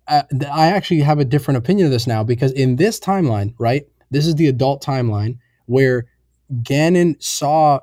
[0.09, 3.87] uh, I actually have a different opinion of this now because in this timeline, right?
[4.11, 6.07] This is the adult timeline where
[6.63, 7.81] Ganon saw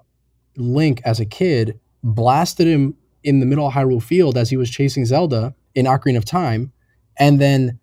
[0.57, 4.69] Link as a kid, blasted him in the middle of Hyrule Field as he was
[4.69, 6.71] chasing Zelda in Ocarina of Time,
[7.19, 7.79] and then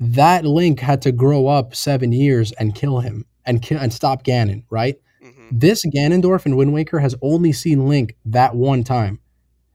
[0.00, 4.22] that Link had to grow up seven years and kill him and kill and stop
[4.22, 4.96] Ganon, right?
[5.48, 9.20] Hmm this Ganondorf in Wind Waker has only seen Link that one time.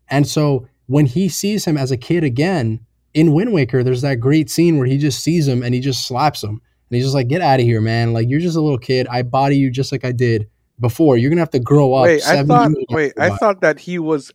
[0.09, 4.15] And so when he sees him as a kid again in Wind Waker, there's that
[4.15, 6.49] great scene where he just sees him and he just slaps him.
[6.49, 8.13] And he's just like, get out of here, man.
[8.13, 9.07] Like, you're just a little kid.
[9.07, 10.47] I body you just like I did
[10.79, 11.17] before.
[11.17, 12.05] You're going to have to grow up.
[12.05, 12.71] Wait, I thought.
[12.89, 14.31] Wait, I thought that he was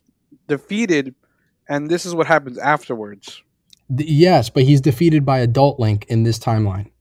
[0.47, 1.15] defeated,
[1.69, 3.41] and this is what happens afterwards.
[3.89, 6.91] that." Yes, but he's defeated by adult Link in this timeline.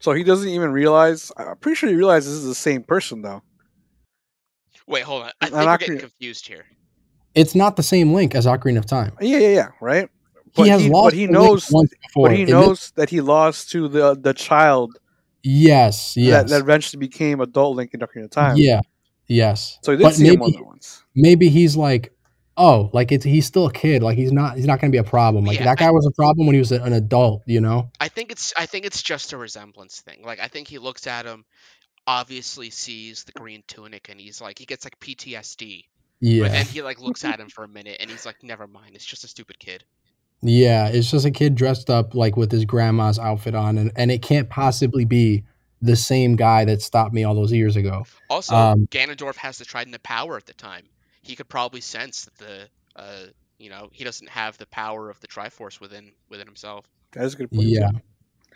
[0.00, 1.32] So he doesn't even realize.
[1.36, 3.42] I'm pretty sure he realizes this is the same person, though.
[4.86, 5.28] Wait, hold on.
[5.28, 6.64] I I'm think we're not getting confused here.
[7.34, 9.12] It's not the same Link as Ocarina of Time.
[9.20, 9.68] Yeah, yeah, yeah.
[9.80, 10.08] Right.
[10.54, 11.70] He has he, lost but he knows.
[11.70, 12.28] once before.
[12.28, 14.98] But he In thi- knows that he lost to the the child
[15.42, 16.44] yes, yes.
[16.44, 18.56] that, that eventually became adult Link in Ocarina of Time.
[18.56, 18.80] Yeah,
[19.26, 19.78] yes.
[19.82, 21.02] So he did But see him maybe- more than once.
[21.14, 22.12] maybe he's like,
[22.56, 24.02] oh, like it's he's still a kid.
[24.02, 25.44] Like he's not he's not going to be a problem.
[25.44, 27.42] Like Yeah, that guy was a problem when he was an adult.
[27.46, 27.90] You know?
[28.00, 30.22] I think it's I think it's just a resemblance thing.
[30.24, 31.44] Like I think he looks at him,
[32.06, 35.84] obviously sees the green tunic, and he's like he gets like PTSD.
[36.20, 38.66] But Yeah, then he like looks at him for a minute, and he's like, "Never
[38.66, 38.94] mind.
[38.94, 39.84] It's just a stupid kid."
[40.42, 40.88] yeah.
[40.88, 44.22] It's just a kid dressed up like with his grandma's outfit on, and and it
[44.22, 45.44] can't possibly be
[45.82, 48.04] the same guy that stopped me all those years ago.
[48.30, 50.84] Also, Um, Ganondorf has the Triforce of Power at the time.
[51.22, 53.26] He could probably sense that the, uh,
[53.58, 56.86] you know, he doesn't have the power of the Triforce within within himself.
[57.12, 57.68] That's a good point.
[57.68, 58.00] Yeah, too.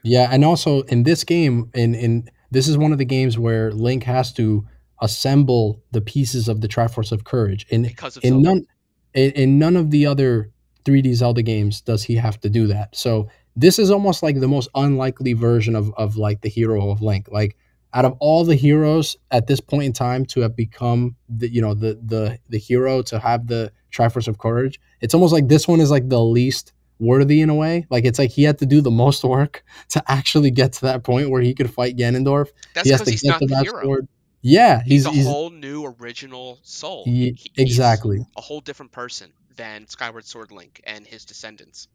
[0.02, 0.28] yeah.
[0.30, 4.04] And also in this game, in in this is one of the games where Link
[4.04, 4.66] has to
[5.00, 7.66] assemble the pieces of the Triforce of Courage.
[7.70, 8.48] In Because in Zelda.
[8.48, 8.66] none
[9.14, 10.50] in, in none of the other
[10.84, 12.94] 3D Zelda games does he have to do that.
[12.96, 17.02] So this is almost like the most unlikely version of of like the hero of
[17.02, 17.28] Link.
[17.30, 17.56] Like
[17.92, 21.60] out of all the heroes at this point in time to have become the you
[21.60, 25.66] know the the the hero to have the Triforce of Courage, it's almost like this
[25.66, 27.86] one is like the least worthy in a way.
[27.90, 31.02] Like it's like he had to do the most work to actually get to that
[31.02, 32.48] point where he could fight Ganondorf.
[32.74, 33.82] That's because to he's not to the hero.
[33.82, 34.08] sword.
[34.42, 37.04] Yeah, He's, he's, a he's whole new original soul.
[37.06, 38.24] Ye- He- he's exactly.
[38.36, 41.88] a whole different person than Skyward Sword Link and his descendants.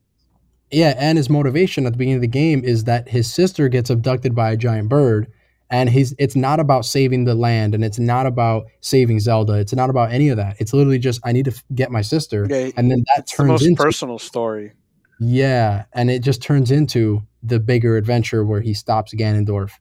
[0.72, 3.90] Yeah, and his motivation at the beginning of the game is that his sister gets
[3.90, 5.28] abducted by a giant bird,
[5.72, 9.54] and he's it's not about saving the land, and it's not about saving Zelda.
[9.54, 10.58] It's not about any of that.
[10.60, 13.44] It's literally just I need to get my sister, Yeah, and then that it's the
[13.46, 14.74] most into personal story.
[15.20, 19.72] Yeah, and it just turns into the bigger adventure where he stops Ganondorf,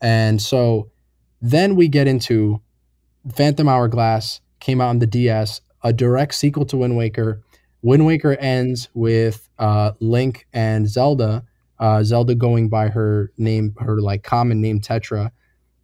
[0.00, 0.90] and so
[1.40, 2.60] then we get into
[3.34, 7.42] Phantom Hourglass came out on the DS, a direct sequel to Wind Waker.
[7.82, 11.44] Wind Waker ends with uh, Link and Zelda,
[11.80, 15.30] uh, Zelda going by her name, her like common name Tetra,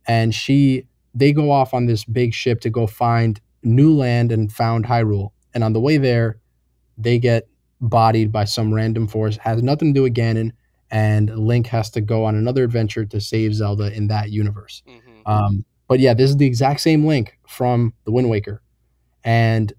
[0.07, 4.53] and she they go off on this big ship to go find new land and
[4.53, 5.31] found Hyrule.
[5.53, 6.39] And on the way there,
[6.97, 7.49] they get
[7.81, 10.53] bodied by some random force, has nothing to do with Ganon,
[10.91, 14.83] and Link has to go on another adventure to save Zelda in that universe.
[14.87, 18.63] hmm Um, but yeah, this is the exact same link from the Wind Waker,
[19.25, 19.73] and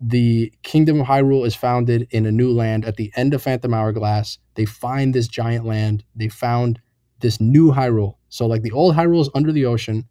[0.00, 3.72] the Kingdom of Hyrule is founded in a new land at the end of Phantom
[3.72, 4.38] Hourglass.
[4.54, 6.04] They find this giant land.
[6.14, 6.80] They found
[7.20, 8.16] this new Hyrule.
[8.28, 10.06] So like the old Hyrule is under the ocean,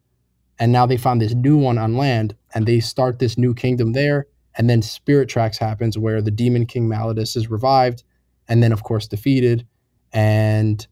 [0.57, 3.93] and now they found this new one on land, and they start this new kingdom
[3.93, 4.27] there.
[4.57, 8.03] And then Spirit Tracks happens where the Demon King Malladus is revived,
[8.47, 9.67] and then of course defeated,
[10.13, 10.85] and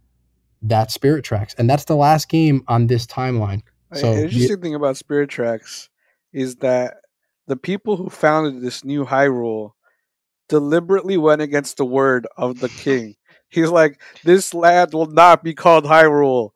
[0.61, 3.61] that's Spirit Tracks, and that's the last game on this timeline.
[3.91, 5.89] An So interesting thing about Spirit Tracks
[6.31, 6.95] is that
[7.47, 9.71] the people who founded this new Hyrule
[10.49, 13.15] deliberately went against the word of the king.
[13.49, 16.51] He's like, this land will not be called Hyrule.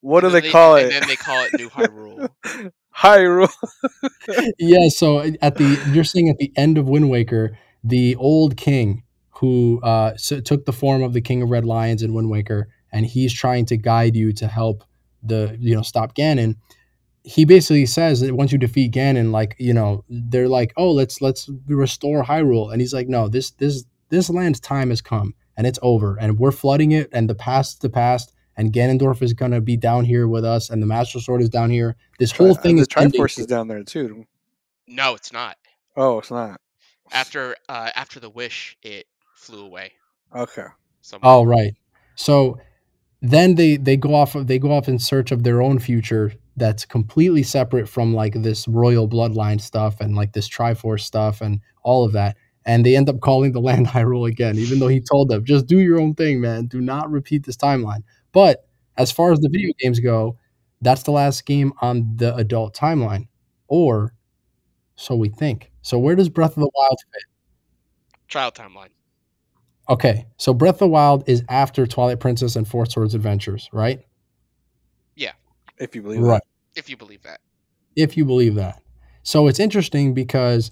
[0.00, 0.90] What do And they then call And it?
[0.90, 2.28] then they call it New Hyrule.
[2.96, 3.52] Hyrule.
[4.58, 9.02] yeah, so at the you're saying at the end of Wind Waker, the old king
[9.30, 12.68] who uh, s took the form of the King of Red Lions in Wind Waker,
[12.92, 14.84] and he's trying to guide you to help
[15.22, 16.56] the you know stop Ganon.
[17.24, 21.20] He basically says that once you defeat Ganon, like you know, they're like, oh, let's
[21.20, 25.66] let's restore Hyrule, and he's like, no, this this this land's time has come and
[25.66, 28.32] it's over, and we're flooding it, and the past the past.
[28.56, 31.70] And Ganondorf is gonna be down here with us, and the Master Sword is down
[31.70, 31.96] here.
[32.18, 33.42] This whole thing the is ending Triforce here.
[33.42, 34.24] is down there too.
[34.86, 35.56] no, it's not.
[35.96, 36.60] Oh, it's not.
[37.12, 39.92] After uh, after the wish, it flew away.
[40.34, 40.64] Okay.
[41.02, 41.30] somewhere.
[41.32, 41.74] Oh, right.
[42.16, 42.58] So
[43.22, 46.32] then they they go off of, they go off in search of their own future
[46.56, 51.60] that's completely separate from like this royal bloodline stuff and like this Triforce stuff and
[51.82, 52.36] all of that.
[52.66, 55.66] And they end up calling the land Hyrule again, even though he told them, just
[55.66, 56.66] do your own thing, man.
[56.66, 58.02] Do not repeat this timeline.
[58.34, 60.36] But as far as the video games go,
[60.82, 63.28] that's the last game on the adult timeline.
[63.68, 64.14] Or
[64.96, 65.72] so we think.
[65.80, 67.22] So where does Breath of the Wild fit?
[68.28, 68.90] Child timeline.
[69.88, 74.00] Okay, so Breath of the Wild is after Twilight Princess and Four Swords Adventures, right?
[75.14, 75.32] Yeah.
[75.78, 76.42] If you believe Right.
[76.74, 77.40] If you believe that.
[77.96, 78.82] If you believe that.
[79.22, 80.70] So it's interesting because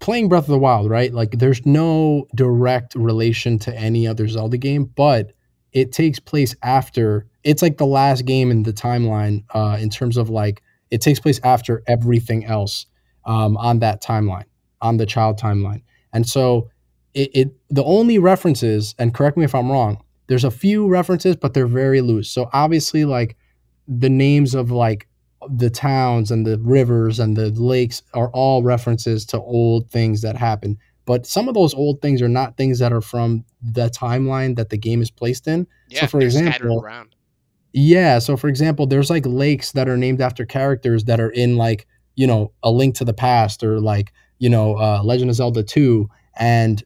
[0.00, 1.12] playing Breath of the Wild, right?
[1.12, 5.32] Like there's no direct relation to any other Zelda game, but
[5.78, 10.16] it takes place after it's like the last game in the timeline uh, in terms
[10.16, 12.86] of like it takes place after everything else
[13.24, 14.46] um, on that timeline,
[14.80, 15.82] on the child timeline.
[16.12, 16.68] And so
[17.14, 21.36] it, it the only references, and correct me if I'm wrong, there's a few references,
[21.36, 22.28] but they're very loose.
[22.28, 23.36] So obviously, like
[23.86, 25.06] the names of like
[25.48, 30.36] the towns and the rivers and the lakes are all references to old things that
[30.36, 30.76] happened.
[31.08, 34.68] But some of those old things are not things that are from the timeline that
[34.68, 35.66] the game is placed in.
[35.88, 36.86] Yeah, so for example-.
[37.72, 38.18] Yeah.
[38.18, 41.86] So, for example, there's like lakes that are named after characters that are in like,
[42.16, 45.62] you know, A Link to the Past or like, you know, uh, Legend of Zelda
[45.62, 46.06] 2.
[46.38, 46.84] And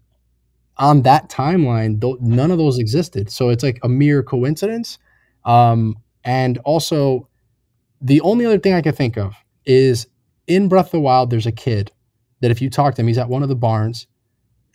[0.76, 3.28] on that timeline, th- none of those existed.
[3.28, 4.98] So it's like a mere coincidence.
[5.44, 7.28] Um, and also,
[8.00, 9.34] the only other thing I can think of
[9.64, 10.06] is
[10.46, 11.90] in Breath of the Wild, there's a kid
[12.40, 14.06] that if you talk to him, he's at one of the barns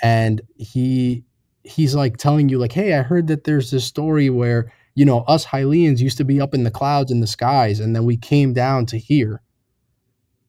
[0.02, 1.24] and he
[1.64, 5.20] he's like telling you like hey i heard that there's this story where you know
[5.28, 8.18] us hylians used to be up in the clouds in the skies and then we
[8.18, 9.42] came down to here.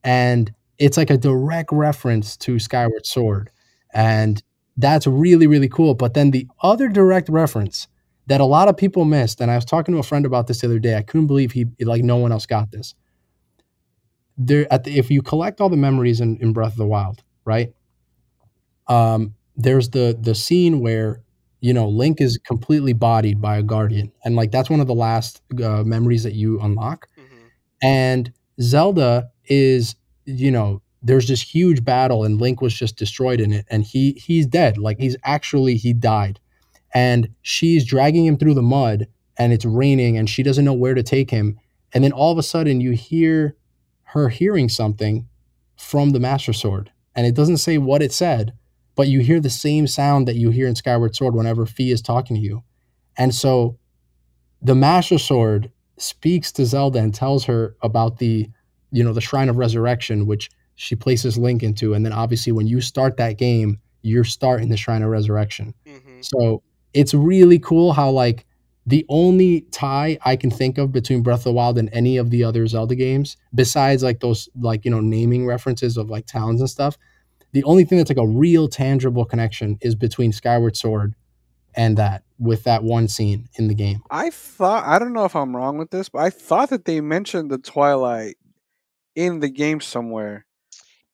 [0.03, 3.51] And it's like a direct reference to skyward sword.
[3.93, 4.41] And
[4.77, 5.93] that's really really cool.
[5.93, 7.87] But then the other direct reference
[8.25, 10.61] that a lot of people missed and i was talking to a friend about this
[10.61, 12.95] the other day i couldn't believe he like no one else got this.
[14.37, 17.23] There at the, if you collect all the memories in, in breath of the wild
[17.45, 17.71] right
[18.87, 21.21] um there's the the scene where
[21.61, 24.95] you know, Link is completely bodied by a guardian, and like that's one of the
[24.95, 27.07] last uh, memories that you unlock.
[27.17, 27.47] hmm
[27.81, 28.31] And
[28.61, 33.65] Zelda is, you know, there's this huge battle, and Link was just destroyed in it,
[33.69, 34.77] and he he's dead.
[34.77, 36.39] Like he's actually he died,
[36.93, 39.07] and she's dragging him through the mud,
[39.37, 41.59] and it's raining, and she doesn't know where to take him,
[41.93, 43.55] and then all of a sudden you hear
[44.03, 45.27] her hearing something
[45.77, 48.53] from the Master Sword, and it doesn't say what it said,
[48.95, 52.01] but you hear the same sound that you hear in Skyward Sword whenever Fi is
[52.01, 52.63] talking to you.
[53.17, 53.77] And so
[54.61, 58.49] the Master Sword speaks to Zelda and tells her about the,
[58.91, 61.93] you know, the Shrine of Resurrection, which she places Link into.
[61.93, 65.73] And then obviously when you start that game, you're starting the Shrine of Resurrection.
[65.85, 68.45] hmm So it's really cool how like
[68.85, 72.31] the only tie I can think of between Breath of the Wild and any of
[72.31, 76.59] the other Zelda games, besides like those like you know naming references of like towns
[76.59, 76.97] and stuff,
[77.51, 81.15] the only thing that's like a real tangible connection is between Skyward Sword
[81.75, 84.01] and that with that one scene in the game.
[84.09, 87.01] I thought I don't know if I'm wrong with this, but I thought that they
[87.01, 88.37] mentioned the Twilight
[89.15, 90.45] in the game somewhere.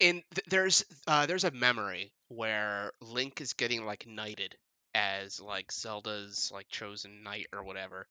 [0.02, 4.56] And th- there's uh, there's a memory where Link is getting like knighted
[4.94, 8.08] as like Zelda's like chosen knight or whatever,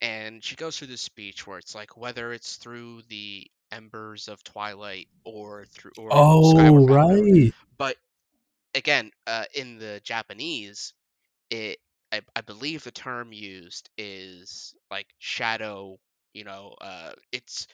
[0.00, 4.44] and she goes through this speech where it's like whether it's through the embers of
[4.44, 7.52] twilight or through or Oh, Skyward right.
[7.78, 7.96] but
[8.74, 10.94] again, uh, in the Japanese,
[11.50, 11.78] it
[12.12, 15.98] I, I believe the term used is like shadow.
[16.34, 17.68] You know, uh, it's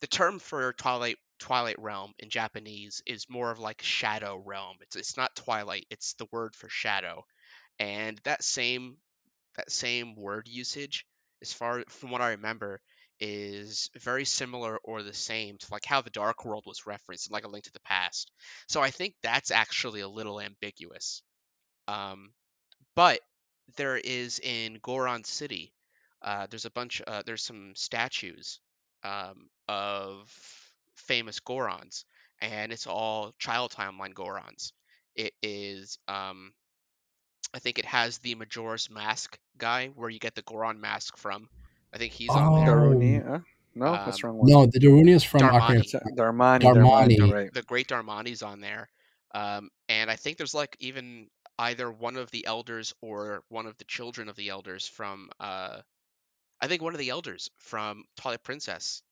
[0.00, 4.76] the term for Twilight Twilight Realm in Japanese is more of like shadow realm.
[4.82, 5.86] It's it's not twilight.
[5.90, 7.24] It's the word for shadow,
[7.78, 8.98] and that same
[9.56, 11.06] that same word usage,
[11.42, 12.80] as far from what I remember,
[13.20, 17.44] is very similar or the same to like how the Dark World was referenced like
[17.44, 18.30] a Link to the Past.
[18.68, 21.22] So I think that's actually a little ambiguous.
[21.88, 22.32] Um,
[22.94, 23.20] but
[23.76, 25.72] there is in Goron City,
[26.22, 28.60] uh, there's a bunch, uh, there's some statues
[29.04, 30.30] um, of
[30.96, 32.04] famous Gorons,
[32.40, 34.72] and it's all child timeline Gorons.
[35.14, 36.52] It is, um,
[37.54, 41.48] I think it has the Majora's Mask guy, where you get the Goron mask from.
[41.96, 42.78] I think he's on there.
[42.78, 42.90] Oh.
[42.90, 43.26] Daruni?
[43.26, 43.38] Huh?
[43.74, 44.50] No, that's the Um, wrong one.
[44.50, 45.60] No, the Darunia is from Darmani.
[45.60, 45.80] Ocarina.
[45.80, 46.60] It's, uh, Darmani.
[46.60, 47.16] Darmani.
[47.16, 47.32] Darmani.
[47.32, 47.52] right.
[47.54, 48.90] the Great Darmani's on there,
[49.34, 53.78] um, and I think there's like even either one of the elders or one of
[53.78, 55.30] the children of the elders from.
[55.40, 55.80] Uh,
[56.60, 59.02] I think one of the elders from Twilight Princess,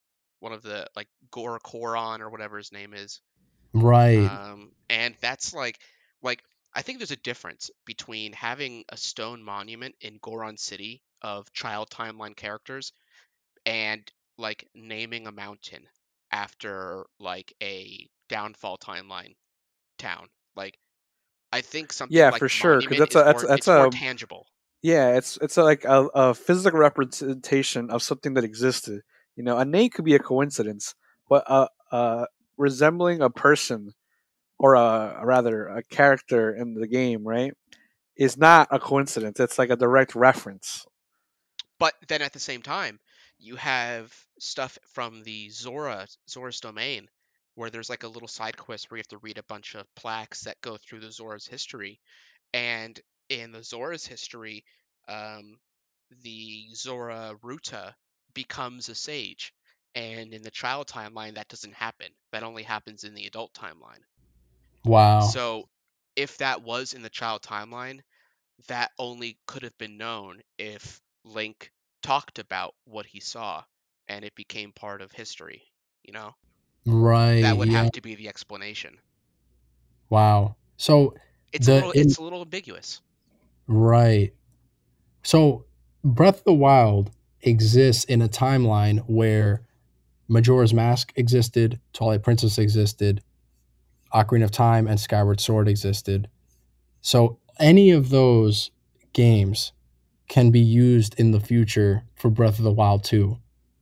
[0.40, 3.20] one of the like Gor Coron or whatever his name is,
[3.72, 4.26] Right.
[4.26, 5.78] um, and that's like
[6.22, 6.42] like
[6.74, 11.88] I think there's a difference between having a stone monument in Goron City of child
[11.90, 12.92] timeline characters
[13.66, 15.82] and like naming a mountain
[16.30, 19.34] after like a downfall timeline
[19.98, 20.28] town.
[20.54, 20.78] Like
[21.52, 23.90] I think something Yeah, like for sure because that's a- that's- more, that's more a-
[23.90, 24.46] tangible.
[24.82, 29.00] Yeah, it's it's like a, a physical representation of something that existed.
[29.34, 30.94] You know, a name could be a coincidence,
[31.28, 32.26] but uh, uh,
[32.58, 33.92] resembling a person
[34.58, 37.52] or a rather a character in the game, right,
[38.16, 39.40] is not a coincidence.
[39.40, 40.86] It's like a direct reference.
[41.78, 43.00] But then at the same time,
[43.38, 47.08] you have stuff from the Zora Zora's domain
[47.54, 49.92] where there's like a little side quest where you have to read a bunch of
[49.94, 52.00] plaques that go through the Zora's history.
[52.52, 54.64] And in the Zora's history,
[55.08, 55.58] um,
[56.22, 57.94] the Zora Ruta
[58.34, 59.52] becomes a sage.
[59.94, 62.08] And in the child timeline, that doesn't happen.
[62.32, 64.02] That only happens in the adult timeline.
[64.84, 65.20] Wow.
[65.20, 65.68] So
[66.16, 68.00] if that was in the child timeline,
[68.66, 71.70] that only could have been known if Link
[72.02, 73.62] talked about what he saw
[74.08, 75.62] and it became part of history,
[76.02, 76.34] you know?
[76.86, 77.40] right.
[77.40, 77.82] That would yeah.
[77.84, 78.98] have to be the explanation.
[80.10, 80.56] Wow.
[80.76, 81.14] So
[81.52, 83.00] It's The- a little in- it's a little ambiguous.
[83.66, 84.34] Right.
[85.22, 85.64] So
[86.02, 87.10] Breath of the Wild
[87.42, 89.62] exists in a timeline where
[90.28, 93.22] Majora's Mask existed, Twilight Princess existed,
[94.12, 96.28] Ocarina of Time and Skyward Sword existed.
[97.00, 98.70] So any of those
[99.12, 99.72] games
[100.28, 103.36] can be used in the future for Breath of the Wild 2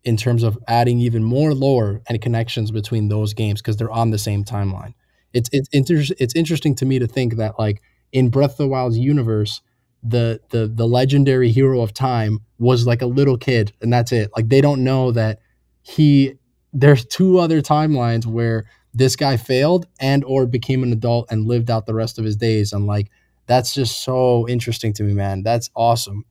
[0.04, 4.10] in terms of adding even more lore and connections between those games because they're on
[4.10, 4.94] the same timeline.
[5.32, 7.80] It's it's inter- it's interesting to me to think that like
[8.12, 9.62] in Breath of the Wild's universe,
[10.02, 14.30] the the the legendary hero of time was like a little kid and that's it.
[14.36, 15.38] Like they don't know that
[15.82, 16.34] he
[16.72, 18.64] there's two other timelines where
[18.94, 22.36] this guy failed and or became an adult and lived out the rest of his
[22.36, 23.08] days and like
[23.46, 25.42] that's just so interesting to me, man.
[25.42, 26.24] That's awesome.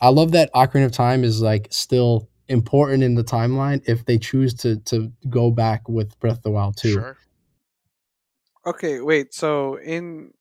[0.00, 4.18] I love that Ocarina of Time is like still important in the timeline if they
[4.18, 6.92] choose to to go back with Breath of the Wild too.
[6.94, 7.16] Sure.
[8.66, 9.34] Okay, wait.
[9.34, 10.32] So in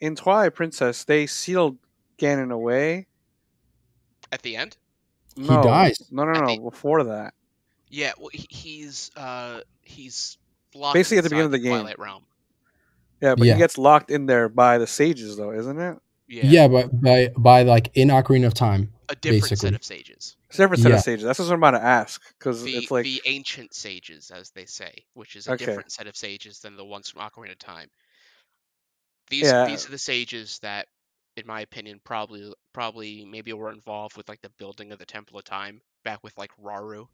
[0.00, 1.78] in Twilight Princess, they sealed
[2.18, 3.06] Ganon away.
[4.30, 4.76] At the end,
[5.36, 6.08] He dies.
[6.10, 6.46] No, no, At no.
[6.46, 7.34] the- Before that,
[7.88, 10.38] yeah, well, he's uh he's
[10.74, 11.72] locked Basically at the beginning of the game.
[11.80, 12.24] Twilight Realm.
[13.20, 13.54] yeah, but Yeah.
[13.54, 15.98] he gets locked in there by the sages, though, isn't it?
[16.32, 18.90] Yeah, Yeah, but by by like in Ocarina of Time.
[19.10, 19.68] a different basically.
[19.68, 20.36] set of sages.
[20.48, 20.96] It's a different set Yeah.
[20.96, 21.24] of sages.
[21.24, 25.04] That's what I'm about to ask because it's like the ancient sages, as they say,
[25.12, 25.66] which is a Okay.
[25.66, 27.90] different set of sages than the ones from Ocarina of Time.
[29.28, 29.66] These Yeah.
[29.66, 30.88] these are the sages that,
[31.36, 35.38] in my opinion, probably probably maybe were involved with like the building of the Temple
[35.38, 37.08] of Time back with like Rauru.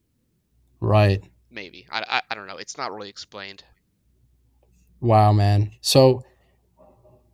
[0.80, 1.24] Right.
[1.50, 2.58] Maybe I, I, I don't know.
[2.58, 3.64] It's not really explained.
[5.00, 5.72] Wow, man.
[5.80, 6.22] So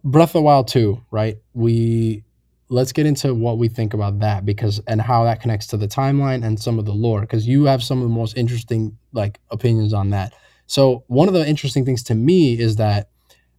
[0.05, 1.39] Breath of the Wild 2, right?
[1.55, 2.25] We
[2.69, 5.89] let's get into what we think about that because and how that connects to the
[5.89, 9.41] timeline and some of the lore because you have some of the most interesting like
[9.51, 10.35] opinions on that.
[10.67, 13.09] So one of the interesting things to me is that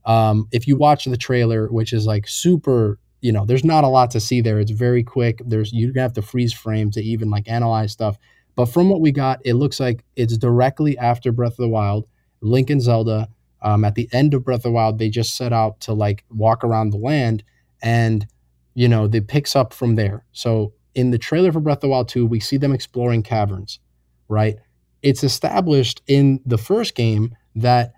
[0.06, 3.88] um, if you watch the trailer, which is like super, you know, there's not a
[3.88, 4.59] lot to see there.
[4.59, 5.41] It's very quick.
[5.45, 8.17] There's you're gonna have to freeze frame to even like analyze stuff.
[8.56, 12.07] But from what we got, it looks like it's directly after Breath of the Wild.
[12.41, 13.30] Link and Zelda
[13.61, 16.24] um, at the end of Breath of the Wild, they just set out to like
[16.30, 17.43] walk around the land,
[17.82, 18.27] and
[18.74, 20.25] you know, it picks up from there.
[20.34, 23.80] So in the trailer for Breath of the Wild 2, we see them exploring caverns,
[24.27, 24.58] right?
[25.01, 27.93] It's established in the first game that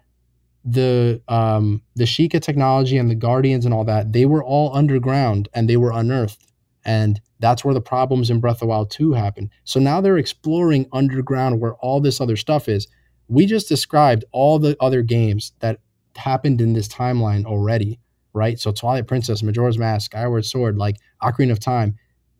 [0.69, 5.47] the um the Sheikah technology and the Guardians and all that, they were all underground
[5.53, 6.51] and they were unearthed.
[6.83, 9.49] And that's where the problems in Breath of the Wild 2 happen.
[9.63, 12.87] So now they're exploring underground where all this other stuff is.
[13.27, 15.79] We just described all the other games that
[16.15, 17.99] happened in this timeline already,
[18.33, 18.59] right?
[18.59, 21.95] So Twilight Princess, Majora's Mask, Skyward Sword, like Ocarina of Time.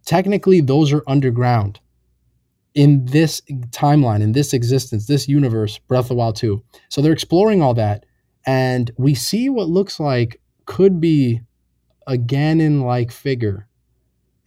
[0.06, 1.80] Technically, those are underground
[2.74, 3.42] in this
[3.72, 6.64] timeline, in this existence, this universe, Breath of the Wild 2.
[6.90, 8.06] So they're exploring all that.
[8.46, 11.42] And we see what looks like could be
[12.06, 13.68] a Ganon like figure.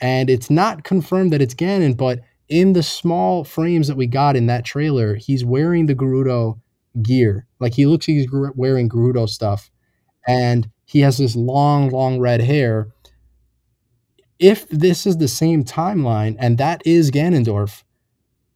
[0.01, 2.20] And it's not confirmed that it's Ganon, but
[2.51, 6.61] in the small frames that we got in that trailer, he's wearing the Gerudo
[7.01, 7.47] gear.
[7.61, 9.70] Like he looks like he's wearing Gerudo stuff.
[10.27, 12.89] And he has this long, long red hair.
[14.41, 17.85] If this is the same timeline and that is Ganondorf,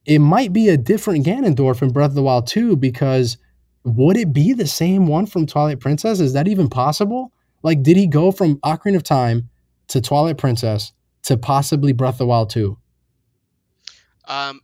[0.05, 3.39] it might be a different Ganondorf in Breath of the Wild 2 because
[3.85, 6.19] would it be the same one from Twilight Princess?
[6.19, 7.33] Is that even possible?
[7.63, 9.49] Like, did he go from Ocarina of Time
[9.89, 10.93] to Twilight Princess
[11.25, 12.77] to possibly Breath of the Wild 2?
[14.35, 14.61] Um,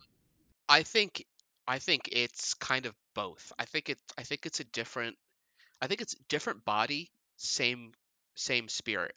[0.67, 1.25] I think
[1.67, 3.53] I think it's kind of both.
[3.57, 5.17] I think it I think it's a different
[5.81, 7.93] I think it's different body, same
[8.35, 9.15] same spirit.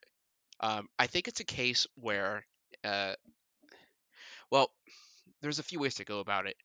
[0.61, 2.47] Um, I think it's a case where
[2.85, 3.15] uh,
[4.51, 4.71] well,
[5.43, 6.57] there's a few ways to go about it.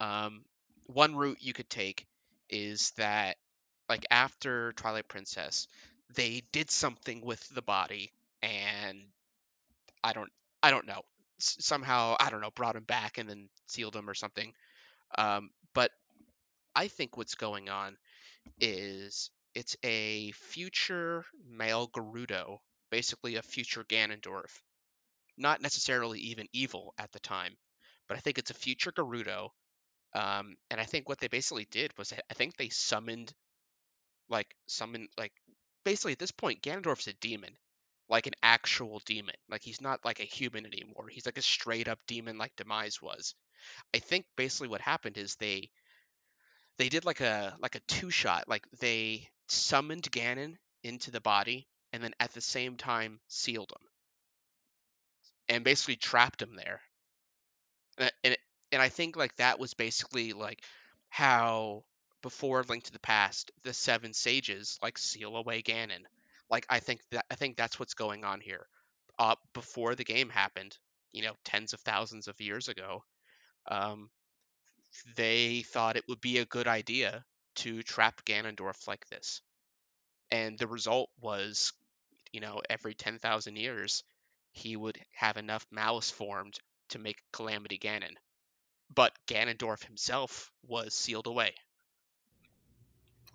[0.00, 0.44] Um,
[0.86, 2.06] one route you could take
[2.50, 3.36] is that
[3.88, 5.66] like after Twilight Princess,
[6.14, 8.12] they did something with the body
[8.42, 8.98] and
[10.04, 10.30] I don't
[10.62, 11.02] I don't know.
[11.42, 14.52] Somehow, I don't know, brought him back and then sealed him or something.
[15.16, 15.90] Um, but
[16.74, 17.96] I think what's going on
[18.60, 22.58] is it's a future male Gerudo,
[22.90, 24.60] basically a future Ganondorf.
[25.36, 27.56] Not necessarily even evil at the time,
[28.08, 29.48] but I think it's a future Gerudo.
[30.14, 33.32] Um, and I think what they basically did was I think they summoned,
[34.28, 35.32] like, summoned, like,
[35.84, 37.56] basically at this point, Ganondorf's a demon,
[38.10, 39.36] like an actual demon.
[39.48, 41.08] Like, he's not like a human anymore.
[41.10, 43.34] He's like a straight up demon, like Demise was.
[43.94, 45.70] I think basically what happened is they
[46.78, 48.48] they did like a like a two shot.
[48.48, 53.86] Like they summoned Ganon into the body and then at the same time sealed him
[55.48, 56.80] and basically trapped him there.
[57.98, 58.36] And and,
[58.72, 60.62] and I think like that was basically like
[61.10, 61.84] how
[62.22, 66.04] before Link to the Past, the seven sages like seal away Ganon.
[66.50, 68.66] Like I think that I think that's what's going on here.
[69.18, 70.78] Uh, before the game happened,
[71.12, 73.04] you know, tens of thousands of years ago,
[73.70, 74.10] um,
[75.16, 77.24] they thought it would be a good idea
[77.56, 79.42] to trap Ganondorf like this.
[80.30, 81.72] And the result was,
[82.32, 84.04] you know, every 10,000 years,
[84.52, 86.58] he would have enough malice formed
[86.90, 88.16] to make Calamity Ganon.
[88.94, 91.54] But Ganondorf himself was sealed away.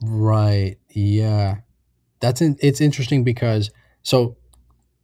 [0.02, 0.78] Right.
[0.90, 1.62] Yeah.
[2.26, 3.70] That's in, it's interesting because
[4.02, 4.36] so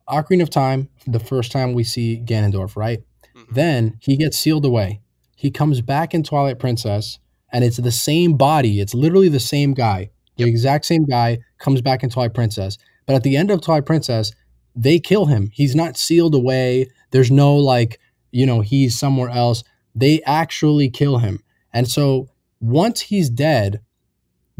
[0.09, 2.99] Ocarina of Time, the first time we see Ganondorf, right?
[3.35, 3.53] Mhm.
[3.53, 5.01] Then he gets sealed away.
[5.35, 7.19] He comes back in Twilight Princess,
[7.53, 8.79] and it's the same body.
[8.79, 10.09] It's literally the same guy.
[10.37, 10.47] The Yep.
[10.49, 12.79] exact same guy comes back in Twilight Princess.
[13.05, 14.31] But at the end of Twilight Princess,
[14.75, 15.51] they kill him.
[15.53, 16.87] He's not sealed away.
[17.11, 17.99] There's no like,
[18.31, 19.63] you know, he's somewhere else.
[19.93, 21.43] They actually kill him.
[21.71, 23.79] And so once he's dead,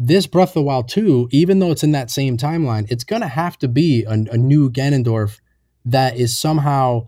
[0.06, 3.22] this Breath of the Wild 2, even though it's in that same timeline, it's going
[3.22, 5.40] to have to be a, a new Ganondorf
[5.84, 7.06] that is somehow,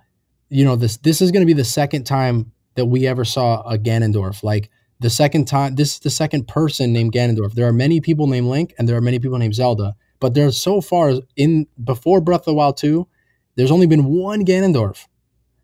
[0.49, 3.63] you know, this this is going to be the second time that we ever saw
[3.63, 4.43] a Ganondorf.
[4.43, 7.55] Like the second time, this is the second person named Ganondorf.
[7.55, 10.63] There are many people named Link, and there are many people named Zelda, but there's
[10.63, 13.09] so far in before Breath of the Wild two,
[13.57, 15.07] there's only been one Ganondorf.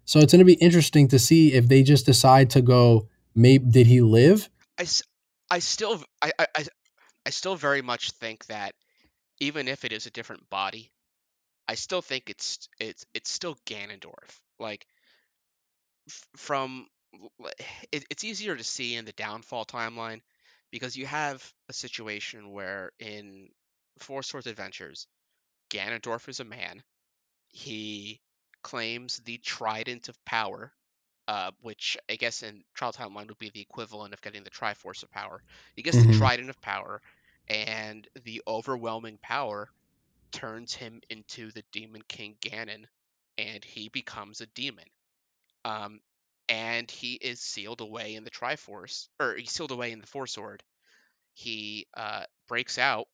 [0.04, 3.08] So it's going to be interesting to see if they just decide to go.
[3.36, 4.50] Maybe did he live?
[4.76, 4.86] I,
[5.48, 6.64] I still I, I
[7.26, 8.74] I- still very much think that
[9.40, 10.92] even if it is a different body,
[11.68, 14.40] I still think it's it's it's still Ganondorf.
[14.58, 14.86] Like
[16.08, 16.86] f- from
[17.92, 20.20] it, it's easier to see in the downfall timeline
[20.70, 23.48] because you have a situation where in
[23.98, 25.06] Four Swords Adventures,
[25.70, 26.82] Ganondorf is a man.
[27.50, 28.20] He
[28.62, 30.72] claims the Trident of Power,
[31.30, 35.04] uh, which I guess in Trial Timeline would be the equivalent of getting the Triforce
[35.04, 35.44] of Power.
[35.76, 36.18] He gets the Mhm.
[36.18, 37.02] Trident of Power,
[37.48, 39.70] and the overwhelming power
[40.32, 42.86] turns him into the Demon King Ganon,
[43.38, 44.88] and he becomes a demon.
[45.64, 46.00] Um,
[46.48, 50.26] and he is sealed away in the Triforce, or he's sealed away in the Four
[50.26, 50.64] Sword.
[51.34, 53.08] He uh, breaks out,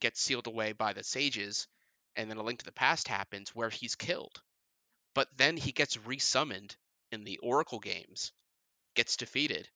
[0.00, 1.68] gets sealed away by the sages,
[2.16, 4.42] and then a link to the past happens where he's killed.
[5.14, 6.76] But then he gets resummoned
[7.12, 8.32] in the Oracle games,
[8.94, 9.68] gets defeated,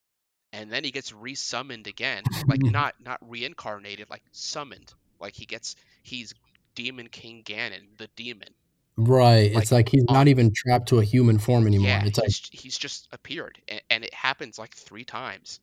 [0.53, 4.93] and then he gets resummoned again, like not not reincarnated, like summoned.
[5.21, 6.35] Like he gets he's
[6.75, 8.49] Demon King Ganon, the demon.
[8.99, 9.53] Right.
[9.53, 11.89] Like, it's like he's not even trapped to a human form anymore.
[11.89, 15.61] Yeah, it's like he's, he's just appeared, and, and it happens like three times.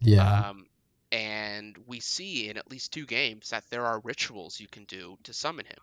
[0.00, 0.48] yeah.
[0.48, 0.66] Um,
[1.10, 5.16] and we see in at least two games that there are rituals you can do
[5.24, 5.78] to summon him.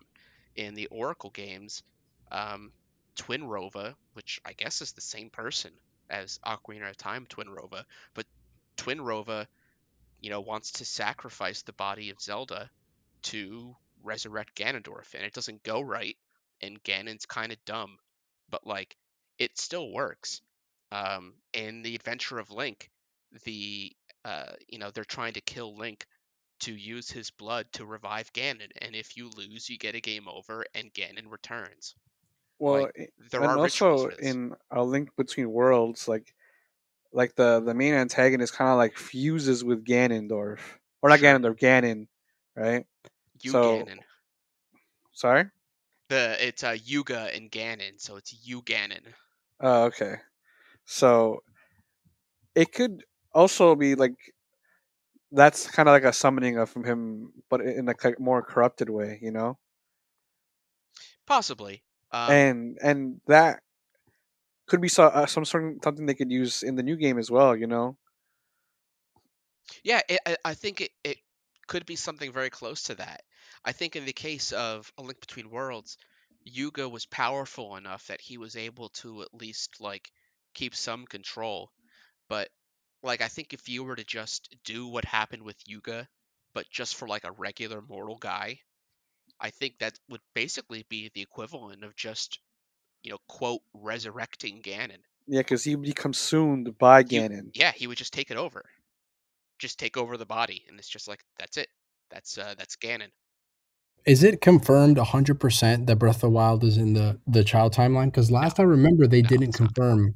[0.54, 1.82] In the Oracle games,
[2.30, 2.70] um,
[3.16, 5.72] Twinrova, which I guess is the same person
[6.08, 8.26] as Ocarina of Time Twinrova, but
[8.76, 9.46] Twinrova,
[10.20, 12.70] you know, wants to sacrifice the body of Zelda
[13.22, 16.16] to resurrect Ganondorf, and it doesn't go right,
[16.60, 17.98] and Ganon's kind of dumb,
[18.50, 18.96] but like
[19.38, 20.40] it still works.
[20.92, 22.90] Um, in the Adventure of Link,
[23.44, 23.92] the
[24.24, 26.06] uh, you know, they're trying to kill Link
[26.60, 30.26] to use his blood to revive Ganon, and if you lose, you get a game
[30.28, 31.94] over, and Ganon returns.
[32.58, 36.34] Well, Like, There and are also in a link between worlds, like
[37.12, 40.60] like the the main antagonist kind of like fuses with Ganondorf,
[41.02, 41.20] or not.
[41.20, 42.06] Ganondorf, Ganon,
[42.54, 42.86] right?
[43.42, 43.98] you so- Ganon.
[45.12, 45.44] Sorry.
[46.08, 49.00] The it's uh, Yuga and Ganon, so it's Yuganon.
[49.60, 50.16] Oh, okay.
[50.84, 51.42] So
[52.54, 53.02] it could
[53.34, 54.14] also be like
[55.32, 59.32] that's kind of like a summoning of him, but in a more corrupted way, you
[59.32, 59.58] know.
[61.26, 61.82] Possibly.
[62.24, 63.60] Um, and and that
[64.66, 67.18] could be so, uh, some sort of something they could use in the new game
[67.18, 67.96] as well, you know.
[69.82, 71.18] Yeah, it, I, I think it, it
[71.66, 73.22] could be something very close to that.
[73.64, 75.96] I think in the case of A Link Between Worlds,
[76.44, 80.12] Yuga was powerful enough that he was able to at least like
[80.54, 81.72] keep some control.
[82.28, 82.50] But
[83.02, 86.08] like I think if you were to just do what happened with Yuga,
[86.54, 88.60] but just for like a regular mortal guy,
[89.40, 92.38] I think that would basically be the equivalent of just
[93.02, 94.98] you know quote resurrecting Ganon.
[95.26, 97.50] Yeah, because he would be consumed by You- Ganon.
[97.54, 98.64] Yeah, he would just take it over.
[99.58, 101.68] Just take over the body and it's just like that's it.
[102.10, 103.10] That's uh that's Ganon.
[104.06, 108.06] Is it confirmed 100% that Breath of the Wild is in the the child timeline?
[108.06, 109.74] Because last I remember, they No, didn't it's not.
[109.74, 110.14] confirm.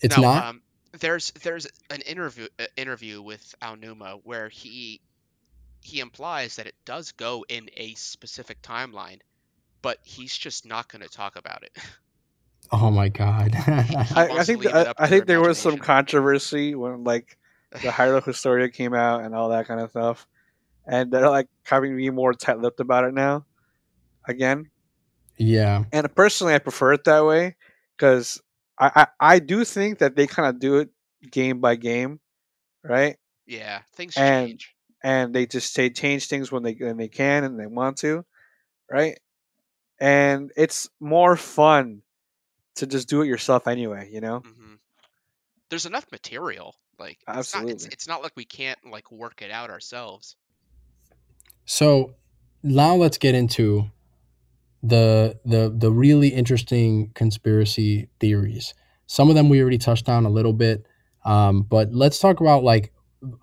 [0.00, 0.44] It's No, not.
[0.44, 0.62] Um,
[0.98, 5.00] there's there's an interview uh, interview with Aonuma where he
[5.84, 9.20] he implies that it does go in a specific timeline,
[9.82, 11.76] but he's just not going to talk about it.
[12.72, 13.54] oh my god.
[13.66, 17.04] I, I think leave th- it up I, I think there was some controversy when
[17.04, 17.36] like
[17.70, 20.26] the Hyrule Historia came out and all that kind of stuff,
[20.86, 23.44] and they're like having to be more tight-lipped about it now.
[24.26, 24.70] Again,
[25.36, 25.84] yeah.
[25.92, 27.56] and personally, I prefer it that way
[27.94, 28.40] because
[28.78, 28.90] I,
[29.20, 30.88] I I do think that they kind of do it
[31.30, 32.20] game by game,
[32.82, 33.16] right?
[33.46, 34.73] yeah, things And- change.
[35.04, 38.24] And they just say change things when they when they can and they want to,
[38.90, 39.20] right?
[40.00, 42.02] And it's more fun
[42.76, 44.40] to just do it yourself anyway, you know.
[44.40, 44.74] hmm
[45.68, 46.74] There's enough material.
[46.98, 47.88] Like It's not, it's, Absolutely.
[47.92, 50.36] it's not like we can't like work it out ourselves.
[51.66, 52.14] So
[52.62, 53.90] now let's get into
[54.82, 58.72] the the the really interesting conspiracy theories.
[59.06, 60.86] Some of them we already touched on a little bit,
[61.26, 62.93] um, but let's talk about like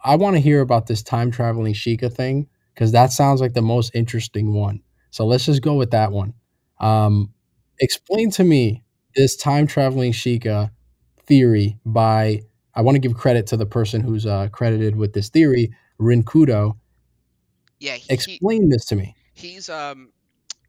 [0.03, 3.61] I want to hear about this time traveling Sheikah thing because that sounds like the
[3.61, 4.81] most interesting one.
[5.11, 6.33] So let's just go with that one.
[6.79, 7.33] Um,
[7.79, 8.83] explain to me
[9.15, 10.71] this time traveling Sheikah
[11.25, 12.41] theory by
[12.73, 16.77] I want to give credit to the person who's uh, credited with this theory, Rinkudo.
[17.79, 19.15] Yeah, he, Explain this to me.
[19.33, 20.11] he's um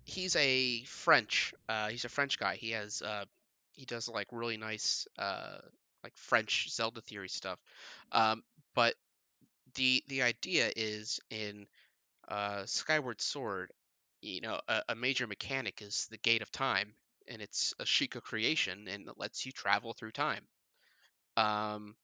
[0.05, 1.55] he's a French.
[1.69, 2.57] Uh, he's a French guy.
[2.57, 3.25] He has uh,
[3.71, 5.59] he does like really nice uh,
[6.03, 7.59] like French Zelda theory stuff.
[8.11, 8.43] Um,
[8.75, 8.95] but
[9.75, 11.67] the the idea is in
[12.29, 13.73] uh, Skyward Sword,
[14.23, 16.95] you know, a, a major mechanic is the Gate of Time,
[17.29, 20.47] and it's a Sheikah creation, and it lets you travel through time.
[21.37, 21.97] Um,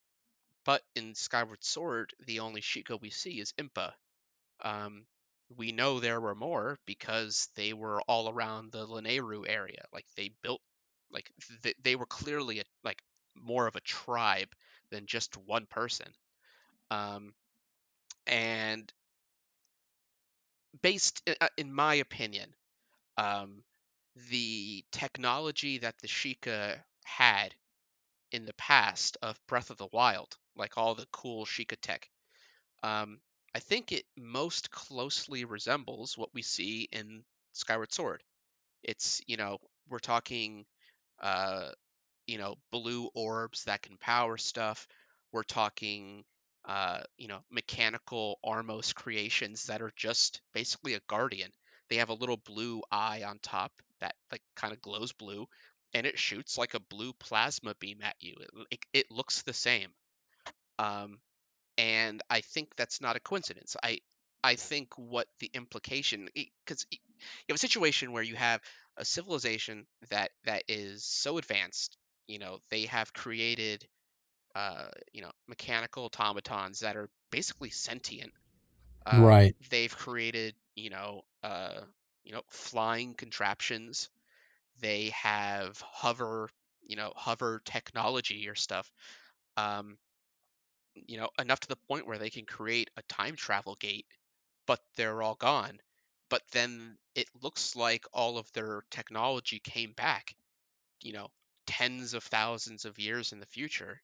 [0.64, 3.92] but in Skyward Sword, the only Sheikah we see is Impa.
[4.62, 5.06] Um,
[5.56, 9.84] we know there were more because they were all around the Lanayru area.
[9.92, 10.62] Like they built,
[11.10, 11.30] like
[11.62, 13.02] th- they were clearly a, like
[13.36, 14.54] more of a tribe
[14.90, 16.12] than just one person.
[16.90, 17.34] Um,
[18.26, 18.92] and
[20.82, 22.54] based, uh, in my opinion,
[23.18, 23.62] um,
[24.30, 27.54] the technology that the Sheikah had
[28.32, 32.08] in the past of Breath of the Wild, like all the cool Sheikah tech,
[32.82, 33.20] um,
[33.54, 38.22] I think it most closely resembles what we see in Skyward Sword.
[38.82, 39.58] It's, you know,
[39.88, 40.66] we're talking,
[41.22, 41.70] uh,
[42.26, 44.86] you know, blue orbs that can power stuff.
[45.32, 46.24] We're talking,
[46.68, 51.52] uh, you know, mechanical Armos creations that are just basically a guardian.
[51.90, 55.48] They have a little blue eye on top that like kind of glows blue,
[55.94, 58.36] and it shoots like a blue plasma beam at you.
[58.40, 59.90] It, it, it looks the same.
[60.78, 61.18] Um,
[61.78, 63.76] and I think that's not a coincidence.
[63.82, 64.00] I
[64.44, 66.98] I think what the implication because you
[67.50, 68.60] have a situation where you have
[68.96, 71.96] a civilization that that is so advanced,
[72.28, 73.86] you know, they have created
[74.54, 78.32] uh, you know, mechanical automatons that are basically sentient.
[79.06, 79.54] Um, right.
[79.70, 81.82] They've created, you know, uh,
[82.24, 84.10] you know, flying contraptions.
[84.80, 86.50] They have hover,
[86.82, 88.92] you know, hover technology or stuff.
[89.56, 89.98] Um,
[90.94, 94.06] you know, enough to the point where they can create a time travel gate,
[94.66, 95.80] but they're all gone.
[96.30, 100.36] But then it looks like all of their technology came back,
[101.02, 101.28] you know,
[101.66, 104.02] tens of thousands of years in the future.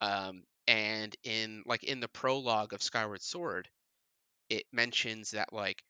[0.00, 3.68] Um, and in like in the prologue of Skyward Sword,
[4.48, 5.82] it mentions that like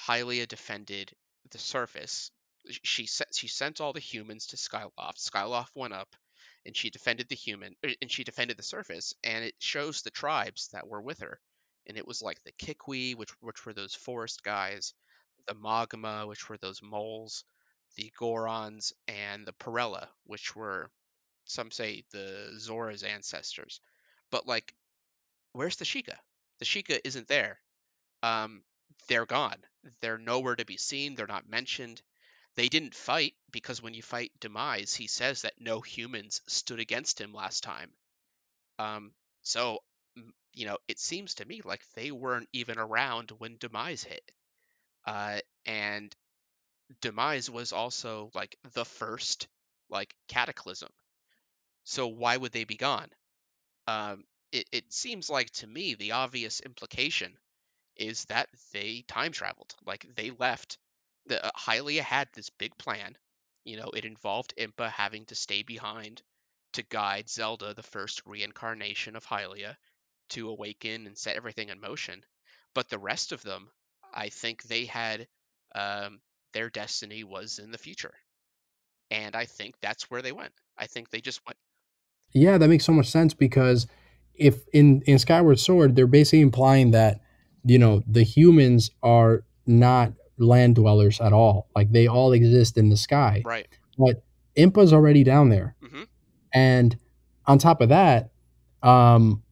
[0.00, 1.12] Hylia defended
[1.50, 2.30] the surface.
[2.82, 5.18] She sent she sent all the humans to Skyloft.
[5.18, 6.16] Skyloft went up,
[6.66, 10.10] and she defended the human er, and she defended the surface and it shows the
[10.10, 11.40] tribes that were with her
[11.86, 14.94] and it was like the Kikwi which which were those forest guys
[15.46, 17.44] the Mogma, which were those moles
[17.96, 20.90] the Gorons and the Parella which were
[21.44, 23.80] some say the Zora's ancestors
[24.30, 24.74] but like
[25.52, 26.18] where's the Sheikah
[26.58, 27.58] the Sheikah isn't there
[28.22, 28.62] um
[29.08, 29.62] they're gone
[30.00, 32.02] they're nowhere to be seen they're not mentioned
[32.56, 37.20] they didn't fight because when you fight Demise, he says that no humans stood against
[37.20, 37.90] him last time.
[38.78, 39.80] Um, so,
[40.52, 44.30] you know, it seems to me like they weren't even around when Demise hit.
[45.04, 46.14] Uh, and
[47.00, 49.48] Demise was also like the first
[49.90, 50.90] like cataclysm.
[51.84, 53.10] So why would they be gone?
[53.86, 57.38] Um, it, it seems like to me the obvious implication
[57.96, 59.74] is that they time traveled.
[59.86, 60.78] Like they left
[61.26, 63.16] the uh, Hylia had this big plan.
[63.64, 66.22] You know, it involved Impa having to stay behind
[66.74, 69.76] to guide Zelda, the first reincarnation of Hylia,
[70.30, 72.24] to awaken and set everything in motion.
[72.74, 73.70] But the rest of them,
[74.12, 75.28] I think they had
[75.74, 76.20] um,
[76.52, 78.14] their destiny was in the future,
[79.10, 80.52] and I think that's where they went.
[80.76, 81.58] I think they just went.
[82.34, 83.86] Yeah, that makes so much sense because
[84.34, 87.20] if in in Skyward Sword, they're basically implying that
[87.64, 91.68] you know the humans are not land dwellers at all.
[91.74, 93.42] Like they all exist in the sky.
[93.44, 93.66] Right.
[93.96, 94.24] But
[94.56, 95.76] Impa's already down there.
[95.82, 96.02] Mm-hmm.
[96.52, 96.98] And
[97.46, 98.30] on top of that,
[98.82, 99.42] um,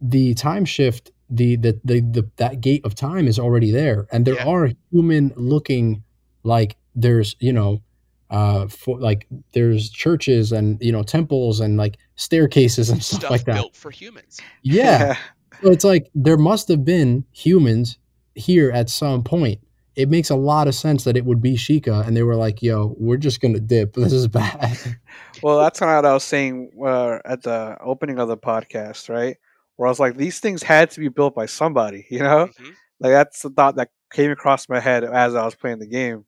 [0.00, 4.24] the time shift, the, the the the that gate of time is already there, and
[4.26, 4.46] there Yeah.
[4.46, 6.02] are human looking
[6.44, 7.82] like there's you know
[8.30, 13.30] uh for like there's churches and you know temples and like staircases and stuff, Stuff
[13.30, 13.54] like that.
[13.54, 14.40] built for humans.
[14.62, 15.16] Yeah.
[15.62, 17.98] So it's like there must have been humans
[18.34, 19.60] here at some point.
[19.94, 22.62] It makes a lot of sense that it would be Sheikah, and they were like,
[22.62, 23.94] "Yo, we're just gonna dip.
[23.96, 24.76] This is bad."
[25.42, 29.08] Well, that's kind of what I was saying uh, at the opening of the podcast,
[29.10, 29.36] right?
[29.76, 32.46] Where I was like, these things had to be built by somebody, you know?
[32.58, 32.72] Mhm.
[33.00, 36.24] Like that's the thought that came across my head as I was playing the game,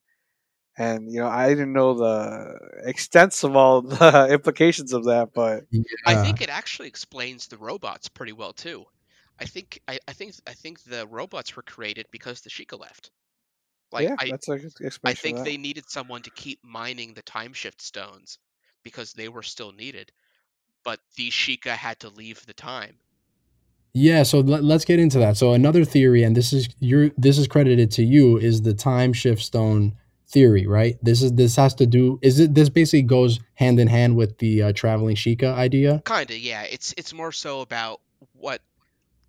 [0.78, 5.65] and you know, I didn't know the extents of all the implications of that, but
[6.07, 8.84] I think it actually explains the robots pretty well too.
[9.40, 13.10] I think I, I think I think the robots were created because the Sheikah left.
[13.90, 17.23] Like yeah, I, that's a good I think they needed someone to keep mining the
[17.23, 18.39] time shift stones
[18.84, 20.12] because they were still needed.
[20.84, 22.97] But the Sheikah had to leave the time.
[23.94, 25.36] Yeah, so let, let's get into that.
[25.36, 29.12] So another theory, and this is your this is credited to you, is the time
[29.12, 29.94] shift stone
[30.28, 30.98] theory, right?
[31.02, 34.39] This is this has to do is it this basically goes hand in hand with
[34.39, 36.02] the uh, traveling Sheikah idea?
[36.05, 36.62] Kinda, yeah.
[36.62, 38.00] It's it's more so about
[38.34, 38.60] what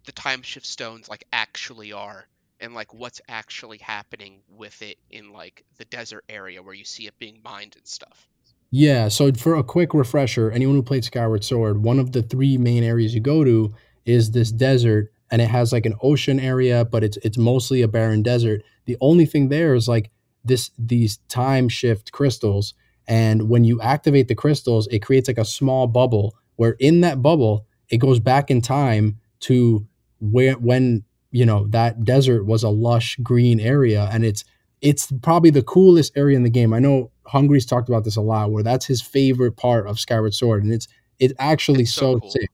[0.05, 2.25] the time shift stones like actually are
[2.59, 7.07] and like what's actually happening with it in like the desert area where you see
[7.07, 8.27] it being mined and stuff.
[8.71, 12.55] Yeah, so for a quick refresher, anyone who played Skyward Sword, one of the three
[12.57, 13.73] main areas you go to
[14.05, 17.87] is this desert and it has like an ocean area, but it's it's mostly a
[17.87, 18.61] barren desert.
[18.85, 20.11] The only thing there is like
[20.43, 22.73] this these time shift crystals
[23.09, 27.21] and when you activate the crystals, it creates like a small bubble where in that
[27.23, 29.85] bubble it goes back in time to
[30.19, 34.43] where when you know that desert was a lush green area and it's
[34.81, 36.71] it's probably the coolest area in the game.
[36.73, 40.33] I know Hungry's talked about this a lot, where that's his favorite part of Skyward
[40.33, 40.87] Sword, and it's
[41.19, 42.29] it's actually It's so so cool.
[42.29, 42.49] sick.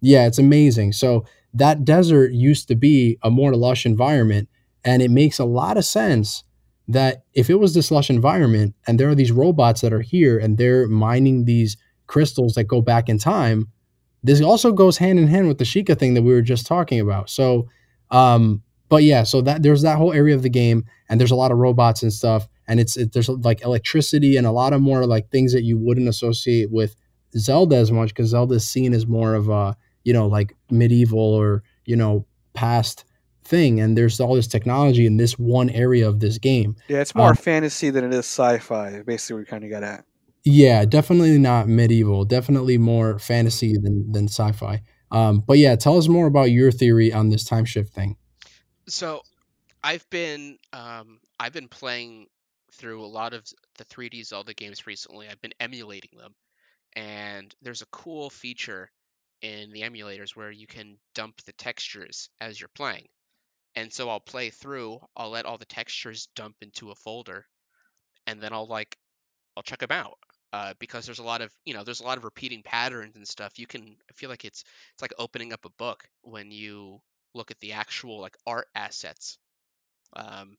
[0.00, 0.92] Yeah, it's amazing.
[0.92, 4.48] So that desert used to be a more lush environment,
[4.84, 6.44] and it makes a lot of sense
[6.92, 10.38] that if it was this lush environment and there are these robots that are here
[10.38, 13.68] and they're mining these crystals that go back in time,
[14.22, 17.00] this also goes hand in hand with the Sheikah thing that we were just talking
[17.00, 17.30] about.
[17.30, 17.68] So,
[18.10, 21.36] um, but yeah, so that there's that whole area of the game, and there's a
[21.36, 24.82] lot of robots and stuff, and it's it, there's like electricity and a lot of
[24.82, 26.96] more like things that you wouldn't associate with
[27.36, 31.62] Zelda as much because Zelda's seen as more of a you know like medieval or
[31.84, 33.04] you know past
[33.50, 36.76] thing, and there's all this technology in this one area of this game.
[36.88, 39.02] Yeah, it's more Um, fantasy than it is sci-fi.
[39.02, 40.04] Basically, we kind of got at.
[40.44, 42.24] Yeah, definitely not medieval.
[42.24, 44.82] Definitely more fantasy than than sci-fi.
[45.10, 48.16] Um, but yeah, tell us more about your theory on this time shift thing.
[48.88, 49.22] So
[49.82, 52.28] I've been um I've been playing
[52.72, 53.44] through a lot of
[53.78, 55.28] the 3D Zelda games recently.
[55.28, 56.34] I've been emulating them,
[56.94, 58.90] and there's a cool feature
[59.42, 63.08] in the emulators where you can dump the textures as you're playing.
[63.76, 67.46] And so I'll play through, I'll let all the textures dump into a folder,
[68.26, 68.96] and then I'll like
[69.56, 70.18] I'll check them out.
[70.52, 73.26] Uh, because there's a lot of you know there's a lot of repeating patterns and
[73.26, 73.58] stuff.
[73.58, 77.00] You can I feel like it's it's like opening up a book when you
[77.34, 79.38] look at the actual like art assets.
[80.16, 80.56] Um,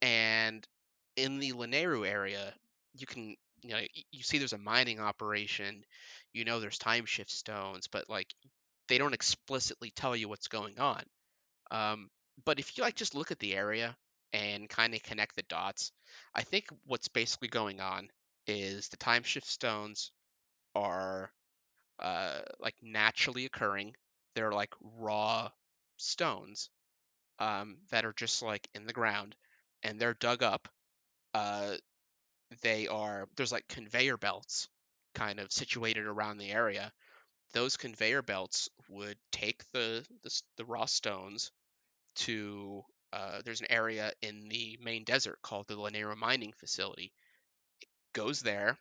[0.00, 0.66] and
[1.16, 2.52] in the Lanayru area,
[2.94, 3.80] you can you know
[4.10, 5.84] you see there's a mining operation,
[6.32, 8.34] you know there's time shift stones, but like
[8.88, 11.02] they don't explicitly tell you what's going on.
[11.70, 12.10] Um,
[12.44, 13.96] but if you like just look at the area
[14.32, 15.92] and kind of connect the dots,
[16.34, 18.08] I think what's basically going on
[18.46, 20.10] is the time shift stones
[20.74, 21.32] are
[21.98, 23.94] uh, like naturally occurring.
[24.34, 25.50] They're like raw
[25.98, 26.70] stones
[27.38, 29.36] um, that are just like in the ground
[29.82, 30.68] and they're dug up.
[31.34, 31.74] Uh,
[32.62, 34.68] they are there's like conveyor belts
[35.14, 36.92] kind of situated around the area.
[37.52, 41.50] Those conveyor belts would take the the, the raw stones
[42.16, 42.82] to
[43.12, 47.12] uh, there's an area in the main desert called the Lanayru Mining Facility.
[47.80, 48.78] It goes there,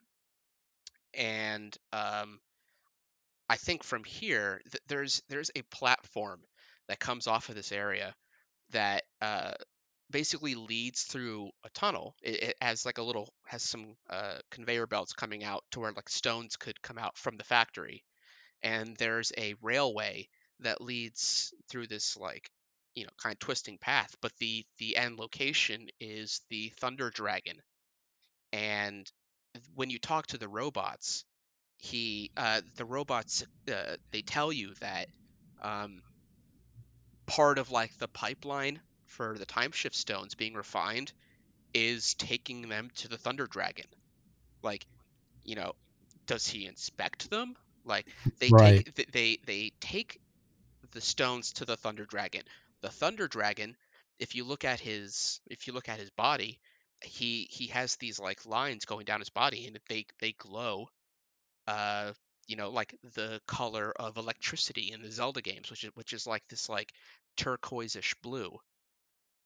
[1.14, 2.40] and um,
[3.50, 6.42] I think from here th- there's there's a platform
[6.88, 8.16] that comes off of this area
[8.72, 9.51] that uh,
[10.10, 12.16] basically leads through a tunnel.
[12.22, 15.92] It, it has like a little has some uh, conveyor belts coming out to where
[15.92, 18.03] like stones could come out from the factory,
[18.64, 20.30] and there's a railway
[20.61, 22.50] that leads through this like
[22.95, 24.16] you know kind of twisting path.
[24.22, 27.61] But the the end location is the Thunder Dragon,
[28.53, 29.11] and
[29.76, 31.26] when you talk to the robots,
[31.80, 35.10] he uh, the robots uh, they tell you that
[35.61, 36.02] um,
[37.28, 41.14] part of like the pipeline for the time shift stones being refined
[41.74, 43.86] is taking them to the Thunder Dragon.
[44.64, 44.88] Like,
[45.44, 45.74] you know,
[46.28, 47.56] does he inspect them?
[47.86, 48.86] Like they Right.
[48.94, 50.20] take they they take
[50.92, 52.44] the stones to the Thunder Dragon.
[52.82, 53.76] The Thunder Dragon,
[54.19, 56.60] if you look at his if you look at his body,
[57.01, 60.90] he he has these like lines going down his body and they they glow
[61.68, 62.14] uh
[62.48, 66.27] you know like the color of electricity in the Zelda games, which is which is
[66.27, 66.92] like this like
[67.38, 68.58] turquoise-ish blue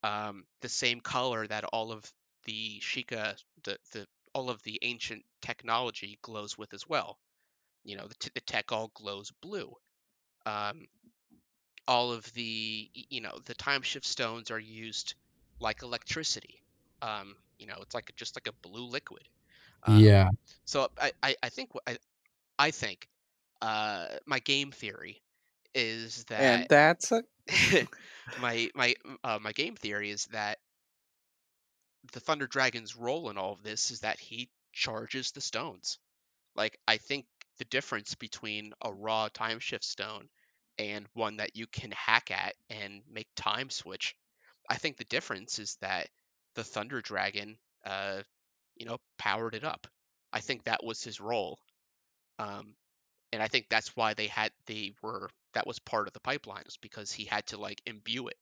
[0.03, 2.05] um, the same color that all of
[2.45, 7.17] the Sheikah, the, the all of the ancient technology glows with as well.
[7.83, 9.73] You know, the, t- the tech all glows blue.
[10.45, 10.87] Um,
[11.87, 15.15] all of the you know the time shift stones are used
[15.59, 16.61] like electricity.
[17.01, 19.27] Um, you know, it's like just like a blue liquid.
[19.83, 20.29] Um, Yeah.
[20.65, 21.97] so I, I, I think I,
[22.59, 23.07] I think
[23.61, 25.21] uh, my game theory
[25.75, 27.25] is that And that's it.
[28.35, 30.59] my my uh, my game theory is that
[32.13, 35.99] the Thunder Dragon's role in all of this is that he charges the stones.
[36.55, 40.29] Like I think the difference between a raw time shift stone
[40.79, 44.15] and one that you can hack at and make time switch,
[44.69, 46.09] I think the difference is that
[46.55, 48.23] the Thunder Dragon uh,
[48.75, 49.87] you know, powered it up.
[50.33, 51.59] I think that was his role.
[52.39, 52.75] Um,
[53.33, 56.77] and I think that's why they had they were that was part of the pipelines
[56.81, 58.37] because he had to like imbue it.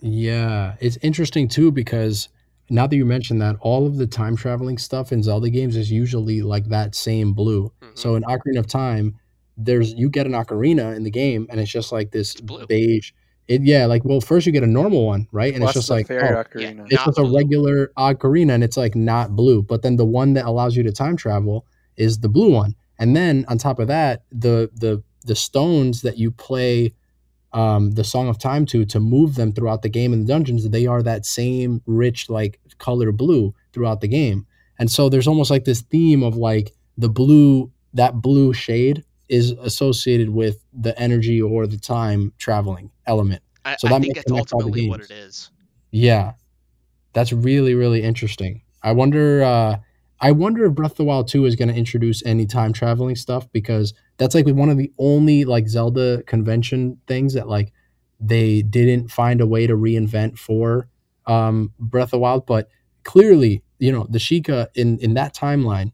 [0.00, 2.28] Yeah, it's interesting too because
[2.70, 5.90] now that you mentioned that, all of the time traveling stuff in Zelda games is
[5.90, 7.72] usually like that same blue.
[7.80, 7.94] Mhm.
[7.94, 9.16] So in Ocarina of Time,
[9.58, 12.66] there's you get an ocarina in the game, and it's just like this blue.
[12.66, 13.12] beige.
[13.48, 15.52] It yeah, like well, first you get a normal one, right?
[15.52, 16.84] And Well, it's just like fairy oh, ocarina.
[16.84, 19.62] it's Not just a regular ocarina, and it's like not blue.
[19.62, 22.76] But then the one that allows you to time travel is the blue one.
[22.98, 26.94] And then on top of that, the the the stones that you play
[27.52, 30.68] um, the Song of Time to to move them throughout the game in the dungeons,
[30.68, 34.46] they are that same rich like color blue throughout the game.
[34.78, 39.50] And so there's almost like this theme of like the blue that blue shade is
[39.52, 43.42] associated with the energy or the time traveling element.
[43.64, 45.50] I, So I that think connect all the ultimately what it is.
[45.90, 46.32] Yeah.
[47.12, 48.62] That's really, really interesting.
[48.82, 49.76] I wonder uh
[50.20, 53.14] I wonder if Breath of the Wild 2 is going to introduce any time traveling
[53.14, 57.72] stuff because that's like one of the only like Zelda convention things that like
[58.18, 60.88] they didn't find a way to reinvent for
[61.26, 62.68] um Breath of the Wild but
[63.04, 65.92] clearly, you know, the Sheikah in in that timeline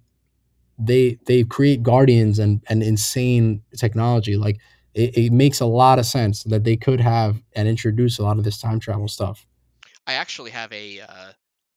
[0.78, 4.58] they they create guardians and and insane technology like
[4.94, 8.38] it, it makes a lot of sense that they could have and introduce a lot
[8.38, 9.46] of this time travel stuff.
[10.06, 11.32] I actually have a uh,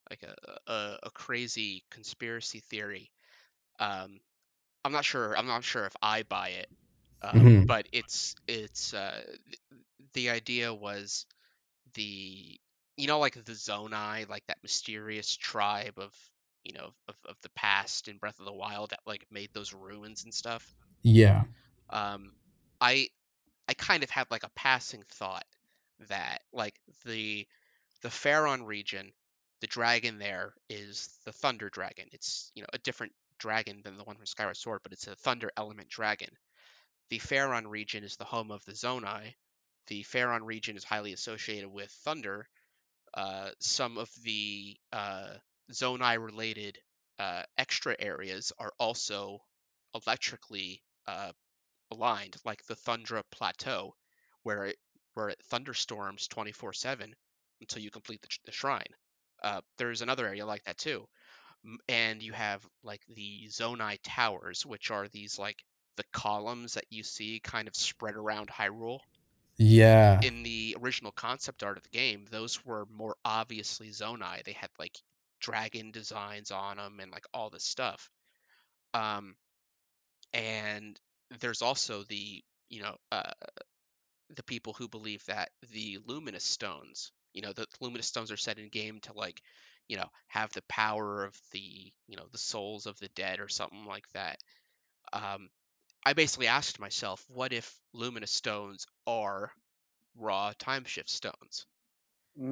[0.09, 3.11] like a, a a crazy conspiracy theory.
[3.79, 4.19] Um,
[4.85, 5.37] I'm not sure.
[5.37, 6.69] I'm not sure if I buy it,
[7.21, 7.67] um, Mhm.
[7.67, 9.21] but it's it's uh,
[10.13, 11.25] the idea was
[11.95, 12.59] the
[12.97, 16.13] you know like the Zonai, like that mysterious tribe of
[16.67, 19.73] you know of, of the past in Breath of the Wild that like made those
[19.73, 20.75] ruins and stuff.
[21.01, 21.43] Yeah.
[21.89, 22.33] Um,
[22.81, 23.07] I
[23.67, 25.45] I kind of had like a passing thought
[26.09, 27.47] that like the
[28.01, 29.11] the Faron region,
[29.61, 32.07] the dragon there is the Thunder Dragon.
[32.11, 35.15] It's you know a different dragon than the one from Skyward Sword, but it's a
[35.15, 36.29] Thunder element dragon.
[37.09, 39.35] The Faron region is the home of the Zonai.
[39.87, 42.49] The Faron region is highly associated with thunder.
[43.13, 45.29] Uh, some of the uh,
[45.71, 46.77] Zonai related
[47.19, 49.39] uh, extra areas are also
[49.93, 51.31] electrically uh,
[51.91, 53.95] aligned, like the Thundra Plateau,
[54.43, 54.77] where it
[55.13, 57.13] where it thunderstorms 24/7
[57.61, 58.93] until you complete the, the shrine.
[59.41, 61.07] Uh, there's another area like that too,
[61.89, 65.63] and you have like the Zonai Towers, which are these like
[65.95, 68.99] the columns that you see kind of spread around Hyrule.
[69.57, 70.19] Yeah.
[70.21, 74.43] In the original concept art of the game, those were more obviously Zonai.
[74.43, 74.95] They had like
[75.39, 78.09] dragon designs on them and like all this stuff.
[78.93, 79.35] Um,
[80.33, 80.99] and
[81.39, 83.31] there's also the you know uh,
[84.29, 88.57] the people who believe that the luminous stones you know the luminous stones are set
[88.59, 89.41] in game to like
[89.87, 93.47] you know have the power of the you know the souls of the dead or
[93.49, 94.37] something like that
[95.13, 95.49] um
[96.05, 99.51] i basically asked myself what if luminous stones are
[100.15, 101.65] raw time shift stones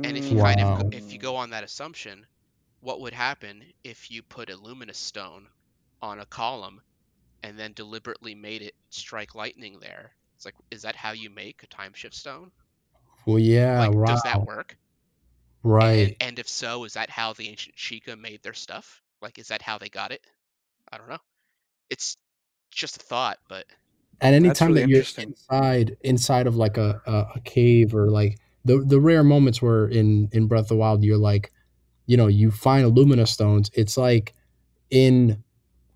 [0.03, 1.19] and if you kind of if you Mm.
[1.19, 2.25] go on that assumption
[2.85, 5.47] what would happen if you put a luminous stone
[6.03, 6.81] on a column
[7.43, 11.63] and then deliberately made it strike lightning there it's like is that how you make
[11.63, 12.51] a time shift stone
[13.25, 13.79] Well, yeah.
[13.79, 14.05] like wow.
[14.05, 14.77] does that work
[15.63, 16.15] Right.
[16.19, 19.47] and and if so is that how the ancient Sheikah made their stuff like is
[19.49, 20.21] that how they got it
[20.91, 21.19] i don't know
[21.89, 22.17] it's
[22.71, 23.65] just a thought but
[24.21, 28.09] and That's anytime really that you're inside inside of like a, a, a cave or
[28.09, 31.51] like the the rare moments where in in Breath of the Wild you're like,
[32.07, 33.69] you know, you find Lumina stones.
[33.73, 34.33] It's like
[34.89, 35.43] in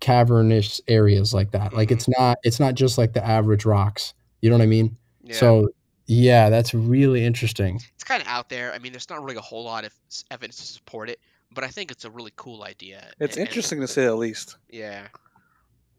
[0.00, 1.72] cavernous areas like that.
[1.74, 1.92] Like Mhm.
[1.92, 4.14] it's not it's not just like the average rocks.
[4.40, 4.96] You know what I mean?
[5.22, 5.68] yeah So
[6.06, 7.80] yeah, that's really interesting.
[7.94, 9.92] it's kind of out there i mean there's not really a whole lot of
[10.32, 11.20] evidence to support it
[11.54, 14.16] but i think it's a really cool idea It's and- and- interesting to say the
[14.16, 14.56] least.
[14.70, 15.06] yeah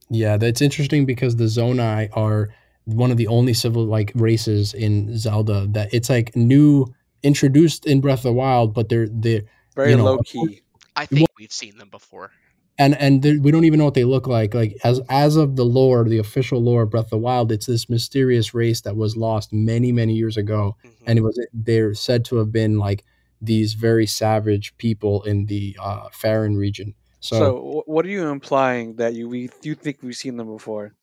[0.09, 2.49] Yeah, that's interesting because the Zonai are
[2.83, 6.87] one of the only civil like races in Zelda that it's like new
[7.23, 9.43] introduced in Breath of the Wild, but they're they
[9.75, 10.61] Very You know, low key.
[10.95, 12.31] i think we've seen them before
[12.77, 14.53] and and they're- we don't even know what they look like.
[14.53, 17.65] Like as as of the lore, the official lore of Breath of the Wild, it's
[17.67, 20.91] this mysterious race that was lost many many years ago, Mhm.
[21.07, 23.03] and it was they're said to have been like
[23.41, 26.95] these very savage people in the uh, Faron region.
[27.19, 30.95] So, So, what are you implying that you we you think we've seen them before?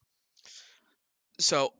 [1.38, 1.72] so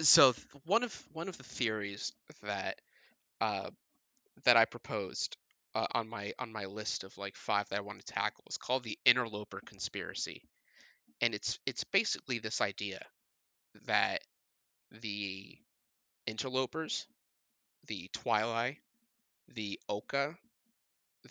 [0.00, 0.34] so
[0.64, 2.80] one of one of the theories that
[3.40, 3.70] uh,
[4.44, 5.36] that I proposed
[5.74, 8.58] uh, on my on my list of like five that I want to tackle is
[8.58, 10.42] called the interloper conspiracy,
[11.20, 13.00] and it's it's basically this idea
[13.86, 14.22] that
[14.90, 15.58] the
[16.26, 17.06] interlopers,
[17.86, 18.78] the Twilight,
[19.54, 20.36] the Oocca,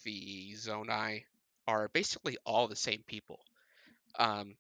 [0.03, 1.23] the Zonai
[1.67, 3.39] are basically all the same people.
[4.17, 4.55] Um,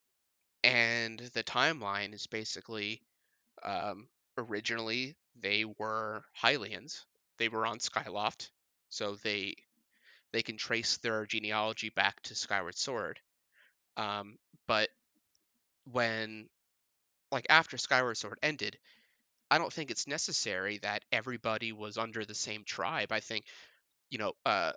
[0.63, 3.01] and the timeline is basically
[3.63, 4.07] um,
[4.37, 7.01] originally they were Hylians.
[7.41, 8.51] They were on Skyloft,
[8.89, 9.55] so they
[10.31, 13.19] they can trace their genealogy back to Skyward Sword.
[13.97, 14.37] Um,
[14.67, 14.89] but
[15.91, 16.49] when
[17.31, 18.77] like after Skyward Sword ended,
[19.49, 23.11] I don't think it's necessary that everybody was under the same tribe.
[23.11, 23.45] I think,
[24.11, 24.73] you know, uh,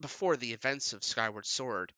[0.00, 1.92] before the events of Skyward Sword,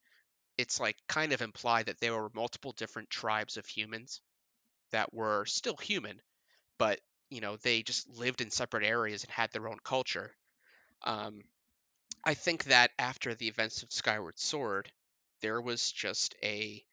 [0.57, 4.19] it's like kind of implied that there were multiple different tribes of humans
[4.91, 6.19] that were still human,
[6.79, 6.99] but
[7.29, 10.35] you know they just lived in separate areas and had their own culture.
[11.05, 11.43] Um,
[12.25, 14.91] I think that after the events of Skyward Sword,
[15.41, 16.83] there was just a,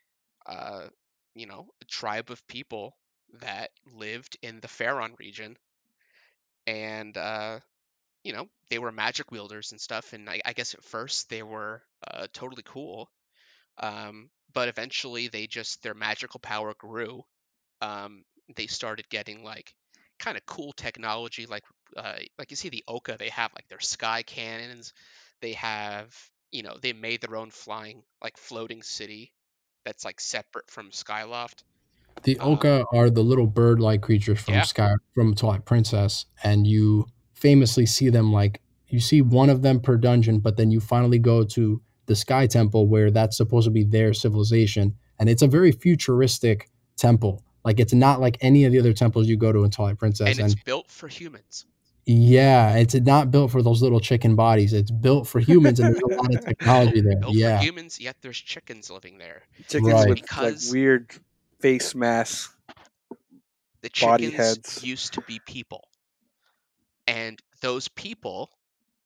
[0.47, 0.89] uh,
[1.35, 2.97] you know, a tribe of people
[3.41, 5.57] that lived in the Faron region,
[6.67, 7.59] and uh,
[8.25, 10.15] you know they were magic wielders and stuff.
[10.15, 13.11] And I, I guess at first they were uh, totally cool,
[13.79, 17.25] um, but eventually they just their magical power grew.
[17.83, 18.25] Um,
[18.57, 19.75] they started getting like
[20.19, 21.65] kind of cool technology, like
[21.97, 23.19] uh, like you see the Oocca.
[23.19, 24.93] They have like their sky cannons.
[25.41, 26.15] They have
[26.53, 29.33] you know they made their own flying like floating city
[29.85, 31.63] that's like separate from Skyloft.
[32.23, 34.63] The Um, Oocca are the little bird-like creatures from Yeah.
[34.63, 39.81] Sky from Twilight Princess, and you famously see them like you see one of them
[39.81, 43.71] per dungeon, but then you finally go to the Sky Temple where that's supposed to
[43.71, 47.43] be their civilization, and it's a very futuristic temple.
[47.65, 50.29] Like it's not like any of the other temples you go to in Twilight Princess,
[50.29, 51.65] and and, it's built for humans.
[52.07, 54.73] yeah, it's not built for those little chicken bodies.
[54.75, 57.17] It's built for humans, and there's a lot of technology there.
[57.17, 59.43] Built Yeah, for humans, yet there's chickens living there.
[59.69, 60.09] Chickens Right.
[60.11, 61.11] with Because- like weird
[61.61, 62.55] face masks.
[63.81, 64.85] The Body chickens heads.
[64.85, 65.87] used to be people.
[67.07, 68.51] And those people,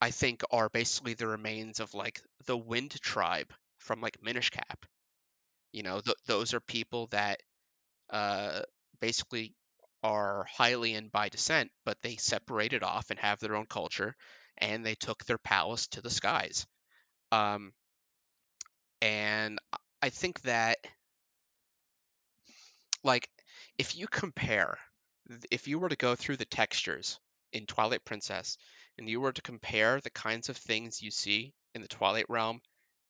[0.01, 4.85] I think, are basically the remains of like the Wind tribe from like Minish Cap.
[5.73, 7.41] You know, th- those are people that
[8.09, 8.61] uh,
[8.99, 9.55] basically
[10.03, 14.15] are Hylian by descent, but they separated off and have their own culture,
[14.57, 16.65] and they took their palace to the skies.
[17.31, 17.73] Um,
[19.01, 19.59] and
[20.01, 20.77] I- think that,
[23.03, 23.29] like,
[23.77, 24.77] if you compare,
[25.51, 27.19] if you were to go through the textures
[27.53, 28.57] in Twilight Princess,
[28.97, 32.61] and you were to compare the kinds of things you see in the Twilight Realm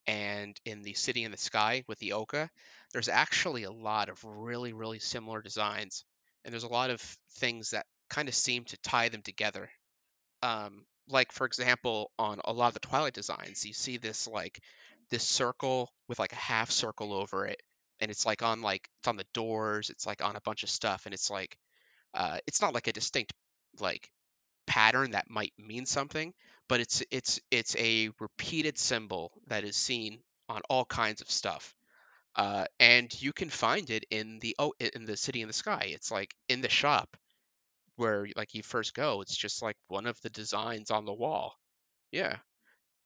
[0.07, 2.49] and in the City in the Sky with the Oocca,
[2.93, 6.05] there's actually a lot of really, really similar designs,
[6.43, 7.01] and there's a lot of
[7.37, 9.69] things that kind of seem to tie them together.
[10.41, 14.59] Um, like for example, on a lot of the Twilight designs, you see this like
[15.09, 17.61] this circle with like a half circle over it,
[17.99, 20.69] and it's like on like it's on the doors, it's like on a bunch of
[20.69, 21.57] stuff, and it's like
[22.13, 23.33] uh, it's not like a distinct
[23.79, 24.09] like
[24.67, 26.33] pattern that might mean something,
[26.67, 31.75] but it's it's it's a repeated symbol that is seen on all kinds of stuff.
[32.35, 35.89] Uh, and you can find it in the oh in the city in the sky.
[35.89, 37.17] It's like in the shop
[37.95, 39.21] where like you first go.
[39.21, 41.55] It's just like one of the designs on the wall.
[42.11, 42.37] Yeah.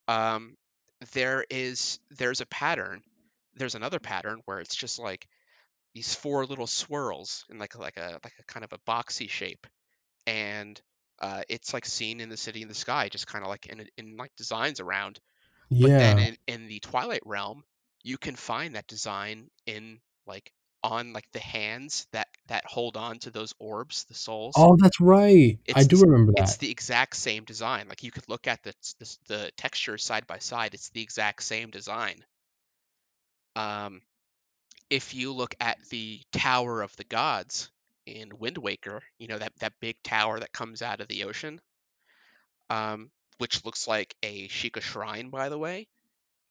[0.07, 0.55] Um,
[1.13, 3.01] there is there's a pattern.
[3.55, 5.27] There's another pattern where it's just like
[5.93, 9.67] these four little swirls in like like a like a kind of a boxy shape,
[10.27, 10.79] and
[11.19, 13.87] uh, it's like seen in the city in the sky, just kind of like in
[13.97, 15.19] in like designs around.
[15.69, 15.97] But yeah.
[15.97, 17.63] then in, in the Twilight realm,
[18.03, 20.51] you can find that design in like
[20.83, 24.53] on like the hands that that hold on to those orbs, the souls.
[24.57, 25.57] oh, that's right.
[25.73, 26.43] I do remember that.
[26.43, 27.87] It's the exact same design.
[27.87, 30.73] Like you could look at the the, the texture side by side.
[30.73, 32.23] It's the exact same design.
[33.55, 34.01] Um,
[34.89, 37.71] if you look at the Tower of the Gods
[38.05, 41.61] in Wind Waker, you know that that big tower that comes out of the ocean,
[42.69, 45.87] um, which looks like a Sheikah shrine, by the way.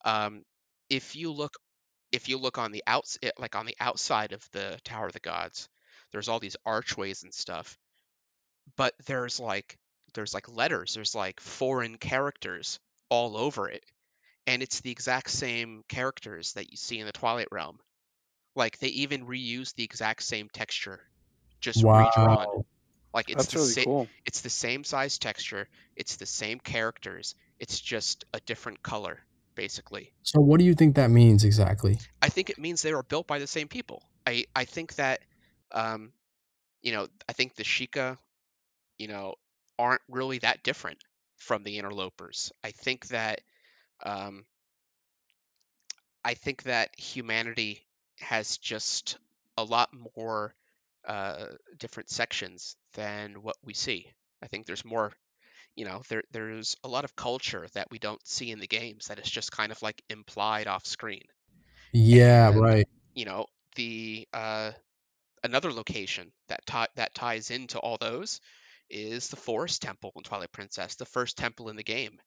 [0.04, 0.42] Um,
[0.92, 1.54] if you look
[2.12, 5.14] if you look on the outs eh, like on the outside of the Tower of
[5.14, 5.68] the Gods,
[6.12, 7.78] there's all these archways and stuff,
[8.76, 9.78] but there's like
[10.14, 13.84] there's like letters, there's like foreign characters all over it,
[14.46, 17.78] and it's the exact same characters that you see in the Twilight Realm.
[18.56, 21.00] Like they even reuse the exact same texture,
[21.60, 22.46] just redrawn.
[23.14, 24.08] Like it's That's the really sa- cool.
[24.26, 29.20] it's the same size texture, it's the same characters, it's just a different color,
[29.54, 30.12] basically.
[30.22, 31.98] So, what do you think that means exactly?
[32.20, 34.02] I think it means they were built by the same people.
[34.26, 35.20] I I think that,
[35.72, 36.12] um,
[36.82, 38.18] you know, I think the Sheikah,
[38.98, 39.34] you know,
[39.78, 40.98] aren't really that different
[41.36, 42.52] from the interlopers.
[42.62, 43.40] I think that,
[44.04, 44.44] um,
[46.24, 47.84] I think that humanity
[48.20, 49.18] has just
[49.56, 50.54] a lot more
[51.06, 51.46] uh,
[51.78, 54.06] different sections than what we see.
[54.42, 55.12] I think there's more,
[55.76, 59.06] you know there there's a lot of culture that we don't see in the games
[59.08, 61.24] that is just kind of like implied off screen.
[61.92, 62.88] Yeah, And- right.
[63.14, 64.72] You know the uh,
[65.44, 66.60] another location that
[66.96, 68.40] that ties into all those
[68.90, 72.20] is the Forest Temple in Twilight Princess, the first temple in the game.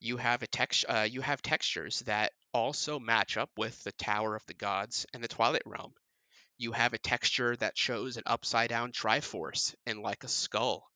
[0.00, 4.34] You have a text uh, you have textures that also match up with the Tower
[4.36, 5.92] of the Gods and the Twilight Realm.
[6.56, 10.90] You have a texture that shows an upside down Triforce and like a skull,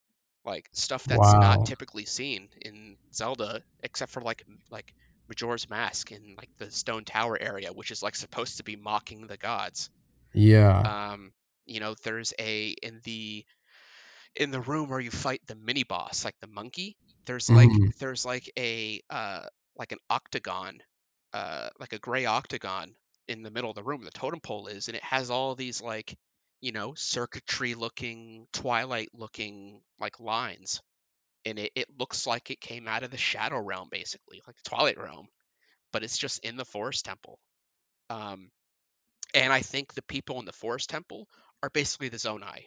[0.45, 1.35] like stuff that's Wow.
[1.35, 4.95] not typically seen in Zelda, except for like like
[5.29, 9.27] Majora's Mask in like the Stone Tower area, which is like supposed to be mocking
[9.27, 9.91] the gods
[10.35, 10.85] Yeah.
[10.85, 11.33] um
[11.67, 13.45] you know there's a in the
[14.37, 16.97] in the room where you fight the mini boss like the monkey
[17.27, 17.93] there's like Mhm.
[18.01, 19.47] there's like a uh
[19.77, 20.81] like an octagon
[21.33, 22.95] uh like a gray octagon
[23.29, 25.55] in the middle of the room where the totem pole is and it has all
[25.55, 26.17] these like
[26.63, 30.81] you know circuitry looking twilight looking like lines
[31.45, 34.71] and it, it looks like it came out of the shadow realm basically like the
[34.71, 35.27] twilight realm
[35.93, 37.39] but it's just in the forest temple
[38.09, 38.51] um
[39.35, 41.29] and I think the people in the Forest Temple
[41.63, 42.67] are basically the Zonai.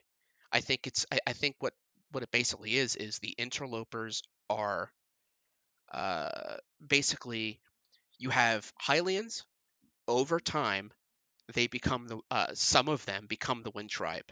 [0.52, 1.74] I think it's I, I think what
[2.12, 4.90] what it basically is is the interlopers are
[5.94, 6.58] uh,
[6.88, 7.60] basically
[8.18, 9.44] you have Hylians
[10.08, 10.92] over time
[11.54, 14.32] they become the uh, some of them become the Wind Tribe.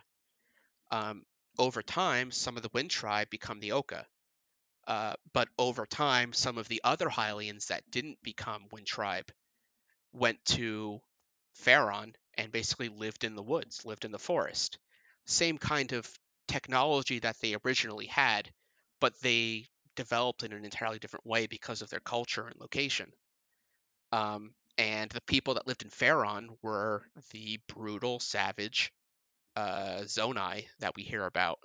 [0.91, 1.23] Um,
[1.57, 4.05] over time, some of the Wind Tribe become the Oocca.
[4.87, 9.31] Uh, but over time, some of the other Hylians that didn't become Wind Tribe
[10.11, 10.99] went to
[11.63, 14.77] Faron and basically lived in the woods, lived in the forest.
[15.25, 16.09] Same kind of
[16.47, 18.51] technology that they originally had,
[18.99, 23.11] but they developed in an entirely different way because of their culture and location.
[24.11, 28.91] Um, and the people that lived in Faron were the brutal, savage
[29.55, 31.59] uh, Zonai that we hear about.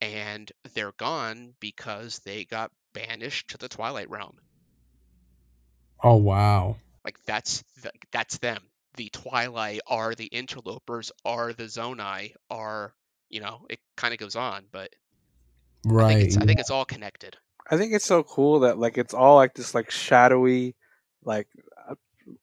[0.00, 4.38] And they're gone because they got banished to the Twilight Realm.
[6.02, 6.76] Oh wow.
[7.06, 8.70] Like that's the, that's them.
[8.96, 12.94] The Twilight are the interlopers, are the Zonai, are
[13.30, 14.94] you know it kind of goes on, but
[15.98, 16.04] I Right.
[16.04, 17.36] think it's I think it's all connected.
[17.70, 20.76] I think it's so cool that like it's all like this like shadowy,
[21.24, 21.48] like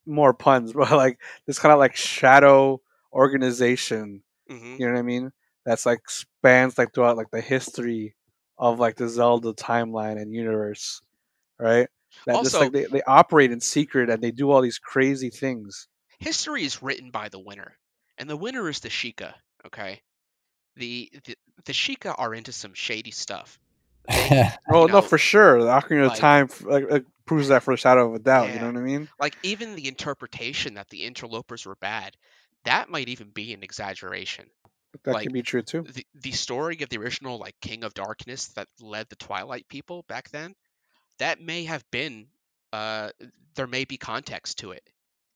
[0.06, 4.23] more puns, but like this kind of like shadow organization.
[4.48, 5.32] hmm You know what I mean?
[5.65, 8.15] That's like spans like throughout like the history
[8.57, 11.01] of like the Zelda timeline and universe,
[11.59, 11.90] right?
[12.25, 15.88] That just like they, they operate in secret and they do all these crazy things.
[16.19, 17.77] History is written by the winner,
[18.17, 19.35] and the winner is the Sheikah.
[19.65, 20.01] Okay,
[20.75, 23.59] the the, the Sheikah are into some shady stuff.
[24.69, 25.61] Oh You no, know, for sure.
[25.61, 28.53] The Ocarina like- of Time like, like, proves that for a shadow of a doubt.
[28.53, 29.07] You know what I mean?
[29.19, 32.15] Like even the interpretation that the interlopers were bad,
[32.65, 34.45] that might even be an exaggeration.
[35.03, 35.83] That Like- could be true too.
[35.83, 40.03] the the story of the original like King of Darkness that led the Twilight people
[40.07, 40.53] back then,
[41.19, 42.27] that may have been
[42.73, 43.09] uh
[43.56, 44.83] there may be context to it.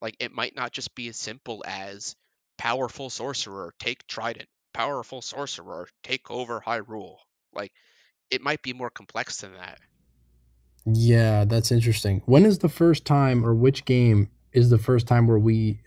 [0.02, 2.16] Like it might not just be as simple as
[2.58, 7.18] powerful sorcerer take trident, powerful sorcerer take over Hyrule.
[7.54, 7.72] Like
[8.32, 9.80] it might be more complex than that.
[10.86, 12.22] Yeah, that's interesting.
[12.26, 15.82] When is the first time, or which game is the first time where we,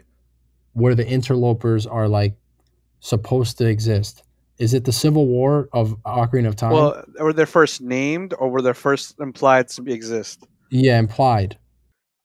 [0.74, 2.34] where the interlopers are like
[3.00, 4.22] supposed to exist?
[4.58, 6.72] Is it the Civil War of Ocarina of Time?
[6.72, 10.46] Well, were they first named or were they first implied to be exist?
[10.70, 11.58] yeah, implied.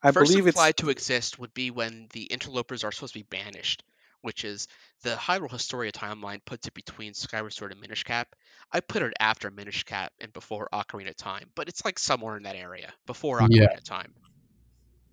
[0.03, 3.19] I First believe it's implied to exist would be when the interlopers are supposed to
[3.19, 3.84] be banished,
[4.26, 4.68] which is
[5.04, 8.36] the Hyrule Historia timeline puts it between Skyward Sword and Minish Cap.
[8.72, 12.36] I put it after Minish Cap and before Ocarina of Time, but it's like somewhere
[12.36, 13.78] in that area before Ocarina Yeah.
[13.78, 14.16] of Time.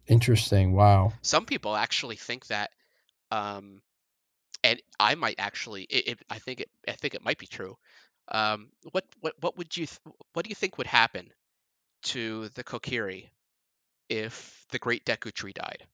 [0.07, 0.73] Interesting.
[0.73, 1.13] Wow.
[1.21, 2.71] Some people actually think that,
[3.31, 3.83] um,
[4.65, 7.77] and I might actually, it, it, I think it, I think it might be true.
[8.29, 10.01] Um, what, what, what would you, th-
[10.33, 11.29] what do you think would happen
[12.05, 13.29] to the Kokiri
[14.09, 15.85] if the Great Deku Tree died?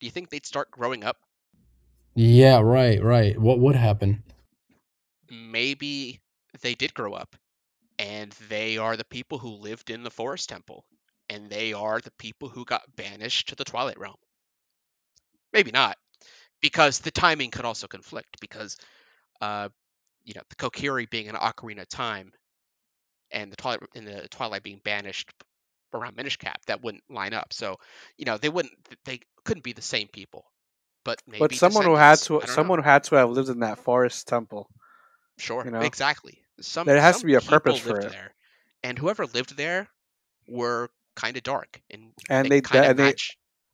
[0.00, 1.18] Do you think they'd start growing up?
[2.14, 3.38] Yeah, right, right.
[3.38, 4.22] What would happen?
[5.30, 6.20] maybe
[6.62, 7.36] they did grow up
[7.98, 10.84] and they are the people who lived in the forest temple
[11.28, 14.16] and they are the people who got banished to the twilight realm
[15.52, 15.96] maybe not
[16.60, 18.76] because the timing could also conflict because
[19.40, 19.68] uh
[20.24, 22.32] you know the kokiri being an ocarina time
[23.30, 25.32] and the twilight and the twilight being banished
[25.94, 27.76] around minish cap that wouldn't line up so
[28.16, 28.74] you know they wouldn't
[29.04, 30.44] they couldn't be the same people
[31.04, 32.52] but maybe but someone who had to don't know.
[32.54, 34.68] someone who had to have lived in that forest temple.
[35.38, 35.80] Sure, you know?
[35.80, 36.42] exactly.
[36.60, 38.10] Some There has to be a purpose for it.
[38.10, 38.34] there,
[38.82, 39.88] and whoever lived there
[40.46, 43.14] were kind of dark, and And they, they- kind of and they.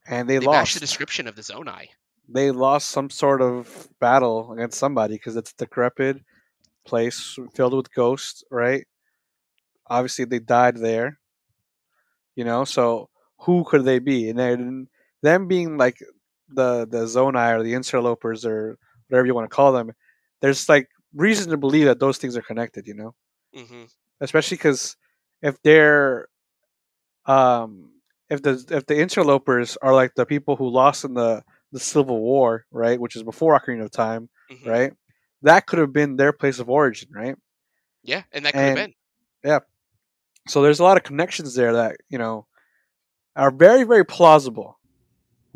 [0.08, 0.74] And they, They, lost.
[0.74, 1.88] the description of the Zonai.
[2.28, 6.18] they lost some sort of battle against somebody because it's a decrepit
[6.86, 8.86] place filled with ghosts, right?
[9.88, 11.18] Obviously, they died there.
[12.36, 13.08] You know, so
[13.40, 14.28] who could they be?
[14.30, 14.86] And then
[15.22, 15.98] them being like
[16.48, 19.92] the the Zonai or the interlopers or whatever you want to call them,
[20.40, 22.86] there's like reason to believe that those things are connected.
[22.86, 23.14] You know,
[23.54, 23.84] hmm
[24.20, 24.96] especially because
[25.42, 26.28] if they're
[27.26, 27.90] um
[28.30, 31.42] if the if the interlopers are like the people who lost in the
[31.72, 34.92] the Civil War, right, which is before Ocarina of Time, hmm right,
[35.42, 37.36] that could have been their place of origin, right?
[38.02, 38.94] Yeah, and that could have And
[39.42, 39.60] been.
[40.48, 42.46] so there's a lot of connections there that you know
[43.36, 44.78] are very very plausible.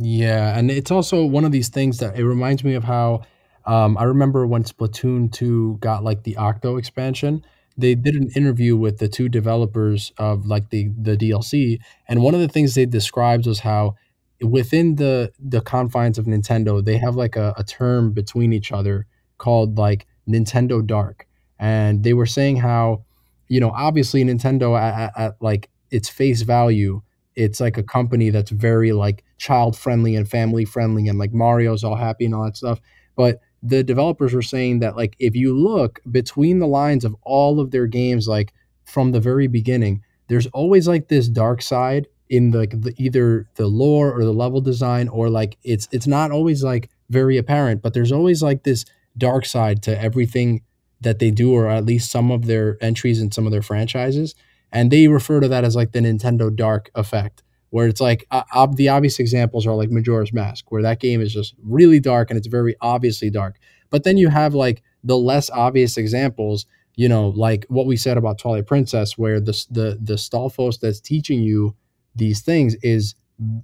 [0.02, 3.22] Yeah, and it's also one of these things that it reminds me of how
[3.66, 7.44] um, I remember when Splatoon 2 got like the Octo expansion,
[7.76, 12.34] they did an interview with the two developers of like the the DLC, and one
[12.34, 13.94] of the things they described was how
[14.40, 19.06] within the the confines of Nintendo, they have like a, a term between each other
[19.38, 21.26] called like Nintendo Dark,
[21.58, 23.04] and they were saying how
[23.48, 27.02] you know obviously Nintendo at, at, at like its face value
[27.40, 31.82] it's like a company that's very like child friendly and family friendly and like Mario's
[31.82, 32.80] all happy and all that stuff.
[33.16, 37.58] But the developers were saying that like if you look between the lines of all
[37.58, 38.52] of their games like
[38.84, 43.66] from the very beginning, there's always like this dark side in the, the either the
[43.66, 47.94] lore or the level design or like it's it's not always like very apparent, but
[47.94, 48.84] there's always like this
[49.16, 50.60] dark side to everything
[51.00, 54.34] that they do or at least some of their entries in some of their franchises
[54.72, 58.42] and they refer to that as like the Nintendo Dark effect, where it's like uh,
[58.54, 62.30] ob- the obvious examples are like Majora's Mask, where that game is just really dark
[62.30, 63.58] and it's very obviously dark.
[63.90, 66.66] But then you have like the less obvious examples,
[66.96, 71.00] you know, like what we said about Twilight Princess, where the the the Stalfos that's
[71.00, 71.74] teaching you
[72.14, 73.14] these things is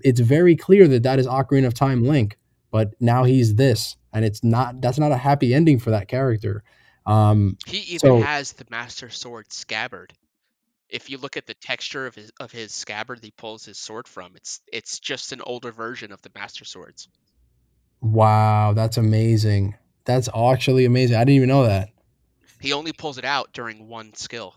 [0.00, 2.38] it's very clear that that is Ocarina of Time Link,
[2.70, 6.64] but now he's this, and it's not that's not a happy ending for that character.
[7.04, 10.12] Um, He even so has the Master Sword scabbard.
[10.88, 13.78] If you look at the texture of his of his scabbard that he pulls his
[13.78, 17.08] sword from, it's it's just an older version of the Master Swords.
[18.00, 19.74] Wow, that's amazing.
[20.04, 21.16] That's actually amazing.
[21.16, 21.88] I didn't even know that.
[22.60, 24.54] He only pulls it out during one skill.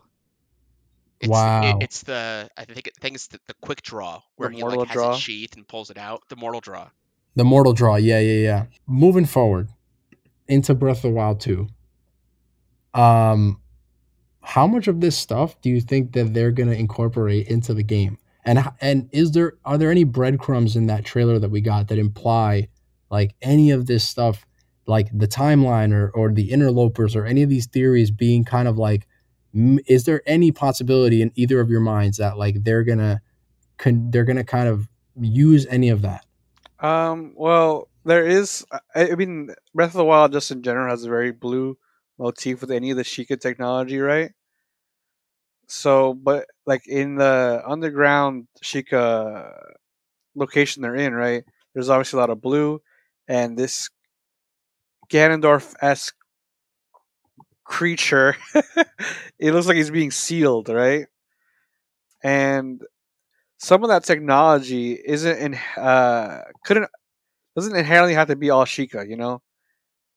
[1.20, 1.78] It's it, Wow.
[1.80, 4.88] it's the I think it, think it's the, the quick draw where he mortal like
[4.88, 5.12] has draw?
[5.14, 6.22] it sheathed and pulls it out.
[6.28, 6.88] The mortal draw.
[7.36, 7.96] The Mortal Draw.
[7.96, 8.64] Yeah, yeah, yeah.
[8.88, 9.68] Moving forward
[10.48, 11.68] into Breath of the Wild 2.
[12.94, 13.60] Um
[14.42, 17.82] how much of this stuff do you think that they're going to incorporate into the
[17.82, 18.18] game?
[18.44, 21.98] And and is there are there any breadcrumbs in that trailer that we got that
[21.98, 22.68] imply
[23.10, 24.46] like any of this stuff
[24.86, 28.78] like the timeline or or the interlopers or any of these theories being kind of
[28.78, 29.06] like
[29.52, 33.20] is there any possibility in either of your minds that like they're going to
[33.78, 34.88] con- they're going to kind of
[35.20, 36.24] use any of that?
[36.78, 38.64] Um, well, there is.
[38.94, 41.76] I, I mean, Breath of the Wild just in general has a very blue
[42.20, 44.32] motif with any of the Sheikah technology, right?
[45.68, 49.52] So, but like in the underground Sheikah
[50.34, 51.44] location they're in, right?
[51.74, 52.82] There's obviously a lot of blue,
[53.28, 53.90] and this
[55.10, 56.16] Ganondorf esque
[57.64, 58.36] creature,
[59.38, 61.06] it looks like he's being sealed, right?
[62.22, 62.82] And
[63.58, 66.88] some of that technology isn't in uh couldn't
[67.56, 69.42] doesn't inherently have to be all Sheikah, you know.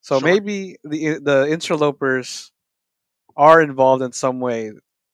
[0.04, 0.30] So Sure.
[0.30, 2.52] maybe the the interlopers
[3.38, 4.72] are involved in some way,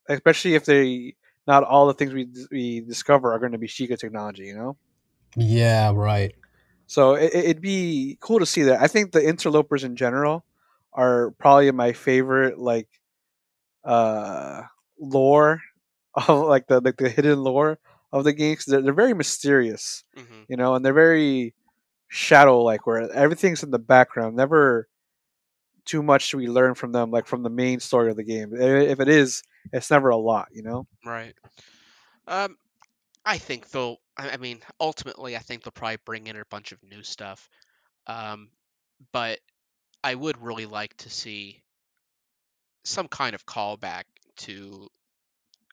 [0.09, 1.15] especially if they
[1.47, 4.77] not all the things we we discover are going to be Sheikah technology, you know.
[5.37, 6.35] Yeah, right.
[6.87, 8.81] So it, it'd be cool to see that.
[8.81, 10.45] I think the interlopers in general
[10.93, 12.89] are probably my favorite, like
[13.83, 14.63] uh
[14.99, 15.61] lore
[16.15, 17.79] of like the like the hidden lore
[18.13, 18.65] of the games.
[18.65, 21.55] They're they're very mysterious, hmm you know, and they're very
[22.09, 24.35] shadow like where everything's in the background.
[24.35, 24.89] Never
[25.85, 28.53] too much we learn from them, like from the main story of the game.
[28.53, 30.85] If it is, it's never a lot, you know.
[31.05, 31.33] Right.
[32.27, 32.57] Um,
[33.25, 33.97] I think they'll.
[34.17, 37.49] I I mean, ultimately, I think they'll probably bring in a bunch of new stuff.
[38.07, 38.49] Um,
[39.13, 39.39] but
[40.03, 41.61] I would really like to see
[42.83, 44.03] some kind of callback
[44.37, 44.87] to,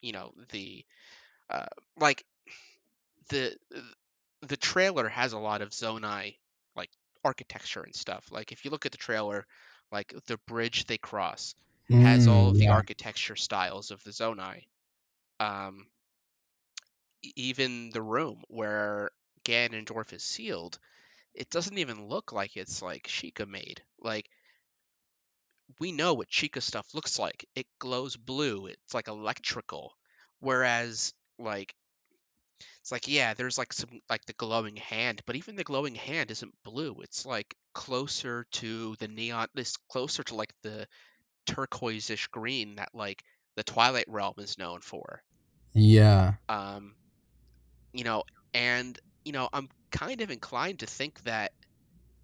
[0.02, 0.84] you know, the
[1.50, 1.66] uh,
[1.98, 2.24] like
[3.28, 3.56] the
[4.42, 6.39] the trailer has a lot of Zonai
[6.74, 6.90] like
[7.24, 8.31] architecture and stuff.
[8.31, 9.47] Like if you look at the trailer,
[9.92, 11.55] like the bridge they cross
[11.97, 12.70] has all Mm, of the yeah.
[12.70, 14.65] architecture styles of the Zonai.
[15.40, 15.90] Um,
[17.36, 19.10] even the room where
[19.44, 20.78] Ganondorf is sealed,
[21.34, 23.84] it doesn't even look like it's like Sheikah made.
[23.98, 24.31] Like
[25.78, 27.48] we know what Sheikah stuff looks like.
[27.55, 28.66] It glows blue.
[28.66, 29.97] It's like electrical.
[30.40, 31.74] Whereas like
[32.81, 36.31] it's like yeah, there's like some like the glowing hand, but even the glowing hand
[36.31, 36.97] isn't blue.
[37.02, 40.86] It's like closer to the neon this closer to like the
[41.47, 43.23] turquoise-ish green that like
[43.57, 45.23] the Twilight Realm is known for.
[45.73, 46.35] Yeah.
[46.49, 46.94] Um,
[47.93, 51.52] you know, and you know, I'm kind of inclined to think that,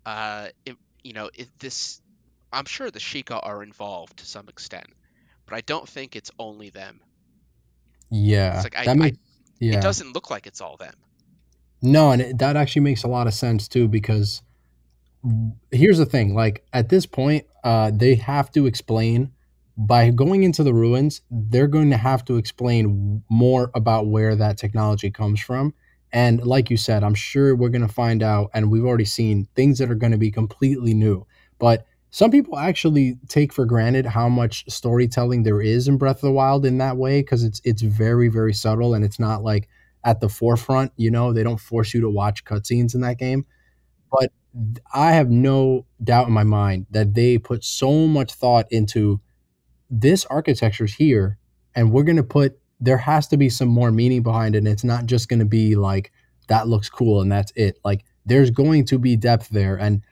[0.07, 2.01] uh, if, you know, if this,
[2.53, 4.87] I'm sure the Sheikah are involved to some extent,
[5.47, 7.01] but I don't think it's only them.
[8.11, 8.55] Yeah.
[8.55, 9.21] It's like I, that makes, I
[9.63, 9.79] yeah.
[9.79, 10.95] it doesn't look like it's all them.
[11.81, 14.43] No, and it, that actually makes a lot of sense too because
[15.71, 19.31] here's the thing like at this point uh they have to explain
[19.77, 24.59] by going into the ruins they're going to have to explain more about where that
[24.59, 25.73] technology comes from
[26.13, 29.47] and like you said i'm sure we're going to find out and we've already seen
[29.55, 31.25] things that are going to be completely new
[31.61, 36.23] but some people actually take for granted how much storytelling there is in breath of
[36.23, 39.69] the wild in that way because it's it's very very subtle and it's not like
[40.05, 43.47] at the forefront you know they don't force you to watch cutscenes in that game
[44.11, 44.33] but
[44.95, 49.21] I have no doubt in my mind that they put so much thought into
[49.91, 51.39] this architecture here,
[51.75, 54.59] and we're to put there has to be some more meaning behind it.
[54.59, 56.13] And it's not just to be like
[56.49, 57.79] that looks cool and that's it.
[57.85, 60.03] Like there's going to be depth there, and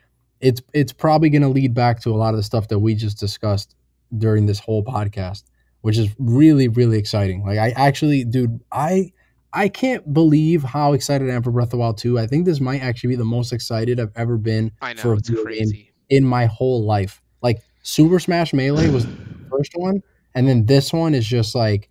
[0.41, 2.95] it's it's probably going to lead back to a lot of the stuff that we
[2.95, 3.75] just discussed
[4.17, 5.45] during this whole podcast,
[5.83, 7.45] which is really really exciting.
[7.45, 9.13] Like I actually, dude, I
[9.53, 12.19] I can't believe how excited I am for Breath of the Wild 2.
[12.19, 15.13] I think this might actually be the most excited I've ever been I know for
[15.15, 15.93] a video game crazy.
[16.09, 17.21] in my whole life.
[17.43, 19.13] Like Super Smash Melee was the
[19.51, 20.03] first one,
[20.35, 21.89] and then this one is just like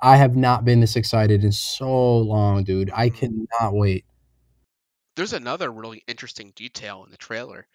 [0.00, 2.90] I have not been this excited in so long, dude.
[2.94, 3.44] I mm-hmm.
[3.60, 4.04] cannot wait.
[5.14, 7.66] There's another really interesting detail in the trailer.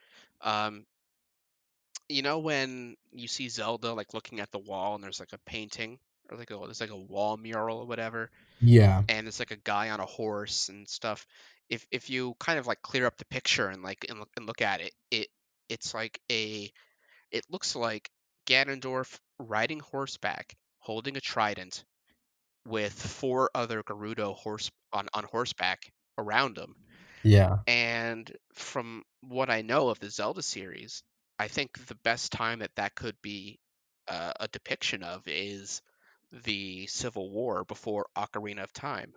[0.42, 0.86] Um,
[2.10, 5.40] you know when you see Zelda like looking at the wall and there's like a
[5.46, 6.00] painting
[6.30, 8.30] or like a there's like a wall mural or whatever,
[8.62, 9.04] Yeah.
[9.10, 11.26] and it's like a guy on a horse and stuff.
[11.70, 14.46] If if you kind of like clear up the picture and like and, look- and
[14.46, 15.28] look at it, it
[15.70, 16.72] it's like a
[17.32, 18.10] it looks like
[18.46, 21.84] Ganondorf riding horseback, holding a trident,
[22.66, 26.76] with four other Gerudo horse on on horseback around him.
[27.28, 27.58] Yeah.
[27.68, 31.04] And from what I know of the Zelda series,
[31.40, 33.60] I think the best time that that could be
[34.08, 35.82] uh, a depiction of is
[36.44, 39.14] the Civil War before Ocarina of Time.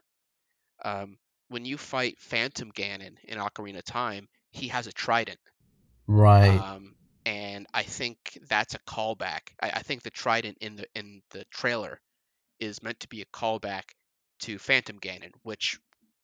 [0.85, 5.39] Um, when you fight Phantom Ganon in Ocarina of Time, he has a trident.
[6.07, 6.57] Right.
[6.57, 6.95] Um,
[7.27, 9.41] and I think that's a callback.
[9.63, 12.01] I, I think the trident in the in the trailer
[12.59, 13.83] is meant to be a callback
[14.41, 15.79] to Phantom Ganon, which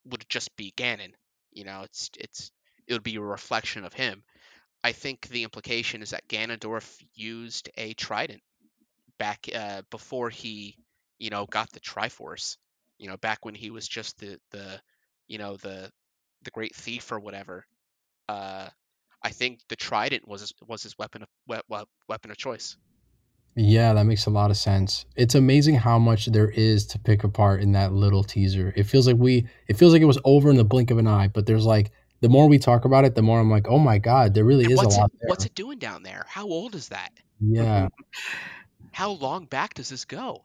[0.06, 1.12] would just be Ganon.
[1.56, 2.52] You know, it's it's
[2.88, 4.24] it would be a reflection of him.
[4.84, 8.42] I think the implication is that Ganondorf used a trident
[9.18, 10.76] back uh, before he,
[11.18, 12.56] you know, got the Triforce.
[12.98, 14.80] You know, back when he was just the the,
[15.28, 15.90] you know, the
[16.44, 17.66] the great thief or whatever.
[18.28, 18.68] Uh,
[19.22, 22.76] I think the trident was his, was his weapon of we, we- weapon of choice.
[23.58, 25.06] Yeah, that makes a lot of sense.
[25.16, 28.74] It's amazing how much there is to pick apart in that little teaser.
[28.76, 31.06] It feels like we it feels like it was over in the blink of an
[31.06, 33.78] eye, but there's like the more we talk about it, the more I'm like, "Oh
[33.78, 36.24] my god, there really And is a lot it there." what's it doing down there?
[36.28, 37.12] How old is that?
[37.40, 37.88] Yeah.
[38.92, 40.42] How long back does this go?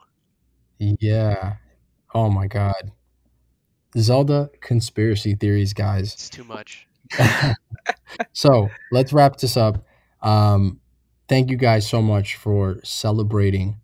[0.80, 1.56] Yeah.
[2.14, 2.92] Oh my god.
[3.98, 6.14] Zelda conspiracy theories, guys.
[6.14, 6.88] It's too much.
[8.34, 9.86] so let's wrap this up.
[10.22, 10.81] Um,
[11.32, 13.80] thank you guys so much for celebrating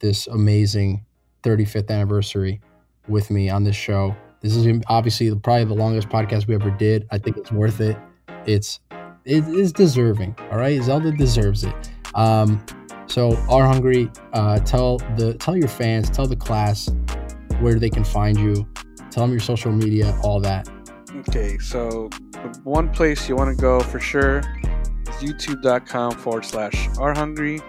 [0.00, 1.02] this amazing
[1.42, 2.60] 35th anniversary
[3.08, 4.14] with me on this show.
[4.42, 7.06] This is obviously probably the longest podcast we ever did.
[7.10, 7.96] I think it's worth it.
[8.44, 8.80] It's
[9.24, 10.36] it is deserving.
[10.52, 11.74] All right, Zelda deserves it.
[12.14, 12.62] Um,
[13.06, 14.10] so, are hungry?
[14.34, 16.90] Uh, tell the tell your fans, tell the class
[17.60, 18.68] where they can find you.
[19.10, 20.68] Tell them your social media, all that.
[21.16, 22.10] Okay, so
[22.62, 24.42] one place you want to go for sure
[25.20, 27.60] youtube.com forward slash are hungry.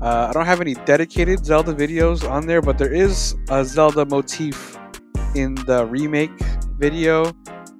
[0.00, 4.04] Uh, I don't have any dedicated Zelda videos on there, but there is a Zelda
[4.04, 4.76] motif
[5.34, 6.38] in the remake
[6.78, 7.32] video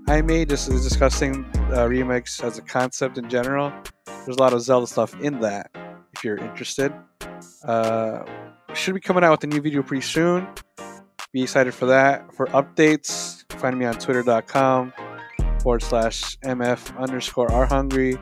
[0.09, 0.49] I made.
[0.49, 3.73] Just is discussing uh, remakes as a concept in general.
[4.07, 5.71] There's a lot of Zelda stuff in that.
[6.15, 6.93] If you're interested,
[7.65, 8.25] uh,
[8.75, 10.47] should be coming out with a new video pretty soon.
[11.33, 12.33] Be excited for that.
[12.35, 14.93] For updates, find me on twitter.com
[15.61, 18.19] forward slash mf underscore are hungry.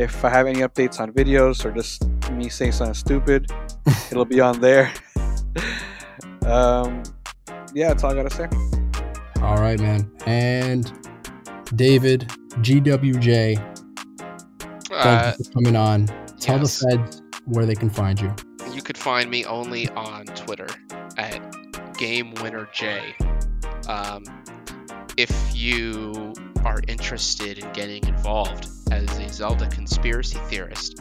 [0.00, 3.50] If I have any updates on videos or just me saying something stupid,
[4.10, 4.90] it'll be on there.
[6.46, 7.02] um,
[7.74, 8.48] yeah, that's all I gotta say.
[9.42, 10.10] All right, man.
[10.26, 10.90] And
[11.76, 12.28] David
[12.62, 13.56] GWJ,
[14.88, 16.06] thank Uh, you for coming on.
[16.38, 16.80] Tell yes.
[16.80, 18.34] the feds where they can find you.
[18.72, 20.68] You could find me only on Twitter
[21.18, 21.40] at
[21.94, 23.02] GameWinnerJ.
[23.88, 24.24] Um,
[25.18, 26.32] if you
[26.64, 31.00] are interested in getting involved as a Zelda conspiracy theorist,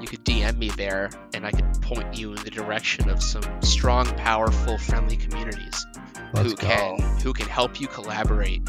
[0.00, 3.44] you could DM me there, and I could point you in the direction of some
[3.62, 5.86] strong, powerful, friendly communities
[6.34, 6.66] Let's who go.
[6.66, 8.68] can who can help you collaborate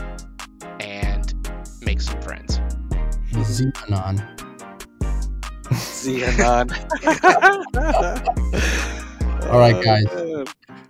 [0.79, 1.33] and
[1.81, 2.59] make some friends.
[3.31, 4.23] Xenon.
[5.71, 6.71] Xenon.
[9.51, 10.05] All right, guys.
[10.11, 10.45] Oh.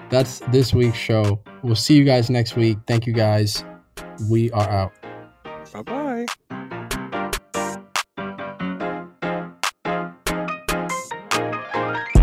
[0.09, 1.41] That's this week's show.
[1.64, 2.77] We'll see you guys next week.
[2.88, 3.64] Thank you guys.
[4.30, 4.93] We are out.
[5.83, 6.25] Bye bye.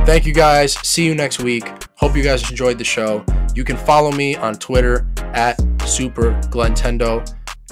[0.04, 0.74] Thank you guys.
[0.86, 1.64] See you next week.
[1.96, 3.24] Hope you guys enjoyed the show.
[3.54, 7.24] You can follow me on Twitter at Super Glentendo.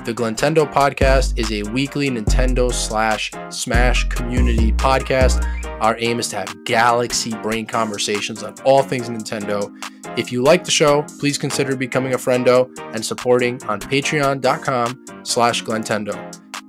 [0.04, 5.44] The Glentendo podcast is a weekly Nintendo slash Smash community podcast.
[5.80, 9.70] Our aim is to have galaxy brain conversations on all things Nintendo.
[10.14, 15.62] If you like the show, please consider becoming a friendo and supporting on patreon.com slash
[15.64, 16.12] Glentendo.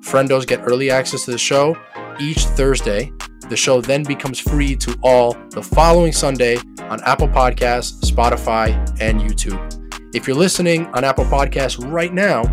[0.02, 1.76] Friendos get early access to the show
[2.20, 3.12] each Thursday.
[3.50, 9.20] The show then becomes free to all the following Sunday on Apple Podcasts, Spotify, and
[9.20, 10.16] YouTube.
[10.16, 12.44] If you're listening on Apple Podcasts right now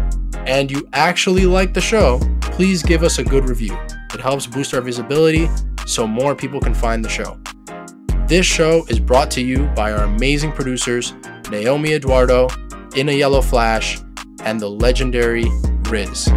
[0.47, 3.79] and you actually like the show, please give us a good review.
[4.13, 5.49] It helps boost our visibility
[5.87, 7.39] so more people can find the show.
[8.31, 11.15] This show is brought to you by our amazing producers,
[11.51, 12.49] Naomi Eduardo,
[12.95, 13.99] In a Yellow Flash,
[14.45, 15.47] and the legendary
[15.89, 16.29] Riz.